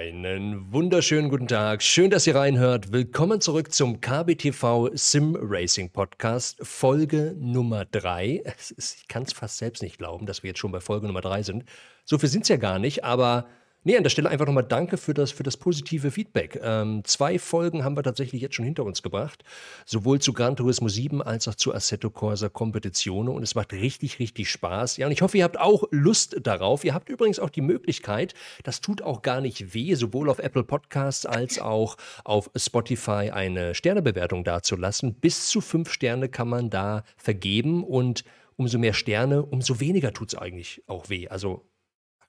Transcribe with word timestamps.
Einen 0.00 0.72
wunderschönen 0.72 1.28
guten 1.28 1.46
Tag. 1.46 1.82
Schön, 1.82 2.08
dass 2.08 2.26
ihr 2.26 2.34
reinhört. 2.34 2.90
Willkommen 2.90 3.42
zurück 3.42 3.70
zum 3.70 4.00
KBTV 4.00 4.88
Sim 4.94 5.36
Racing 5.38 5.90
Podcast, 5.90 6.56
Folge 6.62 7.36
Nummer 7.38 7.84
3. 7.84 8.42
Ich 8.78 9.08
kann 9.08 9.24
es 9.24 9.34
fast 9.34 9.58
selbst 9.58 9.82
nicht 9.82 9.98
glauben, 9.98 10.24
dass 10.24 10.42
wir 10.42 10.48
jetzt 10.48 10.58
schon 10.58 10.72
bei 10.72 10.80
Folge 10.80 11.06
Nummer 11.06 11.20
3 11.20 11.42
sind. 11.42 11.64
So 12.06 12.16
viel 12.16 12.30
sind 12.30 12.44
es 12.44 12.48
ja 12.48 12.56
gar 12.56 12.78
nicht, 12.78 13.04
aber 13.04 13.46
Nee, 13.82 13.96
an 13.96 14.02
der 14.02 14.10
Stelle 14.10 14.28
einfach 14.28 14.44
nochmal 14.44 14.64
danke 14.64 14.98
für 14.98 15.14
das, 15.14 15.32
für 15.32 15.42
das 15.42 15.56
positive 15.56 16.10
Feedback. 16.10 16.60
Ähm, 16.62 17.02
zwei 17.04 17.38
Folgen 17.38 17.82
haben 17.82 17.96
wir 17.96 18.02
tatsächlich 18.02 18.42
jetzt 18.42 18.54
schon 18.54 18.66
hinter 18.66 18.84
uns 18.84 19.02
gebracht. 19.02 19.42
Sowohl 19.86 20.20
zu 20.20 20.34
Gran 20.34 20.54
Turismo 20.54 20.88
7 20.88 21.22
als 21.22 21.48
auch 21.48 21.54
zu 21.54 21.74
Assetto 21.74 22.10
Corsa 22.10 22.50
Competizione. 22.50 23.30
Und 23.30 23.42
es 23.42 23.54
macht 23.54 23.72
richtig, 23.72 24.18
richtig 24.18 24.50
Spaß. 24.50 24.98
Ja, 24.98 25.06
und 25.06 25.12
ich 25.12 25.22
hoffe, 25.22 25.38
ihr 25.38 25.44
habt 25.44 25.58
auch 25.58 25.84
Lust 25.92 26.36
darauf. 26.42 26.84
Ihr 26.84 26.92
habt 26.92 27.08
übrigens 27.08 27.38
auch 27.38 27.48
die 27.48 27.62
Möglichkeit, 27.62 28.34
das 28.64 28.82
tut 28.82 29.00
auch 29.00 29.22
gar 29.22 29.40
nicht 29.40 29.72
weh, 29.72 29.94
sowohl 29.94 30.28
auf 30.28 30.40
Apple 30.40 30.64
Podcasts 30.64 31.24
als 31.24 31.58
auch 31.58 31.96
auf 32.22 32.50
Spotify 32.54 33.30
eine 33.32 33.74
Sternebewertung 33.74 34.44
dazulassen. 34.44 35.14
Bis 35.14 35.48
zu 35.48 35.62
fünf 35.62 35.90
Sterne 35.90 36.28
kann 36.28 36.48
man 36.50 36.68
da 36.68 37.02
vergeben. 37.16 37.82
Und 37.82 38.24
umso 38.56 38.78
mehr 38.78 38.92
Sterne, 38.92 39.42
umso 39.42 39.80
weniger 39.80 40.12
tut 40.12 40.34
es 40.34 40.38
eigentlich 40.38 40.82
auch 40.86 41.08
weh. 41.08 41.28
Also 41.28 41.66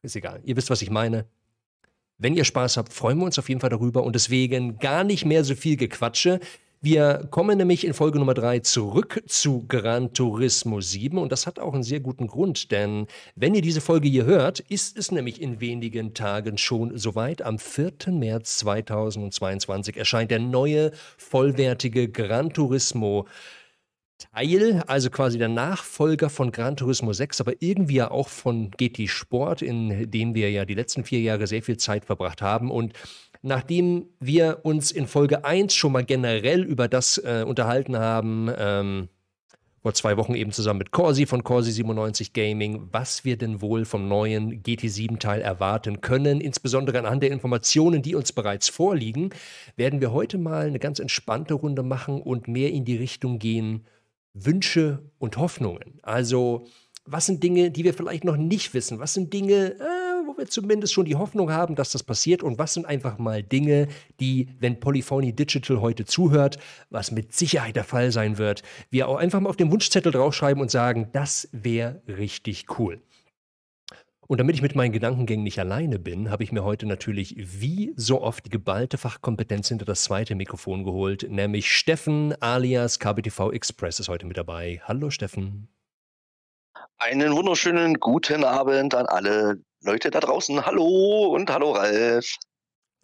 ist 0.01 0.15
egal. 0.15 0.39
Ihr 0.45 0.55
wisst, 0.55 0.69
was 0.69 0.81
ich 0.81 0.89
meine. 0.89 1.25
Wenn 2.21 2.35
ihr 2.35 2.45
Spaß 2.45 2.77
habt, 2.77 2.93
freuen 2.93 3.17
wir 3.17 3.25
uns 3.25 3.39
auf 3.39 3.49
jeden 3.49 3.61
Fall 3.61 3.71
darüber 3.71 4.03
und 4.03 4.13
deswegen 4.13 4.77
gar 4.77 5.03
nicht 5.03 5.25
mehr 5.25 5.43
so 5.43 5.55
viel 5.55 5.75
Gequatsche. 5.75 6.39
Wir 6.79 7.27
kommen 7.31 7.57
nämlich 7.57 7.83
in 7.83 7.95
Folge 7.95 8.19
Nummer 8.19 8.35
3 8.35 8.59
zurück 8.59 9.23
zu 9.25 9.65
Gran 9.67 10.13
Turismo 10.13 10.81
7 10.81 11.17
und 11.17 11.31
das 11.31 11.47
hat 11.47 11.57
auch 11.57 11.73
einen 11.73 11.81
sehr 11.81 11.99
guten 11.99 12.27
Grund, 12.27 12.69
denn 12.69 13.07
wenn 13.35 13.55
ihr 13.55 13.63
diese 13.63 13.81
Folge 13.81 14.07
hier 14.07 14.25
hört, 14.25 14.59
ist 14.59 14.99
es 14.99 15.11
nämlich 15.11 15.41
in 15.41 15.61
wenigen 15.61 16.13
Tagen 16.13 16.59
schon 16.59 16.95
soweit. 16.95 17.41
Am 17.41 17.57
4. 17.57 17.93
März 18.11 18.59
2022 18.59 19.97
erscheint 19.97 20.29
der 20.29 20.39
neue 20.39 20.91
vollwertige 21.17 22.07
Gran 22.07 22.53
Turismo 22.53 23.25
Teil, 24.33 24.83
also 24.87 25.09
quasi 25.09 25.37
der 25.37 25.49
Nachfolger 25.49 26.29
von 26.29 26.51
Gran 26.51 26.75
Turismo 26.75 27.13
6, 27.13 27.41
aber 27.41 27.53
irgendwie 27.59 27.95
ja 27.95 28.11
auch 28.11 28.29
von 28.29 28.71
GT 28.71 29.09
Sport, 29.09 29.61
in 29.61 30.09
dem 30.09 30.35
wir 30.35 30.51
ja 30.51 30.65
die 30.65 30.73
letzten 30.73 31.03
vier 31.03 31.21
Jahre 31.21 31.47
sehr 31.47 31.63
viel 31.63 31.77
Zeit 31.77 32.05
verbracht 32.05 32.41
haben. 32.41 32.71
Und 32.71 32.93
nachdem 33.41 34.07
wir 34.19 34.59
uns 34.63 34.91
in 34.91 35.07
Folge 35.07 35.45
1 35.45 35.73
schon 35.73 35.91
mal 35.91 36.05
generell 36.05 36.63
über 36.63 36.87
das 36.87 37.17
äh, 37.17 37.43
unterhalten 37.47 37.97
haben, 37.97 38.49
ähm, 38.57 39.09
vor 39.81 39.93
zwei 39.95 40.15
Wochen 40.17 40.35
eben 40.35 40.51
zusammen 40.51 40.77
mit 40.77 40.91
Corsi 40.91 41.25
von 41.25 41.43
Corsi 41.43 41.71
97 41.71 42.33
Gaming, 42.33 42.89
was 42.91 43.25
wir 43.25 43.35
denn 43.35 43.61
wohl 43.61 43.85
vom 43.85 44.07
neuen 44.07 44.61
GT7-Teil 44.61 45.41
erwarten 45.41 46.01
können. 46.01 46.39
Insbesondere 46.39 46.99
anhand 46.99 47.23
der 47.23 47.31
Informationen, 47.31 48.03
die 48.03 48.13
uns 48.13 48.31
bereits 48.31 48.69
vorliegen, 48.69 49.31
werden 49.75 49.99
wir 49.99 50.11
heute 50.11 50.37
mal 50.37 50.67
eine 50.67 50.77
ganz 50.77 50.99
entspannte 50.99 51.55
Runde 51.55 51.81
machen 51.81 52.21
und 52.21 52.47
mehr 52.47 52.71
in 52.71 52.85
die 52.85 52.97
Richtung 52.97 53.39
gehen, 53.39 53.85
Wünsche 54.33 55.11
und 55.17 55.37
Hoffnungen. 55.37 55.99
Also, 56.01 56.65
was 57.05 57.25
sind 57.25 57.43
Dinge, 57.43 57.71
die 57.71 57.83
wir 57.83 57.93
vielleicht 57.93 58.23
noch 58.23 58.37
nicht 58.37 58.73
wissen? 58.73 58.99
Was 58.99 59.13
sind 59.13 59.33
Dinge, 59.33 59.73
äh, 59.73 60.27
wo 60.27 60.37
wir 60.37 60.47
zumindest 60.47 60.93
schon 60.93 61.05
die 61.05 61.15
Hoffnung 61.15 61.51
haben, 61.51 61.75
dass 61.75 61.91
das 61.91 62.03
passiert? 62.03 62.43
Und 62.43 62.59
was 62.59 62.73
sind 62.73 62.85
einfach 62.85 63.17
mal 63.17 63.43
Dinge, 63.43 63.87
die, 64.19 64.49
wenn 64.59 64.79
Polyphony 64.79 65.33
Digital 65.33 65.81
heute 65.81 66.05
zuhört, 66.05 66.57
was 66.89 67.11
mit 67.11 67.33
Sicherheit 67.33 67.75
der 67.75 67.83
Fall 67.83 68.11
sein 68.11 68.37
wird, 68.37 68.61
wir 68.89 69.07
auch 69.07 69.17
einfach 69.17 69.39
mal 69.39 69.49
auf 69.49 69.57
den 69.57 69.71
Wunschzettel 69.71 70.11
draufschreiben 70.11 70.61
und 70.61 70.71
sagen, 70.71 71.09
das 71.11 71.49
wäre 71.51 72.01
richtig 72.07 72.65
cool. 72.77 73.01
Und 74.31 74.37
damit 74.37 74.55
ich 74.55 74.61
mit 74.61 74.75
meinen 74.75 74.93
Gedankengängen 74.93 75.43
nicht 75.43 75.59
alleine 75.59 75.99
bin, 75.99 76.31
habe 76.31 76.45
ich 76.45 76.53
mir 76.53 76.63
heute 76.63 76.85
natürlich 76.85 77.35
wie 77.37 77.91
so 77.97 78.21
oft 78.21 78.45
die 78.45 78.49
geballte 78.49 78.97
Fachkompetenz 78.97 79.67
hinter 79.67 79.83
das 79.83 80.05
zweite 80.05 80.35
Mikrofon 80.35 80.85
geholt, 80.85 81.29
nämlich 81.29 81.69
Steffen 81.69 82.41
alias 82.41 82.97
KBTV 82.99 83.51
Express 83.51 83.99
ist 83.99 84.07
heute 84.07 84.25
mit 84.25 84.37
dabei. 84.37 84.81
Hallo 84.85 85.09
Steffen. 85.09 85.67
Einen 86.97 87.35
wunderschönen 87.35 87.95
guten 87.95 88.45
Abend 88.45 88.95
an 88.95 89.05
alle 89.07 89.61
Leute 89.83 90.09
da 90.09 90.21
draußen. 90.21 90.65
Hallo 90.65 91.35
und 91.35 91.51
hallo 91.51 91.73
Ralf. 91.73 92.37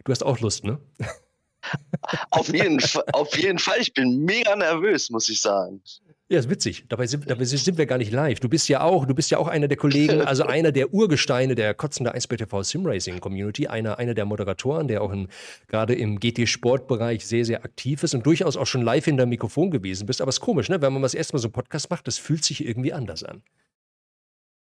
Du 0.04 0.12
hast 0.12 0.22
auch 0.22 0.40
Lust, 0.40 0.64
ne? 0.64 0.80
auf, 2.30 2.48
jeden, 2.48 2.80
auf 3.12 3.36
jeden 3.36 3.58
Fall. 3.58 3.82
Ich 3.82 3.92
bin 3.92 4.24
mega 4.24 4.56
nervös, 4.56 5.10
muss 5.10 5.28
ich 5.28 5.42
sagen. 5.42 5.82
Ja, 6.30 6.38
ist 6.38 6.50
witzig. 6.50 6.84
Dabei 6.90 7.06
sind, 7.06 7.30
dabei 7.30 7.44
sind 7.44 7.78
wir 7.78 7.86
gar 7.86 7.96
nicht 7.96 8.12
live. 8.12 8.38
Du 8.38 8.50
bist 8.50 8.68
ja 8.68 8.82
auch, 8.82 9.06
du 9.06 9.14
bist 9.14 9.30
ja 9.30 9.38
auch 9.38 9.48
einer 9.48 9.66
der 9.66 9.78
Kollegen, 9.78 10.20
also 10.26 10.44
einer 10.44 10.72
der 10.72 10.92
Urgesteine 10.92 11.54
der 11.54 11.72
kotzende 11.72 12.14
1BTV 12.14 12.64
Simracing 12.64 13.18
Community, 13.18 13.66
einer, 13.66 13.98
einer 13.98 14.12
der 14.12 14.26
Moderatoren, 14.26 14.88
der 14.88 15.00
auch 15.00 15.10
in, 15.10 15.28
gerade 15.68 15.94
im 15.94 16.20
GT-Sportbereich 16.20 17.26
sehr, 17.26 17.46
sehr 17.46 17.64
aktiv 17.64 18.02
ist 18.02 18.14
und 18.14 18.26
durchaus 18.26 18.58
auch 18.58 18.66
schon 18.66 18.82
live 18.82 19.06
in 19.06 19.16
der 19.16 19.24
Mikrofon 19.24 19.70
gewesen 19.70 20.04
bist. 20.04 20.20
Aber 20.20 20.28
es 20.28 20.36
ist 20.36 20.42
komisch, 20.42 20.68
ne? 20.68 20.82
Wenn 20.82 20.92
man 20.92 21.00
das 21.00 21.14
erstmal 21.14 21.40
so 21.40 21.48
einen 21.48 21.52
Podcast 21.52 21.88
macht, 21.88 22.06
das 22.06 22.18
fühlt 22.18 22.44
sich 22.44 22.62
irgendwie 22.62 22.92
anders 22.92 23.24
an. 23.24 23.42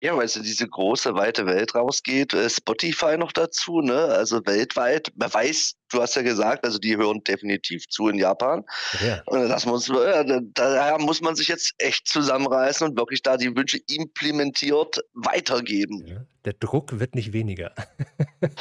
Ja, 0.03 0.15
weil 0.15 0.27
es 0.27 0.37
in 0.37 0.43
diese 0.43 0.69
große, 0.69 1.15
weite 1.15 1.47
Welt 1.47 1.75
rausgeht. 1.75 2.35
Äh, 2.35 2.51
Spotify 2.51 3.17
noch 3.17 3.33
dazu, 3.33 3.81
ne? 3.81 3.97
Also 3.97 4.45
weltweit. 4.45 5.11
Man 5.17 5.33
weiß, 5.33 5.75
du 5.91 6.01
hast 6.01 6.17
ja 6.17 6.23
gesagt, 6.23 6.65
also 6.65 6.79
die 6.79 6.97
hören 6.97 7.23
definitiv 7.25 7.87
zu 7.89 8.09
in 8.09 8.19
Japan. 8.19 8.65
Ja. 9.05 9.23
Und 9.27 9.49
das 9.49 9.67
muss, 9.67 9.91
daher 10.55 10.99
muss 10.99 11.21
man 11.21 11.37
sich 11.37 11.49
jetzt 11.49 11.75
echt 11.79 12.09
zusammenreißen 12.09 12.89
und 12.89 12.97
wirklich 12.97 13.23
da 13.23 13.37
die 13.37 13.55
Wünsche 13.55 13.79
implementiert 13.89 15.01
weitergeben. 15.15 16.07
Ja. 16.07 16.25
Der 16.47 16.53
Druck 16.53 17.01
wird 17.01 17.17
nicht 17.17 17.33
weniger. 17.33 17.73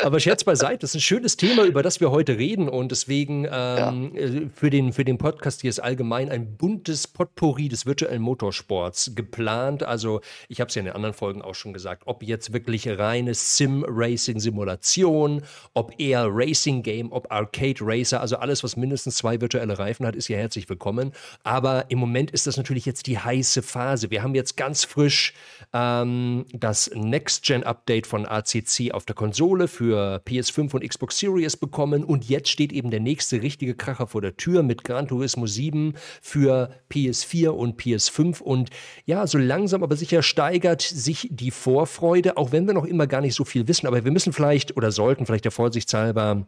Aber 0.00 0.20
Scherz 0.20 0.44
beiseite, 0.44 0.78
das 0.78 0.90
ist 0.90 0.96
ein 0.96 1.00
schönes 1.00 1.36
Thema, 1.36 1.64
über 1.64 1.82
das 1.82 2.00
wir 2.00 2.12
heute 2.12 2.38
reden 2.38 2.68
und 2.68 2.92
deswegen 2.92 3.46
ähm, 3.46 3.50
ja. 3.50 3.92
Äh, 4.14 4.48
für, 4.54 4.70
den, 4.70 4.92
für 4.92 5.04
den 5.04 5.18
Podcast 5.18 5.62
hier 5.62 5.70
ist 5.70 5.80
allgemein 5.80 6.28
ein 6.28 6.56
buntes 6.56 7.08
Potpourri 7.08 7.68
des 7.68 7.84
virtuellen 7.84 8.22
Motorsports 8.22 9.16
geplant. 9.16 9.82
Also 9.82 10.20
ich 10.48 10.60
habe 10.60 10.68
es 10.68 10.76
ja 10.76 10.80
in 10.80 10.86
den 10.86 10.94
anderen 10.94 11.14
Folgen 11.14 11.42
auch 11.42 11.56
schon 11.56 11.72
gesagt, 11.72 12.04
ob 12.06 12.22
jetzt 12.22 12.52
wirklich 12.52 12.88
reine 12.88 13.34
Sim-Racing-Simulation, 13.34 15.42
ob 15.74 15.91
eher 15.98 16.28
Racing 16.30 16.82
Game, 16.82 17.12
ob 17.12 17.30
Arcade 17.30 17.80
Racer, 17.80 18.20
also 18.20 18.36
alles, 18.36 18.62
was 18.64 18.76
mindestens 18.76 19.16
zwei 19.16 19.40
virtuelle 19.40 19.78
Reifen 19.78 20.06
hat, 20.06 20.16
ist 20.16 20.26
hier 20.26 20.36
herzlich 20.36 20.68
willkommen. 20.68 21.12
Aber 21.44 21.90
im 21.90 21.98
Moment 21.98 22.30
ist 22.30 22.46
das 22.46 22.56
natürlich 22.56 22.86
jetzt 22.86 23.06
die 23.06 23.18
heiße 23.18 23.62
Phase. 23.62 24.10
Wir 24.10 24.22
haben 24.22 24.34
jetzt 24.34 24.56
ganz 24.56 24.84
frisch 24.84 25.34
ähm, 25.72 26.44
das 26.52 26.90
Next-Gen-Update 26.94 28.06
von 28.06 28.26
ACC 28.26 28.92
auf 28.92 29.04
der 29.04 29.14
Konsole 29.14 29.68
für 29.68 30.22
PS5 30.26 30.74
und 30.74 30.88
Xbox 30.88 31.18
Series 31.18 31.56
bekommen 31.56 32.04
und 32.04 32.28
jetzt 32.28 32.50
steht 32.50 32.72
eben 32.72 32.90
der 32.90 33.00
nächste 33.00 33.42
richtige 33.42 33.74
Kracher 33.74 34.06
vor 34.06 34.20
der 34.20 34.36
Tür 34.36 34.62
mit 34.62 34.84
Gran 34.84 35.08
Turismo 35.08 35.46
7 35.46 35.94
für 36.20 36.70
PS4 36.90 37.48
und 37.48 37.80
PS5 37.80 38.40
und 38.40 38.70
ja, 39.06 39.26
so 39.26 39.38
langsam 39.38 39.82
aber 39.82 39.96
sicher 39.96 40.22
steigert 40.22 40.82
sich 40.82 41.28
die 41.30 41.50
Vorfreude, 41.50 42.36
auch 42.36 42.52
wenn 42.52 42.66
wir 42.66 42.74
noch 42.74 42.84
immer 42.84 43.06
gar 43.06 43.20
nicht 43.20 43.34
so 43.34 43.44
viel 43.44 43.68
wissen, 43.68 43.86
aber 43.86 44.04
wir 44.04 44.12
müssen 44.12 44.32
vielleicht 44.32 44.76
oder 44.76 44.92
sollten 44.92 45.26
vielleicht 45.26 45.44
der 45.44 45.52
Vorsicht 45.52 45.81
vorsichtshalber 45.82 46.46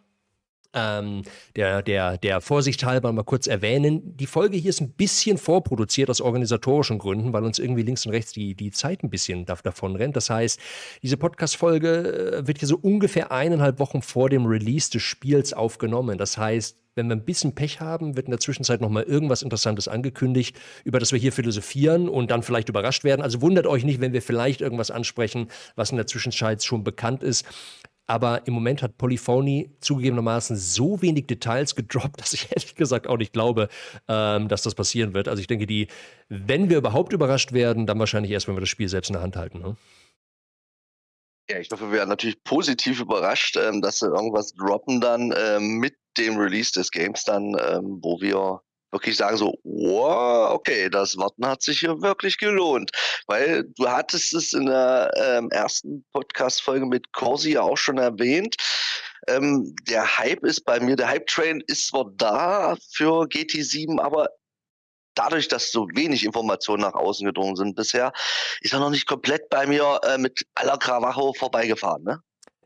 ähm, 0.76 1.22
der, 1.54 1.82
der, 1.82 2.18
der 2.18 2.40
Vorsicht 2.40 2.84
halber 2.84 3.12
mal 3.12 3.22
kurz 3.22 3.46
erwähnen. 3.46 4.16
Die 4.16 4.26
Folge 4.26 4.56
hier 4.56 4.70
ist 4.70 4.80
ein 4.80 4.90
bisschen 4.90 5.38
vorproduziert 5.38 6.10
aus 6.10 6.20
organisatorischen 6.20 6.98
Gründen, 6.98 7.32
weil 7.32 7.44
uns 7.44 7.60
irgendwie 7.60 7.82
links 7.82 8.04
und 8.06 8.12
rechts 8.12 8.32
die, 8.32 8.56
die 8.56 8.72
Zeit 8.72 9.04
ein 9.04 9.10
bisschen 9.10 9.46
davon 9.46 9.94
rennt. 9.94 10.16
Das 10.16 10.30
heißt, 10.30 10.58
diese 11.02 11.16
Podcast-Folge 11.16 12.38
äh, 12.42 12.46
wird 12.48 12.58
hier 12.58 12.66
so 12.66 12.76
ungefähr 12.76 13.30
eineinhalb 13.30 13.78
Wochen 13.78 14.02
vor 14.02 14.28
dem 14.30 14.46
Release 14.46 14.90
des 14.90 15.02
Spiels 15.02 15.52
aufgenommen. 15.52 16.18
Das 16.18 16.38
heißt, 16.38 16.76
wenn 16.96 17.08
wir 17.08 17.16
ein 17.16 17.24
bisschen 17.24 17.54
Pech 17.54 17.80
haben, 17.80 18.16
wird 18.16 18.26
in 18.26 18.32
der 18.32 18.40
Zwischenzeit 18.40 18.80
nochmal 18.80 19.04
irgendwas 19.04 19.42
Interessantes 19.42 19.86
angekündigt, 19.86 20.56
über 20.84 20.98
das 20.98 21.12
wir 21.12 21.18
hier 21.20 21.32
philosophieren 21.32 22.08
und 22.08 22.32
dann 22.32 22.42
vielleicht 22.42 22.68
überrascht 22.68 23.04
werden. 23.04 23.22
Also 23.22 23.42
wundert 23.42 23.66
euch 23.66 23.84
nicht, 23.84 24.00
wenn 24.00 24.12
wir 24.12 24.22
vielleicht 24.22 24.60
irgendwas 24.60 24.90
ansprechen, 24.90 25.48
was 25.76 25.90
in 25.90 25.96
der 25.96 26.06
Zwischenzeit 26.06 26.62
schon 26.64 26.82
bekannt 26.82 27.22
ist. 27.22 27.44
Aber 28.06 28.46
im 28.46 28.54
Moment 28.54 28.82
hat 28.82 28.98
Polyphony 28.98 29.70
zugegebenermaßen 29.80 30.56
so 30.56 31.00
wenig 31.00 31.26
Details 31.26 31.74
gedroppt, 31.74 32.18
dass 32.20 32.32
ich 32.32 32.50
ehrlich 32.50 32.74
gesagt 32.74 33.06
auch 33.06 33.16
nicht 33.16 33.32
glaube, 33.32 33.68
ähm, 34.08 34.48
dass 34.48 34.62
das 34.62 34.74
passieren 34.74 35.14
wird. 35.14 35.28
Also 35.28 35.40
ich 35.40 35.46
denke, 35.46 35.66
die, 35.66 35.88
wenn 36.28 36.68
wir 36.68 36.78
überhaupt 36.78 37.12
überrascht 37.12 37.52
werden, 37.52 37.86
dann 37.86 37.98
wahrscheinlich 37.98 38.32
erst, 38.32 38.48
wenn 38.48 38.56
wir 38.56 38.60
das 38.60 38.68
Spiel 38.68 38.88
selbst 38.88 39.08
in 39.08 39.14
der 39.14 39.22
Hand 39.22 39.36
halten. 39.36 39.60
Ne? 39.60 39.76
Ja, 41.50 41.58
ich 41.58 41.70
hoffe, 41.70 41.90
wir 41.90 41.98
werden 41.98 42.08
natürlich 42.08 42.42
positiv 42.42 43.00
überrascht, 43.00 43.56
ähm, 43.56 43.82
dass 43.82 43.98
sie 43.98 44.06
irgendwas 44.06 44.54
droppen 44.54 45.00
dann 45.00 45.34
ähm, 45.36 45.78
mit 45.78 45.96
dem 46.16 46.38
Release 46.38 46.72
des 46.72 46.90
Games 46.90 47.24
dann, 47.24 47.56
ähm, 47.58 47.98
wo 48.02 48.20
wir 48.20 48.62
wirklich 48.94 49.16
sagen 49.16 49.36
so, 49.36 49.58
wow, 49.64 50.52
okay, 50.52 50.88
das 50.88 51.16
Warten 51.18 51.46
hat 51.46 51.62
sich 51.62 51.80
hier 51.80 52.00
wirklich 52.00 52.38
gelohnt. 52.38 52.90
Weil 53.26 53.64
du 53.76 53.88
hattest 53.88 54.32
es 54.32 54.54
in 54.54 54.66
der 54.66 55.10
ähm, 55.16 55.50
ersten 55.50 56.04
Podcast-Folge 56.12 56.86
mit 56.86 57.12
Corsi 57.12 57.52
ja 57.52 57.62
auch 57.62 57.76
schon 57.76 57.98
erwähnt. 57.98 58.56
Ähm, 59.28 59.74
der 59.88 60.18
Hype 60.18 60.44
ist 60.44 60.64
bei 60.64 60.80
mir, 60.80 60.96
der 60.96 61.08
Hype-Train 61.08 61.62
ist 61.66 61.88
zwar 61.88 62.06
da 62.16 62.76
für 62.92 63.24
GT7, 63.24 64.00
aber 64.00 64.28
dadurch, 65.14 65.48
dass 65.48 65.70
so 65.70 65.86
wenig 65.94 66.24
Informationen 66.24 66.82
nach 66.82 66.94
außen 66.94 67.26
gedrungen 67.26 67.56
sind 67.56 67.74
bisher, 67.74 68.12
ist 68.60 68.72
er 68.72 68.80
noch 68.80 68.90
nicht 68.90 69.06
komplett 69.06 69.48
bei 69.48 69.66
mir 69.66 70.00
äh, 70.04 70.18
mit 70.18 70.46
aller 70.54 70.78
Kravacho 70.78 71.32
vorbeigefahren, 71.34 72.04
ne? 72.04 72.20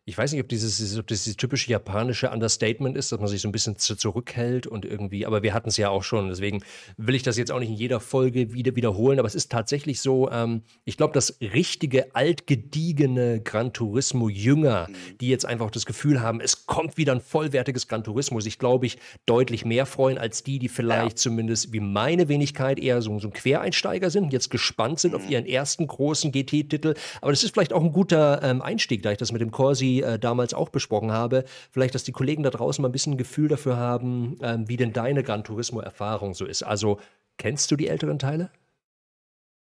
Ich 0.08 0.16
weiß 0.16 0.32
nicht, 0.32 0.40
ob 0.40 0.48
dieses, 0.48 0.98
ob 0.98 1.06
das 1.06 1.24
dieses 1.24 1.36
typische 1.36 1.70
japanische 1.70 2.30
Understatement 2.30 2.96
ist, 2.96 3.12
dass 3.12 3.20
man 3.20 3.28
sich 3.28 3.42
so 3.42 3.48
ein 3.48 3.52
bisschen 3.52 3.76
zu, 3.76 3.94
zurückhält 3.94 4.66
und 4.66 4.86
irgendwie, 4.86 5.26
aber 5.26 5.42
wir 5.42 5.52
hatten 5.52 5.68
es 5.68 5.76
ja 5.76 5.90
auch 5.90 6.02
schon, 6.02 6.28
deswegen 6.28 6.62
will 6.96 7.14
ich 7.14 7.22
das 7.22 7.36
jetzt 7.36 7.52
auch 7.52 7.58
nicht 7.58 7.68
in 7.68 7.74
jeder 7.74 8.00
Folge 8.00 8.54
wieder 8.54 8.74
wiederholen, 8.74 9.18
aber 9.18 9.28
es 9.28 9.34
ist 9.34 9.52
tatsächlich 9.52 10.00
so, 10.00 10.30
ähm, 10.30 10.62
ich 10.86 10.96
glaube, 10.96 11.12
das 11.12 11.36
richtige, 11.42 12.14
altgediegene 12.16 13.42
Gran 13.42 13.74
Turismo 13.74 14.30
Jünger, 14.30 14.88
mhm. 14.88 15.18
die 15.20 15.28
jetzt 15.28 15.44
einfach 15.44 15.70
das 15.70 15.84
Gefühl 15.84 16.22
haben, 16.22 16.40
es 16.40 16.64
kommt 16.64 16.96
wieder 16.96 17.12
ein 17.12 17.20
vollwertiges 17.20 17.86
Gran 17.86 18.02
Turismo, 18.02 18.40
sich, 18.40 18.58
glaube 18.58 18.86
ich, 18.86 18.96
deutlich 19.26 19.66
mehr 19.66 19.84
freuen 19.84 20.16
als 20.16 20.42
die, 20.42 20.58
die 20.58 20.70
vielleicht 20.70 21.10
ja. 21.10 21.16
zumindest 21.16 21.74
wie 21.74 21.80
meine 21.80 22.28
Wenigkeit 22.28 22.78
eher 22.78 23.02
so, 23.02 23.18
so 23.18 23.28
ein 23.28 23.34
Quereinsteiger 23.34 24.08
sind, 24.08 24.32
jetzt 24.32 24.50
gespannt 24.50 25.00
sind 25.00 25.10
mhm. 25.10 25.18
auf 25.18 25.28
ihren 25.28 25.44
ersten 25.44 25.86
großen 25.86 26.32
GT-Titel, 26.32 26.94
aber 27.20 27.30
das 27.30 27.42
ist 27.42 27.52
vielleicht 27.52 27.74
auch 27.74 27.84
ein 27.84 27.92
guter 27.92 28.42
ähm, 28.42 28.62
Einstieg, 28.62 29.02
da 29.02 29.12
ich 29.12 29.18
das 29.18 29.32
mit 29.32 29.42
dem 29.42 29.50
Corsi 29.50 29.97
äh, 30.02 30.18
damals 30.18 30.54
auch 30.54 30.68
besprochen 30.68 31.12
habe. 31.12 31.44
Vielleicht, 31.70 31.94
dass 31.94 32.04
die 32.04 32.12
Kollegen 32.12 32.42
da 32.42 32.50
draußen 32.50 32.82
mal 32.82 32.88
ein 32.88 32.92
bisschen 32.92 33.14
ein 33.14 33.18
Gefühl 33.18 33.48
dafür 33.48 33.76
haben, 33.76 34.38
ähm, 34.42 34.68
wie 34.68 34.76
denn 34.76 34.92
deine 34.92 35.22
Gran 35.22 35.44
Turismo-Erfahrung 35.44 36.34
so 36.34 36.44
ist. 36.44 36.62
Also, 36.62 36.98
kennst 37.36 37.70
du 37.70 37.76
die 37.76 37.88
älteren 37.88 38.18
Teile? 38.18 38.50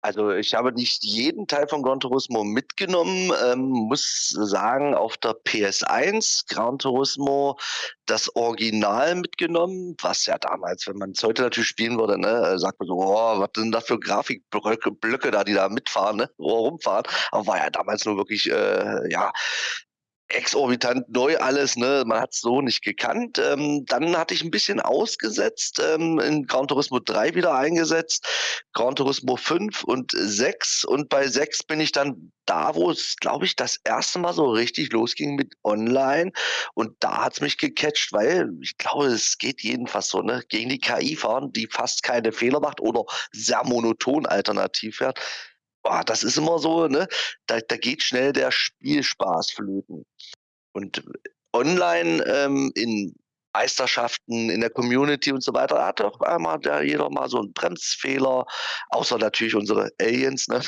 Also 0.06 0.30
ich 0.30 0.54
habe 0.54 0.72
nicht 0.72 1.02
jeden 1.04 1.48
Teil 1.48 1.66
von 1.66 1.82
Gran 1.82 1.98
Turismo 1.98 2.44
mitgenommen, 2.44 3.32
ähm, 3.44 3.70
muss 3.88 4.28
sagen, 4.30 4.94
auf 4.94 5.16
der 5.16 5.32
PS1 5.32 6.44
Gran 6.48 6.78
Turismo 6.78 7.58
das 8.06 8.34
Original 8.36 9.16
mitgenommen, 9.16 9.96
was 10.00 10.26
ja 10.26 10.38
damals, 10.38 10.86
wenn 10.86 10.98
man 10.98 11.10
es 11.10 11.24
heute 11.24 11.42
natürlich 11.42 11.70
spielen 11.70 11.98
würde, 11.98 12.20
ne, 12.20 12.56
sagt 12.56 12.78
man 12.78 12.86
so, 12.86 12.94
oh, 12.94 13.40
was 13.40 13.50
sind 13.56 13.72
das 13.72 13.84
für 13.86 13.98
Grafikblöcke 13.98 14.92
Blöcke 14.92 15.32
da, 15.32 15.42
die 15.42 15.54
da 15.54 15.68
mitfahren, 15.68 16.18
ne, 16.18 16.30
rumfahren, 16.38 17.06
aber 17.32 17.46
war 17.48 17.58
ja 17.58 17.70
damals 17.70 18.04
nur 18.04 18.16
wirklich, 18.16 18.48
äh, 18.48 19.10
ja, 19.10 19.32
exorbitant 20.28 21.08
neu 21.08 21.36
alles, 21.38 21.76
ne? 21.76 22.02
Man 22.06 22.20
hat 22.20 22.32
es 22.32 22.40
so 22.40 22.60
nicht 22.60 22.82
gekannt. 22.82 23.38
Ähm, 23.38 23.84
dann 23.86 24.16
hatte 24.16 24.34
ich 24.34 24.42
ein 24.42 24.50
bisschen 24.50 24.80
ausgesetzt, 24.80 25.80
ähm, 25.80 26.18
in 26.18 26.46
Gran 26.46 26.66
Turismo 26.66 26.98
3 26.98 27.34
wieder 27.34 27.54
eingesetzt, 27.54 28.26
Gran 28.72 28.96
Turismo 28.96 29.36
5 29.36 29.84
und 29.84 30.12
6. 30.14 30.84
Und 30.84 31.08
bei 31.08 31.28
6 31.28 31.62
bin 31.64 31.80
ich 31.80 31.92
dann 31.92 32.32
da, 32.44 32.74
wo 32.74 32.90
es, 32.90 33.16
glaube 33.16 33.44
ich, 33.44 33.56
das 33.56 33.78
erste 33.84 34.18
Mal 34.18 34.32
so 34.32 34.50
richtig 34.50 34.92
losging 34.92 35.36
mit 35.36 35.54
Online. 35.64 36.32
Und 36.74 36.96
da 37.00 37.24
hat 37.24 37.34
es 37.34 37.40
mich 37.40 37.58
gecatcht, 37.58 38.12
weil 38.12 38.50
ich 38.60 38.76
glaube, 38.78 39.06
es 39.06 39.38
geht 39.38 39.62
jedenfalls 39.62 40.08
so, 40.08 40.22
ne? 40.22 40.42
Gegen 40.48 40.70
die 40.70 40.80
KI 40.80 41.16
fahren, 41.16 41.52
die 41.52 41.68
fast 41.70 42.02
keine 42.02 42.32
Fehler 42.32 42.60
macht 42.60 42.80
oder 42.80 43.04
sehr 43.32 43.62
monoton 43.64 44.26
alternativ 44.26 44.96
fährt 44.96 45.20
boah, 45.86 46.02
das 46.04 46.22
ist 46.22 46.36
immer 46.36 46.58
so, 46.58 46.88
ne? 46.88 47.06
Da, 47.46 47.60
da 47.60 47.76
geht 47.76 48.02
schnell 48.02 48.32
der 48.32 48.50
Spielspaß 48.50 49.52
flöten. 49.52 50.04
Und 50.72 51.02
online 51.52 52.22
ähm, 52.26 52.72
in 52.74 53.14
Meisterschaften, 53.54 54.50
in 54.50 54.60
der 54.60 54.70
Community 54.70 55.32
und 55.32 55.42
so 55.42 55.54
weiter, 55.54 55.84
hat 55.84 56.00
doch 56.00 56.20
einmal 56.20 56.58
der, 56.58 56.82
jeder 56.82 57.08
mal 57.08 57.28
so 57.28 57.38
einen 57.38 57.52
Bremsfehler, 57.52 58.44
außer 58.90 59.18
natürlich 59.18 59.54
unsere 59.54 59.90
Aliens, 60.00 60.48
ne? 60.48 60.60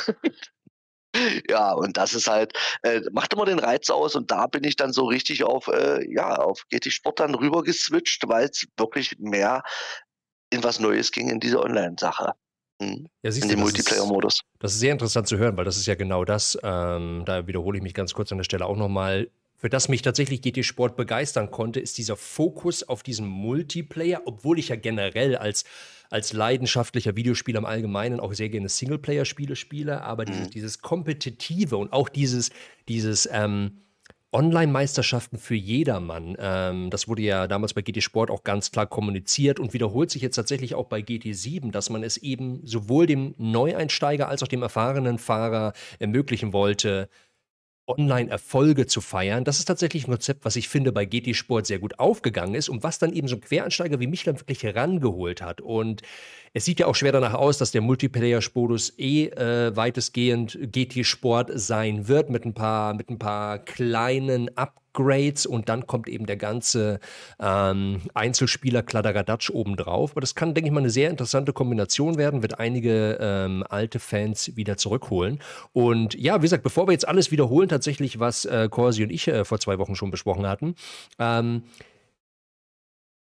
ja, 1.49 1.73
und 1.73 1.97
das 1.97 2.15
ist 2.15 2.29
halt, 2.29 2.53
äh, 2.83 3.01
macht 3.13 3.33
immer 3.33 3.45
den 3.45 3.59
Reiz 3.59 3.91
aus 3.91 4.15
und 4.15 4.31
da 4.31 4.47
bin 4.47 4.65
ich 4.65 4.77
dann 4.77 4.93
so 4.93 5.07
richtig 5.07 5.43
auf, 5.43 5.67
äh, 5.67 6.11
ja, 6.11 6.37
auf 6.37 6.65
GT 6.71 6.93
Sport 6.93 7.21
dann 7.21 7.35
rüber 7.35 7.63
geswitcht, 7.63 8.29
weil 8.29 8.49
es 8.49 8.67
wirklich 8.77 9.19
mehr 9.19 9.63
in 10.51 10.63
was 10.63 10.79
Neues 10.79 11.11
ging 11.11 11.29
in 11.29 11.41
diese 11.41 11.61
Online-Sache. 11.61 12.35
Mhm. 12.81 13.09
Ja, 13.23 13.31
siehst 13.31 13.45
in 13.45 13.51
dem 13.51 13.61
Multiplayer-Modus. 13.61 14.43
Das 14.59 14.73
ist 14.73 14.81
sehr 14.81 14.93
interessant 14.93 15.27
zu 15.27 15.37
hören, 15.37 15.57
weil 15.57 15.65
das 15.65 15.77
ist 15.77 15.87
ja 15.87 15.95
genau 15.95 16.25
das. 16.25 16.59
Ähm, 16.63 17.23
da 17.27 17.47
wiederhole 17.47 17.79
ich 17.79 17.83
mich 17.83 17.95
ganz 17.95 18.15
kurz 18.15 18.31
an 18.33 18.39
der 18.39 18.45
Stelle 18.45 18.67
auch 18.67 18.77
nochmal. 18.77 19.29
Für 19.57 19.69
das 19.69 19.89
mich 19.89 20.03
tatsächlich 20.03 20.41
GT 20.41 20.65
Sport 20.65 20.97
begeistern 20.97 21.51
konnte, 21.51 21.81
ist 21.81 21.99
dieser 21.99 22.15
Fokus 22.17 22.85
auf 22.85 23.03
diesen 23.03 23.27
Multiplayer, 23.27 24.23
obwohl 24.25 24.61
ich 24.61 24.69
ja 24.69 24.77
generell 24.77 25.35
als, 25.35 25.65
als 26.11 26.33
leidenschaftlicher 26.33 27.17
Videospieler 27.17 27.59
im 27.59 27.67
Allgemeinen 27.67 28.21
auch 28.21 28.33
sehr 28.35 28.51
gerne 28.51 28.69
Singleplayer-Spiele 28.69 29.57
spiele, 29.57 30.03
aber 30.03 30.23
mhm. 30.23 30.27
dieses, 30.27 30.51
dieses 30.51 30.79
Kompetitive 30.81 31.77
und 31.77 31.93
auch 31.93 32.09
dieses, 32.09 32.51
dieses 32.87 33.29
ähm, 33.33 33.81
Online-Meisterschaften 34.33 35.39
für 35.39 35.55
jedermann. 35.55 36.37
Ähm, 36.39 36.91
das 36.91 37.09
wurde 37.09 37.23
ja 37.23 37.47
damals 37.47 37.73
bei 37.73 37.83
GT 37.83 38.03
Sport 38.03 38.31
auch 38.31 38.45
ganz 38.45 38.71
klar 38.71 38.87
kommuniziert 38.87 39.59
und 39.59 39.73
wiederholt 39.73 40.11
sich 40.11 40.21
jetzt 40.21 40.37
tatsächlich 40.37 40.75
auch 40.75 40.87
bei 40.87 41.01
GT7, 41.01 41.71
dass 41.71 41.89
man 41.89 42.03
es 42.03 42.19
eben 42.19 42.61
sowohl 42.67 43.07
dem 43.07 43.35
Neueinsteiger 43.39 44.29
als 44.29 44.43
auch 44.43 44.49
dem 44.49 44.63
erfahrenen 44.63 45.19
Fahrer 45.19 45.73
ermöglichen 45.99 46.53
wollte, 46.53 47.09
Online-Erfolge 47.89 48.87
zu 48.87 49.01
feiern. 49.01 49.45
Das 49.45 49.59
ist 49.59 49.65
tatsächlich 49.65 50.07
ein 50.07 50.13
Konzept, 50.13 50.45
was 50.45 50.57
ich 50.57 50.69
finde 50.69 50.93
bei 50.93 51.05
GT 51.05 51.35
Sport 51.35 51.67
sehr 51.67 51.79
gut 51.79 51.99
aufgegangen 51.99 52.55
ist 52.55 52.69
und 52.69 52.83
was 52.83 52.99
dann 52.99 53.13
eben 53.13 53.29
so 53.29 53.37
ein 53.37 53.41
Quereinsteiger 53.41 54.01
wie 54.01 54.07
mich 54.07 54.25
dann 54.25 54.39
wirklich 54.39 54.63
herangeholt 54.63 55.43
hat. 55.43 55.61
Und 55.61 56.03
es 56.53 56.65
sieht 56.65 56.81
ja 56.81 56.87
auch 56.87 56.95
schwer 56.95 57.13
danach 57.13 57.35
aus, 57.35 57.59
dass 57.59 57.71
der 57.71 57.81
Multiplayer-Modus 57.81 58.99
eh 58.99 59.27
äh, 59.27 59.75
weitestgehend 59.77 60.59
GT-Sport 60.61 61.51
sein 61.55 62.09
wird, 62.09 62.31
mit 62.31 62.45
ein 62.45 62.55
paar, 62.55 62.95
mit 62.95 63.11
ein 63.11 63.19
paar 63.19 63.59
kleinen 63.59 64.51
Upgrades 64.99 65.47
und 65.47 65.69
dann 65.69 65.87
kommt 65.87 66.09
eben 66.09 66.27
der 66.27 66.37
ganze 66.37 67.01
ähm, 67.39 68.01
Einzelspieler 68.15 68.83
Kladderadatsch 68.83 69.51
obendrauf. 69.51 70.13
Aber 70.13 70.21
das 70.21 70.35
kann, 70.35 70.55
denke 70.55 70.69
ich 70.69 70.75
mal, 70.75 70.81
eine 70.81 70.91
sehr 70.91 71.11
interessante 71.11 71.53
Kombination 71.53 72.19
werden, 72.19 72.43
wird 72.43 72.59
einige 72.59 73.19
ähm, 73.21 73.65
alte 73.69 73.99
Fans 73.99 74.57
wieder 74.57 74.77
zurückholen. 74.77 75.39
Und 75.73 76.15
ja, 76.15 76.39
wie 76.39 76.43
gesagt, 76.43 76.63
bevor 76.63 76.89
wir 76.89 76.93
jetzt 76.93 77.07
alles 77.07 77.31
wiederholen, 77.31 77.69
tatsächlich, 77.69 78.19
was 78.19 78.45
äh, 78.45 78.69
Corsi 78.71 79.03
und 79.03 79.11
ich 79.11 79.29
äh, 79.29 79.45
vor 79.45 79.61
zwei 79.61 79.79
Wochen 79.79 79.95
schon 79.95 80.11
besprochen 80.11 80.47
hatten, 80.47 80.75
ähm, 81.19 81.63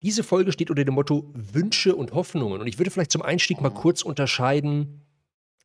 diese 0.02 0.22
Folge 0.22 0.52
steht 0.52 0.68
unter 0.68 0.84
dem 0.84 0.94
Motto 0.94 1.32
Wünsche 1.32 1.96
und 1.96 2.12
Hoffnungen. 2.12 2.60
Und 2.60 2.66
ich 2.66 2.78
würde 2.78 2.90
vielleicht 2.90 3.10
zum 3.10 3.22
Einstieg 3.22 3.62
mal 3.62 3.70
kurz 3.70 4.02
unterscheiden, 4.02 5.03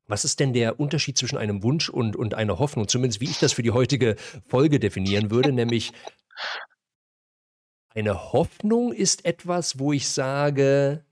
was 0.10 0.26
ist 0.26 0.40
denn 0.40 0.54
der 0.54 0.80
Unterschied 0.80 1.18
zwischen 1.18 1.38
einem 1.38 1.64
Wunsch 1.64 1.88
und, 1.90 2.16
und 2.16 2.34
einer 2.34 2.60
Hoffnung? 2.60 2.88
Zumindest 2.88 3.22
wie 3.22 3.30
ich 3.30 3.40
das 3.40 3.54
für 3.54 3.64
die 3.64 3.72
heutige 3.72 4.16
Folge 4.48 4.80
definieren 4.80 5.32
würde, 5.32 5.52
nämlich 5.54 5.94
eine 7.96 8.34
Hoffnung 8.34 8.92
ist 8.92 9.26
etwas, 9.26 9.80
wo 9.80 9.94
ich 9.94 10.10
sage, 10.10 11.06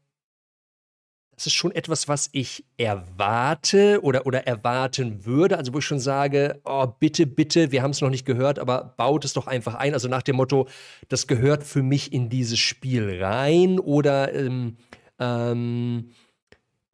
das 1.38 1.46
ist 1.46 1.54
schon 1.54 1.72
etwas, 1.72 2.08
was 2.08 2.30
ich 2.32 2.66
erwarte 2.78 4.02
oder, 4.02 4.26
oder 4.26 4.48
erwarten 4.48 5.24
würde. 5.24 5.60
Also 5.60 5.72
wo 5.72 5.78
ich 5.78 5.86
schon 5.86 6.00
sage, 6.00 6.60
oh, 6.66 6.88
bitte, 6.88 7.28
bitte, 7.28 7.72
wir 7.72 7.84
haben 7.84 7.92
es 7.92 8.02
noch 8.02 8.10
nicht 8.10 8.26
gehört, 8.26 8.58
aber 8.58 8.96
baut 8.98 9.24
es 9.24 9.34
doch 9.34 9.46
einfach 9.46 9.76
ein. 9.76 9.94
Also 9.94 10.08
nach 10.08 10.24
dem 10.24 10.38
Motto, 10.38 10.68
das 11.10 11.28
gehört 11.28 11.64
für 11.64 11.84
mich 11.84 12.12
in 12.12 12.30
dieses 12.30 12.58
Spiel 12.58 13.24
rein 13.24 13.78
oder 13.78 14.34
ähm, 14.34 14.78
ähm, 15.20 16.10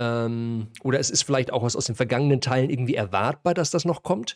ähm, 0.03 0.67
oder 0.83 1.00
es 1.00 1.10
ist 1.10 1.24
vielleicht 1.24 1.51
auch 1.51 1.63
aus, 1.63 1.75
aus 1.75 1.86
den 1.86 1.95
vergangenen 1.95 2.41
Teilen 2.41 2.69
irgendwie 2.69 2.95
erwartbar, 2.95 3.53
dass 3.53 3.72
das 3.72 3.86
noch 3.86 4.03
kommt. 4.03 4.36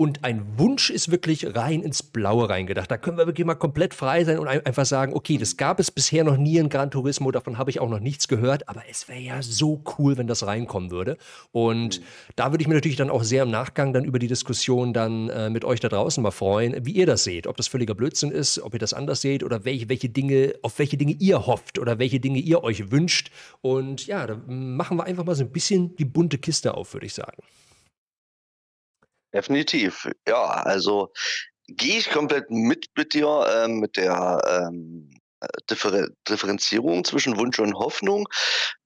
Und 0.00 0.22
ein 0.22 0.56
Wunsch 0.56 0.90
ist 0.90 1.10
wirklich 1.10 1.56
rein 1.56 1.82
ins 1.82 2.04
Blaue 2.04 2.48
reingedacht. 2.48 2.88
Da 2.88 2.96
können 2.96 3.18
wir 3.18 3.26
wirklich 3.26 3.44
mal 3.44 3.56
komplett 3.56 3.94
frei 3.94 4.22
sein 4.22 4.38
und 4.38 4.46
einfach 4.46 4.86
sagen, 4.86 5.12
okay, 5.12 5.38
das 5.38 5.56
gab 5.56 5.80
es 5.80 5.90
bisher 5.90 6.22
noch 6.22 6.36
nie 6.36 6.58
in 6.58 6.68
Gran 6.68 6.92
Turismo, 6.92 7.32
davon 7.32 7.58
habe 7.58 7.70
ich 7.70 7.80
auch 7.80 7.88
noch 7.88 7.98
nichts 7.98 8.28
gehört, 8.28 8.68
aber 8.68 8.84
es 8.88 9.08
wäre 9.08 9.18
ja 9.18 9.42
so 9.42 9.82
cool, 9.98 10.16
wenn 10.16 10.28
das 10.28 10.46
reinkommen 10.46 10.92
würde. 10.92 11.16
Und 11.50 11.98
mhm. 11.98 12.04
da 12.36 12.52
würde 12.52 12.62
ich 12.62 12.68
mich 12.68 12.76
natürlich 12.76 12.96
dann 12.96 13.10
auch 13.10 13.24
sehr 13.24 13.42
im 13.42 13.50
Nachgang 13.50 13.92
dann 13.92 14.04
über 14.04 14.20
die 14.20 14.28
Diskussion 14.28 14.92
dann 14.92 15.30
äh, 15.30 15.50
mit 15.50 15.64
euch 15.64 15.80
da 15.80 15.88
draußen 15.88 16.22
mal 16.22 16.30
freuen, 16.30 16.86
wie 16.86 16.92
ihr 16.92 17.06
das 17.06 17.24
seht. 17.24 17.48
Ob 17.48 17.56
das 17.56 17.66
völliger 17.66 17.96
Blödsinn 17.96 18.30
ist, 18.30 18.60
ob 18.60 18.74
ihr 18.74 18.78
das 18.80 18.94
anders 18.94 19.20
seht 19.20 19.42
oder 19.42 19.64
welche, 19.64 19.88
welche 19.88 20.10
Dinge, 20.10 20.54
auf 20.62 20.78
welche 20.78 20.96
Dinge 20.96 21.16
ihr 21.18 21.44
hofft 21.44 21.76
oder 21.76 21.98
welche 21.98 22.20
Dinge 22.20 22.38
ihr 22.38 22.62
euch 22.62 22.92
wünscht. 22.92 23.32
Und 23.62 24.06
ja, 24.06 24.28
da 24.28 24.40
machen 24.46 24.96
wir 24.96 25.06
einfach 25.06 25.24
mal 25.24 25.34
so 25.34 25.42
ein 25.42 25.50
bisschen 25.50 25.96
die 25.96 26.04
bunte 26.04 26.38
Kiste 26.38 26.74
auf, 26.74 26.94
würde 26.94 27.06
ich 27.06 27.14
sagen. 27.14 27.42
Definitiv. 29.32 30.08
Ja, 30.26 30.42
also 30.44 31.12
gehe 31.68 31.98
ich 31.98 32.10
komplett 32.10 32.50
mit 32.50 32.86
mit 32.96 33.14
dir, 33.14 33.46
ähm, 33.64 33.80
mit 33.80 33.96
der 33.96 34.40
ähm, 34.70 35.10
äh, 35.40 35.46
Differ 35.70 36.08
Differenzierung 36.28 37.04
zwischen 37.04 37.36
Wunsch 37.38 37.58
und 37.58 37.74
Hoffnung. 37.74 38.26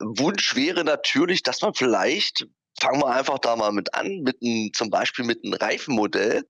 Wunsch 0.00 0.56
wäre 0.56 0.84
natürlich, 0.84 1.42
dass 1.42 1.62
man 1.62 1.74
vielleicht 1.74 2.46
fangen 2.80 3.00
wir 3.00 3.08
einfach 3.08 3.38
da 3.38 3.56
mal 3.56 3.72
mit 3.72 3.94
an, 3.94 4.22
mit 4.22 4.40
ein, 4.42 4.70
zum 4.74 4.90
Beispiel 4.90 5.24
mit 5.24 5.44
einem 5.44 5.54
Reifenmodell, 5.54 6.44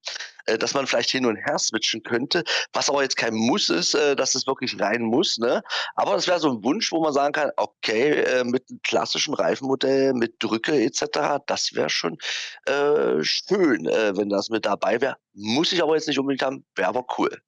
äh, 0.47 0.59
dass 0.59 0.75
man 0.75 0.87
vielleicht 0.87 1.11
hin 1.11 1.27
und 1.27 1.37
her 1.37 1.59
switchen 1.59 2.03
könnte, 2.03 2.45
was 2.73 2.89
aber 2.89 3.03
jetzt 3.03 3.17
kein 3.17 3.35
Muss 3.35 3.69
ist, 3.69 3.95
äh, 3.95 4.17
dass 4.17 4.35
es 4.35 4.47
wirklich 4.47 4.81
rein 4.81 5.03
muss. 5.03 5.39
Ne? 5.39 5.63
Aber 5.95 6.15
das 6.15 6.27
wäre 6.27 6.41
so 6.41 6.51
ein 6.51 6.65
Wunsch, 6.65 6.91
wo 6.93 7.03
man 7.03 7.13
sagen 7.13 7.33
kann, 7.33 7.51
okay, 7.57 8.11
äh, 8.23 8.45
mit 8.45 8.65
einem 8.71 8.81
klassischen 8.83 9.35
Reifenmodell, 9.35 10.15
mit 10.15 10.35
Drücke 10.39 10.83
etc., 10.83 11.41
das 11.47 11.75
wäre 11.75 11.91
schon 11.91 12.19
äh, 12.67 13.23
schön, 13.23 13.87
äh, 13.87 14.17
wenn 14.17 14.29
das 14.29 14.49
mit 14.49 14.67
dabei 14.67 15.01
wäre. 15.01 15.17
Muss 15.35 15.73
ich 15.73 15.83
aber 15.83 15.95
jetzt 15.95 16.09
nicht 16.09 16.19
unbedingt 16.19 16.43
haben, 16.43 16.65
wäre 16.75 16.89
aber 16.89 17.07
cool. 17.19 17.43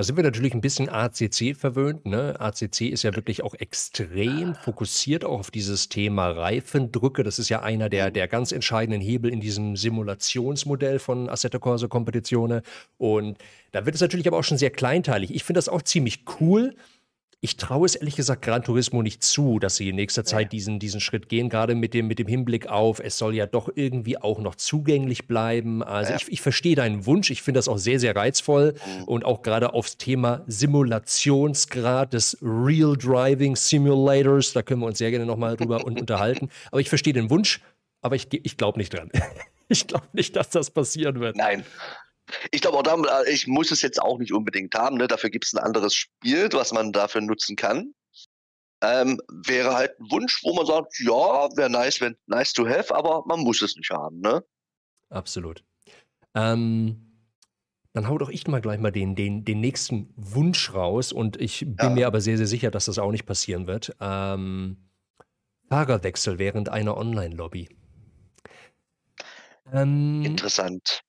Da 0.00 0.04
sind 0.04 0.16
wir 0.16 0.24
natürlich 0.24 0.54
ein 0.54 0.62
bisschen 0.62 0.88
ACC 0.88 1.54
verwöhnt. 1.54 2.06
Ne? 2.06 2.34
ACC 2.40 2.88
ist 2.88 3.02
ja 3.02 3.14
wirklich 3.14 3.42
auch 3.42 3.52
extrem 3.52 4.54
fokussiert 4.54 5.26
auch 5.26 5.40
auf 5.40 5.50
dieses 5.50 5.90
Thema 5.90 6.30
Reifendrücke. 6.30 7.22
Das 7.22 7.38
ist 7.38 7.50
ja 7.50 7.60
einer 7.60 7.90
der, 7.90 8.10
der 8.10 8.26
ganz 8.26 8.50
entscheidenden 8.50 9.02
Hebel 9.02 9.30
in 9.30 9.40
diesem 9.40 9.76
Simulationsmodell 9.76 11.00
von 11.00 11.28
Assetto 11.28 11.58
Corsa 11.60 11.86
Competizione. 11.86 12.62
Und 12.96 13.36
da 13.72 13.84
wird 13.84 13.94
es 13.94 14.00
natürlich 14.00 14.26
aber 14.26 14.38
auch 14.38 14.44
schon 14.44 14.56
sehr 14.56 14.70
kleinteilig. 14.70 15.34
Ich 15.34 15.44
finde 15.44 15.58
das 15.58 15.68
auch 15.68 15.82
ziemlich 15.82 16.24
cool. 16.40 16.76
Ich 17.42 17.56
traue 17.56 17.86
es 17.86 17.94
ehrlich 17.94 18.16
gesagt 18.16 18.42
Gran 18.42 18.62
Turismo 18.62 19.00
nicht 19.00 19.22
zu, 19.22 19.58
dass 19.58 19.76
sie 19.76 19.88
in 19.88 19.96
nächster 19.96 20.26
Zeit 20.26 20.52
diesen, 20.52 20.78
diesen 20.78 21.00
Schritt 21.00 21.30
gehen, 21.30 21.48
gerade 21.48 21.74
mit 21.74 21.94
dem, 21.94 22.06
mit 22.06 22.18
dem 22.18 22.26
Hinblick 22.26 22.66
auf, 22.66 23.00
es 23.00 23.16
soll 23.16 23.34
ja 23.34 23.46
doch 23.46 23.70
irgendwie 23.74 24.18
auch 24.18 24.40
noch 24.40 24.56
zugänglich 24.56 25.26
bleiben. 25.26 25.82
Also 25.82 26.12
ja. 26.12 26.18
ich, 26.18 26.30
ich 26.30 26.42
verstehe 26.42 26.76
deinen 26.76 27.06
Wunsch, 27.06 27.30
ich 27.30 27.40
finde 27.40 27.56
das 27.56 27.66
auch 27.66 27.78
sehr, 27.78 27.98
sehr 27.98 28.14
reizvoll 28.14 28.74
mhm. 28.74 29.04
und 29.04 29.24
auch 29.24 29.40
gerade 29.40 29.72
aufs 29.72 29.96
Thema 29.96 30.44
Simulationsgrad 30.48 32.12
des 32.12 32.36
Real 32.42 32.94
Driving 32.94 33.56
Simulators, 33.56 34.52
da 34.52 34.60
können 34.60 34.82
wir 34.82 34.86
uns 34.86 34.98
sehr 34.98 35.10
gerne 35.10 35.24
nochmal 35.24 35.56
drüber 35.56 35.82
unterhalten. 35.86 36.50
Aber 36.70 36.82
ich 36.82 36.90
verstehe 36.90 37.14
den 37.14 37.30
Wunsch, 37.30 37.62
aber 38.02 38.16
ich, 38.16 38.28
ich 38.30 38.58
glaube 38.58 38.78
nicht 38.78 38.92
dran. 38.92 39.10
ich 39.68 39.86
glaube 39.86 40.08
nicht, 40.12 40.36
dass 40.36 40.50
das 40.50 40.70
passieren 40.70 41.20
wird. 41.20 41.36
Nein. 41.36 41.64
Ich 42.50 42.60
glaube 42.60 42.78
auch, 42.78 42.82
da, 42.82 43.22
ich 43.24 43.46
muss 43.46 43.70
es 43.70 43.82
jetzt 43.82 44.00
auch 44.00 44.18
nicht 44.18 44.32
unbedingt 44.32 44.74
haben. 44.74 44.96
Ne? 44.96 45.08
Dafür 45.08 45.30
gibt 45.30 45.44
es 45.44 45.54
ein 45.54 45.58
anderes 45.58 45.94
Spiel, 45.94 46.48
was 46.52 46.72
man 46.72 46.92
dafür 46.92 47.20
nutzen 47.20 47.56
kann. 47.56 47.94
Ähm, 48.82 49.20
wäre 49.28 49.74
halt 49.74 49.98
ein 50.00 50.10
Wunsch, 50.10 50.42
wo 50.42 50.54
man 50.54 50.64
sagt, 50.64 50.98
ja, 51.00 51.48
wäre 51.56 51.68
nice, 51.68 52.00
wenn 52.00 52.16
nice 52.26 52.52
to 52.54 52.66
have, 52.66 52.94
aber 52.94 53.24
man 53.26 53.40
muss 53.40 53.60
es 53.60 53.76
nicht 53.76 53.90
haben, 53.90 54.20
ne? 54.20 54.42
Absolut. 55.10 55.62
Ähm, 56.34 57.10
dann 57.92 58.08
hau 58.08 58.16
doch 58.16 58.30
ich 58.30 58.46
mal 58.46 58.60
gleich 58.60 58.78
mal 58.78 58.92
den, 58.92 59.16
den, 59.16 59.44
den 59.44 59.60
nächsten 59.60 60.12
Wunsch 60.16 60.72
raus 60.72 61.12
und 61.12 61.40
ich 61.40 61.60
bin 61.60 61.76
ja. 61.78 61.90
mir 61.90 62.06
aber 62.06 62.20
sehr, 62.20 62.38
sehr 62.38 62.46
sicher, 62.46 62.70
dass 62.70 62.86
das 62.86 62.98
auch 62.98 63.10
nicht 63.10 63.26
passieren 63.26 63.66
wird. 63.66 63.94
Ähm, 64.00 64.88
Fahrerwechsel 65.68 66.38
während 66.38 66.68
einer 66.68 66.96
Online-Lobby. 66.96 67.68
Ähm, 69.72 70.22
Interessant. 70.24 71.02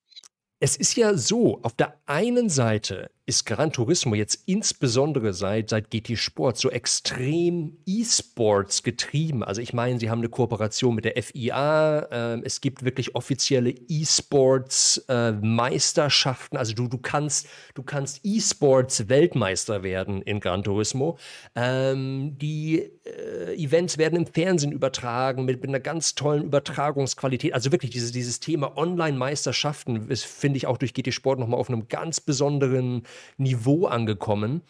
Es 0.64 0.76
ist 0.76 0.96
ja 0.96 1.18
so, 1.18 1.60
auf 1.64 1.74
der 1.74 1.96
einen 2.06 2.48
Seite 2.48 3.10
ist 3.28 3.46
Gran 3.46 3.72
Turismo 3.72 4.16
jetzt 4.16 4.42
insbesondere 4.48 5.34
seit, 5.34 5.70
seit 5.70 5.92
GT 5.92 6.18
Sport 6.18 6.58
so 6.58 6.72
extrem 6.72 7.78
E-Sports 7.86 8.82
getrieben. 8.82 9.44
Also 9.44 9.62
ich 9.62 9.74
meine, 9.74 10.00
sie 10.00 10.10
haben 10.10 10.18
eine 10.20 10.30
Kooperation 10.30 10.96
mit 10.96 11.06
der 11.06 11.22
FIA. 11.22 12.00
Äh, 12.00 12.42
es 12.44 12.62
gibt 12.62 12.84
wirklich 12.84 13.14
offizielle 13.16 13.70
E-Sports-Meisterschaften. 13.70 16.56
Äh, 16.56 16.60
also 16.60 16.74
du, 16.74 16.88
du 16.88 16.98
kannst, 16.98 17.48
du 17.76 17.84
kannst 17.84 18.22
E-Sports-Weltmeister 18.24 19.84
werden 19.84 20.24
in 20.24 20.40
Gran 20.40 20.64
Turismo. 20.64 21.20
Ähm, 21.56 22.40
die 22.40 22.80
äh, 22.80 23.54
Events 23.56 24.00
werden 24.00 24.16
im 24.16 24.26
Fernsehen 24.26 24.72
übertragen 24.72 25.46
mit, 25.46 25.62
mit 25.62 25.70
einer 25.70 25.80
ganz 25.80 26.16
tollen 26.16 26.44
Übertragungsqualität. 26.44 27.54
Also 27.54 27.72
wirklich 27.72 27.92
dieses, 27.92 28.12
dieses 28.12 28.40
Thema 28.40 28.76
Online-Meisterschaften 28.78 30.10
ist, 30.10 30.26
finde 30.26 30.58
ich, 30.58 30.66
auch 30.66 30.78
durch 30.78 30.96
GT 30.96 31.14
Sport 31.14 31.38
nochmal 31.40 31.60
auf 31.60 31.70
einem 31.70 31.88
ganz 31.88 32.20
besonderen 32.20 33.04
Niveau 33.38 33.86
angekommen. 33.86 34.62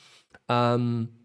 Ähm, 0.50 1.22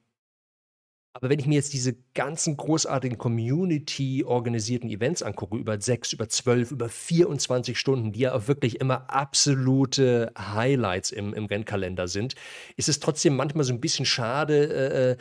aber 1.16 1.30
wenn 1.30 1.38
ich 1.38 1.46
mir 1.46 1.54
jetzt 1.54 1.72
diese 1.72 1.96
ganzen 2.12 2.58
großartigen 2.58 3.16
Community-organisierten 3.16 4.90
Events 4.90 5.22
angucke, 5.22 5.56
über 5.56 5.80
sechs, 5.80 6.12
über 6.12 6.28
zwölf, 6.28 6.72
über 6.72 6.90
24 6.90 7.78
Stunden, 7.78 8.12
die 8.12 8.20
ja 8.20 8.34
auch 8.34 8.48
wirklich 8.48 8.82
immer 8.82 9.08
absolute 9.08 10.30
Highlights 10.38 11.12
im, 11.12 11.32
im 11.32 11.46
Rennkalender 11.46 12.06
sind, 12.06 12.34
ist 12.76 12.90
es 12.90 13.00
trotzdem 13.00 13.34
manchmal 13.34 13.64
so 13.64 13.72
ein 13.72 13.80
bisschen 13.80 14.04
schade, 14.04 14.66
äh, 14.66 15.12
äh 15.12 15.16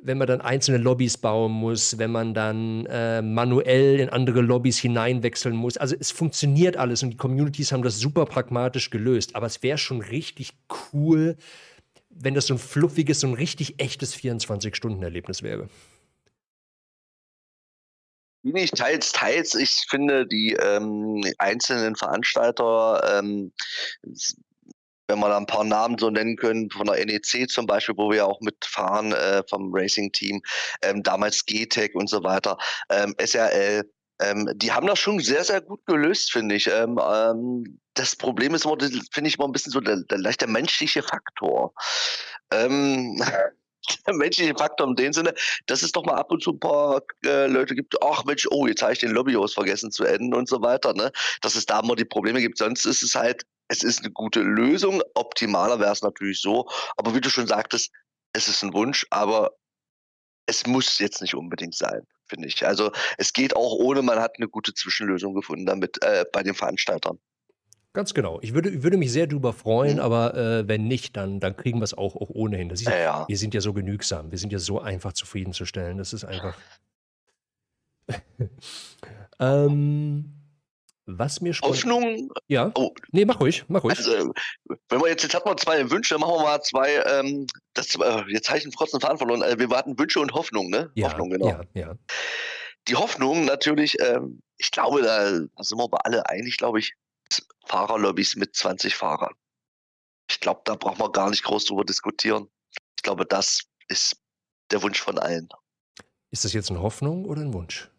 wenn 0.00 0.18
man 0.18 0.28
dann 0.28 0.40
einzelne 0.40 0.78
Lobbys 0.78 1.18
bauen 1.18 1.52
muss, 1.52 1.98
wenn 1.98 2.12
man 2.12 2.32
dann 2.32 2.86
äh, 2.86 3.20
manuell 3.20 3.98
in 3.98 4.08
andere 4.08 4.40
Lobbys 4.40 4.78
hineinwechseln 4.78 5.56
muss. 5.56 5.76
Also 5.76 5.96
es 5.98 6.12
funktioniert 6.12 6.76
alles 6.76 7.02
und 7.02 7.10
die 7.10 7.16
Communities 7.16 7.72
haben 7.72 7.82
das 7.82 7.98
super 7.98 8.24
pragmatisch 8.24 8.90
gelöst. 8.90 9.34
Aber 9.34 9.46
es 9.46 9.62
wäre 9.62 9.78
schon 9.78 10.00
richtig 10.00 10.52
cool, 10.92 11.36
wenn 12.10 12.34
das 12.34 12.46
so 12.46 12.54
ein 12.54 12.58
fluffiges, 12.58 13.20
so 13.20 13.26
ein 13.26 13.34
richtig 13.34 13.80
echtes 13.80 14.14
24-Stunden-Erlebnis 14.16 15.42
wäre. 15.42 15.68
Bin 18.44 18.56
ich 18.56 18.70
teils, 18.70 19.12
teils. 19.12 19.54
Ich 19.56 19.84
finde, 19.88 20.26
die 20.26 20.52
ähm, 20.54 21.24
einzelnen 21.38 21.96
Veranstalter 21.96 23.18
ähm, 23.18 23.52
wenn 25.08 25.18
wir 25.20 25.28
da 25.28 25.38
ein 25.38 25.46
paar 25.46 25.64
Namen 25.64 25.98
so 25.98 26.10
nennen 26.10 26.36
können, 26.36 26.70
von 26.70 26.86
der 26.86 27.04
NEC 27.04 27.48
zum 27.48 27.66
Beispiel, 27.66 27.96
wo 27.96 28.10
wir 28.10 28.26
auch 28.26 28.40
mitfahren 28.40 29.12
äh, 29.12 29.42
vom 29.48 29.70
Racing-Team, 29.74 30.40
ähm, 30.82 31.02
damals 31.02 31.44
GTEC 31.46 31.94
und 31.94 32.08
so 32.08 32.22
weiter, 32.22 32.58
ähm, 32.90 33.14
SRL, 33.18 33.90
ähm, 34.20 34.50
die 34.54 34.72
haben 34.72 34.86
das 34.86 34.98
schon 34.98 35.20
sehr, 35.20 35.44
sehr 35.44 35.60
gut 35.60 35.84
gelöst, 35.86 36.32
finde 36.32 36.56
ich. 36.56 36.66
Ähm, 36.66 37.00
ähm, 37.02 37.80
das 37.94 38.14
Problem 38.16 38.54
ist 38.54 38.64
finde 38.64 39.28
ich, 39.28 39.36
immer 39.36 39.48
ein 39.48 39.52
bisschen 39.52 39.72
so 39.72 39.80
der, 39.80 40.02
der 40.02 40.18
leichte 40.18 40.46
menschliche 40.46 41.02
Faktor. 41.02 41.72
Ähm, 42.52 43.22
der 44.06 44.14
menschliche 44.14 44.54
Faktor 44.54 44.88
in 44.88 44.96
dem 44.96 45.12
Sinne, 45.12 45.34
dass 45.66 45.82
es 45.82 45.92
doch 45.92 46.04
mal 46.04 46.14
ab 46.14 46.30
und 46.30 46.42
zu 46.42 46.52
ein 46.52 46.60
paar 46.60 47.02
äh, 47.24 47.46
Leute 47.46 47.74
gibt, 47.74 47.96
ach 48.02 48.24
Mensch, 48.24 48.46
oh, 48.50 48.66
jetzt 48.66 48.82
habe 48.82 48.92
ich 48.92 48.98
den 48.98 49.10
Lobbyhost 49.10 49.54
vergessen 49.54 49.90
zu 49.90 50.04
enden 50.04 50.34
und 50.34 50.48
so 50.48 50.62
weiter, 50.62 50.94
ne? 50.94 51.12
Dass 51.42 51.54
es 51.54 51.66
da 51.66 51.80
immer 51.80 51.96
die 51.96 52.04
Probleme 52.04 52.40
gibt. 52.40 52.58
Sonst 52.58 52.84
ist 52.84 53.02
es 53.02 53.14
halt 53.14 53.44
es 53.68 53.82
ist 53.82 54.00
eine 54.00 54.10
gute 54.10 54.40
Lösung. 54.40 55.02
Optimaler 55.14 55.78
wäre 55.78 55.92
es 55.92 56.02
natürlich 56.02 56.40
so. 56.40 56.66
Aber 56.96 57.14
wie 57.14 57.20
du 57.20 57.30
schon 57.30 57.46
sagtest, 57.46 57.92
es 58.32 58.48
ist 58.48 58.62
ein 58.62 58.72
Wunsch, 58.72 59.06
aber 59.10 59.52
es 60.46 60.66
muss 60.66 60.98
jetzt 60.98 61.20
nicht 61.20 61.34
unbedingt 61.34 61.74
sein, 61.74 62.06
finde 62.26 62.48
ich. 62.48 62.66
Also 62.66 62.90
es 63.18 63.32
geht 63.32 63.54
auch 63.54 63.74
ohne, 63.74 64.02
man 64.02 64.18
hat 64.18 64.36
eine 64.38 64.48
gute 64.48 64.72
Zwischenlösung 64.72 65.34
gefunden 65.34 65.66
damit 65.66 66.02
äh, 66.02 66.24
bei 66.32 66.42
den 66.42 66.54
Veranstaltern. 66.54 67.18
Ganz 67.98 68.14
genau. 68.14 68.38
Ich 68.42 68.54
würde, 68.54 68.84
würde 68.84 68.96
mich 68.96 69.10
sehr 69.10 69.26
darüber 69.26 69.52
freuen, 69.52 69.94
mhm. 69.94 70.02
aber 70.02 70.32
äh, 70.36 70.68
wenn 70.68 70.86
nicht, 70.86 71.16
dann, 71.16 71.40
dann 71.40 71.56
kriegen 71.56 71.80
wir 71.80 71.84
es 71.84 71.98
auch, 71.98 72.14
auch 72.14 72.30
ohnehin. 72.30 72.68
Das 72.68 72.80
ist, 72.80 72.86
ja, 72.86 72.96
ja. 72.96 73.24
Wir 73.26 73.36
sind 73.36 73.54
ja 73.54 73.60
so 73.60 73.72
genügsam. 73.72 74.30
Wir 74.30 74.38
sind 74.38 74.52
ja 74.52 74.60
so 74.60 74.78
einfach 74.78 75.14
zufriedenzustellen. 75.14 75.98
Das 75.98 76.12
ist 76.12 76.24
einfach. 76.24 76.56
ähm, 79.40 80.32
was 81.06 81.40
mir 81.40 81.52
schon. 81.52 81.70
Hoffnung. 81.70 82.32
Ja. 82.46 82.70
Oh. 82.76 82.94
Nee, 83.10 83.24
mach 83.24 83.40
ruhig, 83.40 83.64
mach 83.66 83.82
ruhig. 83.82 83.98
Also, 83.98 84.32
wenn 84.90 85.00
wir 85.00 85.08
jetzt, 85.08 85.24
jetzt 85.24 85.34
hat 85.34 85.44
man 85.44 85.58
zwei 85.58 85.90
Wünsche, 85.90 86.16
machen 86.18 86.34
wir 86.34 86.42
mal 86.44 86.62
zwei, 86.62 87.02
ähm, 87.04 87.48
das, 87.74 87.96
äh, 87.96 88.22
jetzt 88.28 88.48
habe 88.48 88.58
ich 88.58 88.64
einen 88.64 88.72
frotzen 88.74 89.00
verloren. 89.00 89.42
Äh, 89.42 89.58
wir 89.58 89.70
warten 89.70 89.98
Wünsche 89.98 90.20
und 90.20 90.34
Hoffnung, 90.34 90.70
ne? 90.70 90.92
Ja, 90.94 91.08
Hoffnung, 91.08 91.30
genau. 91.30 91.48
Ja, 91.48 91.62
ja. 91.74 91.94
Die 92.86 92.94
Hoffnung 92.94 93.44
natürlich, 93.44 94.00
ähm, 94.00 94.40
ich 94.56 94.70
glaube, 94.70 95.02
da 95.02 95.30
sind 95.64 95.78
wir 95.78 95.82
aber 95.82 96.06
alle 96.06 96.28
einig, 96.28 96.58
glaube 96.58 96.78
ich, 96.78 96.94
Fahrerlobbys 97.66 98.36
mit 98.36 98.54
20 98.54 98.94
Fahrern. 98.94 99.34
Ich 100.30 100.40
glaube, 100.40 100.62
da 100.64 100.74
braucht 100.74 100.98
man 100.98 101.12
gar 101.12 101.30
nicht 101.30 101.42
groß 101.44 101.66
drüber 101.66 101.84
diskutieren. 101.84 102.48
Ich 102.96 103.02
glaube, 103.02 103.26
das 103.26 103.62
ist 103.88 104.16
der 104.70 104.82
Wunsch 104.82 105.00
von 105.00 105.18
allen. 105.18 105.48
Ist 106.30 106.44
das 106.44 106.52
jetzt 106.52 106.70
eine 106.70 106.82
Hoffnung 106.82 107.24
oder 107.24 107.40
ein 107.40 107.52
Wunsch? 107.54 107.90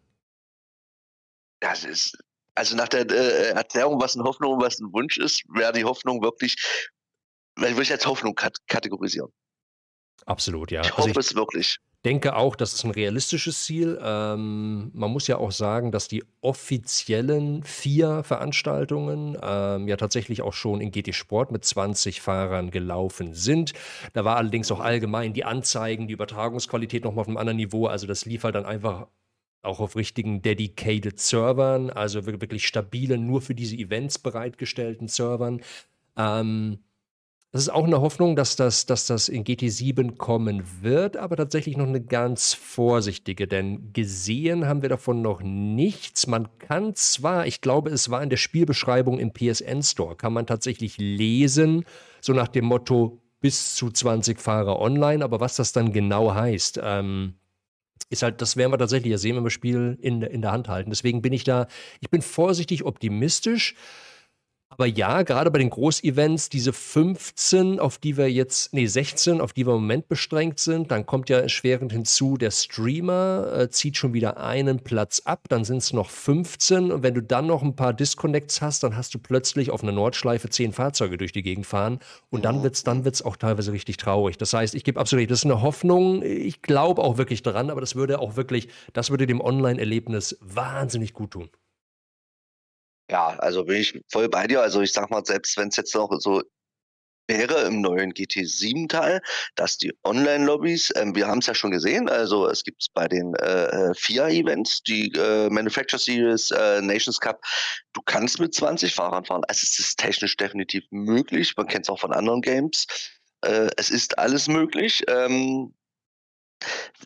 Ja, 1.64 1.74
es 1.74 1.84
ist, 1.84 2.18
also 2.56 2.76
nach 2.76 2.88
der 2.88 3.10
äh, 3.10 3.50
Erklärung, 3.52 4.00
was 4.02 4.16
eine 4.16 4.24
Hoffnung 4.24 4.54
und 4.54 4.62
was 4.62 4.80
ein 4.80 4.92
Wunsch 4.94 5.18
ist, 5.18 5.44
wäre 5.50 5.74
die 5.74 5.84
Hoffnung 5.84 6.22
wirklich, 6.22 6.56
würde 7.56 7.82
ich 7.82 7.92
als 7.92 8.06
Hoffnung 8.06 8.36
kat 8.36 8.58
kategorisieren. 8.68 9.32
Absolut, 10.26 10.72
ja. 10.72 10.82
Ich 10.82 10.88
also 10.88 11.10
hoffe 11.10 11.20
ich 11.20 11.26
es 11.26 11.36
wirklich. 11.36 11.80
Denke 12.06 12.36
auch, 12.36 12.56
das 12.56 12.74
ist 12.74 12.84
ein 12.86 12.92
realistisches 12.92 13.66
Ziel. 13.66 14.00
Ähm, 14.02 14.92
man 14.94 15.12
muss 15.12 15.28
ja 15.28 15.38
auch 15.38 15.52
sagen, 15.52 15.92
dass 15.92 16.08
die 16.08 16.24
offiziellen 16.42 17.64
vier 17.64 18.24
Veranstaltungen 18.24 19.38
ähm, 19.42 19.88
ja 19.88 19.98
tatsächlich 19.98 20.42
auch 20.42 20.54
schon 20.54 20.82
in 20.82 20.92
GT 20.92 21.14
Sport 21.14 21.52
mit 21.52 21.66
20 21.66 22.22
Fahrern 22.22 22.72
gelaufen 22.72 23.34
sind. 23.34 23.74
Da 24.14 24.24
war 24.24 24.38
allerdings 24.38 24.72
auch 24.72 24.80
allgemein 24.80 25.34
die 25.34 25.44
Anzeigen, 25.44 26.08
die 26.08 26.14
Übertragungsqualität 26.14 27.04
nochmal 27.04 27.22
auf 27.24 27.28
einem 27.28 27.38
anderen 27.38 27.58
Niveau. 27.58 27.88
Also 27.88 28.08
das 28.08 28.26
lief 28.26 28.44
halt 28.44 28.56
dann 28.56 28.66
einfach 28.66 29.08
auch 29.62 29.82
auf 29.82 29.98
richtigen 29.98 30.42
dedicated 30.42 31.20
Servern, 31.20 31.90
also 31.90 32.26
wirklich 32.26 32.66
stabilen, 32.66 33.28
nur 33.28 33.42
für 33.42 33.56
diese 33.56 33.76
Events 33.76 34.18
bereitgestellten 34.20 35.10
Servern. 35.10 35.62
Ähm, 36.16 36.80
das 37.52 37.64
ist 37.64 37.70
auch 37.70 37.86
eine 37.86 38.00
Hoffnung, 38.00 38.36
dass 38.36 38.56
das, 38.56 38.86
dass 38.86 39.08
das 39.08 39.28
in 39.28 39.44
GT7 39.44 40.18
kommen 40.18 40.64
wird, 40.82 41.18
aber 41.18 41.36
tatsächlich 41.36 41.78
noch 41.78 41.88
eine 41.88 42.02
ganz 42.02 42.54
vorsichtige, 42.54 43.48
denn 43.48 43.92
gesehen 43.92 44.68
haben 44.68 44.84
wir 44.84 44.90
davon 44.90 45.24
noch 45.24 45.42
nichts. 45.42 46.28
Man 46.28 46.48
kann 46.60 46.94
zwar, 46.94 47.48
ich 47.48 47.62
glaube, 47.62 47.90
es 47.90 48.12
war 48.12 48.22
in 48.22 48.30
der 48.30 48.38
Spielbeschreibung 48.38 49.18
im 49.18 49.34
PSN 49.34 49.82
Store, 49.82 50.16
kann 50.16 50.32
man 50.32 50.46
tatsächlich 50.46 50.98
lesen, 51.00 51.86
so 52.22 52.34
nach 52.34 52.50
dem 52.50 52.66
Motto 52.66 53.20
bis 53.42 53.74
zu 53.74 53.90
20 53.90 54.40
Fahrer 54.40 54.80
online, 54.80 55.24
aber 55.24 55.40
was 55.40 55.56
das 55.56 55.72
dann 55.72 55.92
genau 55.92 56.36
heißt, 56.36 56.80
ähm, 56.84 57.34
ist 58.12 58.22
halt, 58.22 58.42
das 58.42 58.58
werden 58.58 58.72
wir 58.72 58.78
tatsächlich 58.78 59.12
ja 59.12 59.18
sehen, 59.18 59.36
wenn 59.36 59.44
wir 59.44 59.48
das 59.48 59.54
Spiel 59.54 59.98
in, 60.02 60.22
in 60.22 60.42
der 60.42 60.52
Hand 60.52 60.68
halten. 60.68 60.90
Deswegen 60.90 61.22
bin 61.22 61.34
ich 61.34 61.44
da, 61.44 61.68
ich 62.00 62.10
bin 62.10 62.22
vorsichtig 62.22 62.84
optimistisch. 62.84 63.76
Aber 64.80 64.88
ja, 64.88 65.24
gerade 65.24 65.52
bei 65.52 65.60
den 65.60 65.72
Großevents, 65.72 66.48
diese 66.48 66.72
15, 66.72 67.82
auf 67.82 67.98
die 67.98 68.16
wir 68.16 68.32
jetzt, 68.32 68.74
nee, 68.74 68.86
16, 68.86 69.42
auf 69.42 69.52
die 69.52 69.68
wir 69.68 69.74
im 69.74 69.82
Moment 69.82 70.08
beschränkt 70.08 70.62
sind, 70.62 70.90
dann 70.90 71.06
kommt 71.06 71.28
ja 71.28 71.38
erschwerend 71.38 71.92
hinzu, 71.92 72.38
der 72.38 72.50
Streamer 72.50 73.52
äh, 73.54 73.70
zieht 73.70 73.98
schon 73.98 74.14
wieder 74.14 74.38
einen 74.38 74.80
Platz 74.80 75.24
ab, 75.26 75.50
dann 75.50 75.66
sind 75.66 75.80
es 75.80 75.92
noch 75.92 76.10
15 76.10 76.94
und 76.94 77.04
wenn 77.04 77.14
du 77.14 77.22
dann 77.22 77.46
noch 77.46 77.62
ein 77.62 77.76
paar 77.76 77.92
Disconnects 77.92 78.62
hast, 78.62 78.84
dann 78.84 78.96
hast 78.96 79.14
du 79.14 79.20
plötzlich 79.20 79.70
auf 79.70 79.84
einer 79.84 79.92
Nordschleife 79.92 80.50
zehn 80.50 80.72
Fahrzeuge 80.72 81.18
durch 81.18 81.34
die 81.34 81.44
Gegend 81.44 81.66
fahren 81.66 82.00
und 82.30 82.46
dann 82.46 82.64
wird 82.64 82.76
es 82.76 82.86
dann 82.86 83.04
wird's 83.04 83.22
auch 83.22 83.36
teilweise 83.36 83.74
richtig 83.74 83.98
traurig. 83.98 84.38
Das 84.38 84.54
heißt, 84.54 84.76
ich 84.76 84.86
gebe 84.86 84.98
absolut, 84.98 85.30
das 85.30 85.40
ist 85.40 85.46
eine 85.46 85.62
Hoffnung, 85.62 86.24
ich 86.24 86.62
glaube 86.62 87.02
auch 87.02 87.18
wirklich 87.18 87.44
daran, 87.44 87.70
aber 87.70 87.82
das 87.82 87.96
würde 87.96 88.20
auch 88.20 88.38
wirklich, 88.38 88.70
das 88.94 89.10
würde 89.10 89.28
dem 89.28 89.42
Online-Erlebnis 89.42 90.38
wahnsinnig 90.40 91.12
gut 91.14 91.32
tun. 91.32 91.50
Ja, 93.10 93.30
also 93.40 93.66
bin 93.66 93.78
ich 93.78 94.00
voll 94.12 94.30
bei 94.30 94.48
dir. 94.48 94.62
Also 94.62 94.82
ich 94.82 94.94
sag 94.94 95.10
mal, 95.10 95.26
selbst 95.26 95.58
wenn 95.58 95.70
es 95.70 95.78
jetzt 95.78 95.96
noch 95.96 96.10
so 96.20 96.42
wäre 97.30 97.62
im 97.62 97.82
neuen 97.82 98.12
GT7-Teil, 98.12 99.22
dass 99.56 99.78
die 99.78 99.94
Online-Lobbys, 100.04 100.92
ähm, 100.96 101.16
wir 101.16 101.28
haben 101.28 101.40
es 101.40 101.46
ja 101.46 101.54
schon 101.54 101.72
gesehen, 101.72 102.10
also 102.10 102.48
es 102.48 102.64
gibt 102.64 102.82
es 102.82 102.90
bei 102.90 103.08
den 103.08 103.36
äh, 103.36 103.94
FIA-Events, 103.94 104.82
die 104.84 105.14
äh, 105.16 105.50
Manufacturer 105.50 106.00
Series, 106.00 106.52
äh, 106.52 106.82
Nations 106.82 107.20
Cup, 107.20 107.40
du 107.94 108.02
kannst 108.02 108.40
mit 108.40 108.54
20 108.54 108.94
Fahrern 108.94 109.24
fahren. 109.24 109.44
Also 109.48 109.62
es 109.64 109.80
ist 109.80 110.00
technisch 110.00 110.36
definitiv 110.38 110.84
möglich. 110.90 111.54
Man 111.56 111.68
kennt 111.68 111.86
es 111.86 111.90
auch 111.90 112.00
von 112.00 112.12
anderen 112.12 112.42
Games. 112.42 112.88
Äh, 113.42 113.70
es 113.78 113.90
ist 113.90 114.18
alles 114.18 114.48
möglich. 114.48 115.04
Ähm, 115.08 115.74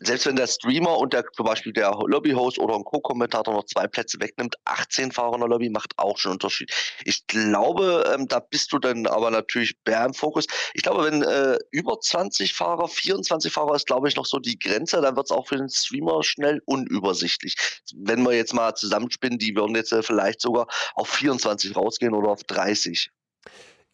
selbst 0.02 0.26
wenn 0.26 0.36
der 0.36 0.46
Streamer 0.46 0.98
und 0.98 1.12
der 1.12 1.24
zum 1.32 1.46
Beispiel 1.46 1.72
der 1.72 1.92
Lobbyhost 2.06 2.58
oder 2.58 2.74
ein 2.74 2.84
Co-Kommentator 2.84 3.54
noch 3.54 3.64
zwei 3.64 3.86
Plätze 3.86 4.20
wegnimmt, 4.20 4.56
18 4.64 5.12
Fahrer 5.12 5.34
in 5.34 5.40
der 5.40 5.48
Lobby 5.48 5.70
macht 5.70 5.92
auch 5.96 6.18
schon 6.18 6.30
einen 6.30 6.36
Unterschied. 6.36 6.72
Ich 7.04 7.26
glaube, 7.26 8.12
ähm, 8.14 8.26
da 8.28 8.40
bist 8.40 8.72
du 8.72 8.78
dann 8.78 9.06
aber 9.06 9.30
natürlich 9.30 9.76
mehr 9.86 10.04
im 10.04 10.14
Fokus. 10.14 10.46
Ich 10.74 10.82
glaube, 10.82 11.04
wenn 11.04 11.22
äh, 11.22 11.58
über 11.70 12.00
20 12.00 12.54
Fahrer, 12.54 12.88
24 12.88 13.52
Fahrer 13.52 13.74
ist, 13.74 13.86
glaube 13.86 14.08
ich, 14.08 14.16
noch 14.16 14.26
so 14.26 14.38
die 14.38 14.58
Grenze, 14.58 15.00
dann 15.00 15.16
wird 15.16 15.26
es 15.26 15.30
auch 15.30 15.46
für 15.46 15.56
den 15.56 15.68
Streamer 15.68 16.22
schnell 16.22 16.62
unübersichtlich. 16.64 17.56
Wenn 17.94 18.22
wir 18.22 18.32
jetzt 18.32 18.54
mal 18.54 18.74
zusammenspinnen, 18.74 19.38
die 19.38 19.54
würden 19.54 19.74
jetzt 19.76 19.92
äh, 19.92 20.02
vielleicht 20.02 20.40
sogar 20.40 20.66
auf 20.94 21.08
24 21.08 21.76
rausgehen 21.76 22.14
oder 22.14 22.30
auf 22.30 22.44
30. 22.44 23.10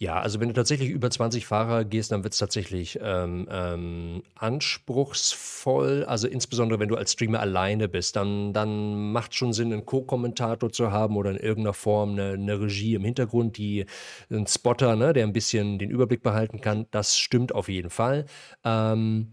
Ja, 0.03 0.19
also 0.19 0.41
wenn 0.41 0.49
du 0.49 0.55
tatsächlich 0.55 0.89
über 0.89 1.11
20 1.11 1.45
Fahrer 1.45 1.85
gehst, 1.85 2.11
dann 2.11 2.25
wird 2.25 2.33
es 2.33 2.39
tatsächlich 2.39 2.99
ähm, 3.03 3.47
ähm, 3.51 4.23
anspruchsvoll. 4.35 6.07
Also 6.07 6.27
insbesondere 6.27 6.81
wenn 6.81 6.89
du 6.89 6.97
als 6.97 7.13
Streamer 7.13 7.41
alleine 7.41 7.87
bist, 7.87 8.17
dann, 8.17 8.55
dann 8.55 9.13
macht 9.13 9.35
schon 9.35 9.53
Sinn, 9.53 9.75
einen 9.75 9.85
Co-Kommentator 9.85 10.73
zu 10.73 10.91
haben 10.91 11.19
oder 11.19 11.33
in 11.33 11.37
irgendeiner 11.37 11.75
Form 11.75 12.13
eine, 12.13 12.33
eine, 12.33 12.59
Regie 12.63 12.95
im 12.95 13.05
Hintergrund, 13.05 13.59
die 13.59 13.85
ein 14.31 14.47
Spotter, 14.47 14.97
ne, 14.97 15.13
der 15.13 15.25
ein 15.25 15.35
bisschen 15.35 15.79
den 15.79 15.91
Überblick 15.91 16.23
behalten 16.23 16.63
kann. 16.63 16.87
Das 16.93 17.19
stimmt 17.19 17.55
auf 17.55 17.69
jeden 17.69 17.91
Fall. 17.91 18.25
Ähm, 18.65 19.29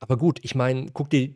aber 0.00 0.18
gut, 0.18 0.38
ich 0.42 0.54
meine, 0.54 0.90
guck 0.92 1.08
dir 1.08 1.34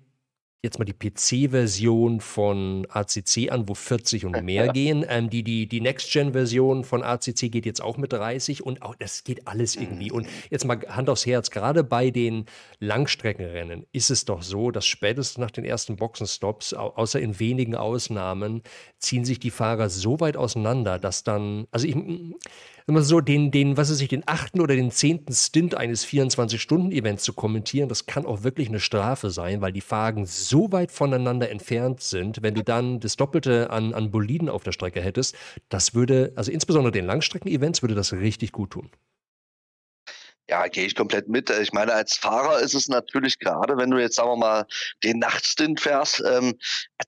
jetzt 0.65 0.79
mal 0.79 0.85
die 0.85 0.95
PC-Version 0.95 2.21
von 2.21 2.87
ACC 2.89 3.53
an, 3.53 3.69
wo 3.69 3.75
40 3.75 4.25
und 4.25 4.43
mehr 4.43 4.69
gehen. 4.69 5.05
Ähm, 5.09 5.31
die 5.31 5.45
die, 5.45 5.69
die 5.69 5.81
Next-Gen-Version 5.81 6.85
von 6.85 7.03
ACC 7.03 7.53
geht 7.53 7.67
jetzt 7.67 7.83
auch 7.83 7.99
mit 7.99 8.13
30 8.13 8.65
und 8.65 8.83
auch 8.83 8.97
das 8.97 9.23
geht 9.23 9.47
alles 9.47 9.77
irgendwie. 9.77 10.11
Und 10.11 10.27
jetzt 10.51 10.65
mal 10.65 10.81
Hand 10.89 11.09
aufs 11.11 11.27
Herz, 11.27 11.51
gerade 11.51 11.85
bei 11.85 12.11
den 12.11 12.47
Langstreckenrennen 12.81 13.87
ist 13.93 14.11
es 14.11 14.25
doch 14.25 14.43
so, 14.43 14.71
dass 14.71 14.87
spätestens 14.87 15.39
nach 15.39 15.51
den 15.51 15.65
ersten 15.65 15.97
Boxenstops, 15.97 16.73
außer 16.73 17.21
in 17.21 17.39
wenigen 17.39 17.77
Ausnahmen, 17.77 18.63
ziehen 18.99 19.25
sich 19.25 19.39
die 19.39 19.51
Fahrer 19.51 19.91
so 19.91 20.19
weit 20.21 20.37
auseinander, 20.37 20.99
dass 20.99 21.23
dann, 21.23 21.67
also 21.71 21.87
ich 21.87 21.95
immer 22.87 23.03
so 23.03 23.21
den, 23.21 23.51
den, 23.51 23.77
was 23.77 23.91
weiß 23.91 24.01
ich, 24.01 24.09
den 24.09 24.25
achten 24.27 24.61
oder 24.61 24.75
den 24.75 24.91
zehnten 24.91 25.33
Stint 25.33 25.75
eines 25.75 26.07
24-Stunden-Events 26.07 27.25
zu 27.25 27.33
kommentieren, 27.33 27.89
das 27.89 28.07
kann 28.07 28.27
auch 28.27 28.43
wirklich 28.43 28.69
eine 28.69 28.81
Strafe 28.81 29.31
sein, 29.31 29.61
weil 29.61 29.73
die 29.73 29.81
Fragen 29.81 30.27
so 30.27 30.71
weit 30.71 30.93
voneinander 30.93 31.51
entfernt 31.51 32.03
sind, 32.03 32.43
wenn 32.43 32.55
du 32.55 32.63
dann 32.63 33.01
das 33.01 33.17
Doppelte 33.17 33.71
an, 33.71 33.95
an 33.95 34.11
Boliden 34.11 34.51
auf 34.51 34.65
der 34.65 34.73
Strecke 34.73 35.01
hättest, 35.01 35.35
das 35.71 35.95
würde, 35.95 36.33
also 36.37 36.53
insbesondere 36.53 36.93
den 36.93 37.07
Langstrecken-Events 37.07 37.83
würde 37.83 37.95
das 37.95 38.13
richtig 38.13 38.53
gut 38.53 38.73
tun. 38.73 38.91
Ja, 40.51 40.67
gehe 40.67 40.85
ich 40.85 40.95
komplett 40.95 41.27
mit. 41.27 41.49
Ich 41.49 41.73
meine, 41.73 41.95
als 41.95 42.17
Fahrer 42.17 42.61
ist 42.61 42.75
es 42.75 42.89
natürlich 42.89 43.39
gerade, 43.39 43.79
wenn 43.79 43.91
du 43.91 43.99
jetzt, 43.99 44.17
sagen 44.17 44.29
wir 44.29 44.37
mal, 44.37 44.67
den 45.03 45.19
Nachtstint 45.19 45.81
fährst, 45.81 46.23
ähm, 46.27 46.59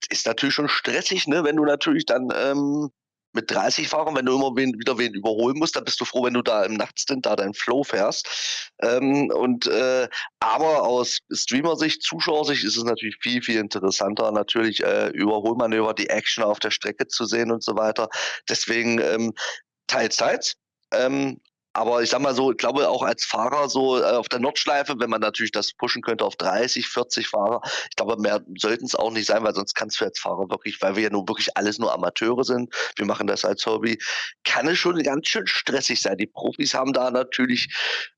ist 0.09 0.27
natürlich 0.27 0.55
schon 0.55 0.71
stressig, 0.71 1.27
ne? 1.27 1.45
wenn 1.45 1.57
du 1.57 1.65
natürlich 1.67 2.07
dann 2.07 2.31
ähm, 2.35 2.91
mit 3.37 3.51
30 3.51 3.89
Fahrern, 3.89 4.17
wenn 4.17 4.27
du 4.27 4.35
immer 4.35 4.57
wen, 4.57 4.77
wieder 4.79 4.99
wen 4.99 5.15
überholen 5.15 5.59
musst, 5.59 5.77
dann 5.77 5.85
bist 5.85 6.01
du 6.01 6.05
froh, 6.05 6.25
wenn 6.25 6.35
du 6.35 6.43
da 6.43 6.65
im 6.65 6.75
Nachtstint 6.75 7.25
da 7.25 7.37
deinen 7.37 7.55
Flow 7.55 7.85
fährst. 7.85 8.73
Ähm, 8.81 9.31
und 9.31 9.67
äh, 9.67 10.09
aber 10.41 10.83
aus 10.83 11.19
Streamer-Sicht, 11.31 12.03
Zuschauersicht 12.03 12.65
ist 12.65 12.77
es 12.77 12.85
natürlich 12.85 13.17
viel, 13.21 13.43
viel 13.43 13.61
interessanter, 13.61 14.33
natürlich 14.33 14.83
äh, 14.83 15.09
Überholmanöver, 15.11 15.95
die 15.95 16.09
Action 16.09 16.43
auf 16.43 16.59
der 16.59 16.71
Strecke 16.71 17.07
zu 17.07 17.27
sehen 17.27 17.53
und 17.53 17.63
so 17.63 17.77
weiter. 17.77 18.09
Deswegen 18.49 18.99
ähm, 18.99 19.33
teils, 19.87 20.17
teils. 20.17 20.55
Ähm, 20.93 21.41
aber 21.77 22.03
ich 22.03 22.11
sag 22.11 22.21
mal 22.23 22.35
so, 22.35 22.53
ich 22.53 22.57
glaube 22.57 22.89
auch 22.89 23.03
als 23.03 23.25
Fahrer 23.25 23.69
so 23.69 24.01
äh, 24.01 24.03
auf 24.03 24.29
der 24.29 24.41
Nordschleife, 24.41 24.95
wenn 24.99 25.11
man 25.11 25.21
natürlich 25.21 25.53
das 25.53 25.73
pushen 25.75 26.03
könnte 26.03 26.25
auf 26.25 26.37
30, 26.37 26.89
40 26.89 27.29
Fahrer, 27.29 27.61
ich 27.91 27.97
glaube, 27.97 28.17
mehr 28.21 28.41
sollten 28.57 28.87
es 28.87 28.95
auch 28.95 29.13
nicht 29.13 29.27
sein, 29.27 29.45
weil 29.45 29.55
sonst 29.55 29.75
kannst 29.75 30.01
du 30.01 30.07
als 30.07 30.19
Fahrer 30.19 30.49
wirklich, 30.49 30.81
weil 30.81 30.97
wir 30.97 31.03
ja 31.03 31.11
nun 31.11 31.29
wirklich 31.29 31.55
alles 31.57 31.79
nur 31.79 31.93
Amateure 31.93 32.45
sind, 32.45 32.75
wir 32.97 33.05
machen 33.05 33.27
das 33.27 33.45
als 33.45 33.67
Hobby, 33.67 33.99
kann 34.45 34.67
es 34.69 34.79
schon 34.79 35.03
ganz 35.03 35.29
schön 35.29 35.47
stressig 35.47 36.01
sein. 36.01 36.17
Die 36.17 36.27
Profis 36.27 36.73
haben 36.73 36.95
da 36.95 37.11
natürlich, 37.11 37.69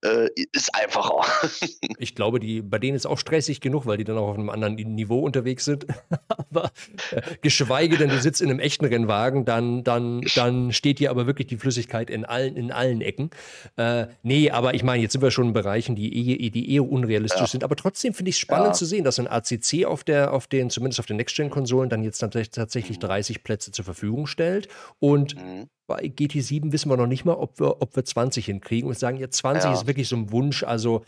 äh, 0.04 0.28
ist 0.52 0.72
einfacher. 0.74 1.26
ich 1.98 2.14
glaube, 2.14 2.38
die, 2.38 2.62
bei 2.62 2.78
denen 2.78 2.96
ist 2.96 3.06
auch 3.06 3.18
stressig 3.18 3.60
genug, 3.60 3.86
weil 3.86 3.96
die 3.96 4.04
dann 4.04 4.18
auch 4.18 4.28
auf 4.28 4.38
einem 4.38 4.50
anderen 4.50 4.76
Niveau 4.76 5.20
unterwegs 5.20 5.64
sind. 5.64 5.86
aber 6.28 6.70
äh, 7.10 7.22
geschweige 7.42 7.96
denn, 7.96 8.10
du 8.10 8.20
sitzt 8.20 8.40
in 8.40 8.50
einem 8.50 8.60
echten 8.60 8.84
Rennwagen, 8.84 9.44
dann, 9.44 9.82
dann, 9.82 10.22
dann 10.36 10.72
steht 10.72 11.00
dir 11.00 11.10
aber 11.10 11.26
wirklich 11.26 11.48
die 11.48 11.56
Flüssigkeit 11.56 12.08
in 12.08 12.24
allen, 12.24 12.56
in 12.56 12.70
allen 12.70 13.00
Ecken. 13.00 13.30
Äh, 13.76 14.06
nee, 14.22 14.50
aber 14.50 14.74
ich 14.74 14.82
meine, 14.82 15.02
jetzt 15.02 15.12
sind 15.12 15.22
wir 15.22 15.30
schon 15.30 15.48
in 15.48 15.52
Bereichen, 15.52 15.96
die 15.96 16.38
eher, 16.38 16.50
die 16.50 16.72
eher 16.72 16.88
unrealistisch 16.88 17.40
ja. 17.40 17.46
sind. 17.46 17.64
Aber 17.64 17.76
trotzdem 17.76 18.14
finde 18.14 18.30
ich 18.30 18.36
es 18.36 18.40
spannend 18.40 18.68
ja. 18.68 18.72
zu 18.72 18.84
sehen, 18.84 19.04
dass 19.04 19.18
ein 19.18 19.28
ACC 19.28 19.84
auf 19.86 20.04
der, 20.04 20.32
auf 20.32 20.46
den, 20.46 20.70
zumindest 20.70 21.00
auf 21.00 21.06
den 21.06 21.16
Next-Gen-Konsolen, 21.16 21.90
dann 21.90 22.02
jetzt 22.02 22.18
tatsächlich 22.18 22.98
30 22.98 23.38
mhm. 23.38 23.42
Plätze 23.42 23.72
zur 23.72 23.84
Verfügung 23.84 24.26
stellt. 24.26 24.68
Und 24.98 25.36
mhm. 25.36 25.68
bei 25.86 26.00
GT7 26.04 26.72
wissen 26.72 26.90
wir 26.90 26.96
noch 26.96 27.06
nicht 27.06 27.24
mal, 27.24 27.34
ob 27.34 27.60
wir, 27.60 27.82
ob 27.82 27.94
wir 27.96 28.04
20 28.04 28.46
hinkriegen 28.46 28.88
und 28.88 28.98
sagen, 28.98 29.18
jetzt 29.18 29.36
20 29.38 29.64
ja. 29.64 29.72
ist 29.72 29.86
wirklich 29.86 30.08
so 30.08 30.16
ein 30.16 30.30
Wunsch. 30.32 30.62
Also 30.62 31.02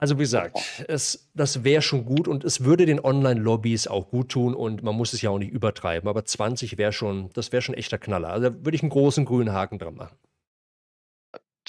also 0.00 0.16
wie 0.16 0.22
gesagt, 0.22 0.58
es, 0.88 1.28
das 1.34 1.62
wäre 1.62 1.82
schon 1.82 2.06
gut 2.06 2.26
und 2.26 2.42
es 2.42 2.64
würde 2.64 2.86
den 2.86 3.04
Online-Lobbys 3.04 3.86
auch 3.86 4.08
gut 4.08 4.30
tun 4.30 4.54
und 4.54 4.82
man 4.82 4.96
muss 4.96 5.12
es 5.12 5.20
ja 5.20 5.28
auch 5.28 5.38
nicht 5.38 5.52
übertreiben. 5.52 6.08
Aber 6.08 6.24
20 6.24 6.78
wäre 6.78 6.90
schon, 6.90 7.28
das 7.34 7.52
wäre 7.52 7.60
schon 7.60 7.74
echter 7.74 7.98
Knaller. 7.98 8.30
Also 8.30 8.48
da 8.48 8.64
würde 8.64 8.74
ich 8.74 8.82
einen 8.82 8.88
großen 8.88 9.26
grünen 9.26 9.52
Haken 9.52 9.78
dran 9.78 9.96
machen. 9.96 10.16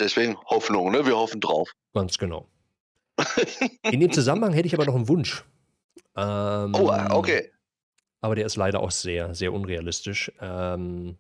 Deswegen 0.02 0.36
Hoffnung, 0.46 0.92
ne? 0.92 1.06
Wir 1.06 1.16
hoffen 1.16 1.40
drauf. 1.40 1.72
Ganz 1.94 2.18
genau. 2.18 2.48
In 3.92 4.00
dem 4.00 4.12
Zusammenhang 4.12 4.54
hätte 4.54 4.68
ich 4.68 4.74
aber 4.74 4.86
noch 4.86 4.96
einen 4.96 5.08
Wunsch. 5.08 5.46
Ähm, 6.16 6.74
oh, 6.74 6.92
okay. 7.12 7.52
Aber 8.22 8.36
der 8.36 8.46
ist 8.46 8.56
leider 8.56 8.82
auch 8.82 8.92
sehr, 8.92 9.34
sehr 9.36 9.54
unrealistisch. 9.54 10.32
Ähm, 10.40 11.18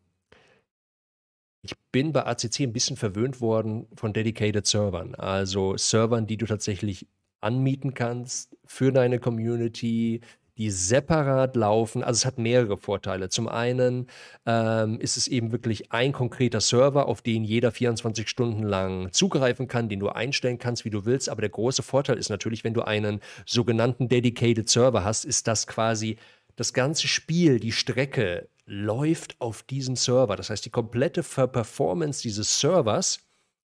ich 1.61 1.73
bin 1.91 2.11
bei 2.11 2.25
ACC 2.25 2.61
ein 2.61 2.73
bisschen 2.73 2.97
verwöhnt 2.97 3.39
worden 3.39 3.87
von 3.93 4.13
Dedicated 4.13 4.65
Servern. 4.65 5.13
Also 5.15 5.77
Servern, 5.77 6.25
die 6.25 6.37
du 6.37 6.47
tatsächlich 6.47 7.07
anmieten 7.39 7.93
kannst 7.93 8.55
für 8.65 8.91
deine 8.91 9.19
Community, 9.19 10.21
die 10.57 10.69
separat 10.69 11.55
laufen. 11.55 12.03
Also 12.03 12.19
es 12.19 12.25
hat 12.25 12.37
mehrere 12.37 12.77
Vorteile. 12.77 13.29
Zum 13.29 13.47
einen 13.47 14.07
ähm, 14.45 14.99
ist 14.99 15.17
es 15.17 15.27
eben 15.27 15.51
wirklich 15.51 15.91
ein 15.91 16.11
konkreter 16.11 16.61
Server, 16.61 17.07
auf 17.07 17.21
den 17.21 17.43
jeder 17.43 17.71
24 17.71 18.27
Stunden 18.27 18.63
lang 18.63 19.11
zugreifen 19.11 19.67
kann, 19.67 19.89
den 19.89 19.99
du 19.99 20.09
einstellen 20.09 20.59
kannst, 20.59 20.85
wie 20.85 20.89
du 20.89 21.05
willst. 21.05 21.29
Aber 21.29 21.41
der 21.41 21.49
große 21.49 21.83
Vorteil 21.83 22.17
ist 22.17 22.29
natürlich, 22.29 22.63
wenn 22.63 22.73
du 22.73 22.81
einen 22.81 23.21
sogenannten 23.45 24.07
Dedicated 24.07 24.69
Server 24.69 25.03
hast, 25.03 25.25
ist 25.25 25.47
das 25.47 25.67
quasi 25.67 26.17
das 26.55 26.73
ganze 26.73 27.07
Spiel, 27.07 27.59
die 27.59 27.71
Strecke 27.71 28.49
läuft 28.65 29.39
auf 29.39 29.63
diesem 29.63 29.95
Server. 29.95 30.35
Das 30.35 30.49
heißt, 30.49 30.65
die 30.65 30.69
komplette 30.69 31.23
Performance 31.23 32.21
dieses 32.21 32.59
Servers 32.59 33.19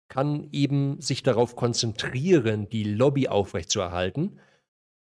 kann 0.08 0.50
eben 0.52 1.02
sich 1.02 1.24
darauf 1.24 1.56
konzentrieren, 1.56 2.70
die 2.70 2.84
Lobby 2.84 3.28
aufrechtzuerhalten 3.28 4.40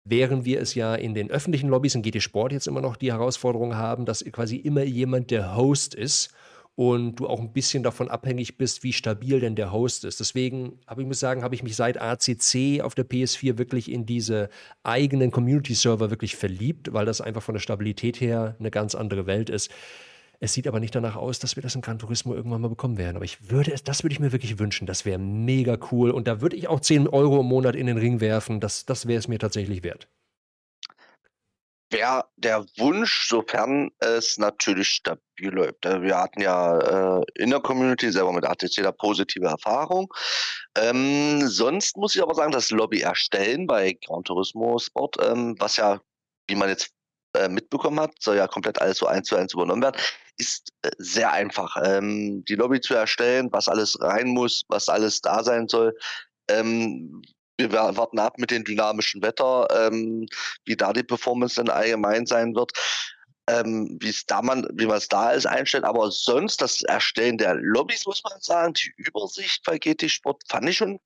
während 0.04 0.44
wir 0.44 0.60
es 0.60 0.74
ja 0.74 0.94
in 0.94 1.14
den 1.14 1.30
öffentlichen 1.30 1.68
Lobbys 1.68 1.94
in 1.94 2.02
GT 2.02 2.22
Sport 2.22 2.52
jetzt 2.52 2.66
immer 2.66 2.80
noch 2.80 2.96
die 2.96 3.12
Herausforderung 3.12 3.76
haben, 3.76 4.04
dass 4.04 4.24
quasi 4.24 4.56
immer 4.56 4.82
jemand 4.82 5.30
der 5.30 5.56
Host 5.56 5.94
ist 5.94 6.30
und 6.76 7.16
du 7.16 7.28
auch 7.28 7.40
ein 7.40 7.52
bisschen 7.52 7.82
davon 7.82 8.08
abhängig 8.08 8.58
bist, 8.58 8.82
wie 8.82 8.92
stabil 8.92 9.40
denn 9.40 9.54
der 9.54 9.72
Host 9.72 10.04
ist. 10.04 10.20
Deswegen 10.20 10.78
habe 10.86 11.02
ich 11.02 11.06
muss 11.06 11.20
sagen, 11.20 11.42
habe 11.42 11.54
ich 11.54 11.62
mich 11.62 11.76
seit 11.76 12.00
ACC 12.00 12.82
auf 12.82 12.94
der 12.94 13.08
PS4 13.08 13.58
wirklich 13.58 13.90
in 13.90 14.06
diese 14.06 14.50
eigenen 14.82 15.30
Community 15.30 15.74
Server 15.74 16.10
wirklich 16.10 16.36
verliebt, 16.36 16.92
weil 16.92 17.06
das 17.06 17.20
einfach 17.20 17.42
von 17.42 17.54
der 17.54 17.60
Stabilität 17.60 18.20
her 18.20 18.56
eine 18.58 18.70
ganz 18.70 18.94
andere 18.94 19.26
Welt 19.26 19.50
ist 19.50 19.70
Es 20.44 20.52
sieht 20.52 20.66
aber 20.66 20.78
nicht 20.78 20.94
danach 20.94 21.16
aus, 21.16 21.38
dass 21.38 21.56
wir 21.56 21.62
das 21.62 21.74
in 21.74 21.80
Gran 21.80 21.98
Turismo 21.98 22.34
irgendwann 22.34 22.60
mal 22.60 22.68
bekommen 22.68 22.98
werden. 22.98 23.16
Aber 23.16 23.24
ich 23.24 23.50
würde 23.50 23.72
es, 23.72 23.82
das 23.82 24.02
würde 24.02 24.12
ich 24.12 24.20
mir 24.20 24.30
wirklich 24.30 24.58
wünschen. 24.58 24.86
Das 24.86 25.06
wäre 25.06 25.18
mega 25.18 25.78
cool. 25.90 26.10
Und 26.10 26.28
da 26.28 26.42
würde 26.42 26.54
ich 26.54 26.68
auch 26.68 26.80
10 26.80 27.08
Euro 27.08 27.40
im 27.40 27.46
Monat 27.46 27.74
in 27.74 27.86
den 27.86 27.96
Ring 27.96 28.20
werfen. 28.20 28.60
Das, 28.60 28.84
das 28.84 29.06
wäre 29.08 29.18
es 29.18 29.26
mir 29.26 29.38
tatsächlich 29.38 29.82
wert 29.82 30.06
wäre 31.90 32.24
der 32.36 32.64
Wunsch, 32.76 33.28
sofern 33.28 33.90
es 34.00 34.36
natürlich 34.36 34.88
stabil 34.88 35.50
läuft. 35.50 35.86
Äh, 35.86 36.02
wir 36.02 36.18
hatten 36.18 36.40
ja 36.40 37.20
äh, 37.20 37.22
in 37.36 37.50
der 37.50 37.60
Community 37.60 38.10
selber 38.10 38.32
mit 38.32 38.44
ATC 38.44 38.82
da 38.82 38.90
positive 38.90 39.46
Erfahrung. 39.46 40.12
Ähm, 40.76 41.46
sonst 41.46 41.96
muss 41.96 42.16
ich 42.16 42.22
aber 42.22 42.34
sagen, 42.34 42.50
das 42.50 42.70
Lobby 42.70 43.00
erstellen 43.00 43.68
bei 43.68 43.96
Gran 44.04 44.24
Turismo 44.24 44.76
Sport, 44.78 45.18
ähm, 45.22 45.54
was 45.58 45.76
ja, 45.76 46.00
wie 46.48 46.56
man 46.56 46.68
jetzt 46.68 46.93
äh, 47.34 47.48
mitbekommen 47.48 48.00
hat, 48.00 48.12
soll 48.20 48.36
ja 48.36 48.46
komplett 48.46 48.80
alles 48.80 48.98
so 48.98 49.06
eins 49.06 49.28
zu 49.28 49.36
eins 49.36 49.54
übernommen 49.54 49.82
werden, 49.82 50.00
ist 50.38 50.70
äh, 50.82 50.90
sehr 50.98 51.32
einfach. 51.32 51.76
Ähm, 51.84 52.44
die 52.44 52.54
Lobby 52.54 52.80
zu 52.80 52.94
erstellen, 52.94 53.48
was 53.52 53.68
alles 53.68 54.00
rein 54.00 54.28
muss, 54.28 54.62
was 54.68 54.88
alles 54.88 55.20
da 55.20 55.44
sein 55.44 55.68
soll, 55.68 55.94
ähm, 56.48 57.22
wir 57.56 57.72
warten 57.72 58.18
ab 58.18 58.38
mit 58.38 58.50
dem 58.50 58.64
dynamischen 58.64 59.22
Wetter, 59.22 59.68
ähm, 59.70 60.26
wie 60.64 60.76
da 60.76 60.92
die 60.92 61.02
Performance 61.02 61.56
dann 61.56 61.68
allgemein 61.68 62.26
sein 62.26 62.54
wird. 62.54 62.72
Ähm, 63.46 63.98
wie 64.00 64.86
man 64.86 64.96
es 64.96 65.08
da 65.08 65.32
ist, 65.32 65.46
einstellt. 65.46 65.84
Aber 65.84 66.10
sonst 66.10 66.62
das 66.62 66.82
Erstellen 66.82 67.36
der 67.36 67.54
Lobbys, 67.54 68.06
muss 68.06 68.22
man 68.24 68.40
sagen, 68.40 68.72
die 68.72 68.92
Übersicht 68.96 69.62
bei 69.64 69.78
GT 69.78 70.10
Sport 70.10 70.42
fand 70.48 70.68
ich 70.68 70.78
schon, 70.78 70.98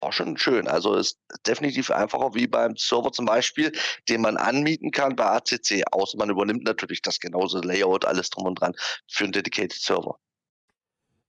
war 0.00 0.12
schon 0.12 0.36
schön. 0.36 0.68
Also 0.68 0.94
ist 0.94 1.18
definitiv 1.46 1.90
einfacher 1.90 2.34
wie 2.34 2.46
beim 2.46 2.76
Server 2.76 3.12
zum 3.12 3.26
Beispiel, 3.26 3.72
den 4.08 4.22
man 4.22 4.36
anmieten 4.36 4.90
kann 4.90 5.16
bei 5.16 5.26
ACC, 5.26 5.82
außer 5.90 6.18
man 6.18 6.30
übernimmt 6.30 6.64
natürlich 6.64 7.02
das 7.02 7.20
genauso 7.20 7.60
Layout, 7.60 8.04
alles 8.04 8.30
drum 8.30 8.46
und 8.46 8.60
dran 8.60 8.74
für 9.08 9.24
einen 9.24 9.32
Dedicated 9.32 9.80
Server. 9.80 10.18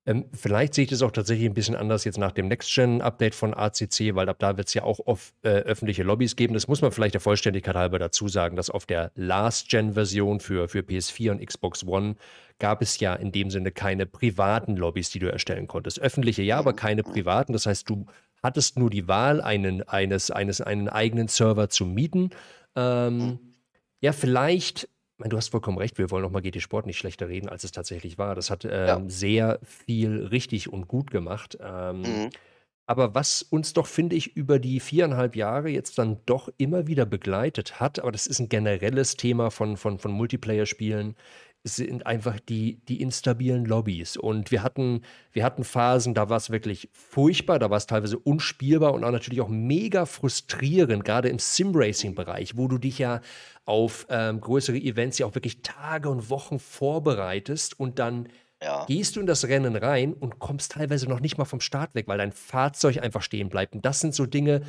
Ähm, 0.08 0.26
vielleicht 0.34 0.74
sehe 0.74 0.86
ich 0.86 0.90
das 0.90 1.04
auch 1.04 1.12
tatsächlich 1.12 1.48
ein 1.48 1.54
bisschen 1.54 1.76
anders 1.76 2.06
jetzt 2.06 2.18
nach 2.18 2.32
dem 2.32 2.48
Next-Gen-Update 2.48 3.36
von 3.36 3.54
ACC, 3.54 4.16
weil 4.16 4.30
ab 4.30 4.40
da 4.40 4.58
wird 4.58 4.68
es 4.68 4.74
ja 4.74 4.82
auch 4.84 5.00
oft, 5.06 5.34
äh, 5.44 5.50
öffentliche 5.50 6.02
Lobbys 6.02 6.36
geben. 6.36 6.56
Das 6.56 6.68
muss 6.68 6.82
man 6.82 6.92
vielleicht 6.92 7.14
der 7.14 7.22
Vollständigkeit 7.22 7.76
halber 7.76 8.00
dazu 8.00 8.28
sagen, 8.28 8.56
dass 8.56 8.72
auf 8.72 8.88
der 8.88 9.12
Last-Gen-Version 9.14 10.40
für, 10.40 10.68
für 10.68 10.80
PS4 10.80 11.32
und 11.32 11.46
Xbox 11.46 11.86
One 11.86 12.16
gab 12.58 12.82
es 12.82 13.00
ja 13.00 13.14
in 13.14 13.32
dem 13.32 13.52
Sinne 13.52 13.72
keine 13.72 14.08
privaten 14.08 14.76
Lobbys, 14.76 15.12
die 15.12 15.20
du 15.20 15.32
erstellen 15.32 15.68
konntest. 15.68 16.00
Öffentliche 16.00 16.42
ja, 16.42 16.58
aber 16.58 16.74
keine 16.74 17.04
privaten. 17.04 17.54
Das 17.54 17.68
heißt, 17.68 17.88
du 17.88 18.08
hattest 18.44 18.78
nur 18.78 18.90
die 18.90 19.08
Wahl, 19.08 19.42
einen, 19.42 19.88
eines, 19.88 20.32
eines, 20.32 20.62
einen 20.62 20.90
eigenen 20.90 21.28
Server 21.28 21.70
zu 21.70 21.86
mieten. 21.86 22.32
Ähm, 22.76 23.40
ja, 24.02 24.14
vielleicht 24.14 24.90
meine, 25.22 25.30
du 25.30 25.38
hast 25.38 25.50
vollkommen 25.50 25.78
recht, 25.78 25.98
wir 25.98 26.12
wollen 26.12 26.26
auch 26.26 26.32
mal 26.32 26.42
GT 26.42 26.62
Sport 26.62 26.86
nicht 26.86 26.98
schlechter 26.98 27.30
reden, 27.30 27.48
als 27.48 27.64
es 27.64 27.72
tatsächlich 27.72 28.18
war. 28.18 28.36
Das 28.36 28.50
hat 28.50 28.66
ähm, 28.66 28.72
ja. 28.72 29.02
sehr 29.08 29.60
viel 29.64 30.26
richtig 30.26 30.72
und 30.72 30.88
gut 30.88 31.12
gemacht. 31.12 31.58
Ähm, 31.62 32.02
mhm. 32.02 32.30
Aber 32.88 33.16
was 33.16 33.42
uns 33.42 33.72
doch, 33.72 33.88
finde 33.88 34.18
ich, 34.18 34.36
über 34.36 34.60
die 34.60 34.82
viereinhalb 34.82 35.36
Jahre 35.36 35.70
jetzt 35.70 35.98
dann 35.98 36.18
doch 36.26 36.50
immer 36.58 36.88
wieder 36.88 37.06
begleitet 37.06 37.80
hat, 37.80 38.00
aber 38.00 38.12
das 38.12 38.28
ist 38.28 38.40
ein 38.40 38.50
generelles 38.50 39.16
Thema 39.16 39.50
von, 39.50 39.78
von, 39.78 39.98
von 39.98 40.12
Multiplayer-Spielen, 40.12 41.16
sind 41.64 42.08
einfach 42.08 42.40
die, 42.40 42.80
die 42.88 43.02
instabilen 43.02 43.66
Lobbys. 43.66 44.18
Und 44.18 44.52
wir 44.52 44.64
hatten, 44.64 45.02
wir 45.32 45.44
hatten 45.44 45.64
Phasen, 45.64 46.14
da 46.14 46.30
war 46.30 46.38
es 46.38 46.50
wirklich 46.50 46.90
furchtbar, 46.92 47.60
da 47.60 47.70
war 47.70 47.78
es 47.78 47.86
teilweise 47.86 48.18
unspielbar 48.18 48.94
und 48.94 49.04
auch 49.04 49.12
natürlich 49.12 49.42
auch 49.42 49.50
mega 49.50 50.06
frustrierend, 50.06 51.06
gerade 51.06 51.30
im 51.30 51.40
Sim-Racing-Bereich, 51.40 52.58
wo 52.58 52.68
du 52.68 52.78
dich 52.78 53.00
ja 53.00 53.22
auf 53.66 54.08
ähm, 54.10 54.42
größere 54.42 54.78
Events 54.78 55.20
ja 55.20 55.28
auch 55.28 55.36
wirklich 55.36 55.62
Tage 55.62 56.10
und 56.10 56.30
Wochen 56.30 56.60
vorbereitest 56.60 57.80
und 57.80 58.00
dann 58.00 58.28
ja. 58.62 58.86
gehst 58.86 59.16
du 59.16 59.20
in 59.20 59.26
das 59.26 59.46
Rennen 59.46 59.76
rein 59.76 60.14
und 60.14 60.40
kommst 60.40 60.74
teilweise 60.74 61.08
noch 61.08 61.20
nicht 61.20 61.38
mal 61.38 61.46
vom 61.46 61.62
Start 61.62 61.96
weg, 61.96 62.08
weil 62.08 62.18
dein 62.18 62.32
Fahrzeug 62.32 63.02
einfach 63.02 63.22
stehen 63.22 63.50
bleibt. 63.50 63.76
Und 63.76 63.86
das 63.86 64.00
sind 64.00 64.16
so 64.16 64.26
Dinge, 64.26 64.62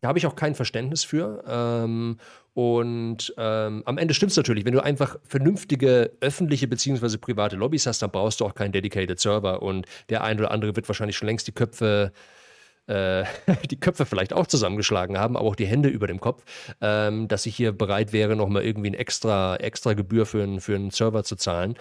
da 0.00 0.08
habe 0.08 0.18
ich 0.18 0.26
auch 0.26 0.36
kein 0.36 0.54
Verständnis 0.54 1.04
für. 1.04 1.44
Ähm, 1.46 2.18
und 2.54 3.34
ähm, 3.36 3.82
am 3.84 3.98
Ende 3.98 4.14
stimmt 4.14 4.30
es 4.30 4.36
natürlich, 4.36 4.64
wenn 4.64 4.72
du 4.72 4.82
einfach 4.82 5.16
vernünftige 5.24 6.12
öffentliche 6.20 6.66
bzw. 6.66 7.16
private 7.18 7.56
Lobbys 7.56 7.86
hast, 7.86 8.02
dann 8.02 8.10
brauchst 8.10 8.40
du 8.40 8.46
auch 8.46 8.54
keinen 8.54 8.72
dedicated 8.72 9.20
Server. 9.20 9.62
Und 9.62 9.86
der 10.08 10.24
ein 10.24 10.38
oder 10.38 10.50
andere 10.50 10.74
wird 10.74 10.88
wahrscheinlich 10.88 11.16
schon 11.16 11.28
längst 11.28 11.46
die 11.46 11.52
Köpfe 11.52 12.12
äh, 12.88 13.24
die 13.70 13.78
Köpfe 13.78 14.06
vielleicht 14.06 14.32
auch 14.32 14.46
zusammengeschlagen 14.46 15.18
haben, 15.18 15.36
aber 15.36 15.46
auch 15.46 15.56
die 15.56 15.66
Hände 15.66 15.88
über 15.88 16.06
dem 16.06 16.20
Kopf, 16.20 16.44
ähm, 16.80 17.28
dass 17.28 17.46
ich 17.46 17.54
hier 17.54 17.72
bereit 17.72 18.12
wäre, 18.12 18.34
nochmal 18.34 18.64
irgendwie 18.64 18.88
eine 18.88 18.98
extra, 18.98 19.56
extra 19.56 19.92
Gebühr 19.92 20.26
für, 20.26 20.60
für 20.60 20.74
einen 20.74 20.90
Server 20.90 21.22
zu 21.22 21.36
zahlen. 21.36 21.74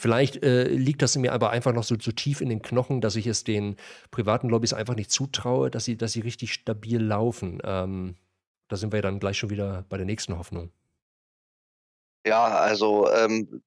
Vielleicht 0.00 0.44
äh, 0.44 0.68
liegt 0.68 1.02
das 1.02 1.16
mir 1.16 1.32
aber 1.32 1.50
einfach 1.50 1.72
noch 1.72 1.82
so, 1.82 1.96
so 2.00 2.12
tief 2.12 2.40
in 2.40 2.48
den 2.48 2.62
Knochen, 2.62 3.00
dass 3.00 3.16
ich 3.16 3.26
es 3.26 3.42
den 3.42 3.76
privaten 4.12 4.48
Lobbys 4.48 4.72
einfach 4.72 4.94
nicht 4.94 5.10
zutraue, 5.10 5.70
dass 5.72 5.84
sie, 5.84 5.96
dass 5.96 6.12
sie 6.12 6.20
richtig 6.20 6.52
stabil 6.52 7.02
laufen. 7.02 7.60
Ähm, 7.64 8.16
da 8.68 8.76
sind 8.76 8.92
wir 8.92 9.02
dann 9.02 9.18
gleich 9.18 9.38
schon 9.38 9.50
wieder 9.50 9.84
bei 9.88 9.96
der 9.96 10.06
nächsten 10.06 10.38
Hoffnung. 10.38 10.70
Ja, 12.24 12.46
also 12.46 13.10
ähm, 13.10 13.62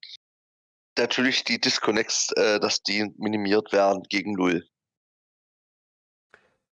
natürlich 0.96 1.44
die 1.44 1.60
Disconnects, 1.60 2.32
äh, 2.32 2.58
dass 2.58 2.82
die 2.82 3.12
minimiert 3.18 3.70
werden 3.72 4.02
gegen 4.04 4.32
Null. 4.32 4.66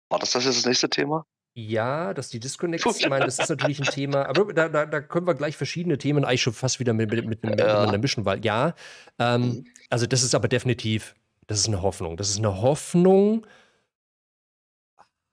War 0.07 0.19
das 0.19 0.31
das 0.31 0.45
jetzt 0.45 0.59
das 0.59 0.65
nächste 0.65 0.89
Thema? 0.89 1.25
Ja, 1.67 2.13
dass 2.13 2.29
die 2.29 2.39
Disconnects, 2.39 2.99
ich 2.99 3.09
meine, 3.09 3.25
das 3.25 3.37
ist 3.37 3.49
natürlich 3.49 3.79
ein 3.79 3.85
Thema, 3.85 4.27
aber 4.27 4.53
da, 4.53 4.69
da, 4.69 4.85
da 4.85 5.01
können 5.01 5.27
wir 5.27 5.35
gleich 5.35 5.57
verschiedene 5.57 5.97
Themen 5.97 6.23
eigentlich 6.23 6.41
schon 6.41 6.53
fast 6.53 6.79
wieder 6.79 6.93
mit, 6.93 7.11
mit, 7.11 7.25
mit, 7.25 7.43
mit 7.43 7.59
ja. 7.59 7.65
miteinander 7.65 7.97
mischen, 7.97 8.23
weil 8.23 8.43
ja, 8.45 8.75
ähm, 9.19 9.41
mhm. 9.41 9.63
also 9.89 10.05
das 10.05 10.23
ist 10.23 10.35
aber 10.35 10.47
definitiv, 10.47 11.15
das 11.47 11.59
ist 11.59 11.67
eine 11.67 11.81
Hoffnung. 11.81 12.15
Das 12.15 12.29
ist 12.29 12.37
eine 12.37 12.61
Hoffnung 12.61 13.45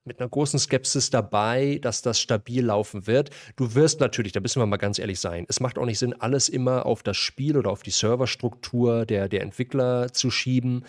mit 0.04 0.20
einer 0.20 0.28
großen 0.28 0.58
Skepsis 0.58 1.10
dabei, 1.10 1.78
dass 1.80 2.02
das 2.02 2.20
stabil 2.20 2.64
laufen 2.64 3.06
wird. 3.06 3.30
Du 3.56 3.74
wirst 3.74 4.00
natürlich, 4.00 4.32
da 4.32 4.40
müssen 4.40 4.60
wir 4.60 4.66
mal 4.66 4.78
ganz 4.78 4.98
ehrlich 4.98 5.20
sein, 5.20 5.46
es 5.48 5.60
macht 5.60 5.78
auch 5.78 5.84
nicht 5.84 5.98
Sinn, 5.98 6.14
alles 6.14 6.48
immer 6.48 6.86
auf 6.86 7.02
das 7.02 7.16
Spiel 7.16 7.56
oder 7.56 7.70
auf 7.70 7.82
die 7.82 7.90
Serverstruktur 7.90 9.06
der, 9.06 9.28
der 9.28 9.42
Entwickler 9.42 10.12
zu 10.12 10.30
schieben. 10.30 10.84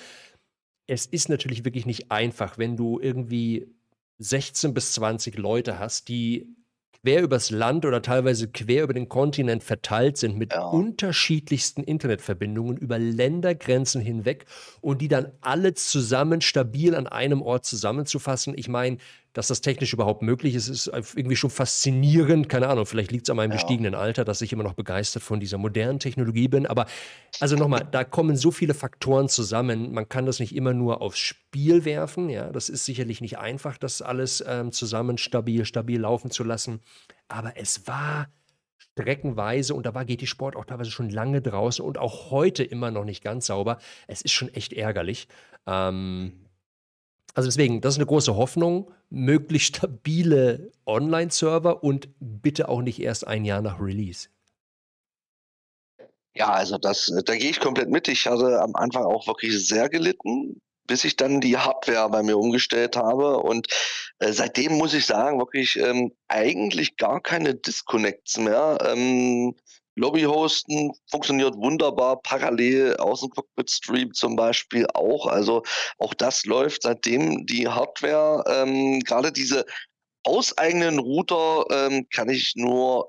Es 0.88 1.06
ist 1.06 1.30
natürlich 1.30 1.63
wirklich 1.65 1.86
nicht 1.86 2.12
einfach, 2.12 2.58
wenn 2.58 2.76
du 2.76 3.00
irgendwie 3.00 3.67
16 4.19 4.73
bis 4.73 4.93
20 4.93 5.38
Leute 5.38 5.80
hast, 5.80 6.08
die 6.08 6.47
quer 7.08 7.21
übers 7.21 7.51
Land 7.51 7.86
oder 7.86 8.01
teilweise 8.01 8.49
quer 8.49 8.84
über 8.84 8.93
den 8.93 9.08
Kontinent 9.08 9.63
verteilt 9.63 10.17
sind 10.17 10.38
mit 10.38 10.51
ja. 10.51 10.65
unterschiedlichsten 10.65 11.84
Internetverbindungen 11.84 12.77
über 12.77 12.99
Ländergrenzen 12.99 14.01
hinweg 14.01 14.45
und 14.82 15.01
die 15.01 15.08
dann 15.08 15.32
alle 15.41 15.73
zusammen 15.73 16.41
stabil 16.41 16.95
an 16.95 17.08
einem 17.08 17.41
Ort 17.41 17.65
zusammenzufassen. 17.65 18.56
Ich 18.58 18.67
meine, 18.67 18.97
dass 19.38 19.50
das 19.50 19.62
technisch 19.62 19.93
überhaupt 19.93 20.23
möglich 20.23 20.56
ist, 20.56 20.67
ist 20.67 20.88
irgendwie 20.88 21.36
schon 21.36 21.52
faszinierend. 21.52 22.50
Keine 22.50 22.69
Ahnung, 22.69 22.88
vielleicht 22.88 23.12
liegt 23.12 23.28
es 23.28 23.30
an 23.30 23.38
meinem 23.38 23.52
ja. 23.52 23.58
gestiegenen 23.58 23.93
Alter, 23.93 24.26
dass 24.26 24.41
ich 24.41 24.52
immer 24.52 24.63
noch 24.63 24.73
begeistert 24.73 25.21
von 25.21 25.39
dieser 25.39 25.60
modernen 25.60 26.00
Technologie 26.00 26.47
bin. 26.47 26.65
Aber 26.65 26.88
also 27.39 27.56
nochmal, 27.56 27.88
da 27.91 28.04
kommen 28.04 28.36
so 28.36 28.50
viele 28.50 28.73
Faktoren 28.73 29.30
zusammen. 29.30 29.93
Man 29.93 30.10
kann 30.10 30.26
das 30.26 30.39
nicht 30.39 30.56
immer 30.56 30.73
nur 30.73 31.04
aufs 31.04 31.19
Spiel 31.19 31.86
werfen. 31.86 32.30
Ja, 32.30 32.52
das 32.52 32.67
ist 32.67 32.86
sicherlich 32.86 33.21
nicht 33.21 33.38
einfach, 33.38 33.78
das 33.78 34.02
alles 34.02 34.43
ähm, 34.47 34.71
zusammen 34.71 35.19
stabil, 35.19 35.65
stabil 35.65 36.02
laufen 36.02 36.32
zu 36.32 36.43
lassen. 36.43 36.82
Aber 37.28 37.54
es 37.58 37.86
war 37.86 38.30
streckenweise, 38.93 39.76
und 39.76 39.86
da 39.86 39.93
war 39.93 40.04
GT 40.04 40.28
Sport 40.28 40.56
auch 40.56 40.65
teilweise 40.65 40.89
schon 40.89 41.12
lange 41.12 41.43
draußen 41.43 41.86
und 41.86 42.00
auch 42.00 42.32
heute 42.32 42.63
immer 42.63 42.89
noch 42.89 43.06
nicht 43.06 43.23
ganz 43.23 43.45
sauber. 43.45 43.78
Es 44.08 44.23
ist 44.23 44.32
schon 44.32 44.52
echt 44.56 44.73
ärgerlich. 44.73 45.28
Ähm, 45.67 46.47
also 47.38 47.50
deswegen, 47.50 47.82
das 47.82 47.93
ist 47.93 48.00
eine 48.00 48.08
große 48.08 48.36
Hoffnung. 48.36 48.91
Möglichst 49.12 49.76
stabile 49.76 50.71
Online-Server 50.88 51.84
und 51.84 52.10
bitte 52.19 52.67
auch 52.67 52.82
nicht 52.82 53.00
erst 53.00 53.28
ein 53.28 53.45
Jahr 53.45 53.62
nach 53.62 53.80
Release. 53.80 54.30
Ja, 56.34 56.50
also 56.50 56.80
das, 56.80 57.13
da 57.26 57.36
gehe 57.36 57.52
ich 57.52 57.60
komplett 57.60 57.89
mit. 57.89 58.08
Ich 58.08 58.26
hatte 58.26 58.60
am 58.60 58.76
Anfang 58.76 59.04
auch 59.04 59.28
wirklich 59.28 59.67
sehr 59.67 59.88
gelitten, 59.88 60.60
bis 60.88 61.04
ich 61.04 61.15
dann 61.15 61.39
die 61.39 61.58
Hardware 61.58 62.10
bei 62.10 62.23
mir 62.23 62.39
umgestellt 62.39 62.97
habe. 62.97 63.38
Und 63.38 63.67
äh, 64.17 64.34
seitdem 64.34 64.73
muss 64.73 64.95
ich 64.95 65.06
sagen, 65.06 65.38
wirklich 65.38 65.78
ähm, 65.78 66.13
eigentlich 66.28 66.97
gar 66.97 67.21
keine 67.21 67.54
Disconnects 67.54 68.39
mehr. 68.39 68.80
Ähm, 68.84 69.54
Lobby 69.98 70.24
hosten 70.24 70.92
funktioniert 71.10 71.56
wunderbar, 71.58 72.22
parallel 72.22 72.96
aus 72.98 73.22
dem 73.22 73.32
Cockpit 73.32 73.70
Stream 73.70 74.14
zum 74.14 74.36
Beispiel 74.36 74.86
auch. 74.94 75.26
Also 75.26 75.64
auch 75.98 76.14
das 76.14 76.46
läuft 76.46 76.84
seitdem 76.84 77.46
die 77.46 77.68
Hardware, 77.68 78.44
ähm, 78.48 79.00
gerade 79.02 79.32
diese 79.32 79.66
auseigenen 80.24 81.00
Router 81.00 81.66
ähm, 81.72 82.08
kann 82.10 82.30
ich 82.30 82.56
nur 82.56 83.08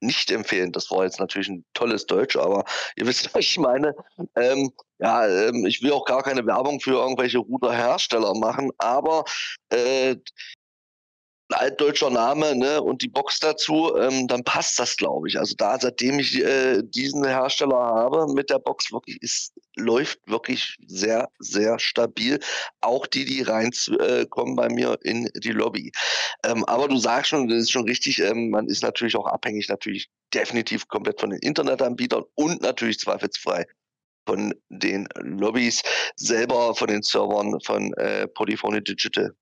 nicht 0.00 0.30
empfehlen. 0.30 0.72
Das 0.72 0.90
war 0.90 1.04
jetzt 1.04 1.20
natürlich 1.20 1.48
ein 1.48 1.64
tolles 1.74 2.06
Deutsch, 2.06 2.36
aber 2.36 2.64
ihr 2.96 3.06
wisst, 3.06 3.34
was 3.34 3.44
ich 3.44 3.58
meine. 3.58 3.94
Ähm, 4.34 4.72
ja, 4.98 5.26
ähm, 5.26 5.66
ich 5.66 5.82
will 5.82 5.92
auch 5.92 6.04
gar 6.04 6.22
keine 6.22 6.46
Werbung 6.46 6.80
für 6.80 6.92
irgendwelche 6.92 7.38
Routerhersteller 7.38 8.34
machen, 8.34 8.70
aber 8.78 9.24
äh, 9.70 10.16
altdeutscher 11.52 12.10
Name 12.10 12.54
ne, 12.56 12.82
und 12.82 13.02
die 13.02 13.08
Box 13.08 13.40
dazu, 13.40 13.94
ähm, 13.96 14.28
dann 14.28 14.44
passt 14.44 14.78
das, 14.78 14.96
glaube 14.96 15.28
ich. 15.28 15.38
Also 15.38 15.54
da, 15.56 15.78
seitdem 15.78 16.18
ich 16.18 16.38
äh, 16.38 16.82
diesen 16.82 17.24
Hersteller 17.24 17.76
habe 17.76 18.32
mit 18.32 18.50
der 18.50 18.58
Box, 18.58 18.92
wirklich 18.92 19.20
ist 19.22 19.52
läuft 19.76 20.18
wirklich 20.26 20.76
sehr, 20.86 21.28
sehr 21.38 21.78
stabil. 21.78 22.38
Auch 22.80 23.06
die, 23.06 23.24
die 23.24 23.42
reinkommen 23.42 24.54
äh, 24.54 24.56
bei 24.56 24.68
mir 24.68 24.98
in 25.02 25.28
die 25.36 25.52
Lobby. 25.52 25.92
Ähm, 26.44 26.64
aber 26.64 26.88
du 26.88 26.96
sagst 26.96 27.30
schon, 27.30 27.48
das 27.48 27.62
ist 27.62 27.70
schon 27.70 27.84
richtig, 27.84 28.20
ähm, 28.20 28.50
man 28.50 28.66
ist 28.66 28.82
natürlich 28.82 29.16
auch 29.16 29.26
abhängig, 29.26 29.68
natürlich 29.68 30.08
definitiv 30.34 30.86
komplett 30.88 31.20
von 31.20 31.30
den 31.30 31.40
Internetanbietern 31.40 32.24
und 32.34 32.62
natürlich 32.62 32.98
zweifelsfrei 32.98 33.64
von 34.26 34.54
den 34.68 35.08
Lobbys 35.16 35.82
selber, 36.16 36.74
von 36.74 36.88
den 36.88 37.02
Servern 37.02 37.58
von 37.62 37.92
äh, 37.94 38.28
Polyphony 38.28 38.82
Digital. 38.82 39.34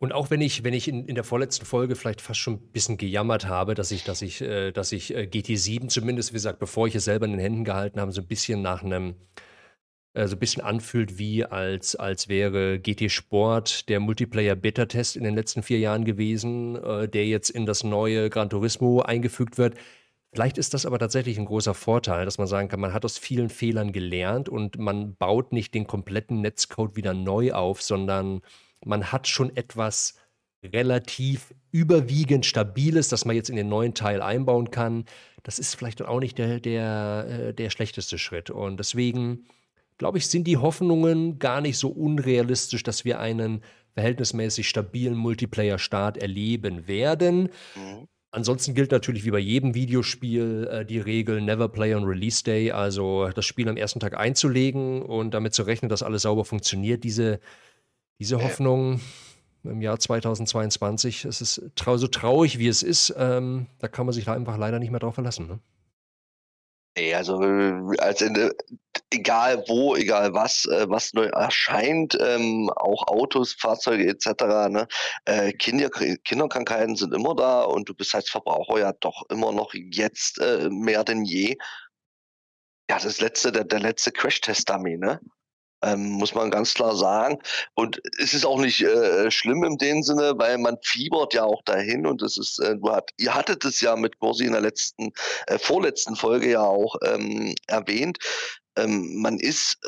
Und 0.00 0.12
auch 0.12 0.30
wenn 0.30 0.40
ich, 0.40 0.62
wenn 0.62 0.74
ich 0.74 0.86
in, 0.86 1.06
in 1.06 1.16
der 1.16 1.24
vorletzten 1.24 1.66
Folge 1.66 1.96
vielleicht 1.96 2.20
fast 2.20 2.38
schon 2.38 2.54
ein 2.54 2.72
bisschen 2.72 2.98
gejammert 2.98 3.48
habe, 3.48 3.74
dass 3.74 3.90
ich, 3.90 4.04
dass 4.04 4.22
ich, 4.22 4.40
äh, 4.40 4.70
dass 4.70 4.92
ich 4.92 5.14
äh, 5.14 5.22
GT7 5.22 5.88
zumindest, 5.88 6.30
wie 6.30 6.34
gesagt, 6.34 6.60
bevor 6.60 6.86
ich 6.86 6.94
es 6.94 7.04
selber 7.04 7.26
in 7.26 7.32
den 7.32 7.40
Händen 7.40 7.64
gehalten 7.64 8.00
habe, 8.00 8.12
so 8.12 8.20
ein 8.20 8.28
bisschen 8.28 8.62
nach 8.62 8.84
einem, 8.84 9.16
äh, 10.14 10.28
so 10.28 10.36
ein 10.36 10.38
bisschen 10.38 10.62
anfühlt, 10.62 11.18
wie 11.18 11.44
als, 11.44 11.96
als 11.96 12.28
wäre 12.28 12.78
GT 12.78 13.10
Sport 13.10 13.88
der 13.88 13.98
Multiplayer-Beta-Test 13.98 15.16
in 15.16 15.24
den 15.24 15.34
letzten 15.34 15.64
vier 15.64 15.80
Jahren 15.80 16.04
gewesen, 16.04 16.76
äh, 16.76 17.08
der 17.08 17.26
jetzt 17.26 17.50
in 17.50 17.66
das 17.66 17.82
neue 17.82 18.30
Gran 18.30 18.50
Turismo 18.50 19.02
eingefügt 19.02 19.58
wird. 19.58 19.74
Vielleicht 20.32 20.58
ist 20.58 20.74
das 20.74 20.86
aber 20.86 21.00
tatsächlich 21.00 21.38
ein 21.38 21.46
großer 21.46 21.74
Vorteil, 21.74 22.24
dass 22.24 22.38
man 22.38 22.46
sagen 22.46 22.68
kann, 22.68 22.80
man 22.80 22.92
hat 22.92 23.04
aus 23.04 23.18
vielen 23.18 23.48
Fehlern 23.48 23.92
gelernt 23.92 24.48
und 24.48 24.78
man 24.78 25.16
baut 25.16 25.52
nicht 25.52 25.74
den 25.74 25.88
kompletten 25.88 26.40
Netzcode 26.42 26.94
wieder 26.94 27.14
neu 27.14 27.52
auf, 27.52 27.82
sondern 27.82 28.42
man 28.84 29.12
hat 29.12 29.28
schon 29.28 29.54
etwas 29.56 30.14
relativ 30.62 31.54
überwiegend 31.70 32.46
Stabiles, 32.46 33.08
das 33.08 33.24
man 33.24 33.36
jetzt 33.36 33.50
in 33.50 33.56
den 33.56 33.68
neuen 33.68 33.94
Teil 33.94 34.22
einbauen 34.22 34.70
kann. 34.70 35.04
Das 35.42 35.58
ist 35.58 35.74
vielleicht 35.74 36.02
auch 36.02 36.20
nicht 36.20 36.38
der, 36.38 36.60
der, 36.60 37.26
äh, 37.28 37.54
der 37.54 37.70
schlechteste 37.70 38.18
Schritt. 38.18 38.50
Und 38.50 38.78
deswegen, 38.78 39.46
glaube 39.98 40.18
ich, 40.18 40.26
sind 40.26 40.44
die 40.44 40.56
Hoffnungen 40.56 41.38
gar 41.38 41.60
nicht 41.60 41.78
so 41.78 41.88
unrealistisch, 41.88 42.82
dass 42.82 43.04
wir 43.04 43.20
einen 43.20 43.62
verhältnismäßig 43.94 44.68
stabilen 44.68 45.16
Multiplayer-Start 45.16 46.18
erleben 46.18 46.88
werden. 46.88 47.50
Mhm. 47.74 48.08
Ansonsten 48.30 48.74
gilt 48.74 48.92
natürlich 48.92 49.24
wie 49.24 49.30
bei 49.30 49.38
jedem 49.38 49.74
Videospiel 49.74 50.68
äh, 50.70 50.84
die 50.84 50.98
Regel 50.98 51.40
Never 51.40 51.68
Play 51.68 51.94
on 51.94 52.04
Release 52.04 52.44
Day, 52.44 52.72
also 52.72 53.28
das 53.34 53.46
Spiel 53.46 53.68
am 53.68 53.76
ersten 53.76 54.00
Tag 54.00 54.16
einzulegen 54.18 55.02
und 55.02 55.32
damit 55.32 55.54
zu 55.54 55.62
rechnen, 55.62 55.88
dass 55.88 56.02
alles 56.02 56.22
sauber 56.22 56.44
funktioniert. 56.44 57.04
Diese 57.04 57.40
diese 58.18 58.42
Hoffnung 58.42 59.00
im 59.64 59.80
Jahr 59.80 59.98
2022, 59.98 61.24
es 61.24 61.40
ist 61.40 61.62
trau 61.76 61.96
so 61.96 62.08
traurig, 62.08 62.58
wie 62.58 62.68
es 62.68 62.82
ist, 62.82 63.14
ähm, 63.16 63.66
da 63.78 63.88
kann 63.88 64.06
man 64.06 64.12
sich 64.12 64.28
einfach 64.28 64.56
leider 64.56 64.78
nicht 64.78 64.90
mehr 64.90 65.00
drauf 65.00 65.14
verlassen. 65.14 65.46
Ne? 65.46 65.60
Nee, 66.96 67.14
also 67.14 67.40
äh, 67.42 67.96
als 67.98 68.22
Ende, 68.22 68.56
egal 69.12 69.62
wo, 69.68 69.94
egal 69.94 70.34
was, 70.34 70.64
äh, 70.66 70.88
was 70.88 71.12
neu 71.12 71.26
erscheint, 71.26 72.18
ähm, 72.20 72.70
auch 72.74 73.06
Autos, 73.06 73.52
Fahrzeuge 73.52 74.08
etc., 74.08 74.42
ne, 74.68 74.88
äh, 75.24 75.52
Kinder, 75.52 75.90
Kinderkrankheiten 75.90 76.96
sind 76.96 77.14
immer 77.14 77.36
da 77.36 77.62
und 77.62 77.88
du 77.88 77.94
bist 77.94 78.14
als 78.14 78.28
Verbraucher 78.30 78.80
ja 78.80 78.92
doch 78.94 79.28
immer 79.30 79.52
noch 79.52 79.74
jetzt 79.74 80.40
äh, 80.40 80.68
mehr 80.70 81.04
denn 81.04 81.24
je. 81.24 81.56
Ja, 82.90 82.98
das 82.98 83.20
letzte, 83.20 83.52
der, 83.52 83.64
der 83.64 83.80
letzte 83.80 84.10
Crash-Test-Dummy, 84.10 84.96
ne? 84.96 85.20
Ähm, 85.82 86.10
muss 86.10 86.34
man 86.34 86.50
ganz 86.50 86.74
klar 86.74 86.96
sagen. 86.96 87.38
Und 87.74 88.00
es 88.18 88.34
ist 88.34 88.44
auch 88.44 88.58
nicht 88.58 88.82
äh, 88.82 89.30
schlimm 89.30 89.62
in 89.62 89.78
dem 89.78 90.02
Sinne, 90.02 90.34
weil 90.36 90.58
man 90.58 90.76
fiebert 90.82 91.34
ja 91.34 91.44
auch 91.44 91.62
dahin 91.62 92.06
und 92.06 92.20
das 92.20 92.36
ist, 92.36 92.58
äh, 92.58 92.76
du 92.76 92.90
hat, 92.90 93.10
ihr 93.16 93.34
hattet 93.34 93.64
es 93.64 93.80
ja 93.80 93.94
mit 93.94 94.18
Corsi 94.18 94.44
in 94.44 94.52
der 94.52 94.60
letzten, 94.60 95.12
äh, 95.46 95.58
vorletzten 95.58 96.16
Folge 96.16 96.50
ja 96.50 96.62
auch 96.62 96.96
ähm, 97.04 97.54
erwähnt. 97.68 98.18
Ähm, 98.76 99.20
man 99.20 99.38
ist 99.38 99.78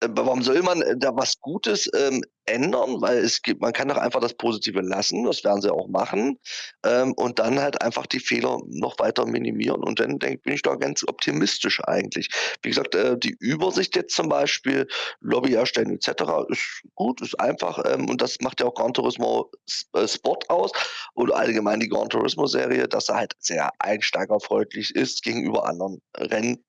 warum 0.00 0.42
soll 0.42 0.62
man 0.62 0.82
äh, 0.82 0.96
da 0.96 1.14
was 1.14 1.40
Gutes 1.40 1.88
ähm, 1.96 2.22
ändern? 2.44 3.00
Weil 3.00 3.18
es 3.18 3.42
gibt, 3.42 3.60
man 3.60 3.72
kann 3.72 3.88
doch 3.88 3.96
einfach 3.96 4.20
das 4.20 4.34
Positive 4.34 4.80
lassen, 4.80 5.24
das 5.24 5.42
werden 5.44 5.62
sie 5.62 5.72
auch 5.72 5.88
machen, 5.88 6.38
ähm, 6.84 7.12
und 7.14 7.38
dann 7.38 7.58
halt 7.60 7.80
einfach 7.82 8.06
die 8.06 8.20
Fehler 8.20 8.58
noch 8.66 8.98
weiter 8.98 9.26
minimieren. 9.26 9.82
Und 9.82 10.00
dann 10.00 10.18
denk, 10.18 10.42
bin 10.42 10.54
ich 10.54 10.62
da 10.62 10.74
ganz 10.74 11.04
optimistisch 11.06 11.80
eigentlich. 11.84 12.28
Wie 12.62 12.68
gesagt, 12.68 12.94
äh, 12.94 13.18
die 13.18 13.36
Übersicht 13.40 13.96
jetzt 13.96 14.14
zum 14.14 14.28
Beispiel, 14.28 14.86
Lobby 15.20 15.54
erstellen 15.54 15.90
etc. 15.90 16.22
ist 16.48 16.82
gut, 16.94 17.20
ist 17.22 17.38
einfach, 17.40 17.82
ähm, 17.86 18.08
und 18.08 18.20
das 18.20 18.38
macht 18.40 18.60
ja 18.60 18.66
auch 18.66 18.74
Gran 18.74 18.92
Turismo 18.92 19.50
äh, 19.94 20.06
Sport 20.06 20.48
aus 20.50 20.72
oder 21.14 21.36
allgemein 21.36 21.80
die 21.80 21.88
Gran 21.88 22.08
Turismo 22.08 22.46
Serie, 22.46 22.86
dass 22.88 23.08
er 23.08 23.16
halt 23.16 23.34
sehr 23.38 23.70
einsteigerfreundlich 23.78 24.94
ist 24.94 25.22
gegenüber 25.22 25.66
anderen 25.66 26.00
Rennen 26.16 26.65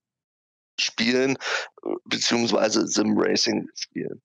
spielen, 0.79 1.37
beziehungsweise 2.05 2.87
Sim-Racing 2.87 3.69
spielen. 3.75 4.21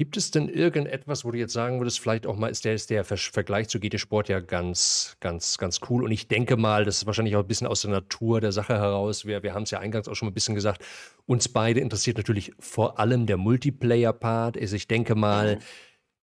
Gibt 0.00 0.16
es 0.16 0.30
denn 0.30 0.48
irgendetwas, 0.48 1.24
wo 1.24 1.32
du 1.32 1.38
jetzt 1.38 1.52
sagen 1.52 1.80
würdest, 1.80 1.98
vielleicht 1.98 2.24
auch 2.24 2.36
mal 2.36 2.46
ist 2.46 2.64
der, 2.64 2.74
ist 2.74 2.88
der 2.88 3.04
Vergleich 3.04 3.68
zu 3.68 3.80
GT 3.80 3.98
Sport 3.98 4.28
ja 4.28 4.38
ganz, 4.38 5.16
ganz, 5.18 5.58
ganz 5.58 5.80
cool. 5.90 6.04
Und 6.04 6.12
ich 6.12 6.28
denke 6.28 6.56
mal, 6.56 6.84
das 6.84 6.98
ist 6.98 7.06
wahrscheinlich 7.06 7.34
auch 7.34 7.40
ein 7.40 7.48
bisschen 7.48 7.66
aus 7.66 7.80
der 7.80 7.90
Natur 7.90 8.40
der 8.40 8.52
Sache 8.52 8.74
heraus. 8.74 9.26
Wir, 9.26 9.42
wir 9.42 9.54
haben 9.54 9.64
es 9.64 9.72
ja 9.72 9.80
eingangs 9.80 10.06
auch 10.06 10.14
schon 10.14 10.26
mal 10.26 10.30
ein 10.30 10.34
bisschen 10.34 10.54
gesagt. 10.54 10.84
Uns 11.26 11.48
beide 11.48 11.80
interessiert 11.80 12.16
natürlich 12.16 12.52
vor 12.60 13.00
allem 13.00 13.26
der 13.26 13.38
Multiplayer-Part. 13.38 14.56
Also 14.56 14.76
ich 14.76 14.86
denke 14.86 15.16
mal, 15.16 15.56
mhm 15.56 15.60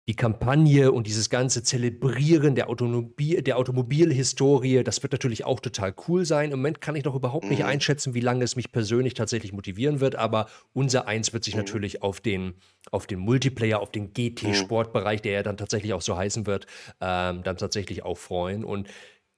die 0.07 0.15
Kampagne 0.15 0.93
und 0.93 1.07
dieses 1.07 1.31
ganze 1.31 1.63
Zelebrieren 1.63 2.55
der, 2.55 2.69
Automobil, 2.69 3.41
der 3.41 3.57
Automobilhistorie, 3.57 4.85
das 4.85 5.03
wird 5.03 5.13
natürlich 5.13 5.47
auch 5.47 5.61
total 5.61 5.95
cool 6.09 6.27
sein. 6.27 6.53
Im 6.53 6.59
Moment 6.59 6.83
kann 6.83 6.95
ich 6.95 7.05
noch 7.05 7.15
überhaupt 7.15 7.49
nicht 7.49 7.61
mhm. 7.61 7.67
einschätzen, 7.67 8.13
wie 8.13 8.21
lange 8.21 8.45
es 8.45 8.55
mich 8.55 8.71
persönlich 8.71 9.15
tatsächlich 9.15 9.55
motivieren 9.55 10.01
wird, 10.01 10.17
aber 10.17 10.49
unser 10.75 11.09
Eins 11.09 11.33
wird 11.33 11.45
sich 11.45 11.55
mhm. 11.55 11.61
natürlich 11.61 12.03
auf 12.03 12.21
den, 12.21 12.53
auf 12.91 13.07
den 13.07 13.19
Multiplayer, 13.19 13.81
auf 13.81 13.93
den 13.93 14.13
GT-Sportbereich, 14.13 15.23
der 15.23 15.33
ja 15.33 15.43
dann 15.43 15.57
tatsächlich 15.57 15.95
auch 15.95 16.03
so 16.03 16.17
heißen 16.17 16.47
wird, 16.47 16.67
ähm, 17.01 17.43
dann 17.43 17.57
tatsächlich 17.57 18.03
auch 18.03 18.19
freuen. 18.19 18.65
Und 18.65 18.89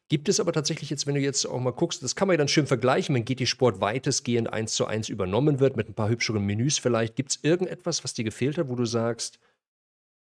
Gibt 0.09 0.29
es 0.29 0.39
aber 0.39 0.53
tatsächlich 0.53 0.89
jetzt, 0.89 1.09
wenn 1.09 1.17
du 1.17 1.21
jetzt 1.21 1.45
auch 1.47 1.59
mal 1.59 1.73
guckst, 1.73 2.01
das 2.05 2.15
kann 2.15 2.29
man 2.29 2.35
ja 2.35 2.39
dann 2.39 2.47
schön 2.47 2.69
vergleichen, 2.69 3.13
wenn 3.17 3.25
GT 3.25 3.49
Sport 3.49 3.81
weitestgehend 3.81 4.53
eins 4.53 4.75
zu 4.75 4.87
eins 4.87 5.09
übernommen 5.09 5.59
wird, 5.59 5.77
mit 5.77 5.89
ein 5.89 5.95
paar 5.95 6.09
hübscheren 6.09 6.45
Menüs 6.47 6.79
vielleicht. 6.79 7.17
Gibt 7.17 7.33
es 7.33 7.41
irgendetwas, 7.43 8.05
was 8.05 8.15
dir 8.15 8.23
gefehlt 8.23 8.57
hat, 8.57 8.69
wo 8.69 8.77
du 8.77 8.85
sagst, 8.85 9.41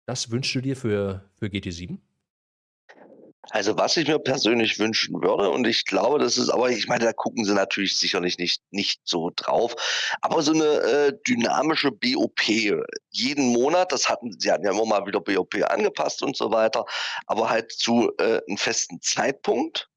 das 0.07 0.31
wünschst 0.31 0.55
du 0.55 0.61
dir 0.61 0.75
für, 0.75 1.23
für 1.37 1.47
GT7? 1.47 1.99
Also 3.49 3.77
was 3.77 3.95
ich 3.95 4.07
mir 4.07 4.19
persönlich 4.19 4.77
wünschen 4.79 5.21
würde, 5.21 5.49
und 5.49 5.67
ich 5.67 5.85
glaube, 5.85 6.19
das 6.19 6.37
ist, 6.37 6.49
aber 6.49 6.69
ich 6.69 6.87
meine, 6.87 7.05
da 7.05 7.13
gucken 7.13 7.45
sie 7.45 7.53
natürlich 7.53 7.97
sicherlich 7.97 8.37
nicht, 8.37 8.61
nicht 8.71 9.01
so 9.05 9.31
drauf, 9.35 9.75
aber 10.21 10.41
so 10.41 10.53
eine 10.53 10.65
äh, 10.65 11.13
dynamische 11.25 11.91
BOP 11.91 12.41
jeden 13.09 13.53
Monat, 13.53 13.91
das 13.91 14.09
hatten, 14.09 14.37
sie 14.37 14.51
hatten 14.51 14.65
ja 14.65 14.71
immer 14.71 14.85
mal 14.85 15.05
wieder 15.05 15.21
BOP 15.21 15.55
angepasst 15.69 16.23
und 16.23 16.35
so 16.35 16.51
weiter, 16.51 16.85
aber 17.25 17.49
halt 17.49 17.71
zu 17.71 18.11
äh, 18.17 18.41
einem 18.47 18.57
festen 18.57 19.01
Zeitpunkt, 19.01 19.89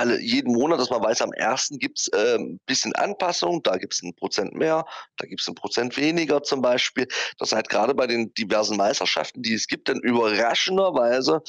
alle 0.00 0.18
jeden 0.20 0.54
Monat, 0.54 0.80
dass 0.80 0.90
man 0.90 1.02
weiß, 1.02 1.20
am 1.20 1.32
ersten 1.32 1.78
gibt 1.78 1.98
es 1.98 2.08
äh, 2.08 2.36
ein 2.36 2.58
bisschen 2.66 2.94
Anpassung, 2.94 3.62
da 3.62 3.76
gibt 3.76 3.92
es 3.92 4.02
ein 4.02 4.14
Prozent 4.14 4.54
mehr, 4.54 4.86
da 5.18 5.26
gibt 5.26 5.42
es 5.42 5.48
ein 5.48 5.54
Prozent 5.54 5.96
weniger 5.98 6.42
zum 6.42 6.62
Beispiel. 6.62 7.06
Das 7.38 7.52
halt 7.52 7.68
gerade 7.68 7.94
bei 7.94 8.06
den 8.06 8.32
diversen 8.34 8.76
Meisterschaften, 8.76 9.42
die 9.42 9.54
es 9.54 9.66
gibt, 9.66 9.88
dann 9.90 10.00
überraschenderweise 10.00 11.42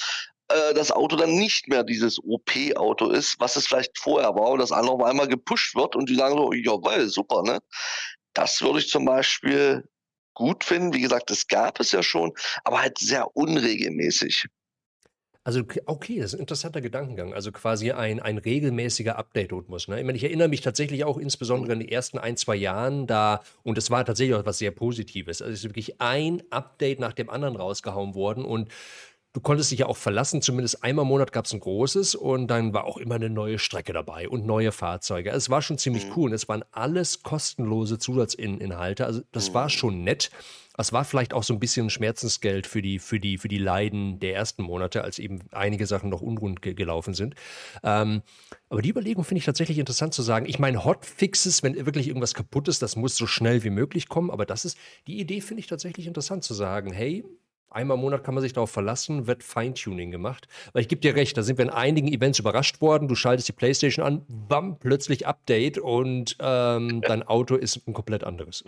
äh, 0.50 0.74
das 0.74 0.92
Auto 0.92 1.16
dann 1.16 1.36
nicht 1.36 1.70
mehr 1.70 1.84
dieses 1.84 2.20
OP-Auto 2.20 3.10
ist, 3.10 3.40
was 3.40 3.56
es 3.56 3.68
vielleicht 3.68 3.98
vorher 3.98 4.36
war 4.36 4.50
und 4.50 4.60
das 4.60 4.74
andere 4.74 4.96
auf 4.96 5.04
einmal 5.04 5.28
gepusht 5.28 5.76
wird 5.76 5.96
und 5.96 6.10
die 6.10 6.16
sagen 6.16 6.36
so, 6.36 6.52
jawohl, 6.52 7.08
super, 7.08 7.44
ne? 7.44 7.60
Das 8.34 8.62
würde 8.62 8.80
ich 8.80 8.90
zum 8.90 9.06
Beispiel 9.06 9.88
gut 10.34 10.64
finden. 10.64 10.94
Wie 10.94 11.02
gesagt, 11.02 11.30
das 11.30 11.48
gab 11.48 11.80
es 11.80 11.92
ja 11.92 12.04
schon, 12.04 12.34
aber 12.64 12.82
halt 12.82 12.98
sehr 12.98 13.36
unregelmäßig. 13.36 14.48
Also, 15.44 15.64
okay, 15.88 16.20
das 16.20 16.34
ist 16.34 16.34
ein 16.36 16.42
interessanter 16.42 16.82
Gedankengang. 16.82 17.34
Also 17.34 17.52
quasi 17.52 17.92
ein, 17.92 18.20
ein 18.20 18.38
regelmäßiger 18.38 19.18
Update-Rhythmus. 19.18 19.88
Ne? 19.88 20.00
Ich, 20.00 20.06
meine, 20.06 20.18
ich 20.18 20.24
erinnere 20.24 20.48
mich 20.48 20.62
tatsächlich 20.62 21.04
auch 21.04 21.18
insbesondere 21.18 21.74
in 21.74 21.80
den 21.80 21.90
ersten 21.90 22.20
ein, 22.20 22.38
zwei 22.38 22.56
Jahren 22.56 23.08
da, 23.08 23.42
und 23.64 23.76
es 23.80 23.90
war 23.90 24.06
tatsächlich 24.06 24.36
auch 24.36 24.42
etwas 24.42 24.60
sehr 24.60 24.70
Positives. 24.70 25.42
Also 25.42 25.52
es 25.52 25.60
ist 25.60 25.66
wirklich 25.66 26.00
ein 26.00 26.44
Update 26.52 27.00
nach 27.00 27.14
dem 27.14 27.32
anderen 27.32 27.56
rausgehauen 27.56 28.14
worden 28.14 28.46
und 28.46 28.70
du 29.34 29.40
konntest 29.40 29.72
dich 29.72 29.80
ja 29.80 29.86
auch 29.86 29.98
verlassen, 29.98 30.42
zumindest 30.42 30.84
einmal 30.84 31.04
im 31.04 31.10
Monat 31.10 31.32
gab 31.32 31.46
es 31.46 31.54
ein 31.54 31.60
großes 31.60 32.16
und 32.16 32.48
dann 32.48 32.74
war 32.74 32.86
auch 32.86 32.98
immer 32.98 33.16
eine 33.16 33.30
neue 33.30 33.60
Strecke 33.60 33.94
dabei 33.94 34.28
und 34.28 34.46
neue 34.46 34.72
Fahrzeuge. 34.72 35.32
Also 35.32 35.46
es 35.46 35.50
war 35.50 35.62
schon 35.62 35.78
ziemlich 35.78 36.08
mhm. 36.08 36.12
cool 36.16 36.30
und 36.30 36.36
es 36.36 36.50
waren 36.50 36.64
alles 36.72 37.24
kostenlose 37.24 37.98
Zusatzinhalte. 37.98 39.06
Also 39.06 39.22
das 39.32 39.50
mhm. 39.50 39.54
war 39.54 39.70
schon 39.70 40.04
nett. 40.04 40.32
Es 40.78 40.94
war 40.94 41.04
vielleicht 41.04 41.34
auch 41.34 41.44
so 41.44 41.54
ein 41.54 41.60
bisschen 41.60 41.90
Schmerzensgeld 41.90 42.66
für 42.66 42.82
die, 42.82 42.98
für 42.98 43.20
die, 43.20 43.38
für 43.38 43.50
die 43.50 43.58
Leiden 43.58 44.20
der 44.20 44.34
ersten 44.34 44.64
Monate, 44.64 45.04
als 45.04 45.20
eben 45.20 45.42
einige 45.52 45.86
Sachen 45.86 46.10
noch 46.10 46.22
unrund 46.22 46.62
ge 46.62 46.74
gelaufen 46.74 47.14
sind. 47.14 47.36
Ähm, 47.84 48.24
aber 48.70 48.82
die 48.82 48.90
Überlegung 48.90 49.24
finde 49.24 49.40
ich 49.40 49.46
tatsächlich 49.46 49.80
interessant 49.80 50.14
zu 50.14 50.22
sagen. 50.22 50.46
Ich 50.48 50.60
meine, 50.60 50.84
Hotfixes, 50.86 51.62
wenn 51.62 51.76
wirklich 51.86 52.08
irgendwas 52.08 52.34
kaputt 52.34 52.68
ist, 52.68 52.82
das 52.82 52.96
muss 52.96 53.18
so 53.18 53.28
schnell 53.28 53.64
wie 53.64 53.70
möglich 53.70 54.08
kommen. 54.08 54.32
Aber 54.32 54.46
das 54.46 54.66
ist, 54.66 54.78
die 55.08 55.20
Idee 55.20 55.42
finde 55.42 55.60
ich 55.60 55.68
tatsächlich 55.68 56.08
interessant 56.08 56.44
zu 56.44 56.54
sagen. 56.54 56.92
Hey, 56.92 57.26
Einmal 57.72 57.96
im 57.96 58.02
Monat 58.02 58.24
kann 58.24 58.34
man 58.34 58.42
sich 58.42 58.52
darauf 58.52 58.70
verlassen, 58.70 59.28
wird 59.28 59.44
Feintuning 59.44 60.12
gemacht. 60.12 60.48
Weil 60.74 60.82
ich 60.82 60.90
gebe 60.90 61.00
dir 61.02 61.16
recht, 61.16 61.38
da 61.38 61.44
sind 61.44 61.58
wir 61.58 61.64
in 61.64 61.72
einigen 61.72 62.10
Events 62.10 62.38
überrascht 62.38 62.82
worden. 62.82 63.08
Du 63.08 63.16
schaltest 63.16 63.48
die 63.48 63.54
Playstation 63.54 64.06
an, 64.06 64.26
bam, 64.28 64.78
plötzlich 64.78 65.26
Update 65.26 65.78
und 65.78 66.36
ähm, 66.40 67.02
dein 67.08 67.24
Auto 67.24 67.56
ist 67.56 67.88
ein 67.88 67.94
komplett 67.94 68.26
anderes. 68.26 68.66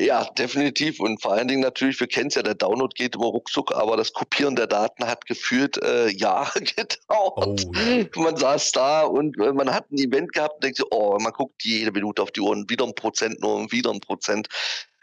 Ja, 0.00 0.24
definitiv. 0.38 1.00
Und 1.00 1.20
vor 1.20 1.32
allen 1.32 1.48
Dingen 1.48 1.62
natürlich, 1.62 1.98
wir 1.98 2.06
kennen 2.06 2.28
es 2.28 2.36
ja, 2.36 2.42
der 2.42 2.54
Download 2.54 2.94
geht 2.94 3.16
immer 3.16 3.26
ruckzuck, 3.26 3.74
aber 3.74 3.96
das 3.96 4.12
Kopieren 4.12 4.54
der 4.54 4.68
Daten 4.68 5.04
hat 5.04 5.26
gefühlt 5.26 5.76
äh, 5.82 6.08
Jahre 6.16 6.60
gedauert. 6.60 7.66
Oh, 7.66 7.72
ja. 7.74 8.06
Man 8.14 8.36
saß 8.36 8.72
da 8.72 9.02
und 9.02 9.36
äh, 9.40 9.52
man 9.52 9.74
hat 9.74 9.90
ein 9.90 9.98
Event 9.98 10.32
gehabt 10.34 10.56
und 10.56 10.64
denkt 10.64 10.78
so, 10.78 10.86
oh, 10.90 11.18
man 11.18 11.32
guckt 11.32 11.64
jede 11.64 11.90
Minute 11.90 12.22
auf 12.22 12.30
die 12.30 12.40
Uhren, 12.40 12.68
wieder 12.68 12.84
ein 12.84 12.94
Prozent, 12.94 13.40
nur 13.40 13.72
wieder 13.72 13.90
ein 13.90 14.00
Prozent. 14.00 14.48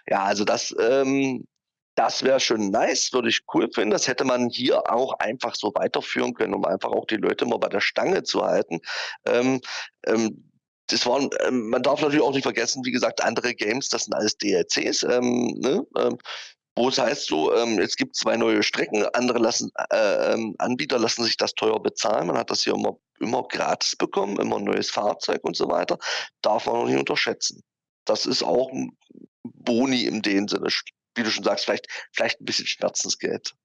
Ja, 0.08 0.23
also 0.23 0.45
das 0.45 0.73
ähm, 0.79 1.45
das 1.95 2.23
wäre 2.23 2.39
schon 2.39 2.69
nice, 2.69 3.13
würde 3.13 3.29
ich 3.29 3.41
cool 3.53 3.69
finden. 3.73 3.91
Das 3.91 4.08
hätte 4.08 4.25
man 4.25 4.49
hier 4.49 4.91
auch 4.91 5.13
einfach 5.19 5.55
so 5.55 5.71
weiterführen 5.75 6.34
können, 6.34 6.53
um 6.53 6.65
einfach 6.65 6.91
auch 6.91 7.05
die 7.05 7.15
Leute 7.15 7.45
mal 7.45 7.58
bei 7.58 7.69
der 7.69 7.79
Stange 7.79 8.23
zu 8.23 8.43
halten. 8.43 8.79
Ähm, 9.25 9.62
ähm, 10.05 10.51
das 10.88 11.05
waren, 11.05 11.29
ähm, 11.45 11.69
man 11.69 11.81
darf 11.81 12.01
natürlich 12.01 12.23
auch 12.23 12.34
nicht 12.34 12.43
vergessen, 12.43 12.86
wie 12.86 12.91
gesagt, 12.91 13.23
andere 13.23 13.55
Games, 13.55 13.89
das 13.89 14.05
sind 14.05 14.13
alles 14.13 14.38
DLCs, 14.38 15.03
ähm, 15.03 15.47
ne? 15.58 15.86
Ähm, 15.97 16.17
wo 16.77 16.89
es 16.89 16.97
heißt 16.97 17.27
so, 17.27 17.55
ähm, 17.55 17.79
es 17.79 17.95
gibt 17.95 18.17
zwei 18.17 18.36
neue 18.36 18.62
Strecken, 18.62 19.05
andere 19.13 19.39
lassen, 19.39 19.71
äh, 19.91 20.34
ähm, 20.34 20.55
Anbieter 20.58 20.99
lassen 20.99 21.23
sich 21.23 21.38
das 21.38 21.53
teuer 21.53 21.81
bezahlen. 21.81 22.27
Man 22.27 22.38
hat 22.38 22.51
das 22.51 22.63
hier 22.63 22.73
immer, 22.73 22.97
immer 23.21 23.43
gratis 23.43 23.95
bekommen, 23.95 24.38
immer 24.41 24.58
ein 24.58 24.65
neues 24.65 24.91
Fahrzeug 24.91 25.39
und 25.43 25.55
so 25.55 25.69
weiter. 25.69 25.97
Darf 26.41 26.65
man 26.65 26.75
noch 26.75 26.86
nicht 26.88 26.99
unterschätzen. 26.99 27.63
Das 28.03 28.25
ist 28.25 28.43
auch 28.43 28.69
ein 28.73 28.91
Boni 29.43 30.03
in 30.03 30.21
dem 30.21 30.49
Sinne 30.49 30.69
wie 31.15 31.23
du 31.23 31.32
schon 31.32 31.43
sagst, 31.43 31.65
vielleicht, 31.65 31.88
vielleicht 32.12 32.41
ein 32.41 32.45
bisschen 32.45 32.67
Schmerzensgeld. 32.67 33.56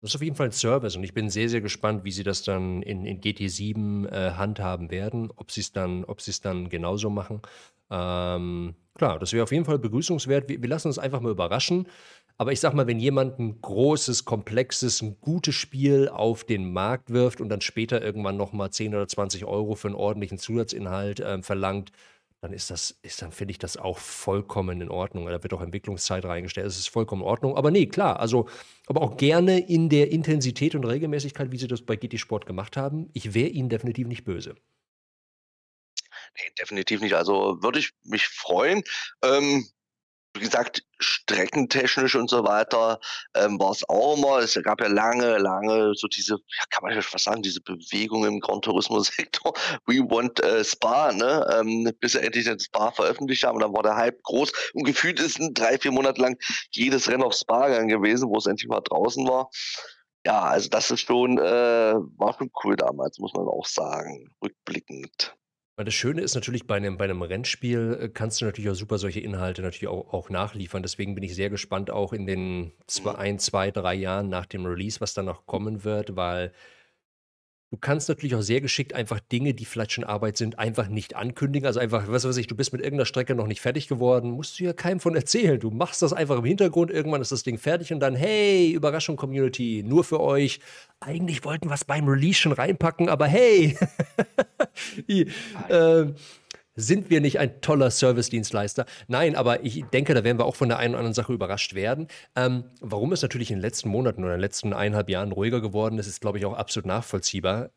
Das 0.00 0.12
ist 0.12 0.16
auf 0.16 0.22
jeden 0.22 0.36
Fall 0.36 0.46
ein 0.46 0.52
Service 0.52 0.96
und 0.96 1.04
ich 1.04 1.12
bin 1.12 1.28
sehr, 1.28 1.50
sehr 1.50 1.60
gespannt, 1.60 2.04
wie 2.04 2.12
sie 2.12 2.22
das 2.22 2.42
dann 2.42 2.82
in, 2.82 3.04
in 3.04 3.20
GT7 3.20 4.08
äh, 4.08 4.32
handhaben 4.32 4.90
werden, 4.90 5.30
ob 5.36 5.50
sie 5.50 5.60
es 5.60 5.72
dann, 5.72 6.06
es 6.08 6.40
dann 6.40 6.70
genauso 6.70 7.10
machen. 7.10 7.42
Ähm, 7.90 8.74
klar, 8.94 9.18
das 9.18 9.32
wäre 9.34 9.42
auf 9.42 9.52
jeden 9.52 9.66
Fall 9.66 9.78
begrüßungswert. 9.78 10.48
Wir, 10.48 10.62
wir, 10.62 10.68
lassen 10.68 10.88
uns 10.88 10.98
einfach 10.98 11.20
mal 11.20 11.32
überraschen. 11.32 11.86
Aber 12.38 12.52
ich 12.52 12.60
sag 12.60 12.72
mal, 12.72 12.86
wenn 12.86 12.98
jemand 12.98 13.38
ein 13.38 13.60
großes, 13.60 14.24
komplexes, 14.24 15.02
ein 15.02 15.20
gutes 15.20 15.54
Spiel 15.54 16.08
auf 16.08 16.44
den 16.44 16.72
Markt 16.72 17.10
wirft 17.10 17.42
und 17.42 17.50
dann 17.50 17.60
später 17.60 18.00
irgendwann 18.00 18.38
nochmal 18.38 18.70
10 18.70 18.94
oder 18.94 19.06
20 19.06 19.44
Euro 19.44 19.74
für 19.74 19.88
einen 19.88 19.96
ordentlichen 19.96 20.38
Zusatzinhalt 20.38 21.20
äh, 21.20 21.42
verlangt, 21.42 21.92
dann 22.42 22.54
ist 22.54 22.70
das, 22.70 22.98
ist 23.02 23.20
dann 23.20 23.32
finde 23.32 23.52
ich 23.52 23.58
das 23.58 23.76
auch 23.76 23.98
vollkommen 23.98 24.80
in 24.80 24.88
Ordnung. 24.88 25.26
Da 25.26 25.42
wird 25.42 25.52
auch 25.52 25.60
Entwicklungszeit 25.60 26.24
reingestellt. 26.24 26.66
Das 26.66 26.78
ist 26.78 26.88
vollkommen 26.88 27.22
in 27.22 27.28
Ordnung. 27.28 27.56
Aber 27.56 27.70
nee, 27.70 27.86
klar, 27.86 28.18
also, 28.18 28.48
aber 28.86 29.02
auch 29.02 29.18
gerne 29.18 29.60
in 29.60 29.90
der 29.90 30.10
Intensität 30.10 30.74
und 30.74 30.84
Regelmäßigkeit, 30.86 31.52
wie 31.52 31.58
sie 31.58 31.68
das 31.68 31.82
bei 31.82 31.96
GT 31.96 32.18
Sport 32.18 32.46
gemacht 32.46 32.78
haben. 32.78 33.10
Ich 33.12 33.34
wäre 33.34 33.48
ihnen 33.48 33.68
definitiv 33.68 34.06
nicht 34.06 34.24
böse. 34.24 34.54
Nee, 36.34 36.52
definitiv 36.58 37.02
nicht. 37.02 37.14
Also 37.14 37.62
würde 37.62 37.78
ich 37.78 37.90
mich 38.04 38.26
freuen. 38.26 38.84
Ähm, 39.22 39.66
wie 40.34 40.40
gesagt, 40.40 40.84
streckentechnisch 41.00 42.14
und 42.14 42.30
so 42.30 42.44
weiter 42.44 43.00
ähm, 43.34 43.58
war 43.58 43.72
es 43.72 43.88
auch 43.88 44.16
immer. 44.16 44.38
Es 44.38 44.58
gab 44.62 44.80
ja 44.80 44.86
lange, 44.86 45.38
lange 45.38 45.94
so 45.94 46.06
diese, 46.06 46.34
ja, 46.34 46.64
kann 46.70 46.84
man 46.84 46.94
ja 46.94 47.02
fast 47.02 47.24
sagen, 47.24 47.42
diese 47.42 47.60
Bewegung 47.60 48.24
im 48.24 48.40
Grand 48.40 48.64
Tourismus-Sektor. 48.64 49.52
We 49.86 49.98
want 49.98 50.40
äh, 50.40 50.64
Spa, 50.64 51.12
ne? 51.12 51.46
Ähm, 51.58 51.90
bis 52.00 52.12
sie 52.12 52.22
endlich 52.22 52.44
den 52.44 52.60
Spa 52.60 52.92
veröffentlicht 52.92 53.44
haben. 53.44 53.58
Dann 53.58 53.72
war 53.72 53.82
der 53.82 53.96
Hype 53.96 54.22
groß. 54.22 54.52
Und 54.74 54.84
gefühlt 54.84 55.18
ist 55.20 55.40
ein 55.40 55.54
drei, 55.54 55.78
vier 55.78 55.92
Monate 55.92 56.20
lang 56.20 56.36
jedes 56.70 57.08
Rennen 57.08 57.24
auf 57.24 57.34
Spa 57.34 57.68
gegangen 57.68 57.88
gewesen, 57.88 58.28
wo 58.28 58.36
es 58.36 58.46
endlich 58.46 58.68
mal 58.68 58.80
draußen 58.80 59.26
war. 59.26 59.50
Ja, 60.26 60.42
also 60.42 60.68
das 60.68 60.90
ist 60.90 61.00
schon, 61.00 61.38
äh, 61.38 61.94
war 61.94 62.34
schon 62.36 62.50
cool 62.62 62.76
damals, 62.76 63.18
muss 63.18 63.32
man 63.32 63.48
auch 63.48 63.66
sagen, 63.66 64.30
rückblickend. 64.42 65.34
Weil 65.80 65.86
das 65.86 65.94
Schöne 65.94 66.20
ist 66.20 66.34
natürlich, 66.34 66.66
bei 66.66 66.76
einem, 66.76 66.98
bei 66.98 67.04
einem 67.04 67.22
Rennspiel 67.22 67.98
äh, 67.98 68.08
kannst 68.10 68.38
du 68.38 68.44
natürlich 68.44 68.68
auch 68.68 68.74
super 68.74 68.98
solche 68.98 69.20
Inhalte 69.20 69.62
natürlich 69.62 69.88
auch, 69.88 70.12
auch 70.12 70.28
nachliefern. 70.28 70.82
Deswegen 70.82 71.14
bin 71.14 71.24
ich 71.24 71.34
sehr 71.34 71.48
gespannt 71.48 71.90
auch 71.90 72.12
in 72.12 72.26
den 72.26 72.72
zwei, 72.86 73.14
ein, 73.14 73.38
zwei, 73.38 73.70
drei 73.70 73.94
Jahren 73.94 74.28
nach 74.28 74.44
dem 74.44 74.66
Release, 74.66 75.00
was 75.00 75.14
dann 75.14 75.24
noch 75.24 75.46
kommen 75.46 75.82
wird, 75.82 76.16
weil 76.16 76.52
Du 77.72 77.76
kannst 77.76 78.08
natürlich 78.08 78.34
auch 78.34 78.42
sehr 78.42 78.60
geschickt 78.60 78.94
einfach 78.94 79.20
Dinge, 79.20 79.54
die 79.54 79.64
vielleicht 79.64 79.92
schon 79.92 80.02
Arbeit 80.02 80.36
sind, 80.36 80.58
einfach 80.58 80.88
nicht 80.88 81.14
ankündigen. 81.14 81.68
Also 81.68 81.78
einfach, 81.78 82.08
was 82.08 82.26
weiß 82.26 82.36
ich, 82.38 82.48
du 82.48 82.56
bist 82.56 82.72
mit 82.72 82.82
irgendeiner 82.82 83.06
Strecke 83.06 83.36
noch 83.36 83.46
nicht 83.46 83.60
fertig 83.60 83.86
geworden, 83.86 84.32
musst 84.32 84.58
du 84.58 84.64
ja 84.64 84.72
keinem 84.72 84.98
von 84.98 85.14
erzählen. 85.14 85.60
Du 85.60 85.70
machst 85.70 86.02
das 86.02 86.12
einfach 86.12 86.38
im 86.38 86.44
Hintergrund, 86.44 86.90
irgendwann 86.90 87.20
ist 87.20 87.30
das 87.30 87.44
Ding 87.44 87.58
fertig 87.58 87.92
und 87.92 88.00
dann, 88.00 88.16
hey, 88.16 88.72
Überraschung 88.72 89.14
Community, 89.14 89.84
nur 89.86 90.02
für 90.02 90.18
euch. 90.18 90.58
Eigentlich 90.98 91.44
wollten 91.44 91.68
wir 91.68 91.74
es 91.74 91.84
beim 91.84 92.08
Release 92.08 92.40
schon 92.40 92.50
reinpacken, 92.50 93.08
aber 93.08 93.28
hey. 93.28 93.78
äh, 95.06 96.06
sind 96.80 97.10
wir 97.10 97.20
nicht 97.20 97.38
ein 97.38 97.60
toller 97.60 97.90
Service-Dienstleister? 97.90 98.86
Nein, 99.08 99.36
aber 99.36 99.64
ich 99.64 99.84
denke, 99.92 100.14
da 100.14 100.24
werden 100.24 100.38
wir 100.38 100.46
auch 100.46 100.56
von 100.56 100.68
der 100.68 100.78
einen 100.78 100.94
oder 100.94 101.00
anderen 101.00 101.14
Sache 101.14 101.32
überrascht 101.32 101.74
werden. 101.74 102.08
Ähm, 102.36 102.64
warum 102.80 103.12
es 103.12 103.22
natürlich 103.22 103.50
in 103.50 103.58
den 103.58 103.62
letzten 103.62 103.88
Monaten 103.88 104.22
oder 104.22 104.34
in 104.34 104.38
den 104.38 104.42
letzten 104.42 104.72
eineinhalb 104.72 105.08
Jahren 105.08 105.32
ruhiger 105.32 105.60
geworden 105.60 105.98
ist, 105.98 106.06
ist, 106.06 106.20
glaube 106.20 106.38
ich, 106.38 106.46
auch 106.46 106.54
absolut 106.54 106.86
nachvollziehbar. 106.86 107.70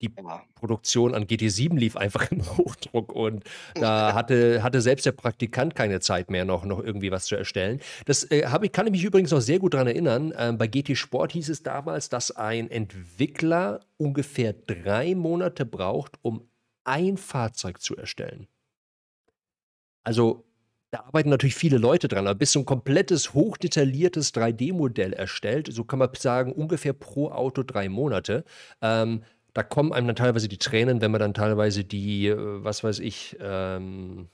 Die 0.00 0.12
Produktion 0.54 1.12
an 1.14 1.24
GT7 1.24 1.76
lief 1.76 1.96
einfach 1.96 2.30
im 2.30 2.44
Hochdruck 2.56 3.12
und 3.12 3.42
da 3.74 4.14
hatte, 4.14 4.62
hatte 4.62 4.80
selbst 4.80 5.06
der 5.06 5.12
Praktikant 5.12 5.74
keine 5.74 5.98
Zeit 6.00 6.30
mehr, 6.30 6.44
noch, 6.44 6.64
noch 6.64 6.80
irgendwie 6.80 7.10
was 7.10 7.24
zu 7.24 7.34
erstellen. 7.34 7.80
Das 8.06 8.22
äh, 8.24 8.46
ich, 8.62 8.72
kann 8.72 8.86
ich 8.86 8.92
mich 8.92 9.04
übrigens 9.04 9.32
noch 9.32 9.40
sehr 9.40 9.58
gut 9.58 9.74
daran 9.74 9.88
erinnern. 9.88 10.32
Ähm, 10.38 10.56
bei 10.56 10.68
GT 10.68 10.96
Sport 10.96 11.32
hieß 11.32 11.48
es 11.48 11.64
damals, 11.64 12.08
dass 12.08 12.30
ein 12.30 12.70
Entwickler 12.70 13.80
ungefähr 13.96 14.52
drei 14.52 15.16
Monate 15.16 15.66
braucht, 15.66 16.12
um 16.22 16.48
ein 16.88 17.16
Fahrzeug 17.16 17.80
zu 17.80 17.96
erstellen. 17.96 18.48
Also 20.02 20.44
da 20.90 21.00
arbeiten 21.00 21.28
natürlich 21.28 21.54
viele 21.54 21.76
Leute 21.76 22.08
dran, 22.08 22.26
aber 22.26 22.38
bis 22.38 22.52
so 22.52 22.60
ein 22.60 22.64
komplettes, 22.64 23.34
hochdetailliertes 23.34 24.32
3D-Modell 24.34 25.12
erstellt, 25.12 25.68
so 25.70 25.84
kann 25.84 25.98
man 25.98 26.08
sagen, 26.14 26.52
ungefähr 26.52 26.94
pro 26.94 27.30
Auto 27.30 27.62
drei 27.62 27.90
Monate. 27.90 28.44
Ähm, 28.80 29.22
da 29.52 29.62
kommen 29.62 29.92
einem 29.92 30.06
dann 30.06 30.16
teilweise 30.16 30.48
die 30.48 30.58
Tränen, 30.58 31.00
wenn 31.02 31.10
man 31.10 31.20
dann 31.20 31.34
teilweise 31.34 31.84
die, 31.84 32.28
äh, 32.28 32.36
was 32.36 32.84
weiß 32.84 33.00
ich, 33.00 33.36
ähm, 33.40 34.28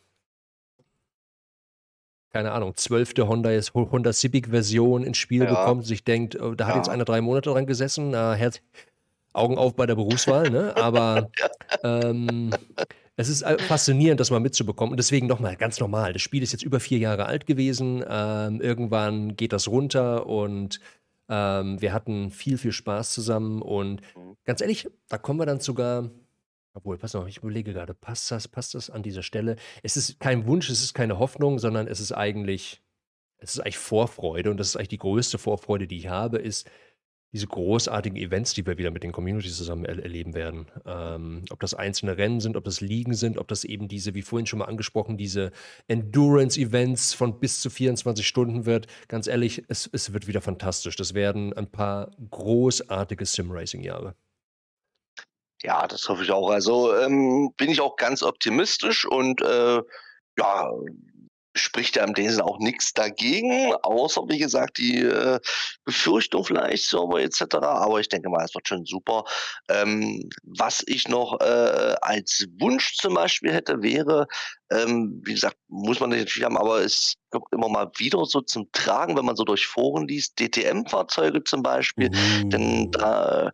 keine 2.30 2.52
Ahnung, 2.52 2.74
zwölfte 2.76 3.28
Honda, 3.28 3.50
Honda 3.74 4.12
Civic-Version 4.12 5.04
ins 5.04 5.18
Spiel 5.18 5.44
ja. 5.44 5.50
bekommt 5.50 5.82
und 5.82 5.86
sich 5.86 6.04
denkt, 6.04 6.40
oh, 6.40 6.54
da 6.54 6.66
hat 6.66 6.74
ja. 6.74 6.78
jetzt 6.78 6.88
einer 6.88 7.04
drei 7.04 7.20
Monate 7.20 7.50
dran 7.50 7.66
gesessen, 7.66 8.10
na, 8.10 8.34
Herz, 8.34 8.60
Augen 9.34 9.58
auf 9.58 9.74
bei 9.76 9.86
der 9.86 9.96
Berufswahl, 9.96 10.50
ne? 10.50 10.76
Aber 10.76 11.30
ähm, 11.84 12.50
es 13.16 13.28
ist 13.28 13.42
äh, 13.42 13.58
faszinierend, 13.58 14.20
das 14.20 14.30
mal 14.30 14.40
mitzubekommen. 14.40 14.92
Und 14.92 14.96
deswegen 14.96 15.26
nochmal 15.26 15.56
ganz 15.56 15.78
normal. 15.78 16.12
Das 16.12 16.22
Spiel 16.22 16.42
ist 16.42 16.52
jetzt 16.52 16.64
über 16.64 16.80
vier 16.80 16.98
Jahre 16.98 17.26
alt 17.26 17.46
gewesen. 17.46 18.04
Ähm, 18.08 18.60
irgendwann 18.60 19.36
geht 19.36 19.52
das 19.52 19.68
runter 19.68 20.26
und 20.26 20.80
ähm, 21.28 21.80
wir 21.80 21.92
hatten 21.92 22.30
viel, 22.30 22.58
viel 22.58 22.72
Spaß 22.72 23.12
zusammen. 23.12 23.62
Und 23.62 24.00
mhm. 24.16 24.36
ganz 24.44 24.60
ehrlich, 24.60 24.88
da 25.08 25.18
kommen 25.18 25.38
wir 25.38 25.46
dann 25.46 25.60
sogar. 25.60 26.10
Obwohl, 26.76 26.98
pass 26.98 27.14
auf, 27.14 27.28
ich 27.28 27.36
überlege 27.36 27.72
gerade, 27.72 27.94
passt 27.94 28.32
das, 28.32 28.48
passt 28.48 28.74
das 28.74 28.90
an 28.90 29.04
dieser 29.04 29.22
Stelle? 29.22 29.54
Es 29.84 29.96
ist 29.96 30.18
kein 30.18 30.44
Wunsch, 30.48 30.68
es 30.68 30.82
ist 30.82 30.92
keine 30.92 31.20
Hoffnung, 31.20 31.60
sondern 31.60 31.86
es 31.86 32.00
ist 32.00 32.10
eigentlich, 32.10 32.82
es 33.38 33.54
ist 33.54 33.60
eigentlich 33.60 33.78
Vorfreude 33.78 34.50
und 34.50 34.56
das 34.56 34.70
ist 34.70 34.76
eigentlich 34.76 34.88
die 34.88 34.98
größte 34.98 35.38
Vorfreude, 35.38 35.86
die 35.86 35.98
ich 35.98 36.08
habe, 36.08 36.38
ist, 36.38 36.68
diese 37.34 37.48
großartigen 37.48 38.16
Events, 38.16 38.54
die 38.54 38.64
wir 38.64 38.78
wieder 38.78 38.92
mit 38.92 39.02
den 39.02 39.10
Communities 39.10 39.56
zusammen 39.56 39.84
er 39.84 39.98
erleben 39.98 40.34
werden. 40.34 40.66
Ähm, 40.86 41.44
ob 41.50 41.58
das 41.58 41.74
einzelne 41.74 42.16
Rennen 42.16 42.38
sind, 42.38 42.56
ob 42.56 42.62
das 42.62 42.80
Ligen 42.80 43.14
sind, 43.14 43.38
ob 43.38 43.48
das 43.48 43.64
eben 43.64 43.88
diese, 43.88 44.14
wie 44.14 44.22
vorhin 44.22 44.46
schon 44.46 44.60
mal 44.60 44.66
angesprochen, 44.66 45.16
diese 45.16 45.50
Endurance-Events 45.88 47.12
von 47.12 47.40
bis 47.40 47.60
zu 47.60 47.70
24 47.70 48.24
Stunden 48.24 48.66
wird. 48.66 48.86
Ganz 49.08 49.26
ehrlich, 49.26 49.64
es, 49.66 49.90
es 49.92 50.12
wird 50.12 50.28
wieder 50.28 50.40
fantastisch. 50.40 50.94
Das 50.94 51.12
werden 51.14 51.52
ein 51.52 51.68
paar 51.68 52.12
großartige 52.30 53.26
Sim-Racing-Jahre. 53.26 54.14
Ja, 55.64 55.88
das 55.88 56.08
hoffe 56.08 56.22
ich 56.22 56.30
auch. 56.30 56.50
Also 56.50 56.96
ähm, 56.96 57.52
bin 57.56 57.68
ich 57.68 57.80
auch 57.80 57.96
ganz 57.96 58.22
optimistisch 58.22 59.04
und 59.06 59.42
äh, 59.42 59.82
ja, 60.38 60.70
spricht 61.54 61.96
ja 61.96 62.04
im 62.04 62.16
Wesen 62.16 62.40
auch 62.40 62.58
nichts 62.58 62.92
dagegen, 62.92 63.74
außer 63.82 64.22
wie 64.28 64.38
gesagt 64.38 64.78
die 64.78 65.00
äh, 65.00 65.38
Befürchtung 65.84 66.44
vielleicht 66.44 66.84
Server 66.84 67.20
etc. 67.20 67.56
Aber 67.60 68.00
ich 68.00 68.08
denke 68.08 68.28
mal, 68.28 68.44
es 68.44 68.54
wird 68.54 68.68
schon 68.68 68.84
super. 68.84 69.24
Ähm, 69.68 70.28
was 70.42 70.82
ich 70.86 71.08
noch 71.08 71.40
äh, 71.40 71.94
als 72.00 72.46
Wunsch 72.58 72.96
zum 72.96 73.14
Beispiel 73.14 73.52
hätte, 73.52 73.82
wäre, 73.82 74.26
ähm, 74.70 75.22
wie 75.24 75.34
gesagt, 75.34 75.56
muss 75.68 76.00
man 76.00 76.10
nicht 76.10 76.30
viel 76.30 76.44
haben, 76.44 76.56
aber 76.56 76.80
es 76.80 77.14
kommt 77.30 77.46
immer 77.52 77.68
mal 77.68 77.90
wieder 77.96 78.24
so 78.24 78.40
zum 78.40 78.70
Tragen, 78.72 79.16
wenn 79.16 79.24
man 79.24 79.36
so 79.36 79.44
durch 79.44 79.66
Foren 79.66 80.08
liest, 80.08 80.38
DTM-Fahrzeuge 80.40 81.44
zum 81.44 81.62
Beispiel, 81.62 82.10
mhm. 82.10 82.50
denn 82.50 82.90
da 82.90 83.52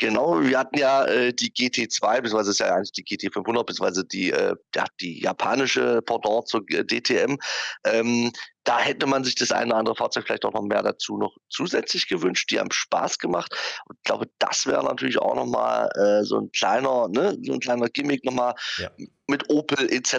Genau, 0.00 0.40
wir 0.40 0.58
hatten 0.58 0.78
ja 0.78 1.04
äh, 1.04 1.34
die 1.34 1.52
GT2, 1.52 2.22
beziehungsweise 2.22 2.52
ist 2.52 2.60
ja 2.60 2.74
eigentlich 2.74 2.92
die 2.92 3.04
GT500, 3.04 3.64
beziehungsweise 3.64 4.02
die, 4.02 4.30
äh, 4.30 4.56
die 4.98 5.20
japanische 5.20 6.00
Pendant 6.00 6.48
zur 6.48 6.64
DTM. 6.64 7.36
Ähm, 7.84 8.32
da 8.64 8.78
hätte 8.78 9.06
man 9.06 9.24
sich 9.24 9.34
das 9.34 9.52
eine 9.52 9.66
oder 9.66 9.76
andere 9.76 9.96
Fahrzeug 9.96 10.24
vielleicht 10.24 10.46
auch 10.46 10.54
noch 10.54 10.62
mehr 10.62 10.82
dazu 10.82 11.18
noch 11.18 11.36
zusätzlich 11.50 12.08
gewünscht. 12.08 12.50
Die 12.50 12.58
haben 12.58 12.70
Spaß 12.70 13.18
gemacht. 13.18 13.54
Und 13.88 13.96
ich 13.98 14.04
glaube, 14.04 14.30
das 14.38 14.66
wäre 14.66 14.82
natürlich 14.82 15.18
auch 15.18 15.34
nochmal 15.34 15.90
äh, 15.94 16.24
so 16.24 16.38
ein 16.38 16.50
kleiner, 16.50 17.08
ne, 17.08 17.36
so 17.42 17.52
ein 17.52 17.60
kleiner 17.60 17.90
Gimmick 17.90 18.24
nochmal 18.24 18.54
ja. 18.78 18.90
mit 19.26 19.50
Opel 19.50 19.92
etc., 19.92 20.14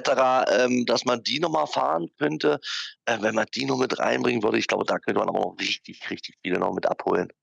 ähm, 0.52 0.86
dass 0.86 1.06
man 1.06 1.24
die 1.24 1.40
nochmal 1.40 1.66
fahren 1.66 2.08
könnte. 2.20 2.60
Äh, 3.06 3.18
wenn 3.22 3.34
man 3.34 3.48
die 3.56 3.66
noch 3.66 3.80
mit 3.80 3.98
reinbringen 3.98 4.44
würde, 4.44 4.60
ich 4.60 4.68
glaube, 4.68 4.86
da 4.86 5.00
könnte 5.00 5.22
man 5.22 5.30
auch 5.30 5.54
noch 5.54 5.56
richtig, 5.60 6.08
richtig 6.12 6.36
viele 6.44 6.60
noch 6.60 6.72
mit 6.72 6.86
abholen. 6.86 7.34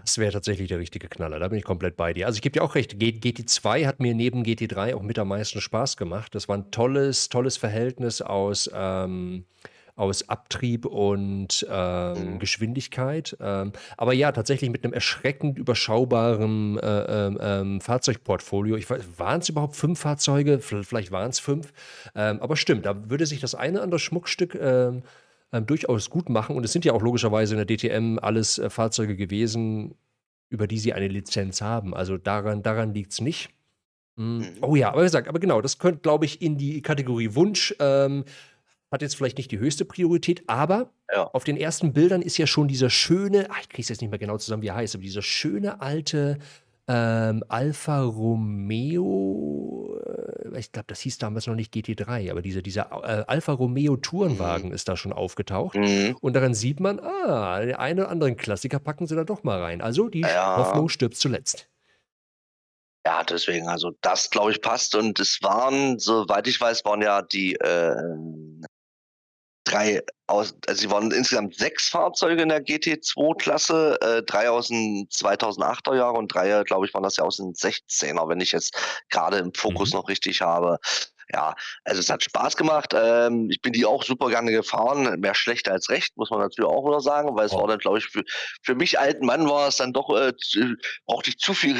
Das 0.00 0.18
wäre 0.18 0.32
tatsächlich 0.32 0.68
der 0.68 0.78
richtige 0.78 1.08
Knaller. 1.08 1.38
Da 1.38 1.48
bin 1.48 1.58
ich 1.58 1.64
komplett 1.64 1.96
bei 1.96 2.12
dir. 2.12 2.26
Also 2.26 2.36
ich 2.36 2.42
gebe 2.42 2.52
dir 2.52 2.62
auch 2.62 2.74
recht. 2.74 2.94
GT2 2.94 3.86
hat 3.86 4.00
mir 4.00 4.14
neben 4.14 4.42
GT3 4.42 4.94
auch 4.94 5.02
mit 5.02 5.18
am 5.18 5.28
meisten 5.28 5.60
Spaß 5.60 5.96
gemacht. 5.96 6.34
Das 6.34 6.48
war 6.48 6.56
ein 6.56 6.70
tolles, 6.70 7.28
tolles 7.28 7.56
Verhältnis 7.56 8.22
aus 8.22 8.70
ähm, 8.72 9.44
aus 9.96 10.28
Abtrieb 10.28 10.84
und 10.84 11.66
ähm, 11.70 12.34
mhm. 12.34 12.38
Geschwindigkeit. 12.38 13.36
Ähm, 13.40 13.72
aber 13.96 14.12
ja, 14.12 14.30
tatsächlich 14.30 14.70
mit 14.70 14.84
einem 14.84 14.92
erschreckend 14.92 15.58
überschaubaren 15.58 16.78
äh, 16.78 17.26
ähm, 17.26 17.38
ähm 17.40 17.80
Fahrzeugportfolio. 17.80 18.78
waren 19.16 19.40
es 19.40 19.48
überhaupt 19.48 19.74
fünf 19.74 19.98
Fahrzeuge? 19.98 20.58
Vielleicht 20.60 21.12
waren 21.12 21.30
es 21.30 21.40
fünf. 21.40 21.72
Ähm, 22.14 22.40
aber 22.40 22.56
stimmt, 22.56 22.84
da 22.84 23.08
würde 23.08 23.24
sich 23.24 23.40
das 23.40 23.54
eine 23.54 23.78
oder 23.78 23.84
andere 23.84 23.98
Schmuckstück 23.98 24.54
ähm, 25.52 25.66
durchaus 25.66 26.10
gut 26.10 26.28
machen. 26.28 26.56
Und 26.56 26.64
es 26.64 26.72
sind 26.72 26.84
ja 26.84 26.92
auch 26.92 27.02
logischerweise 27.02 27.54
in 27.56 27.64
der 27.64 27.76
DTM 27.76 28.18
alles 28.20 28.58
äh, 28.58 28.70
Fahrzeuge 28.70 29.16
gewesen, 29.16 29.94
über 30.48 30.66
die 30.66 30.78
sie 30.78 30.92
eine 30.92 31.08
Lizenz 31.08 31.60
haben. 31.60 31.94
Also 31.94 32.18
daran, 32.18 32.62
daran 32.62 32.94
liegt 32.94 33.12
es 33.12 33.20
nicht. 33.20 33.50
Mhm. 34.16 34.46
Oh 34.62 34.76
ja, 34.76 34.90
aber 34.90 35.02
wie 35.02 35.06
gesagt, 35.06 35.28
aber 35.28 35.38
genau, 35.38 35.60
das 35.60 35.78
könnte, 35.78 36.00
glaube 36.00 36.24
ich, 36.24 36.40
in 36.40 36.56
die 36.56 36.82
Kategorie 36.82 37.34
Wunsch 37.34 37.74
ähm, 37.80 38.24
hat 38.90 39.02
jetzt 39.02 39.16
vielleicht 39.16 39.36
nicht 39.36 39.50
die 39.50 39.58
höchste 39.58 39.84
Priorität, 39.84 40.44
aber 40.46 40.90
ja. 41.12 41.24
auf 41.24 41.44
den 41.44 41.56
ersten 41.56 41.92
Bildern 41.92 42.22
ist 42.22 42.38
ja 42.38 42.46
schon 42.46 42.68
dieser 42.68 42.88
schöne, 42.88 43.48
ach, 43.50 43.60
ich 43.60 43.68
kriege 43.68 43.82
es 43.82 43.88
jetzt 43.88 44.00
nicht 44.00 44.10
mehr 44.10 44.18
genau 44.18 44.38
zusammen, 44.38 44.62
wie 44.62 44.68
er 44.68 44.76
heißt, 44.76 44.94
aber 44.94 45.02
dieser 45.02 45.22
schöne 45.22 45.80
alte 45.80 46.38
ähm, 46.88 47.42
Alfa 47.48 48.02
Romeo, 48.02 49.98
äh, 50.04 50.58
ich 50.58 50.70
glaube, 50.70 50.86
das 50.88 51.00
hieß 51.00 51.18
damals 51.18 51.46
noch 51.46 51.54
nicht 51.54 51.74
GT3, 51.74 52.30
aber 52.30 52.42
dieser, 52.42 52.62
dieser 52.62 52.90
äh, 53.02 53.24
Alfa 53.26 53.52
Romeo 53.52 53.96
Tourenwagen 53.96 54.68
mhm. 54.68 54.74
ist 54.74 54.88
da 54.88 54.96
schon 54.96 55.12
aufgetaucht. 55.12 55.76
Mhm. 55.76 56.16
Und 56.20 56.34
daran 56.34 56.54
sieht 56.54 56.78
man, 56.78 57.00
ah, 57.00 57.60
den 57.60 57.74
einen 57.74 58.00
oder 58.00 58.10
anderen 58.10 58.36
Klassiker 58.36 58.78
packen 58.78 59.06
sie 59.06 59.16
da 59.16 59.24
doch 59.24 59.42
mal 59.42 59.60
rein. 59.60 59.80
Also 59.80 60.08
die 60.08 60.20
ja. 60.20 60.58
Hoffnung 60.58 60.88
stirbt 60.88 61.16
zuletzt. 61.16 61.68
Ja, 63.04 63.22
deswegen, 63.22 63.68
also 63.68 63.92
das 64.00 64.30
glaube 64.30 64.52
ich 64.52 64.60
passt. 64.60 64.94
Und 64.94 65.18
es 65.20 65.42
waren, 65.42 65.98
soweit 65.98 66.46
ich 66.46 66.60
weiß, 66.60 66.84
waren 66.84 67.02
ja 67.02 67.22
die 67.22 67.54
äh, 67.54 67.96
drei 69.66 70.02
aus, 70.26 70.54
also 70.66 70.80
sie 70.80 70.90
waren 70.90 71.10
insgesamt 71.10 71.54
sechs 71.56 71.88
Fahrzeuge 71.88 72.42
in 72.42 72.48
der 72.48 72.64
GT2-Klasse, 72.64 73.98
äh, 74.00 74.22
drei 74.22 74.50
aus 74.50 74.68
den 74.68 75.08
2008er 75.08 75.96
Jahren 75.96 76.16
und 76.16 76.32
drei, 76.32 76.62
glaube 76.64 76.86
ich, 76.86 76.94
waren 76.94 77.02
das 77.02 77.16
ja 77.16 77.24
aus 77.24 77.36
den 77.36 77.52
16er, 77.52 78.28
wenn 78.28 78.40
ich 78.40 78.52
jetzt 78.52 78.76
gerade 79.10 79.38
im 79.38 79.52
Fokus 79.52 79.92
mhm. 79.92 80.00
noch 80.00 80.08
richtig 80.08 80.40
habe. 80.40 80.78
Ja, 81.32 81.54
also 81.84 82.00
es 82.00 82.08
hat 82.08 82.22
Spaß 82.22 82.56
gemacht. 82.56 82.94
Ähm, 82.94 83.50
ich 83.50 83.60
bin 83.60 83.72
die 83.72 83.84
auch 83.84 84.04
super 84.04 84.28
gerne 84.28 84.52
gefahren. 84.52 85.18
Mehr 85.18 85.34
schlecht 85.34 85.68
als 85.68 85.90
recht, 85.90 86.16
muss 86.16 86.30
man 86.30 86.38
natürlich 86.38 86.70
auch 86.70 86.86
wieder 86.86 87.00
sagen, 87.00 87.36
weil 87.36 87.46
es 87.46 87.52
oh. 87.52 87.60
war 87.60 87.68
dann, 87.68 87.78
glaube 87.78 87.98
ich, 87.98 88.06
für, 88.06 88.22
für 88.62 88.76
mich 88.76 88.98
alten 88.98 89.26
Mann 89.26 89.48
war 89.48 89.68
es 89.68 89.76
dann 89.76 89.92
doch, 89.92 90.08
äh, 90.10 90.32
brauchte 91.06 91.30
ich 91.30 91.38
zu 91.38 91.52
viel 91.52 91.74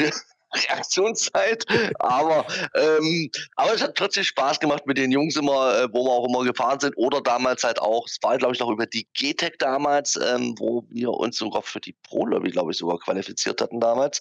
Reaktionszeit. 0.69 1.65
Aber, 1.99 2.47
ähm, 2.75 3.31
aber 3.57 3.75
es 3.75 3.83
hat 3.83 3.95
trotzdem 3.97 4.25
Spaß 4.25 4.61
gemacht 4.61 4.87
mit 4.87 4.99
den 4.99 5.11
Jungs 5.11 5.37
immer, 5.37 5.79
äh, 5.79 5.89
wo 5.93 6.05
wir 6.05 6.11
auch 6.11 6.29
immer 6.29 6.45
gefahren 6.45 6.81
sind. 6.81 6.97
Oder 6.97 7.21
damals 7.21 7.65
halt 7.65 7.81
auch, 7.81 8.07
es 8.07 8.19
war 8.23 8.39
glaube 8.39 8.55
ich 8.55 8.61
noch 8.61 8.71
über 8.71 8.87
die 8.87 9.07
GTEC 9.15 9.59
damals, 9.59 10.17
ähm, 10.17 10.55
wo 10.59 10.85
wir 10.91 11.11
uns 11.11 11.37
sogar 11.37 11.63
für 11.63 11.81
die 11.81 11.95
Pro-Lobby, 12.03 12.51
glaube 12.51 12.73
ich, 12.73 12.79
sogar 12.79 12.99
qualifiziert 12.99 13.61
hatten 13.61 13.81
damals. 13.81 14.21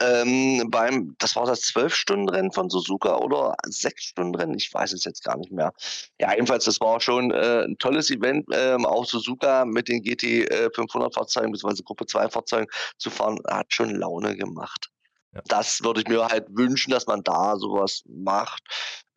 Ähm, 0.00 0.68
beim, 0.70 1.14
das 1.18 1.36
war 1.36 1.46
das 1.46 1.62
Zwölf-Stunden-Rennen 1.62 2.52
von 2.52 2.70
Suzuka 2.70 3.16
oder 3.16 3.54
Sechs-Stunden-Rennen, 3.66 4.54
ich 4.54 4.72
weiß 4.72 4.92
es 4.92 5.04
jetzt 5.04 5.24
gar 5.24 5.36
nicht 5.36 5.52
mehr. 5.52 5.72
Ja, 6.20 6.32
jedenfalls, 6.32 6.64
das 6.64 6.80
war 6.80 7.00
schon 7.00 7.30
äh, 7.30 7.64
ein 7.64 7.76
tolles 7.78 8.10
Event, 8.10 8.46
ähm, 8.52 8.86
auch 8.86 9.04
Suzuka 9.04 9.64
mit 9.64 9.88
den 9.88 10.02
GT 10.02 10.48
500 10.74 11.10
äh, 11.10 11.14
Fahrzeugen 11.14 11.52
bzw. 11.52 11.82
Gruppe 11.82 12.06
2 12.06 12.28
Fahrzeugen 12.28 12.66
zu 12.98 13.10
fahren, 13.10 13.38
hat 13.48 13.72
schon 13.72 13.90
Laune 13.90 14.36
gemacht. 14.36 14.90
Ja. 15.34 15.42
Das 15.48 15.82
würde 15.82 16.00
ich 16.00 16.08
mir 16.08 16.26
halt 16.26 16.46
wünschen, 16.50 16.90
dass 16.90 17.06
man 17.06 17.22
da 17.22 17.56
sowas 17.56 18.02
macht 18.06 18.62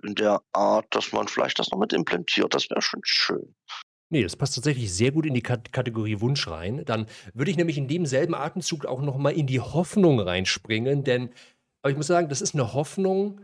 in 0.04 0.16
der 0.16 0.42
Art, 0.54 0.86
dass 0.92 1.12
man 1.12 1.28
vielleicht 1.28 1.60
das 1.60 1.72
noch 1.72 1.80
mit 1.80 1.94
implementiert. 1.94 2.54
Das 2.54 2.70
wäre 2.70 2.82
schon 2.82 3.02
schön. 3.04 3.56
Nee, 4.10 4.24
das 4.24 4.38
passt 4.38 4.56
tatsächlich 4.56 4.94
sehr 4.94 5.12
gut 5.12 5.26
in 5.26 5.34
die 5.34 5.42
Kategorie 5.42 6.22
Wunsch 6.22 6.48
rein. 6.48 6.86
Dann 6.86 7.08
würde 7.34 7.52
ich 7.52 7.58
nämlich 7.58 7.78
in 7.78 7.90
demselben 7.90 8.36
Atemzug 8.36 8.86
auch 8.86 9.02
noch 9.02 9.18
mal 9.18 9.32
in 9.32 9.48
die 9.48 9.60
Hoffnung 9.60 10.20
reinspringen, 10.20 11.04
denn 11.04 11.30
aber 11.82 11.92
ich 11.92 11.98
muss 11.98 12.08
sagen, 12.08 12.30
das 12.30 12.42
ist 12.42 12.54
eine 12.54 12.74
Hoffnung, 12.74 13.42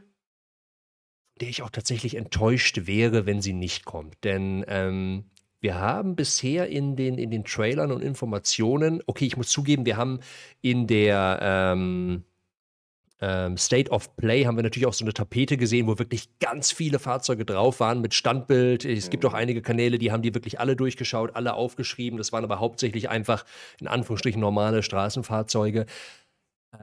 der 1.39 1.49
ich 1.49 1.61
auch 1.61 1.69
tatsächlich 1.69 2.15
enttäuscht 2.15 2.87
wäre, 2.87 3.25
wenn 3.25 3.41
sie 3.41 3.53
nicht 3.53 3.85
kommt. 3.85 4.23
Denn 4.23 4.65
ähm, 4.67 5.31
wir 5.59 5.75
haben 5.75 6.15
bisher 6.15 6.67
in 6.67 6.95
den, 6.95 7.17
in 7.17 7.31
den 7.31 7.45
Trailern 7.45 7.91
und 7.91 8.01
Informationen, 8.01 9.01
okay, 9.05 9.25
ich 9.25 9.37
muss 9.37 9.47
zugeben, 9.47 9.85
wir 9.85 9.97
haben 9.97 10.19
in 10.61 10.87
der 10.87 11.39
ähm, 11.41 12.25
ähm, 13.23 13.55
State 13.55 13.89
of 13.89 14.13
Play 14.17 14.43
haben 14.43 14.57
wir 14.57 14.63
natürlich 14.63 14.85
auch 14.85 14.93
so 14.93 15.05
eine 15.05 15.13
Tapete 15.13 15.55
gesehen, 15.55 15.87
wo 15.87 15.97
wirklich 15.97 16.27
ganz 16.39 16.73
viele 16.73 16.99
Fahrzeuge 16.99 17.45
drauf 17.45 17.79
waren 17.79 18.01
mit 18.01 18.13
Standbild. 18.13 18.83
Es 18.83 19.09
gibt 19.09 19.25
auch 19.25 19.31
mhm. 19.31 19.37
einige 19.37 19.61
Kanäle, 19.61 19.97
die 19.97 20.11
haben 20.11 20.21
die 20.21 20.33
wirklich 20.33 20.59
alle 20.59 20.75
durchgeschaut, 20.75 21.33
alle 21.33 21.53
aufgeschrieben. 21.53 22.17
Das 22.17 22.33
waren 22.33 22.43
aber 22.43 22.59
hauptsächlich 22.59 23.09
einfach 23.09 23.45
in 23.79 23.87
Anführungsstrichen 23.87 24.41
normale 24.41 24.83
Straßenfahrzeuge. 24.83 25.85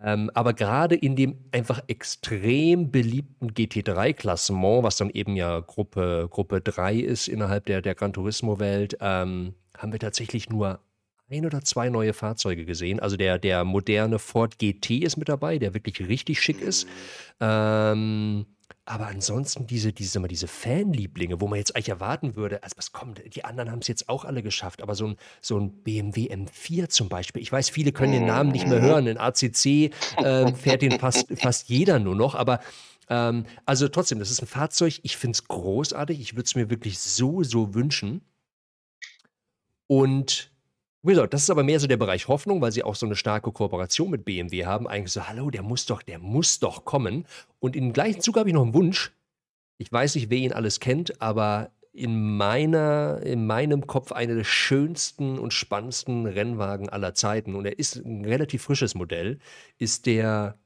Ähm, 0.02 0.30
aber 0.32 0.54
gerade 0.54 0.94
in 0.94 1.14
dem 1.14 1.44
einfach 1.52 1.82
extrem 1.88 2.90
beliebten 2.90 3.50
GT3-Klassement, 3.50 4.82
was 4.82 4.96
dann 4.96 5.10
eben 5.10 5.36
ja 5.36 5.60
Gruppe, 5.60 6.26
Gruppe 6.30 6.62
3 6.62 6.96
ist 6.96 7.28
innerhalb 7.28 7.66
der, 7.66 7.82
der 7.82 7.94
Gran 7.94 8.14
Turismo-Welt, 8.14 8.96
ähm, 9.02 9.54
haben 9.76 9.92
wir 9.92 9.98
tatsächlich 9.98 10.48
nur 10.48 10.80
ein 11.30 11.46
oder 11.46 11.62
zwei 11.62 11.88
neue 11.88 12.12
Fahrzeuge 12.12 12.64
gesehen. 12.64 13.00
Also 13.00 13.16
der, 13.16 13.38
der 13.38 13.64
moderne 13.64 14.18
Ford 14.18 14.58
GT 14.58 15.02
ist 15.02 15.16
mit 15.16 15.28
dabei, 15.28 15.58
der 15.58 15.74
wirklich 15.74 16.00
richtig 16.00 16.42
schick 16.42 16.60
ist. 16.60 16.86
Ähm, 17.40 18.46
aber 18.84 19.06
ansonsten 19.06 19.66
diese, 19.66 19.92
diese, 19.92 20.20
diese 20.22 20.48
Fanlieblinge, 20.48 21.40
wo 21.40 21.46
man 21.46 21.58
jetzt 21.58 21.76
eigentlich 21.76 21.90
erwarten 21.90 22.34
würde, 22.34 22.62
also 22.64 22.76
was 22.76 22.90
kommt, 22.90 23.22
die 23.34 23.44
anderen 23.44 23.70
haben 23.70 23.78
es 23.78 23.88
jetzt 23.88 24.08
auch 24.08 24.24
alle 24.24 24.42
geschafft, 24.42 24.82
aber 24.82 24.96
so 24.96 25.08
ein, 25.08 25.16
so 25.40 25.58
ein 25.58 25.82
BMW 25.84 26.32
M4 26.32 26.88
zum 26.88 27.08
Beispiel, 27.08 27.40
ich 27.40 27.52
weiß, 27.52 27.70
viele 27.70 27.92
können 27.92 28.12
den 28.12 28.26
Namen 28.26 28.50
nicht 28.50 28.66
mehr 28.66 28.80
hören, 28.80 29.06
in 29.06 29.16
ACC 29.16 29.92
äh, 30.16 30.52
fährt 30.54 30.82
den 30.82 30.98
fast, 30.98 31.28
fast 31.36 31.68
jeder 31.68 32.00
nur 32.00 32.16
noch, 32.16 32.34
aber 32.34 32.58
ähm, 33.08 33.44
also 33.64 33.86
trotzdem, 33.86 34.18
das 34.18 34.30
ist 34.30 34.42
ein 34.42 34.48
Fahrzeug, 34.48 34.98
ich 35.02 35.16
finde 35.16 35.36
es 35.36 35.46
großartig, 35.46 36.18
ich 36.18 36.32
würde 36.34 36.44
es 36.46 36.56
mir 36.56 36.70
wirklich 36.70 36.98
so, 36.98 37.44
so 37.44 37.74
wünschen. 37.74 38.22
Und 39.86 40.49
wie 41.02 41.12
gesagt, 41.12 41.32
das 41.32 41.42
ist 41.42 41.50
aber 41.50 41.62
mehr 41.62 41.80
so 41.80 41.86
der 41.86 41.96
Bereich 41.96 42.28
Hoffnung, 42.28 42.60
weil 42.60 42.72
sie 42.72 42.82
auch 42.82 42.94
so 42.94 43.06
eine 43.06 43.16
starke 43.16 43.52
Kooperation 43.52 44.10
mit 44.10 44.24
BMW 44.24 44.66
haben. 44.66 44.86
Eigentlich 44.86 45.12
so, 45.12 45.26
hallo, 45.26 45.50
der 45.50 45.62
muss 45.62 45.86
doch, 45.86 46.02
der 46.02 46.18
muss 46.18 46.58
doch 46.58 46.84
kommen. 46.84 47.26
Und 47.58 47.74
im 47.74 47.92
gleichen 47.92 48.20
Zug 48.20 48.36
habe 48.36 48.50
ich 48.50 48.54
noch 48.54 48.62
einen 48.62 48.74
Wunsch. 48.74 49.12
Ich 49.78 49.90
weiß 49.90 50.14
nicht, 50.16 50.28
wer 50.28 50.38
ihn 50.38 50.52
alles 50.52 50.78
kennt, 50.78 51.22
aber 51.22 51.70
in 51.92 52.36
meiner, 52.36 53.20
in 53.24 53.46
meinem 53.46 53.86
Kopf 53.86 54.12
einer 54.12 54.34
der 54.34 54.44
schönsten 54.44 55.38
und 55.38 55.54
spannendsten 55.54 56.26
Rennwagen 56.26 56.88
aller 56.88 57.14
Zeiten. 57.14 57.54
Und 57.54 57.64
er 57.64 57.78
ist 57.78 57.96
ein 57.96 58.24
relativ 58.24 58.62
frisches 58.62 58.94
Modell, 58.94 59.38
ist 59.78 60.04
der 60.06 60.58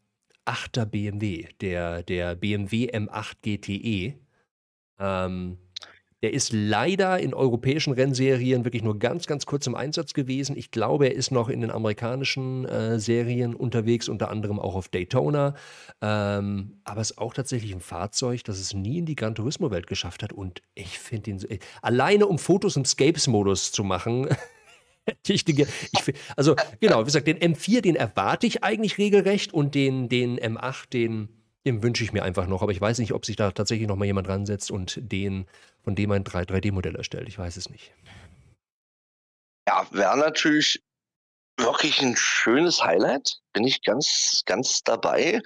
8er 0.46 0.84
BMW, 0.84 1.46
der, 1.60 2.02
der 2.02 2.34
BMW 2.34 2.90
M8 2.90 3.36
GTE. 3.42 4.18
Ähm, 4.98 5.58
der 6.24 6.32
ist 6.32 6.54
leider 6.54 7.18
in 7.18 7.34
europäischen 7.34 7.92
Rennserien 7.92 8.64
wirklich 8.64 8.82
nur 8.82 8.98
ganz, 8.98 9.26
ganz 9.26 9.44
kurz 9.44 9.66
im 9.66 9.74
Einsatz 9.74 10.14
gewesen. 10.14 10.56
Ich 10.56 10.70
glaube, 10.70 11.08
er 11.08 11.14
ist 11.14 11.30
noch 11.30 11.50
in 11.50 11.60
den 11.60 11.70
amerikanischen 11.70 12.64
äh, 12.64 12.98
Serien 12.98 13.54
unterwegs, 13.54 14.08
unter 14.08 14.30
anderem 14.30 14.58
auch 14.58 14.74
auf 14.74 14.88
Daytona. 14.88 15.54
Ähm, 16.00 16.80
aber 16.84 17.02
es 17.02 17.10
ist 17.10 17.18
auch 17.18 17.34
tatsächlich 17.34 17.74
ein 17.74 17.82
Fahrzeug, 17.82 18.42
das 18.44 18.58
es 18.58 18.72
nie 18.72 18.96
in 18.96 19.04
die 19.04 19.16
Gran 19.16 19.34
Turismo-Welt 19.34 19.86
geschafft 19.86 20.22
hat. 20.22 20.32
Und 20.32 20.62
ich 20.74 20.98
finde 20.98 21.32
ihn 21.32 21.38
so, 21.38 21.46
äh, 21.46 21.58
alleine 21.82 22.26
um 22.26 22.38
Fotos 22.38 22.76
im 22.76 22.86
Scapes-Modus 22.86 23.70
zu 23.72 23.84
machen. 23.84 24.26
ich 25.28 25.46
ich, 25.46 26.14
also 26.36 26.56
genau, 26.80 27.02
wie 27.02 27.04
gesagt, 27.04 27.26
den 27.26 27.36
M4, 27.36 27.82
den 27.82 27.96
erwarte 27.96 28.46
ich 28.46 28.64
eigentlich 28.64 28.96
regelrecht 28.96 29.52
und 29.52 29.74
den, 29.74 30.08
den 30.08 30.38
M8, 30.38 30.88
den 30.90 31.28
den 31.66 31.82
wünsche 31.82 32.04
ich 32.04 32.12
mir 32.12 32.22
einfach 32.22 32.46
noch, 32.46 32.62
aber 32.62 32.72
ich 32.72 32.80
weiß 32.80 32.98
nicht, 32.98 33.12
ob 33.12 33.24
sich 33.24 33.36
da 33.36 33.50
tatsächlich 33.50 33.88
noch 33.88 33.96
mal 33.96 34.04
jemand 34.04 34.28
dran 34.28 34.44
setzt 34.44 34.70
und 34.70 34.98
den, 35.00 35.46
von 35.84 35.94
dem 35.94 36.10
ein 36.10 36.24
3D-Modell 36.24 36.96
erstellt. 36.96 37.28
Ich 37.28 37.38
weiß 37.38 37.56
es 37.56 37.68
nicht. 37.68 37.92
Ja, 39.68 39.86
wäre 39.92 40.16
natürlich 40.18 40.82
wirklich 41.56 42.02
ein 42.02 42.16
schönes 42.16 42.82
Highlight. 42.82 43.38
Bin 43.52 43.64
ich 43.64 43.82
ganz, 43.82 44.42
ganz 44.46 44.82
dabei. 44.82 45.40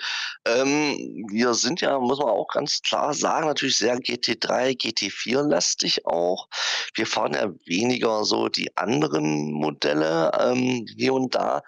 Ähm, 0.47 1.27
wir 1.31 1.53
sind 1.55 1.81
ja, 1.81 1.99
muss 1.99 2.19
man 2.19 2.29
auch 2.29 2.49
ganz 2.49 2.81
klar 2.81 3.13
sagen, 3.13 3.47
natürlich 3.47 3.77
sehr 3.77 3.97
GT3, 3.99 4.79
GT4-lastig 4.81 6.07
auch. 6.07 6.49
Wir 6.95 7.07
fahren 7.07 7.35
ja 7.35 7.51
weniger 7.67 8.25
so 8.25 8.49
die 8.49 8.75
anderen 8.77 9.53
Modelle 9.53 10.31
ähm, 10.41 10.87
hier 10.97 11.13
und 11.13 11.35
da. 11.35 11.63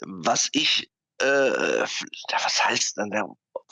Was 0.00 0.50
ich, 0.52 0.90
äh, 1.18 1.26
was 1.26 2.64
heißt 2.64 2.98
denn, 2.98 3.10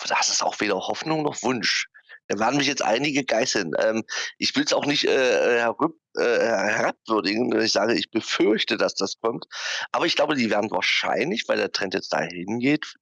das 0.08 0.28
ist 0.30 0.42
auch 0.42 0.58
weder 0.60 0.76
Hoffnung 0.76 1.22
noch 1.22 1.42
Wunsch. 1.42 1.86
Da 2.28 2.38
werden 2.38 2.56
mich 2.56 2.66
jetzt 2.66 2.82
einige 2.82 3.24
geißeln. 3.24 3.72
Ähm, 3.78 4.04
ich 4.38 4.54
will 4.56 4.64
es 4.64 4.72
auch 4.72 4.86
nicht 4.86 5.04
äh, 5.04 5.58
herab, 5.58 5.92
äh, 6.16 6.22
herabwürdigen, 6.22 7.52
wenn 7.52 7.62
ich 7.62 7.72
sage, 7.72 7.94
ich 7.94 8.10
befürchte, 8.10 8.76
dass 8.76 8.94
das 8.94 9.18
kommt. 9.20 9.46
Aber 9.90 10.06
ich 10.06 10.16
glaube, 10.16 10.34
die 10.34 10.50
werden 10.50 10.70
wahrscheinlich, 10.70 11.44
weil 11.48 11.58
der 11.58 11.72
Trend 11.72 11.94
jetzt 11.94 12.12
dahin 12.12 12.58
geht, 12.58 12.94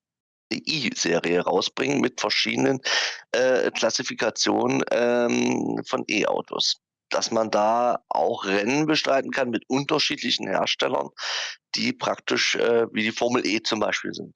die 0.53 0.89
E-Serie 0.89 1.43
rausbringen 1.43 2.01
mit 2.01 2.21
verschiedenen 2.21 2.81
äh, 3.33 3.71
Klassifikationen 3.71 4.83
ähm, 4.91 5.81
von 5.87 6.05
E-Autos. 6.09 6.81
Dass 7.11 7.31
man 7.31 7.51
da 7.51 8.05
auch 8.09 8.45
Rennen 8.45 8.87
bestreiten 8.87 9.33
kann 9.33 9.51
mit 9.51 9.65
unterschiedlichen 9.69 10.47
Herstellern, 10.47 11.09
die 11.75 11.93
praktisch 11.93 12.55
äh, 12.55 12.87
wie 12.93 13.03
die 13.03 13.13
Formel 13.13 13.45
E 13.47 13.63
zum 13.63 13.81
Beispiel 13.81 14.15
sind. 14.15 14.35